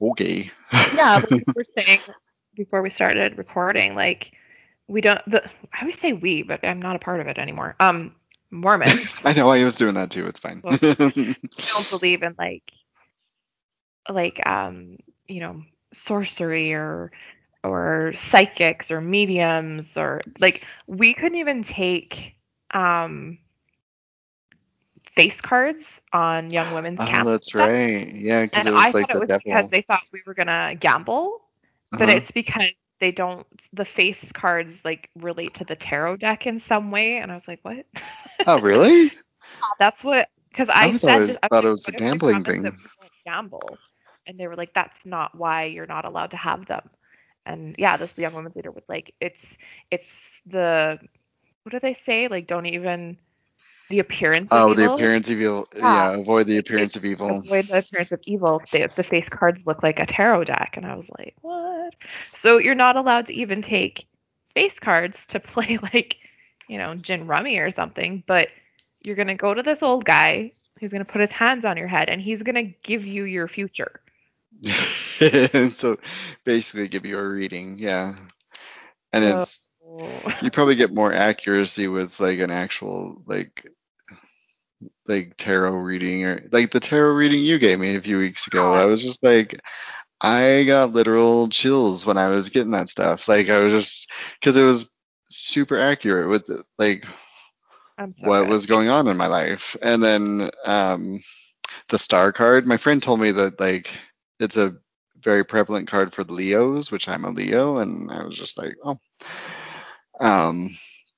okay. 0.00 0.50
Yeah, 0.90 1.18
we 1.18 1.44
were 1.54 1.64
saying 1.76 2.00
before 2.54 2.82
we 2.82 2.90
started 2.90 3.38
recording, 3.38 3.94
like 3.94 4.32
we 4.92 5.00
don't 5.00 5.20
the 5.30 5.44
I 5.72 5.80
always 5.82 5.98
say 6.00 6.12
we, 6.12 6.42
but 6.42 6.64
I'm 6.64 6.82
not 6.82 6.96
a 6.96 7.00
part 7.00 7.20
of 7.20 7.28
it 7.28 7.38
anymore. 7.38 7.76
Um 7.80 8.14
Mormons 8.50 9.10
I 9.24 9.32
know 9.34 9.48
I 9.50 9.64
was 9.64 9.76
doing 9.76 9.94
that 9.94 10.10
too. 10.10 10.26
It's 10.26 10.40
fine. 10.40 10.62
Well, 10.62 10.78
don't 11.74 11.88
believe 11.88 12.22
in 12.22 12.34
like 12.38 12.64
like 14.08 14.40
um 14.46 14.96
you 15.28 15.40
know 15.40 15.62
sorcery 15.92 16.72
or 16.74 17.12
or 17.64 18.14
psychics 18.30 18.90
or 18.90 19.00
mediums 19.00 19.96
or 19.96 20.22
like 20.40 20.66
we 20.86 21.14
couldn't 21.14 21.38
even 21.38 21.64
take 21.64 22.34
um 22.72 23.38
face 25.16 25.40
cards 25.40 26.00
on 26.12 26.50
young 26.50 26.70
women's 26.70 27.02
oh, 27.02 27.04
camp 27.04 27.30
that's 27.30 27.54
right. 27.54 28.08
Yeah, 28.12 28.42
because 28.42 28.66
it 28.66 28.72
was 28.72 28.92
I 28.92 28.92
like 28.92 29.08
thought 29.08 29.10
the 29.10 29.16
it 29.16 29.18
was 29.18 29.30
devil. 29.30 29.44
because 29.44 29.68
they 29.70 29.82
thought 29.82 30.02
we 30.12 30.22
were 30.26 30.34
gonna 30.34 30.74
gamble, 30.78 31.40
but 31.96 32.08
Uh-huh. 32.08 32.20
it's 32.20 32.30
because 32.32 32.70
they 33.02 33.12
don't 33.12 33.46
the 33.74 33.84
face 33.84 34.32
cards 34.34 34.74
like 34.84 35.10
relate 35.16 35.54
to 35.56 35.64
the 35.66 35.76
tarot 35.76 36.18
deck 36.18 36.46
in 36.46 36.60
some 36.60 36.92
way, 36.92 37.18
and 37.18 37.32
I 37.32 37.36
was 37.36 37.48
like, 37.48 37.60
what? 37.64 37.86
Oh, 38.46 38.60
really? 38.60 39.12
That's 39.78 40.02
what 40.04 40.28
because 40.50 40.68
I 40.72 40.92
I, 40.94 40.96
said 40.96 41.22
always 41.22 41.38
I 41.42 41.48
thought 41.50 41.64
it 41.64 41.70
was 41.70 41.84
the 41.84 41.92
"What 41.92 42.04
if 42.12 42.18
I 42.32 42.40
gambling 42.40 42.44
thing." 42.44 42.74
gamble, 43.26 43.78
and 44.26 44.38
they 44.38 44.46
were 44.48 44.56
like, 44.56 44.72
that's 44.74 45.04
not 45.04 45.36
why 45.36 45.64
you're 45.64 45.86
not 45.86 46.04
allowed 46.04 46.30
to 46.32 46.36
have 46.36 46.66
them. 46.66 46.90
And 47.46 47.74
yeah, 47.78 47.96
this 47.96 48.18
young 48.18 48.34
women's 48.34 48.56
leader 48.56 48.70
was 48.72 48.84
like, 48.88 49.14
it's 49.20 49.56
it's 49.90 50.10
the 50.46 50.98
what 51.62 51.72
do 51.72 51.80
they 51.80 51.96
say? 52.06 52.28
Like, 52.28 52.46
don't 52.46 52.66
even 52.66 53.18
the 53.92 53.98
appearance 54.00 54.50
of 54.50 54.58
Oh, 54.58 54.74
the 54.74 54.82
evil. 54.84 54.94
appearance 54.94 55.28
of 55.28 55.38
evil. 55.40 55.68
Yeah. 55.76 55.82
Yeah, 56.12 56.14
avoid 56.20 56.46
the 56.46 56.56
appearance 56.56 56.96
of 56.96 57.04
evil. 57.04 57.38
avoid 57.40 57.66
the 57.66 57.78
appearance 57.78 58.10
of 58.10 58.20
evil. 58.26 58.62
The, 58.72 58.88
the 58.96 59.02
face 59.04 59.28
cards 59.28 59.60
look 59.66 59.82
like 59.82 60.00
a 60.00 60.06
tarot 60.06 60.44
deck, 60.44 60.74
and 60.76 60.86
I 60.86 60.96
was 60.96 61.04
like, 61.18 61.34
what? 61.42 61.94
So 62.40 62.56
you're 62.58 62.74
not 62.74 62.96
allowed 62.96 63.26
to 63.26 63.34
even 63.34 63.60
take 63.62 64.06
face 64.54 64.78
cards 64.78 65.16
to 65.28 65.40
play 65.52 65.78
like, 65.82 66.16
you 66.68 66.78
know, 66.78 66.94
gin 66.94 67.26
rummy 67.26 67.58
or 67.58 67.70
something. 67.72 68.24
But 68.26 68.48
you're 69.02 69.16
gonna 69.16 69.34
go 69.36 69.52
to 69.52 69.62
this 69.62 69.82
old 69.82 70.04
guy 70.04 70.52
who's 70.80 70.90
gonna 70.92 71.04
put 71.04 71.20
his 71.20 71.30
hands 71.30 71.64
on 71.66 71.76
your 71.76 71.88
head, 71.88 72.08
and 72.08 72.20
he's 72.20 72.42
gonna 72.42 72.72
give 72.82 73.04
you 73.06 73.24
your 73.24 73.46
future. 73.46 74.00
so 75.72 75.98
basically, 76.44 76.88
give 76.88 77.04
you 77.06 77.18
a 77.18 77.28
reading. 77.28 77.76
Yeah, 77.78 78.16
and 79.12 79.24
So- 79.24 79.40
it's 79.40 79.60
you 80.40 80.50
probably 80.50 80.76
get 80.76 80.94
more 80.94 81.12
accuracy 81.12 81.86
with 81.86 82.18
like 82.18 82.38
an 82.38 82.50
actual 82.50 83.20
like 83.26 83.66
like 85.06 85.36
tarot 85.36 85.76
reading 85.76 86.24
or 86.24 86.48
like 86.52 86.70
the 86.70 86.80
tarot 86.80 87.14
reading 87.14 87.42
you 87.42 87.58
gave 87.58 87.78
me 87.78 87.96
a 87.96 88.00
few 88.00 88.18
weeks 88.18 88.46
ago. 88.46 88.72
I 88.72 88.86
was 88.86 89.02
just 89.02 89.22
like 89.22 89.60
I 90.20 90.64
got 90.64 90.92
literal 90.92 91.48
chills 91.48 92.06
when 92.06 92.16
I 92.16 92.28
was 92.28 92.50
getting 92.50 92.72
that 92.72 92.88
stuff. 92.88 93.28
Like 93.28 93.48
I 93.48 93.60
was 93.60 93.72
just 93.72 94.10
because 94.40 94.56
it 94.56 94.64
was 94.64 94.90
super 95.28 95.78
accurate 95.78 96.28
with 96.28 96.50
like 96.78 97.06
what 98.18 98.48
was 98.48 98.66
going 98.66 98.88
on 98.88 99.08
in 99.08 99.16
my 99.16 99.26
life. 99.26 99.76
And 99.82 100.02
then 100.02 100.50
um 100.64 101.20
the 101.88 101.98
star 101.98 102.32
card, 102.32 102.66
my 102.66 102.76
friend 102.76 103.02
told 103.02 103.20
me 103.20 103.32
that 103.32 103.60
like 103.60 103.90
it's 104.38 104.56
a 104.56 104.76
very 105.22 105.44
prevalent 105.44 105.88
card 105.88 106.12
for 106.12 106.24
the 106.24 106.32
Leos, 106.32 106.90
which 106.90 107.08
I'm 107.08 107.24
a 107.24 107.30
Leo, 107.30 107.78
and 107.78 108.10
I 108.10 108.24
was 108.24 108.36
just 108.36 108.58
like, 108.58 108.74
oh. 108.84 108.96
Um, 110.20 110.70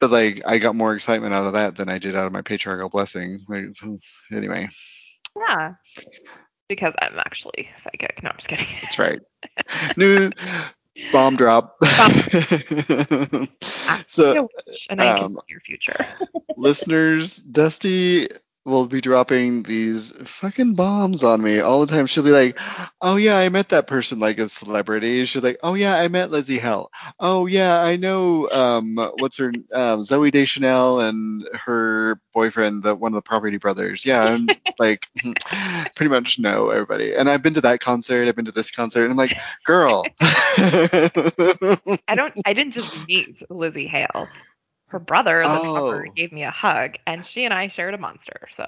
but 0.05 0.11
like 0.11 0.43
I 0.45 0.59
got 0.59 0.75
more 0.75 0.95
excitement 0.95 1.33
out 1.33 1.47
of 1.47 1.55
that 1.55 1.77
than 1.77 1.89
I 1.89 1.99
did 1.99 2.15
out 2.15 2.27
of 2.27 2.33
my 2.33 2.43
patriarchal 2.43 2.91
blessing. 2.91 3.39
Like, 3.49 3.75
anyway. 4.33 4.69
Yeah. 5.49 5.75
Because 6.69 6.93
I'm 7.01 7.19
actually 7.19 7.71
psychic. 7.83 8.23
No, 8.23 8.29
I'm 8.31 8.37
just 8.37 8.49
kidding. 8.49 8.67
That's 8.83 8.99
right. 8.99 9.21
New 9.97 10.31
bomb 11.13 11.37
drop. 11.37 11.77
so, 14.07 14.49
and 14.91 15.01
I 15.01 15.09
um, 15.09 15.21
can 15.21 15.31
see 15.31 15.41
your 15.49 15.61
future. 15.61 16.07
listeners, 16.57 17.37
Dusty 17.39 18.29
will 18.65 18.86
be 18.86 19.01
dropping 19.01 19.62
these 19.62 20.12
fucking 20.27 20.74
bombs 20.74 21.23
on 21.23 21.43
me 21.43 21.61
all 21.61 21.85
the 21.85 21.93
time. 21.93 22.07
She'll 22.07 22.23
be 22.23 22.31
like, 22.31 22.59
"Oh 23.01 23.16
yeah, 23.16 23.36
I 23.36 23.49
met 23.49 23.69
that 23.70 23.86
person 23.86 24.20
like 24.20 24.39
a 24.39 24.49
celebrity." 24.49 25.24
She'll 25.24 25.43
be 25.43 25.49
like, 25.49 25.61
"Oh 25.62 25.74
yeah, 25.74 25.97
I 25.97 26.09
met 26.09 26.31
Lzzy 26.31 26.59
Hale." 26.59 26.91
"Oh 27.20 27.47
yeah, 27.47 27.81
I 27.81 27.97
know 27.97 28.49
um 28.51 28.97
what's 29.16 29.36
her 29.39 29.53
um 29.73 30.01
Zooey 30.01 30.32
Deschanel 30.32 31.01
and 31.01 31.49
her 31.53 32.20
boyfriend, 32.32 32.82
the 32.82 32.95
one 32.95 33.12
of 33.12 33.16
the 33.16 33.23
Property 33.23 33.59
Brothers." 33.59 34.05
Yeah, 34.05 34.23
I'm 34.23 34.49
like 34.78 35.07
pretty 35.97 36.11
much 36.11 36.39
know 36.39 36.70
everybody. 36.70 37.15
And 37.15 37.28
I've 37.28 37.43
been 37.43 37.55
to 37.55 37.61
that 37.62 37.81
concert, 37.81 38.27
I've 38.27 38.36
been 38.36 38.47
to 38.47 38.53
this 38.53 38.70
concert, 38.70 39.05
and 39.05 39.11
I'm 39.12 39.19
like, 39.19 39.36
"Girl." 39.65 40.05
I 40.20 42.15
don't 42.15 42.32
I 42.47 42.53
didn't 42.55 42.73
just 42.73 42.97
meet 43.07 43.41
Lzzy 43.51 43.89
Hale 43.89 44.31
her 44.95 45.01
brother, 45.01 45.43
the 45.43 45.49
oh. 45.49 45.91
drummer, 45.91 46.07
gave 46.15 46.31
me 46.31 46.45
a 46.45 46.53
hug, 46.53 46.95
and 47.05 47.27
she 47.27 47.45
and 47.45 47.53
I 47.53 47.69
shared 47.69 47.95
a 47.95 47.99
monster. 47.99 48.49
So 48.57 48.65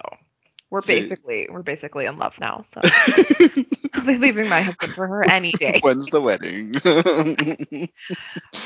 we're 0.70 0.80
basically 0.80 1.46
we're 1.48 1.62
basically 1.62 2.06
in 2.06 2.18
love 2.18 2.32
now. 2.40 2.66
So 2.74 2.80
I'll 3.94 4.04
be 4.04 4.18
leaving 4.18 4.48
my 4.48 4.60
husband 4.60 4.92
for 4.94 5.06
her 5.06 5.22
any 5.30 5.52
day. 5.52 5.78
When's 5.82 6.06
the 6.06 6.20
wedding? 6.20 6.80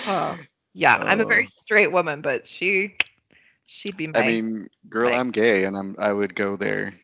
oh, 0.07 0.39
yeah, 0.73 0.97
I'm 0.97 1.20
a 1.20 1.27
very 1.27 1.49
oh. 1.51 1.61
straight 1.61 1.93
woman, 1.93 2.23
but 2.23 2.49
she 2.49 2.97
she'd 3.66 3.99
be 3.99 4.07
my. 4.07 4.20
I 4.20 4.27
mean, 4.27 4.70
girl, 4.89 5.11
my, 5.11 5.16
I'm 5.16 5.31
gay, 5.31 5.65
and 5.65 5.77
I'm 5.77 5.97
I 5.99 6.15
would 6.15 6.35
go 6.35 6.57
there. 6.57 6.95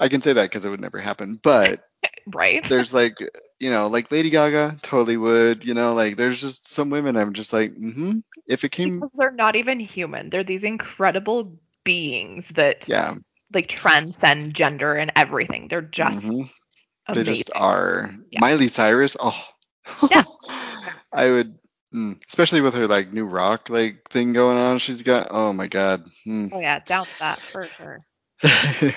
I 0.00 0.08
can 0.08 0.22
say 0.22 0.32
that 0.32 0.42
because 0.42 0.64
it 0.64 0.70
would 0.70 0.80
never 0.80 0.98
happen, 0.98 1.38
but 1.40 1.87
right. 2.26 2.64
There's 2.68 2.92
like 2.92 3.18
you 3.58 3.70
know, 3.70 3.88
like 3.88 4.10
Lady 4.10 4.30
Gaga 4.30 4.78
totally 4.82 5.16
would, 5.16 5.64
you 5.64 5.74
know, 5.74 5.94
like 5.94 6.16
there's 6.16 6.40
just 6.40 6.68
some 6.68 6.90
women 6.90 7.16
I'm 7.16 7.32
just 7.32 7.52
like, 7.52 7.74
mm-hmm. 7.74 8.18
If 8.46 8.64
it 8.64 8.70
came 8.70 9.00
because 9.00 9.10
they're 9.16 9.30
not 9.30 9.56
even 9.56 9.80
human. 9.80 10.30
They're 10.30 10.44
these 10.44 10.62
incredible 10.62 11.58
beings 11.84 12.44
that 12.54 12.88
yeah 12.88 13.14
like 13.52 13.68
transcend 13.68 14.54
gender 14.54 14.94
and 14.94 15.12
everything. 15.16 15.68
They're 15.68 15.82
just 15.82 16.12
mm-hmm. 16.12 16.42
They 17.12 17.22
just 17.22 17.50
are. 17.54 18.14
Yeah. 18.30 18.40
Miley 18.40 18.68
Cyrus, 18.68 19.16
oh 19.18 19.42
yeah. 20.10 20.24
I 21.12 21.30
would 21.30 21.58
Mm, 21.94 22.20
especially 22.28 22.60
with 22.60 22.74
her 22.74 22.86
like 22.86 23.14
new 23.14 23.24
rock 23.24 23.70
like 23.70 24.10
thing 24.10 24.34
going 24.34 24.58
on 24.58 24.78
she's 24.78 25.02
got 25.02 25.28
oh 25.30 25.54
my 25.54 25.68
god 25.68 26.04
mm. 26.26 26.50
oh 26.52 26.60
yeah 26.60 26.80
doubt 26.80 27.08
that 27.18 27.40
for 27.40 27.64
sure 27.64 27.98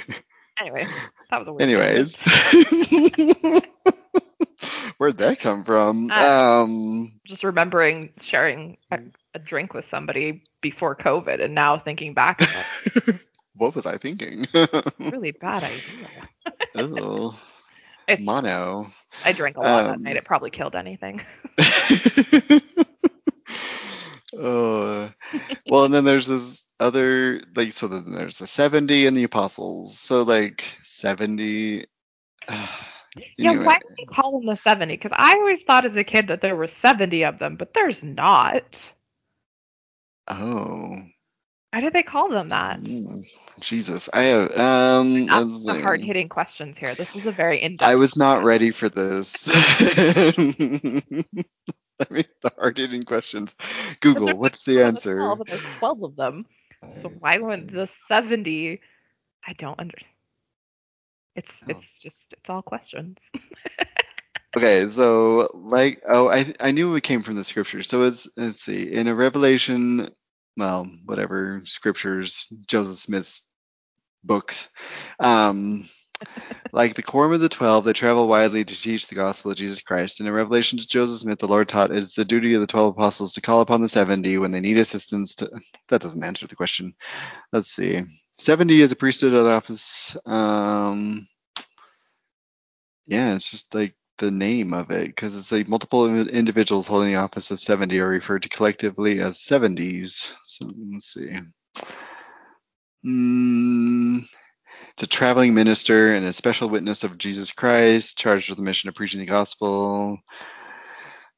anyway 0.62 0.86
that 1.30 1.40
was 1.40 1.48
a 1.48 1.52
weird 1.52 1.62
anyways 1.62 2.18
Where'd 4.98 5.18
that 5.18 5.40
come 5.40 5.64
from? 5.64 6.12
Uh, 6.12 6.62
um, 6.64 7.12
just 7.26 7.44
remembering 7.44 8.12
sharing 8.22 8.78
a, 8.92 9.00
a, 9.34 9.40
drink 9.40 9.74
with 9.74 9.88
somebody 9.88 10.44
before 10.62 10.96
COVID, 10.96 11.44
and 11.44 11.56
now 11.56 11.80
thinking 11.80 12.14
back. 12.14 12.44
what 13.56 13.74
was 13.74 13.88
I 13.88 13.98
thinking? 13.98 14.46
really 15.00 15.32
bad 15.32 15.64
idea. 15.64 16.30
oh, 16.76 17.40
it's, 18.08 18.22
mono. 18.22 18.92
I 19.26 19.32
drank 19.32 19.58
a 19.58 19.62
lot 19.62 19.86
um, 19.86 19.88
that 19.88 20.00
night. 20.02 20.18
It 20.18 20.26
probably 20.26 20.52
killed 20.52 20.76
anything. 20.76 21.22
Oh, 24.38 25.12
well, 25.68 25.86
and 25.86 25.94
then 25.94 26.06
there's 26.06 26.28
this 26.28 26.64
other 26.80 27.42
like 27.56 27.74
so 27.74 27.88
then 27.88 28.12
there's 28.12 28.40
the 28.40 28.48
70 28.48 29.08
and 29.08 29.16
the 29.16 29.24
apostles. 29.24 29.98
So 29.98 30.24
like 30.24 30.78
70. 30.84 31.86
Uh, 32.48 32.68
yeah, 33.38 33.64
why 33.64 33.78
do 33.78 33.88
they 33.98 34.06
call 34.06 34.40
them 34.40 34.48
the 34.48 34.60
70? 34.64 34.98
Because 34.98 35.12
I 35.16 35.36
always 35.36 35.62
thought 35.64 35.86
as 35.86 35.96
a 35.96 36.04
kid 36.04 36.28
that 36.28 36.42
there 36.42 36.56
were 36.56 36.70
70 36.82 37.24
of 37.24 37.40
them, 37.40 37.56
but 37.56 37.74
there's 37.74 38.02
not. 38.02 38.64
Oh. 40.28 40.98
Why 41.72 41.80
did 41.80 41.94
they 41.94 42.04
call 42.04 42.30
them 42.30 42.50
that? 42.50 42.80
Mm, 42.80 43.26
Jesus, 43.62 44.10
I 44.14 44.24
have 44.24 44.58
um. 44.58 45.26
That's 45.26 45.66
the 45.66 45.82
hard 45.82 46.02
hitting 46.02 46.28
questions 46.28 46.76
here. 46.78 46.96
This 46.96 47.08
is 47.16 47.26
a 47.26 47.32
very 47.32 47.62
in. 47.62 47.78
I 47.80 47.96
was 47.96 48.18
not 48.18 48.44
ready 48.44 48.72
for 48.72 48.90
this. 48.90 49.48
I 52.92 53.00
mean, 53.00 53.08
the 53.08 53.16
hard 53.16 53.52
hitting 53.52 53.52
questions. 53.52 53.56
Google, 54.00 54.38
what's 54.38 54.62
the 54.64 54.84
answer? 54.84 55.18
12, 55.18 55.42
there's 55.48 55.62
12 55.80 56.04
of 56.04 56.16
them. 56.16 56.46
So 57.02 57.10
why 57.20 57.38
wouldn't 57.38 57.72
the 57.72 57.90
70? 58.08 58.82
I 59.48 59.54
don't 59.54 59.80
understand. 59.80 60.08
It's 61.36 61.52
oh. 61.64 61.66
it's 61.70 61.88
just 62.02 62.34
it's 62.34 62.50
all 62.50 62.62
questions. 62.62 63.18
okay, 64.58 64.90
so 64.90 65.50
like 65.54 66.02
oh 66.10 66.30
I 66.30 66.54
I 66.60 66.72
knew 66.72 66.96
it 66.96 67.04
came 67.04 67.24
from 67.24 67.36
the 67.36 67.44
scriptures. 67.44 67.88
So 67.88 68.04
it's 68.04 68.28
let's 68.38 68.64
see 68.64 68.92
in 68.92 69.08
a 69.08 69.16
Revelation, 69.16 70.10
well 70.58 70.88
whatever 71.06 71.62
scriptures 71.66 72.48
Joseph 72.68 72.98
Smith's 72.98 73.44
books, 74.24 74.70
um. 75.20 75.86
Like 76.72 76.96
the 76.96 77.04
quorum 77.04 77.34
of 77.34 77.42
the 77.42 77.50
twelve 77.50 77.86
that 77.86 77.94
travel 77.94 78.28
widely 78.28 78.64
to 78.64 78.82
teach 78.82 79.08
the 79.08 79.16
gospel 79.16 79.52
of 79.52 79.58
Jesus 79.58 79.82
Christ. 79.82 80.20
And 80.20 80.28
In 80.28 80.34
revelation 80.34 80.80
to 80.80 80.88
Joseph 80.88 81.20
Smith, 81.20 81.40
the 81.40 81.48
Lord 81.48 81.70
taught 81.70 81.92
it 81.92 81.98
is 81.98 82.14
the 82.14 82.26
duty 82.26 82.54
of 82.54 82.62
the 82.62 82.68
twelve 82.68 82.96
apostles 82.96 83.34
to 83.34 83.42
call 83.42 83.62
upon 83.62 83.82
the 83.82 83.90
seventy 83.90 84.38
when 84.38 84.52
they 84.52 84.62
need 84.62 84.78
assistance. 84.78 85.36
To 85.36 85.50
that 85.90 86.02
doesn't 86.02 86.24
answer 86.24 86.48
the 86.48 86.56
question. 86.56 86.94
Let's 87.52 87.72
see. 87.72 88.02
70 88.40 88.82
is 88.82 88.92
a 88.92 88.96
priesthood 88.96 89.36
office. 89.36 90.18
Um, 90.26 91.28
yeah, 93.06 93.36
it's 93.36 93.52
just 93.52 93.76
like 93.76 93.94
the 94.18 94.32
name 94.32 94.74
of 94.74 94.92
it 94.92 95.08
because 95.08 95.36
it's 95.36 95.52
like 95.52 95.68
multiple 95.68 96.28
individuals 96.28 96.88
holding 96.88 97.10
the 97.10 97.16
office 97.16 97.52
of 97.52 97.60
70 97.60 98.00
are 98.00 98.08
referred 98.08 98.44
to 98.44 98.50
collectively 98.50 99.20
as 99.20 99.40
70s. 99.40 100.32
So 100.48 100.70
let's 100.92 101.14
see. 101.14 101.38
Mm, 103.06 104.24
it's 104.94 105.04
a 105.04 105.08
traveling 105.08 105.54
minister 105.54 106.14
and 106.14 106.26
a 106.26 106.34
special 106.34 106.70
witness 106.70 107.04
of 107.04 107.18
Jesus 107.18 107.52
Christ, 107.52 108.18
charged 108.18 108.50
with 108.50 108.58
the 108.58 108.64
mission 108.64 108.90
of 108.90 108.96
preaching 108.96 109.20
the 109.20 109.26
gospel. 109.26 110.20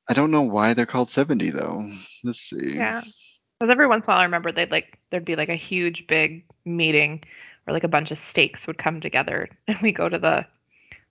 I 0.10 0.14
don't 0.14 0.32
know 0.32 0.42
why 0.42 0.74
they're 0.74 0.86
called 0.86 1.10
70 1.10 1.52
though. 1.52 1.90
Let's 2.24 2.40
see. 2.40 2.76
Yeah. 2.76 3.02
Because 3.60 3.72
every 3.72 3.88
once 3.88 4.06
in 4.06 4.12
a 4.12 4.14
while, 4.14 4.22
I 4.22 4.26
remember 4.26 4.52
they'd 4.52 4.72
like 4.72 5.00
there'd 5.10 5.26
be 5.26 5.36
like 5.36 5.50
a 5.50 5.56
huge 5.56 6.08
big 6.08 6.44
meeting 6.66 7.24
where 7.64 7.74
like 7.74 7.84
a 7.84 7.90
bunch 7.90 8.12
of 8.12 8.20
stakes 8.20 8.68
would 8.68 8.78
come 8.78 9.00
together, 9.00 9.50
and 9.68 9.78
we 9.82 9.92
go 9.92 10.10
to 10.10 10.20
the 10.20 10.46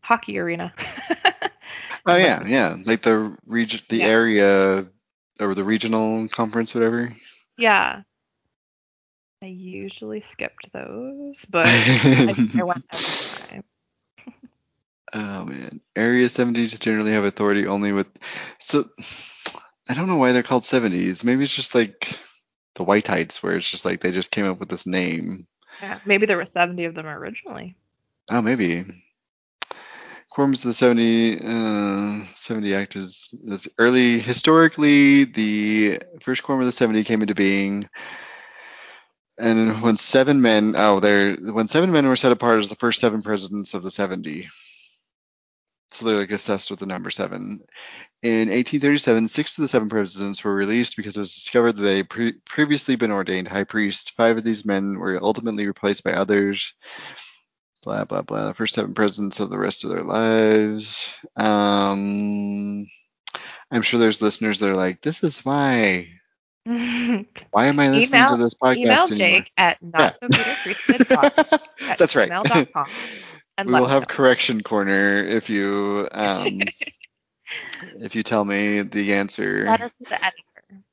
hockey 0.01 0.39
arena. 0.39 0.73
oh 2.07 2.17
yeah, 2.17 2.47
yeah, 2.47 2.77
like 2.85 3.03
the 3.03 3.37
region, 3.47 3.81
the 3.89 3.99
yeah. 3.99 4.07
area, 4.07 4.87
or 5.41 5.55
the 5.55 5.65
regional 5.65 6.29
conference, 6.29 6.75
whatever. 6.75 7.15
Yeah. 7.57 8.03
I 9.43 9.47
usually 9.47 10.23
skipped 10.33 10.73
those, 10.73 11.45
but 11.51 11.67
I, 11.67 12.35
I 12.59 12.63
went 12.63 12.85
every 12.93 13.49
time. 13.49 13.65
oh 15.15 15.45
man, 15.45 15.81
Area 15.97 16.27
70s 16.27 16.79
generally 16.79 17.13
have 17.13 17.25
authority 17.25 17.67
only 17.67 17.93
with. 17.93 18.07
So 18.61 18.85
I 19.89 19.95
don't 19.95 20.07
know 20.07 20.17
why 20.17 20.33
they're 20.33 20.45
called 20.45 20.63
70s. 20.63 21.25
Maybe 21.25 21.43
it's 21.43 21.55
just 21.55 21.75
like 21.75 22.17
the 22.77 22.85
Wight 22.85 23.05
Wightites, 23.05 23.43
where 23.43 23.57
it's 23.57 23.69
just 23.69 23.85
like 23.85 24.01
they 24.01 24.13
just 24.13 24.31
came 24.31 24.47
up 24.47 24.61
with 24.61 24.69
this 24.69 24.87
name. 24.87 25.47
Yeah, 25.81 25.99
maybe 26.07 26.27
there 26.27 26.37
were 26.37 26.47
70 26.47 26.85
of 26.85 26.95
them 26.95 27.07
originally. 27.07 27.75
Oh, 28.31 28.43
maybe. 28.43 28.85
Quorums 30.33 30.61
of 30.61 30.69
the 30.69 30.75
70, 30.75 31.41
uh, 31.45 32.25
70 32.35 32.75
actors. 32.75 33.35
That's 33.45 33.69
early. 33.79 34.21
Historically, 34.21 35.25
the 35.25 36.01
first 36.21 36.43
quorum 36.43 36.61
of 36.61 36.67
the 36.67 36.73
70 36.73 37.05
came 37.05 37.21
into 37.21 37.35
being. 37.35 37.89
And 39.39 39.83
when 39.83 39.97
seven 39.97 40.43
men, 40.43 40.75
oh, 40.77 41.01
there, 41.01 41.35
when 41.37 41.67
seven 41.67 41.91
men 41.91 42.07
were 42.07 42.17
set 42.17 42.33
apart 42.33 42.59
as 42.59 42.69
the 42.69 42.75
first 42.75 43.01
seven 43.01 43.23
presidents 43.23 43.75
of 43.75 43.83
the 43.83 43.91
70. 43.91 44.49
So 45.91 46.07
they're 46.07 46.17
like 46.17 46.31
obsessed 46.31 46.71
with 46.71 46.81
the 46.81 46.87
number 46.87 47.11
seven. 47.11 47.61
In 48.23 48.49
1837, 48.49 49.29
six 49.29 49.59
of 49.59 49.63
the 49.63 49.69
seven 49.69 49.89
presidents 49.89 50.43
were 50.43 50.55
released 50.55 50.97
because 50.97 51.17
it 51.17 51.21
was 51.21 51.35
discovered 51.35 51.77
that 51.77 51.83
they 51.83 51.97
had 51.99 52.09
pre- 52.09 52.35
previously 52.47 52.97
been 52.97 53.11
ordained 53.11 53.49
high 53.49 53.65
priest. 53.65 54.13
Five 54.13 54.39
of 54.39 54.45
these 54.45 54.65
men 54.65 54.99
were 54.99 55.23
ultimately 55.23 55.67
replaced 55.67 56.05
by 56.05 56.13
others. 56.13 56.73
Blah 57.83 58.05
blah 58.05 58.23
blah. 58.23 58.47
The 58.47 58.55
first 58.55 58.75
seven 58.75 58.95
presidents 58.95 59.41
of 59.41 59.51
the 59.51 59.59
rest 59.59 59.83
of 59.83 59.91
their 59.91 60.05
lives. 60.05 61.13
Um, 61.37 62.87
I'm 63.71 63.83
sure 63.83 63.99
there's 63.99 64.23
listeners 64.23 64.61
that 64.61 64.71
are 64.71 64.77
like, 64.77 65.03
"This 65.03 65.25
is 65.25 65.45
why." 65.45 66.09
Why 67.51 67.67
am 67.67 67.79
I 67.81 67.91
listening 67.91 68.27
email, 68.27 68.27
to 68.27 68.37
this 68.37 68.55
podcast 68.55 68.77
email 68.77 69.11
anymore? 69.11 69.45
Jake 69.45 69.53
at 69.57 69.83
not 69.83 70.13
so 70.21 70.29
That's 71.99 72.15
right. 72.17 72.33
And 73.59 73.69
we 73.69 73.75
will 73.75 73.87
have 73.87 74.03
know. 74.03 74.07
correction 74.07 74.63
corner 74.63 75.17
if 75.25 75.49
you 75.51 76.09
um 76.13 76.61
if 78.01 78.15
you 78.15 78.23
tell 78.23 78.45
me 78.45 78.83
the 78.83 79.15
answer. 79.15 79.67
Letter 79.67 79.89
to 79.89 80.07
the 80.09 80.19
editor. 80.25 80.85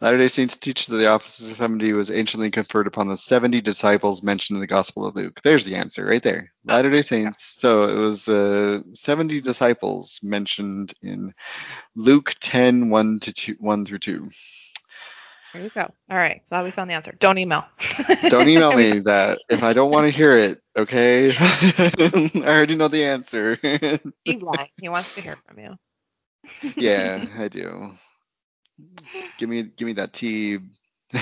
Latter 0.00 0.16
day 0.16 0.28
Saints 0.28 0.56
teach 0.56 0.86
that 0.86 0.96
the 0.96 1.08
office 1.08 1.50
of 1.50 1.56
70 1.56 1.92
was 1.92 2.10
anciently 2.10 2.50
conferred 2.50 2.86
upon 2.86 3.08
the 3.08 3.18
70 3.18 3.60
disciples 3.60 4.22
mentioned 4.22 4.56
in 4.56 4.60
the 4.60 4.66
Gospel 4.66 5.04
of 5.04 5.14
Luke. 5.14 5.40
There's 5.42 5.66
the 5.66 5.76
answer 5.76 6.06
right 6.06 6.22
there. 6.22 6.52
Latter 6.64 6.88
day 6.88 7.02
Saints. 7.02 7.44
So 7.44 7.84
it 7.84 7.94
was 7.96 8.26
uh, 8.26 8.80
70 8.94 9.42
disciples 9.42 10.18
mentioned 10.22 10.94
in 11.02 11.34
Luke 11.94 12.34
10 12.40 12.88
1 12.88 13.20
to 13.20 13.32
2, 13.32 13.56
1 13.58 13.84
through 13.84 13.98
2. 13.98 14.30
There 15.52 15.62
you 15.64 15.70
go. 15.74 15.92
All 16.10 16.16
right. 16.16 16.42
Glad 16.48 16.62
we 16.62 16.70
found 16.70 16.88
the 16.88 16.94
answer. 16.94 17.14
Don't 17.20 17.36
email. 17.36 17.64
Don't 18.28 18.48
email 18.48 18.74
me 18.74 18.98
that 19.00 19.40
if 19.50 19.62
I 19.62 19.74
don't 19.74 19.90
want 19.90 20.06
to 20.06 20.16
hear 20.16 20.34
it, 20.34 20.62
okay? 20.76 21.34
I 21.38 22.30
already 22.36 22.76
know 22.76 22.88
the 22.88 23.04
answer. 23.04 23.58
Lying. 23.62 24.68
He 24.80 24.88
wants 24.88 25.14
to 25.16 25.20
hear 25.20 25.36
from 25.46 25.58
you. 25.58 25.76
yeah, 26.76 27.26
I 27.36 27.48
do. 27.48 27.92
Give 29.38 29.48
me 29.48 29.62
give 29.64 29.86
me 29.86 29.92
that 29.94 30.12
tea. 30.12 30.58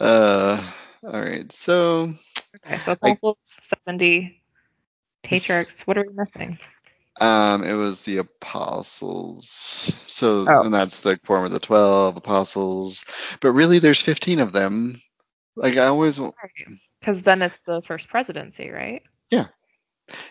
uh 0.00 0.62
all 1.04 1.20
right. 1.20 1.50
So 1.52 2.12
Okay. 2.56 2.78
So 2.84 2.92
I- 3.02 3.10
apostles, 3.10 3.36
70 3.62 4.42
patriarchs. 5.22 5.80
What 5.86 5.98
are 5.98 6.04
we 6.06 6.14
missing? 6.14 6.58
um 7.20 7.64
it 7.64 7.74
was 7.74 8.02
the 8.02 8.18
apostles. 8.18 9.92
So 10.06 10.46
Oh. 10.48 10.62
and 10.62 10.72
that's 10.74 11.00
the 11.00 11.16
quorum 11.18 11.44
of 11.44 11.50
the 11.50 11.58
12 11.60 12.16
apostles. 12.16 13.04
But 13.40 13.52
really 13.52 13.78
there's 13.78 14.00
15 14.02 14.40
of 14.40 14.52
them. 14.52 14.96
Like 15.56 15.76
I 15.76 15.86
always 15.86 16.20
Because 17.00 17.22
then 17.22 17.42
it's 17.42 17.58
the 17.66 17.82
first 17.86 18.08
presidency, 18.08 18.70
right? 18.70 19.02
Yeah. 19.30 19.46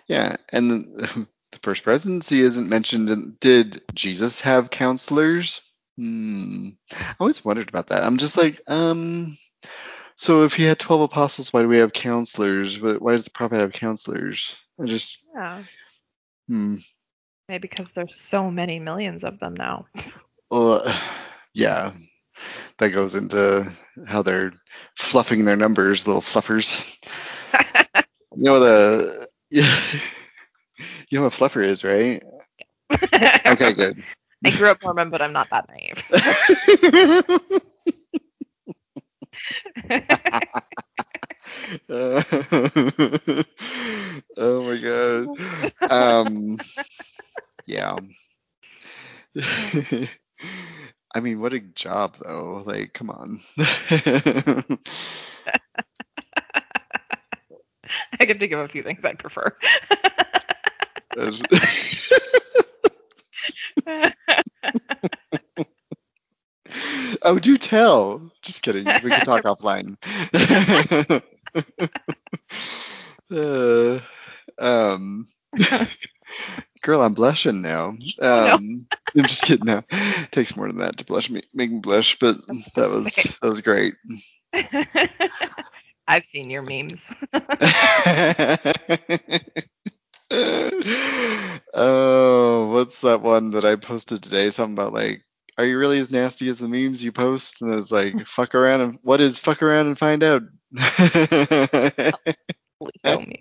Yeah, 0.07 0.37
and 0.51 1.27
the, 1.61 1.65
first 1.67 1.83
presidency 1.83 2.41
isn't 2.41 2.69
mentioned 2.69 3.39
did 3.39 3.83
Jesus 3.93 4.41
have 4.41 4.69
counselors? 4.69 5.61
Hmm. 5.97 6.69
I 6.93 7.15
always 7.19 7.43
wondered 7.43 7.69
about 7.69 7.87
that. 7.87 8.03
I'm 8.03 8.17
just 8.17 8.37
like, 8.37 8.61
um 8.67 9.37
so 10.15 10.43
if 10.43 10.55
he 10.55 10.63
had 10.63 10.79
12 10.79 11.01
apostles, 11.01 11.53
why 11.53 11.61
do 11.61 11.67
we 11.67 11.77
have 11.77 11.93
counselors? 11.93 12.79
Why 12.81 13.11
does 13.11 13.25
the 13.25 13.31
prophet 13.31 13.59
have 13.59 13.73
counselors? 13.73 14.55
I 14.81 14.85
just 14.85 15.19
Yeah. 15.33 15.63
hmm. 16.47 16.75
Maybe 17.49 17.67
because 17.67 17.87
there's 17.95 18.15
so 18.29 18.51
many 18.51 18.79
millions 18.79 19.23
of 19.23 19.39
them 19.39 19.53
now. 19.53 19.85
Uh, 20.51 20.99
yeah. 21.53 21.93
That 22.77 22.89
goes 22.89 23.15
into 23.15 23.71
how 24.05 24.21
they're 24.21 24.53
fluffing 24.95 25.45
their 25.45 25.55
numbers, 25.55 26.05
little 26.05 26.21
fluffers. 26.21 26.97
You 28.37 28.43
know 28.43 28.59
the 28.59 29.27
you 31.09 31.17
know 31.19 31.23
what 31.23 31.33
fluffer 31.33 31.63
is, 31.63 31.83
right? 31.83 32.23
Okay, 33.47 33.73
good. 33.73 34.03
I 34.45 34.51
grew 34.51 34.69
up 34.69 34.81
Mormon, 34.83 35.09
but 35.09 35.21
I'm 35.21 35.33
not 35.33 35.49
that 35.49 35.67
naive. 35.69 36.03
Uh, 41.89 42.21
oh 44.37 44.63
my 44.63 44.77
god. 44.77 45.91
Um 45.91 46.57
yeah. 47.65 47.97
I 51.15 51.19
mean, 51.21 51.39
what 51.39 51.53
a 51.53 51.59
job 51.59 52.17
though. 52.23 52.63
Like, 52.65 52.93
come 52.93 53.09
on. 53.09 53.39
I 58.19 58.25
can 58.25 58.39
think 58.39 58.51
of 58.51 58.59
a 58.59 58.67
few 58.67 58.83
things 58.83 58.99
I'd 59.03 59.19
prefer. 59.19 59.55
oh, 67.23 67.39
do 67.39 67.57
tell. 67.57 68.31
Just 68.41 68.61
kidding. 68.61 68.85
We 68.85 69.09
can 69.09 69.25
talk 69.25 69.43
offline. 69.43 69.97
uh, 73.31 73.99
um, 74.59 75.27
girl, 76.81 77.01
I'm 77.01 77.13
blushing 77.13 77.61
now. 77.61 77.95
Um, 78.21 78.87
I'm 79.17 79.25
just 79.25 79.43
kidding. 79.43 79.65
Now, 79.65 79.83
it 79.89 80.31
takes 80.31 80.55
more 80.55 80.67
than 80.67 80.77
that 80.77 80.97
to 80.97 81.05
blush 81.05 81.31
me, 81.31 81.41
make 81.53 81.71
me 81.71 81.79
blush. 81.79 82.19
But 82.19 82.37
that 82.75 82.89
was 82.89 83.15
that 83.15 83.49
was 83.49 83.61
great. 83.61 83.95
I've 86.07 86.25
seen 86.31 86.49
your 86.49 86.61
memes. 86.61 87.01
oh, 91.73 92.69
what's 92.71 93.01
that 93.01 93.21
one 93.21 93.51
that 93.51 93.65
I 93.65 93.75
posted 93.75 94.21
today? 94.23 94.49
Something 94.49 94.73
about 94.73 94.93
like, 94.93 95.23
are 95.57 95.65
you 95.65 95.77
really 95.77 95.99
as 95.99 96.11
nasty 96.11 96.49
as 96.49 96.59
the 96.59 96.67
memes 96.67 97.03
you 97.03 97.11
post? 97.11 97.61
And 97.61 97.73
it's 97.73 97.91
like, 97.91 98.25
fuck 98.25 98.53
around 98.55 98.81
and 98.81 98.99
what 99.03 99.21
is 99.21 99.39
fuck 99.39 99.63
around 99.63 99.87
and 99.87 99.97
find 99.97 100.23
out? 100.23 100.43
Holy 102.79 102.91
show 103.05 103.19
me. 103.21 103.39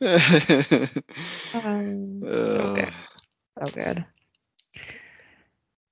Um, 1.52 2.22
so 2.22 2.28
Uh, 2.28 2.74
good. 2.74 2.92
So 3.58 3.80
good. 3.82 4.04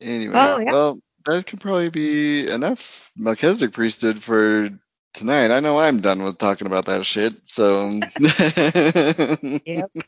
Anyway, 0.00 0.34
Oh, 0.38 0.58
yeah. 0.60 0.70
well, 0.70 0.98
that 1.26 1.46
could 1.46 1.60
probably 1.60 1.90
be 1.90 2.48
enough 2.48 3.10
Melchizedek 3.16 3.72
priesthood 3.74 4.22
for 4.22 4.68
tonight. 5.18 5.50
I 5.50 5.60
know 5.60 5.78
I'm 5.78 6.00
done 6.00 6.22
with 6.22 6.38
talking 6.38 6.66
about 6.66 6.86
that 6.86 7.04
shit. 7.04 7.46
So, 7.46 7.88
Yep. 8.18 9.90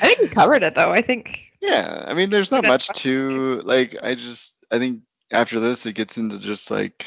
I 0.00 0.06
think 0.06 0.20
we 0.20 0.28
covered 0.28 0.62
it 0.62 0.74
though. 0.74 0.90
I 0.90 1.00
think 1.00 1.48
yeah, 1.60 2.04
I 2.06 2.14
mean, 2.14 2.30
there's 2.30 2.50
not 2.50 2.64
much 2.64 2.88
to 2.88 3.62
like. 3.64 3.96
I 4.02 4.14
just, 4.14 4.54
I 4.70 4.78
think 4.78 5.02
after 5.32 5.60
this, 5.60 5.86
it 5.86 5.94
gets 5.94 6.16
into 6.16 6.38
just 6.38 6.70
like, 6.70 7.04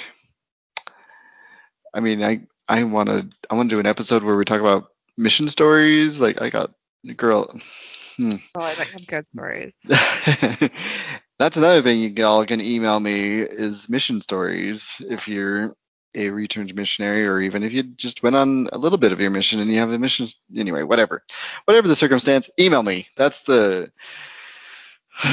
I 1.93 1.99
mean, 1.99 2.23
I, 2.23 2.41
I 2.67 2.83
want 2.83 3.09
to, 3.09 3.29
I 3.49 3.55
want 3.55 3.69
to 3.69 3.75
do 3.75 3.79
an 3.79 3.85
episode 3.85 4.23
where 4.23 4.35
we 4.35 4.45
talk 4.45 4.59
about 4.59 4.89
mission 5.17 5.47
stories. 5.47 6.19
Like, 6.19 6.41
I 6.41 6.49
got 6.49 6.73
girl. 7.15 7.49
Hmm. 8.17 8.35
well, 8.55 8.65
I 8.65 8.71
have 8.71 9.07
good 9.07 9.25
stories. 9.33 9.73
That's 11.39 11.57
another 11.57 11.81
thing 11.81 12.01
you 12.01 12.25
all 12.25 12.45
can 12.45 12.61
email 12.61 12.99
me 12.99 13.39
is 13.39 13.89
mission 13.89 14.21
stories 14.21 14.97
if 14.99 15.27
you're 15.27 15.73
a 16.15 16.29
returned 16.29 16.73
missionary 16.75 17.25
or 17.25 17.39
even 17.39 17.63
if 17.63 17.73
you 17.73 17.83
just 17.83 18.23
went 18.23 18.35
on 18.35 18.67
a 18.71 18.77
little 18.77 18.97
bit 18.97 19.11
of 19.11 19.21
your 19.21 19.31
mission 19.31 19.59
and 19.59 19.69
you 19.69 19.79
have 19.79 19.91
a 19.91 19.99
mission 19.99 20.27
anyway, 20.55 20.83
whatever. 20.83 21.23
Whatever 21.65 21.87
the 21.87 21.95
circumstance, 21.95 22.49
email 22.59 22.83
me. 22.83 23.07
That's 23.15 23.43
the 23.43 23.91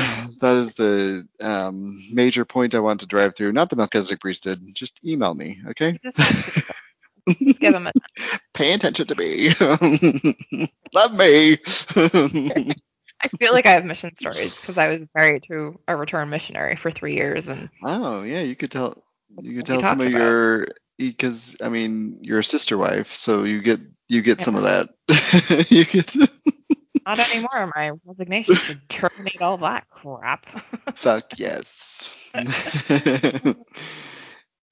that 0.40 0.56
is 0.56 0.74
the 0.74 1.26
um, 1.40 1.98
major 2.12 2.44
point 2.44 2.74
I 2.74 2.80
want 2.80 3.00
to 3.00 3.06
drive 3.06 3.34
through. 3.34 3.52
Not 3.52 3.70
the 3.70 3.76
Melchizedek 3.76 4.20
priesthood. 4.20 4.62
Just 4.72 5.00
email 5.05 5.34
me, 5.34 5.60
okay? 5.68 5.98
Just 6.02 6.18
want 6.18 6.36
to 6.36 7.44
just 7.44 7.60
give 7.60 7.72
them 7.72 7.86
a 7.86 7.92
Pay 8.55 8.72
attention 8.72 9.06
to 9.06 9.14
me. 9.14 9.50
Love 10.94 11.14
me. 11.14 11.59
I 13.20 13.28
feel 13.40 13.52
like 13.52 13.66
I 13.66 13.72
have 13.72 13.84
mission 13.84 14.14
stories 14.16 14.56
because 14.56 14.78
I 14.78 14.88
was 14.88 15.00
married 15.14 15.44
to 15.48 15.78
a 15.88 15.96
return 15.96 16.30
missionary 16.30 16.76
for 16.76 16.90
three 16.90 17.14
years, 17.14 17.46
and 17.48 17.68
Oh 17.84 18.22
yeah, 18.22 18.40
you 18.40 18.55
could 18.55 18.70
tell. 18.70 19.02
You 19.40 19.56
can 19.56 19.64
tell 19.64 19.82
some 19.82 20.00
of 20.00 20.06
about. 20.06 20.18
your 20.18 20.68
because 20.98 21.56
I 21.62 21.68
mean 21.68 22.18
you're 22.22 22.40
a 22.40 22.44
sister 22.44 22.78
wife, 22.78 23.14
so 23.14 23.44
you 23.44 23.60
get 23.62 23.80
you 24.09 24.22
get 24.22 24.40
some 24.40 24.56
of 24.56 24.62
that. 24.64 24.88
you 25.70 25.84
get 25.84 26.16
not 27.06 27.18
anymore. 27.18 27.72
My 27.74 27.92
resignation 28.05 28.55
to 28.55 28.80
terminate 28.88 29.40
all 29.40 29.59
that 29.59 29.88
crap. 29.90 30.46
fuck 30.94 31.38
yes. 31.38 32.10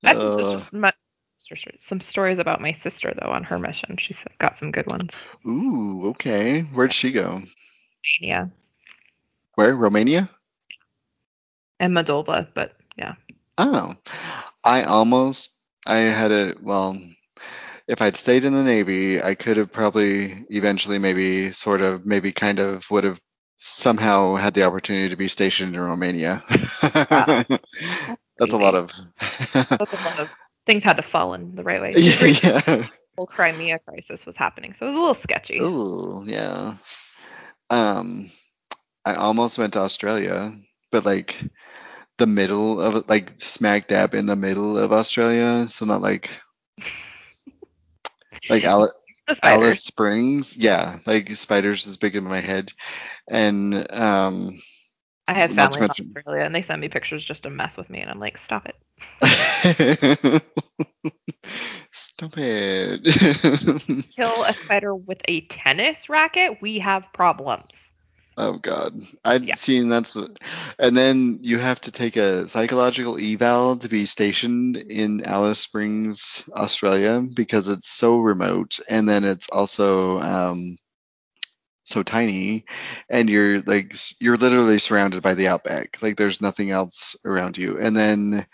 Uh, 0.04 0.62
my, 0.72 0.92
some 1.78 2.00
stories 2.00 2.38
about 2.38 2.60
my 2.60 2.76
sister 2.82 3.12
though 3.20 3.30
on 3.30 3.44
her 3.44 3.58
mission. 3.58 3.96
She's 3.98 4.18
got 4.40 4.58
some 4.58 4.70
good 4.70 4.86
ones. 4.90 5.10
ooh, 5.46 6.08
okay. 6.10 6.62
Where'd 6.62 6.92
she 6.92 7.12
go? 7.12 7.42
Yeah, 8.20 8.46
Where? 9.54 9.74
Romania? 9.74 10.30
and 11.80 11.92
Moldova, 11.94 12.48
but 12.54 12.72
yeah. 12.96 13.14
Oh, 13.58 13.94
I 14.66 14.82
almost 14.82 15.50
I 15.86 15.98
had 15.98 16.32
a 16.32 16.54
well. 16.60 16.98
If 17.88 18.02
I'd 18.02 18.16
stayed 18.16 18.44
in 18.44 18.52
the 18.52 18.64
Navy, 18.64 19.22
I 19.22 19.36
could 19.36 19.58
have 19.58 19.70
probably 19.70 20.44
eventually, 20.50 20.98
maybe, 20.98 21.52
sort 21.52 21.82
of, 21.82 22.04
maybe, 22.04 22.32
kind 22.32 22.58
of, 22.58 22.90
would 22.90 23.04
have 23.04 23.20
somehow 23.58 24.34
had 24.34 24.54
the 24.54 24.64
opportunity 24.64 25.08
to 25.10 25.16
be 25.16 25.28
stationed 25.28 25.76
in 25.76 25.80
Romania. 25.80 26.42
That's 26.82 28.52
a 28.52 28.56
lot 28.56 28.74
of. 28.74 28.90
That's 29.52 29.70
a 29.70 30.04
lot 30.04 30.18
of 30.18 30.28
things 30.66 30.82
had 30.82 30.96
to 30.96 31.02
fall 31.02 31.34
in 31.34 31.54
the 31.54 31.62
right 31.62 31.80
way. 31.80 31.92
yeah. 31.96 32.16
The 32.16 32.62
yeah. 32.66 32.86
whole 33.16 33.26
Crimea 33.28 33.78
crisis 33.78 34.26
was 34.26 34.36
happening, 34.36 34.74
so 34.76 34.86
it 34.86 34.88
was 34.88 34.96
a 34.96 35.00
little 35.00 35.22
sketchy. 35.22 35.60
Ooh, 35.60 36.24
yeah. 36.26 36.74
Um, 37.70 38.30
I 39.04 39.14
almost 39.14 39.58
went 39.58 39.74
to 39.74 39.78
Australia, 39.78 40.52
but 40.90 41.04
like 41.04 41.40
the 42.18 42.26
middle 42.26 42.80
of 42.80 43.08
like 43.08 43.32
smack 43.38 43.88
dab 43.88 44.14
in 44.14 44.26
the 44.26 44.36
middle 44.36 44.78
of 44.78 44.92
Australia, 44.92 45.68
so 45.68 45.84
not 45.84 46.02
like 46.02 46.30
like 48.48 48.64
Al- 48.68 48.92
Alice. 49.42 49.82
Springs. 49.82 50.56
Yeah, 50.56 50.98
like 51.06 51.34
spiders 51.36 51.86
is 51.86 51.96
big 51.96 52.16
in 52.16 52.24
my 52.24 52.40
head, 52.40 52.72
and 53.28 53.74
um, 53.92 54.56
I 55.28 55.34
have 55.34 55.52
family 55.52 55.80
in 55.80 55.86
mention- 55.86 56.12
Australia, 56.16 56.42
and 56.44 56.54
they 56.54 56.62
send 56.62 56.80
me 56.80 56.88
pictures 56.88 57.24
just 57.24 57.42
to 57.42 57.50
mess 57.50 57.76
with 57.76 57.90
me, 57.90 58.00
and 58.00 58.10
I'm 58.10 58.20
like, 58.20 58.38
stop 58.38 58.66
it. 58.66 58.76
stop 61.92 62.34
it. 62.36 64.06
Kill 64.16 64.44
a 64.44 64.52
spider 64.54 64.94
with 64.94 65.18
a 65.26 65.42
tennis 65.48 66.08
racket. 66.08 66.58
We 66.60 66.78
have 66.78 67.04
problems. 67.12 67.72
Oh 68.38 68.58
God, 68.58 69.00
I'd 69.24 69.44
Yeah. 69.44 69.54
seen 69.54 69.88
that's, 69.88 70.14
and 70.78 70.96
then 70.96 71.38
you 71.42 71.58
have 71.58 71.80
to 71.82 71.92
take 71.92 72.16
a 72.16 72.48
psychological 72.48 73.18
eval 73.18 73.76
to 73.78 73.88
be 73.88 74.04
stationed 74.06 74.76
in 74.76 75.24
Alice 75.24 75.58
Springs, 75.58 76.44
Australia, 76.52 77.20
because 77.34 77.68
it's 77.68 77.88
so 77.88 78.18
remote, 78.18 78.78
and 78.90 79.08
then 79.08 79.24
it's 79.24 79.48
also 79.50 80.18
um, 80.20 80.76
so 81.84 82.02
tiny, 82.02 82.64
and 83.08 83.30
you're 83.30 83.62
like 83.62 83.94
you're 84.20 84.36
literally 84.36 84.78
surrounded 84.78 85.22
by 85.22 85.34
the 85.34 85.48
outback, 85.48 85.98
like 86.02 86.16
there's 86.16 86.40
nothing 86.40 86.70
else 86.70 87.14
around 87.24 87.56
you, 87.56 87.78
and 87.78 87.96
then 87.96 88.44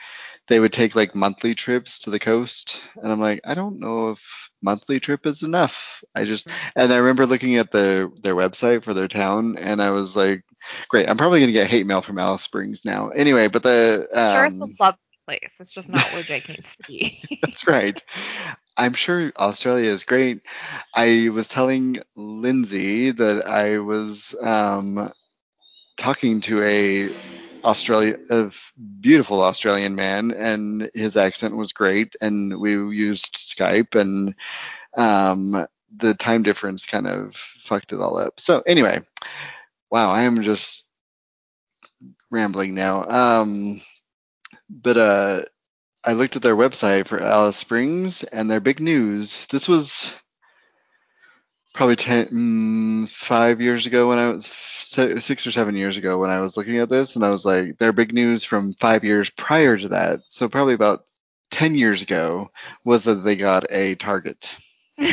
they 0.49 0.59
would 0.61 0.73
take 0.73 0.95
like 0.95 1.15
monthly 1.15 1.55
trips 1.55 2.01
to 2.01 2.11
the 2.11 2.19
coast, 2.19 2.83
and 2.97 3.11
I'm 3.11 3.21
like, 3.21 3.41
I 3.45 3.55
don't 3.55 3.81
know 3.81 4.11
if 4.11 4.51
monthly 4.63 5.01
trip 5.01 5.27
is 5.27 5.43
enough. 5.43 6.03
I 6.15 6.25
just 6.25 6.49
and 6.77 6.93
I 6.93 6.99
remember 6.99 7.27
looking 7.27 7.57
at 7.57 7.71
the 7.71 8.11
their 8.23 8.35
website 8.35 8.83
for 8.83 8.95
their 8.95 9.09
town, 9.09 9.57
and 9.59 9.81
I 9.81 9.91
was 9.91 10.17
like, 10.17 10.43
great, 10.89 11.09
I'm 11.09 11.17
probably 11.17 11.41
gonna 11.41 11.53
get 11.53 11.69
hate 11.69 11.87
mail 11.87 12.03
from 12.03 12.19
Alice 12.19 12.43
Springs 12.43 12.85
now. 12.85 13.09
Anyway, 13.09 13.49
but 13.49 13.63
the 13.63 14.09
sure, 14.13 14.45
it's 14.47 14.61
um, 14.61 14.75
a 14.79 14.83
lovely 14.83 14.99
place. 15.27 15.51
It's 15.61 15.73
just 15.73 15.89
not 15.89 16.13
where 16.13 16.23
Jake 16.23 16.49
needs 16.49 16.77
to 16.77 16.85
be. 16.85 17.21
that's 17.43 17.67
right. 17.67 18.03
I'm 18.77 18.95
sure 18.95 19.33
Australia 19.39 19.91
is 19.91 20.05
great. 20.05 20.41
I 20.95 21.29
was 21.33 21.49
telling 21.49 21.99
Lindsay 22.17 23.11
that 23.11 23.47
I 23.47 23.79
was 23.79 24.35
um, 24.41 25.11
talking 25.99 26.41
to 26.43 26.63
a 26.63 27.11
Australia, 27.65 28.17
a 28.31 28.51
beautiful 29.01 29.43
Australian 29.43 29.95
man, 29.95 30.33
and 30.33 30.91
his 30.95 31.17
accent 31.17 31.57
was 31.57 31.73
great, 31.73 32.17
and 32.21 32.59
we 32.59 32.73
used 32.73 33.35
Skype, 33.35 33.95
and 33.95 34.35
um, 34.97 35.67
the 35.97 36.15
time 36.15 36.43
difference 36.43 36.87
kind 36.87 37.07
of 37.07 37.37
fucked 37.37 37.93
it 37.93 38.01
all 38.01 38.19
up. 38.19 38.41
So 38.41 38.63
anyway, 38.67 39.03
wow, 39.91 40.11
I 40.11 40.23
am 40.23 40.43
just 40.43 40.85
rambling 42.31 42.75
now. 42.75 43.05
Um, 43.09 43.81
but 44.69 44.97
uh, 44.97 45.43
I 46.05 46.15
looked 46.15 46.37
at 46.37 46.43
their 46.43 46.57
website 46.57 47.07
for 47.07 47.21
Alice 47.21 47.57
Springs, 47.57 48.25
and 48.25 48.51
their 48.51 48.61
big 48.61 48.81
news. 48.81 49.47
This 49.47 49.69
was 49.69 50.13
probably 51.75 51.97
ten, 51.97 52.27
mm, 52.27 53.09
five 53.09 53.61
years 53.61 53.87
ago 53.87 54.09
when 54.09 54.19
I 54.19 54.31
was 54.31 54.47
six 54.93 55.47
or 55.47 55.51
seven 55.51 55.77
years 55.77 55.97
ago 55.97 56.19
when 56.19 56.31
I 56.31 56.41
was 56.41 56.57
looking 56.57 56.79
at 56.79 56.89
this, 56.89 57.17
and 57.17 57.25
I 57.25 57.31
was 57.31 57.45
like, 57.45 57.79
their 57.79 57.93
big 57.93 58.13
news 58.15 58.45
from 58.45 58.73
five 58.75 59.05
years 59.05 59.31
prior 59.31 59.77
to 59.77 59.89
that, 59.89 60.21
so 60.29 60.49
probably 60.49 60.75
about 60.75 61.05
ten 61.51 61.75
years 61.75 62.03
ago, 62.03 62.49
was 62.85 63.05
that 63.05 63.17
they 63.17 63.37
got 63.37 63.71
a 63.71 63.95
Target. 63.97 64.57
you 64.99 65.09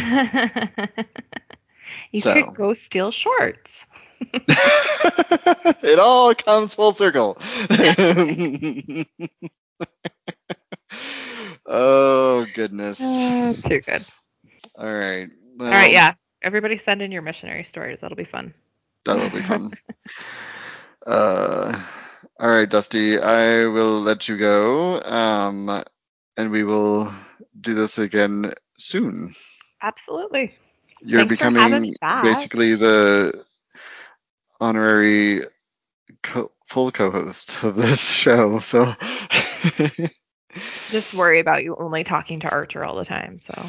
So. 2.20 2.34
could 2.34 2.56
go 2.56 2.74
steal 2.74 3.12
shorts. 3.12 3.84
it 4.22 6.00
all 6.00 6.36
comes 6.36 6.74
full 6.74 6.92
circle. 6.92 7.38
oh 11.66 12.46
goodness. 12.54 13.00
Uh, 13.02 13.54
too 13.68 13.82
good. 13.82 14.06
All 14.78 14.92
right. 14.94 15.30
Well, 15.58 15.68
All 15.68 15.74
right, 15.74 15.92
yeah. 15.92 16.14
Everybody 16.42 16.80
send 16.80 17.02
in 17.02 17.12
your 17.12 17.22
missionary 17.22 17.64
stories. 17.66 18.00
That'll 18.02 18.18
be 18.18 18.26
fun. 18.26 18.54
That'll 19.16 19.30
be 19.30 19.42
fun. 19.42 19.72
uh, 21.06 21.82
all 22.40 22.50
right, 22.50 22.70
Dusty. 22.70 23.20
I 23.20 23.66
will 23.66 24.00
let 24.02 24.30
you 24.30 24.38
go. 24.38 25.02
Um, 25.02 25.84
and 26.38 26.52
we 26.52 26.64
will 26.64 27.12
do 27.60 27.74
this 27.74 27.98
again 27.98 28.54
soon. 28.78 29.34
Absolutely. 29.82 30.54
You're 31.02 31.22
Thanks 31.22 31.38
becoming 31.38 31.96
basically 32.24 32.76
the 32.76 33.44
honorary 34.60 35.44
co- 36.24 36.52
full 36.66 36.92
co-host 36.92 37.64
of 37.64 37.76
this 37.76 38.02
show. 38.12 38.60
So. 38.60 38.94
Just 40.90 41.14
worry 41.14 41.40
about 41.40 41.64
you 41.64 41.76
only 41.78 42.04
talking 42.04 42.40
to 42.40 42.50
Archer 42.50 42.84
all 42.84 42.96
the 42.96 43.06
time. 43.06 43.40
So. 43.48 43.66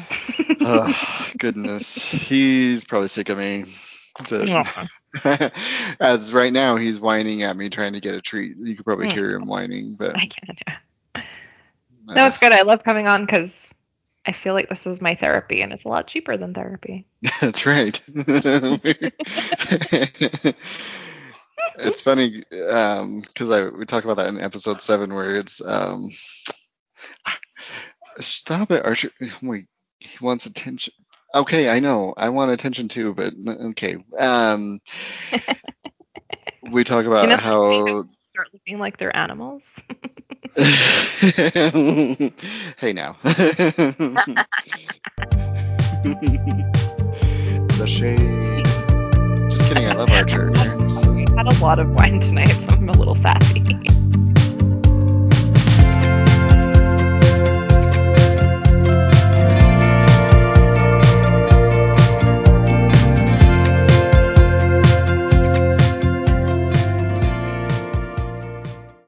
oh, 0.61 1.29
goodness. 1.37 2.09
He's 2.11 2.85
probably 2.85 3.07
sick 3.07 3.29
of 3.29 3.37
me. 3.37 3.65
To-. 4.25 4.89
As 5.99 6.33
right 6.33 6.53
now, 6.53 6.75
he's 6.77 6.99
whining 6.99 7.43
at 7.43 7.55
me 7.57 7.69
trying 7.69 7.93
to 7.93 7.99
get 7.99 8.15
a 8.15 8.21
treat. 8.21 8.55
You 8.57 8.75
could 8.75 8.85
probably 8.85 9.07
Mm. 9.07 9.13
hear 9.13 9.31
him 9.31 9.47
whining, 9.47 9.95
but 9.97 10.15
I 10.15 10.27
can't. 10.27 10.59
No, 12.07 12.25
uh, 12.25 12.27
it's 12.27 12.37
good. 12.37 12.51
I 12.51 12.63
love 12.63 12.83
coming 12.83 13.07
on 13.07 13.25
because 13.25 13.51
I 14.25 14.33
feel 14.33 14.53
like 14.53 14.69
this 14.69 14.85
is 14.85 15.01
my 15.01 15.15
therapy, 15.15 15.61
and 15.61 15.73
it's 15.73 15.85
a 15.85 15.89
lot 15.89 16.07
cheaper 16.07 16.37
than 16.37 16.53
therapy. 16.53 17.05
that's 17.41 17.65
right. 17.65 18.01
it's 21.77 22.01
funny 22.01 22.43
because 22.49 23.51
I 23.51 23.69
we 23.69 23.85
talked 23.85 24.05
about 24.05 24.17
that 24.17 24.27
in 24.27 24.39
episode 24.39 24.81
seven 24.81 25.13
where 25.13 25.35
it's 25.37 25.61
um, 25.63 26.09
stop 28.19 28.71
it, 28.71 28.85
Archer. 28.85 29.11
Wait, 29.41 29.67
he 29.99 30.17
wants 30.23 30.45
attention. 30.45 30.93
Okay, 31.33 31.69
I 31.69 31.79
know. 31.79 32.13
I 32.17 32.27
want 32.29 32.51
attention 32.51 32.89
too, 32.89 33.13
but 33.13 33.33
okay. 33.47 33.97
Um, 34.17 34.81
we 36.71 36.83
talk 36.83 37.05
about 37.05 37.23
You 37.29 37.29
know, 37.29 37.37
how 37.37 38.03
Start 38.33 38.49
looking 38.53 38.79
like 38.79 38.97
they're 38.97 39.15
animals. 39.15 39.63
hey 42.77 42.93
now. 42.93 43.15
the 43.23 44.45
shade. 47.87 48.65
Just 49.51 49.67
kidding, 49.67 49.87
I 49.87 49.93
love 49.93 50.11
Archer. 50.11 50.51
I 50.55 50.65
had 51.37 51.47
a 51.47 51.57
lot 51.61 51.79
of 51.79 51.89
wine 51.91 52.19
tonight, 52.19 52.49
so 52.49 52.67
I'm 52.69 52.89
a 52.89 52.93
little 52.93 53.15
sassy. 53.15 53.61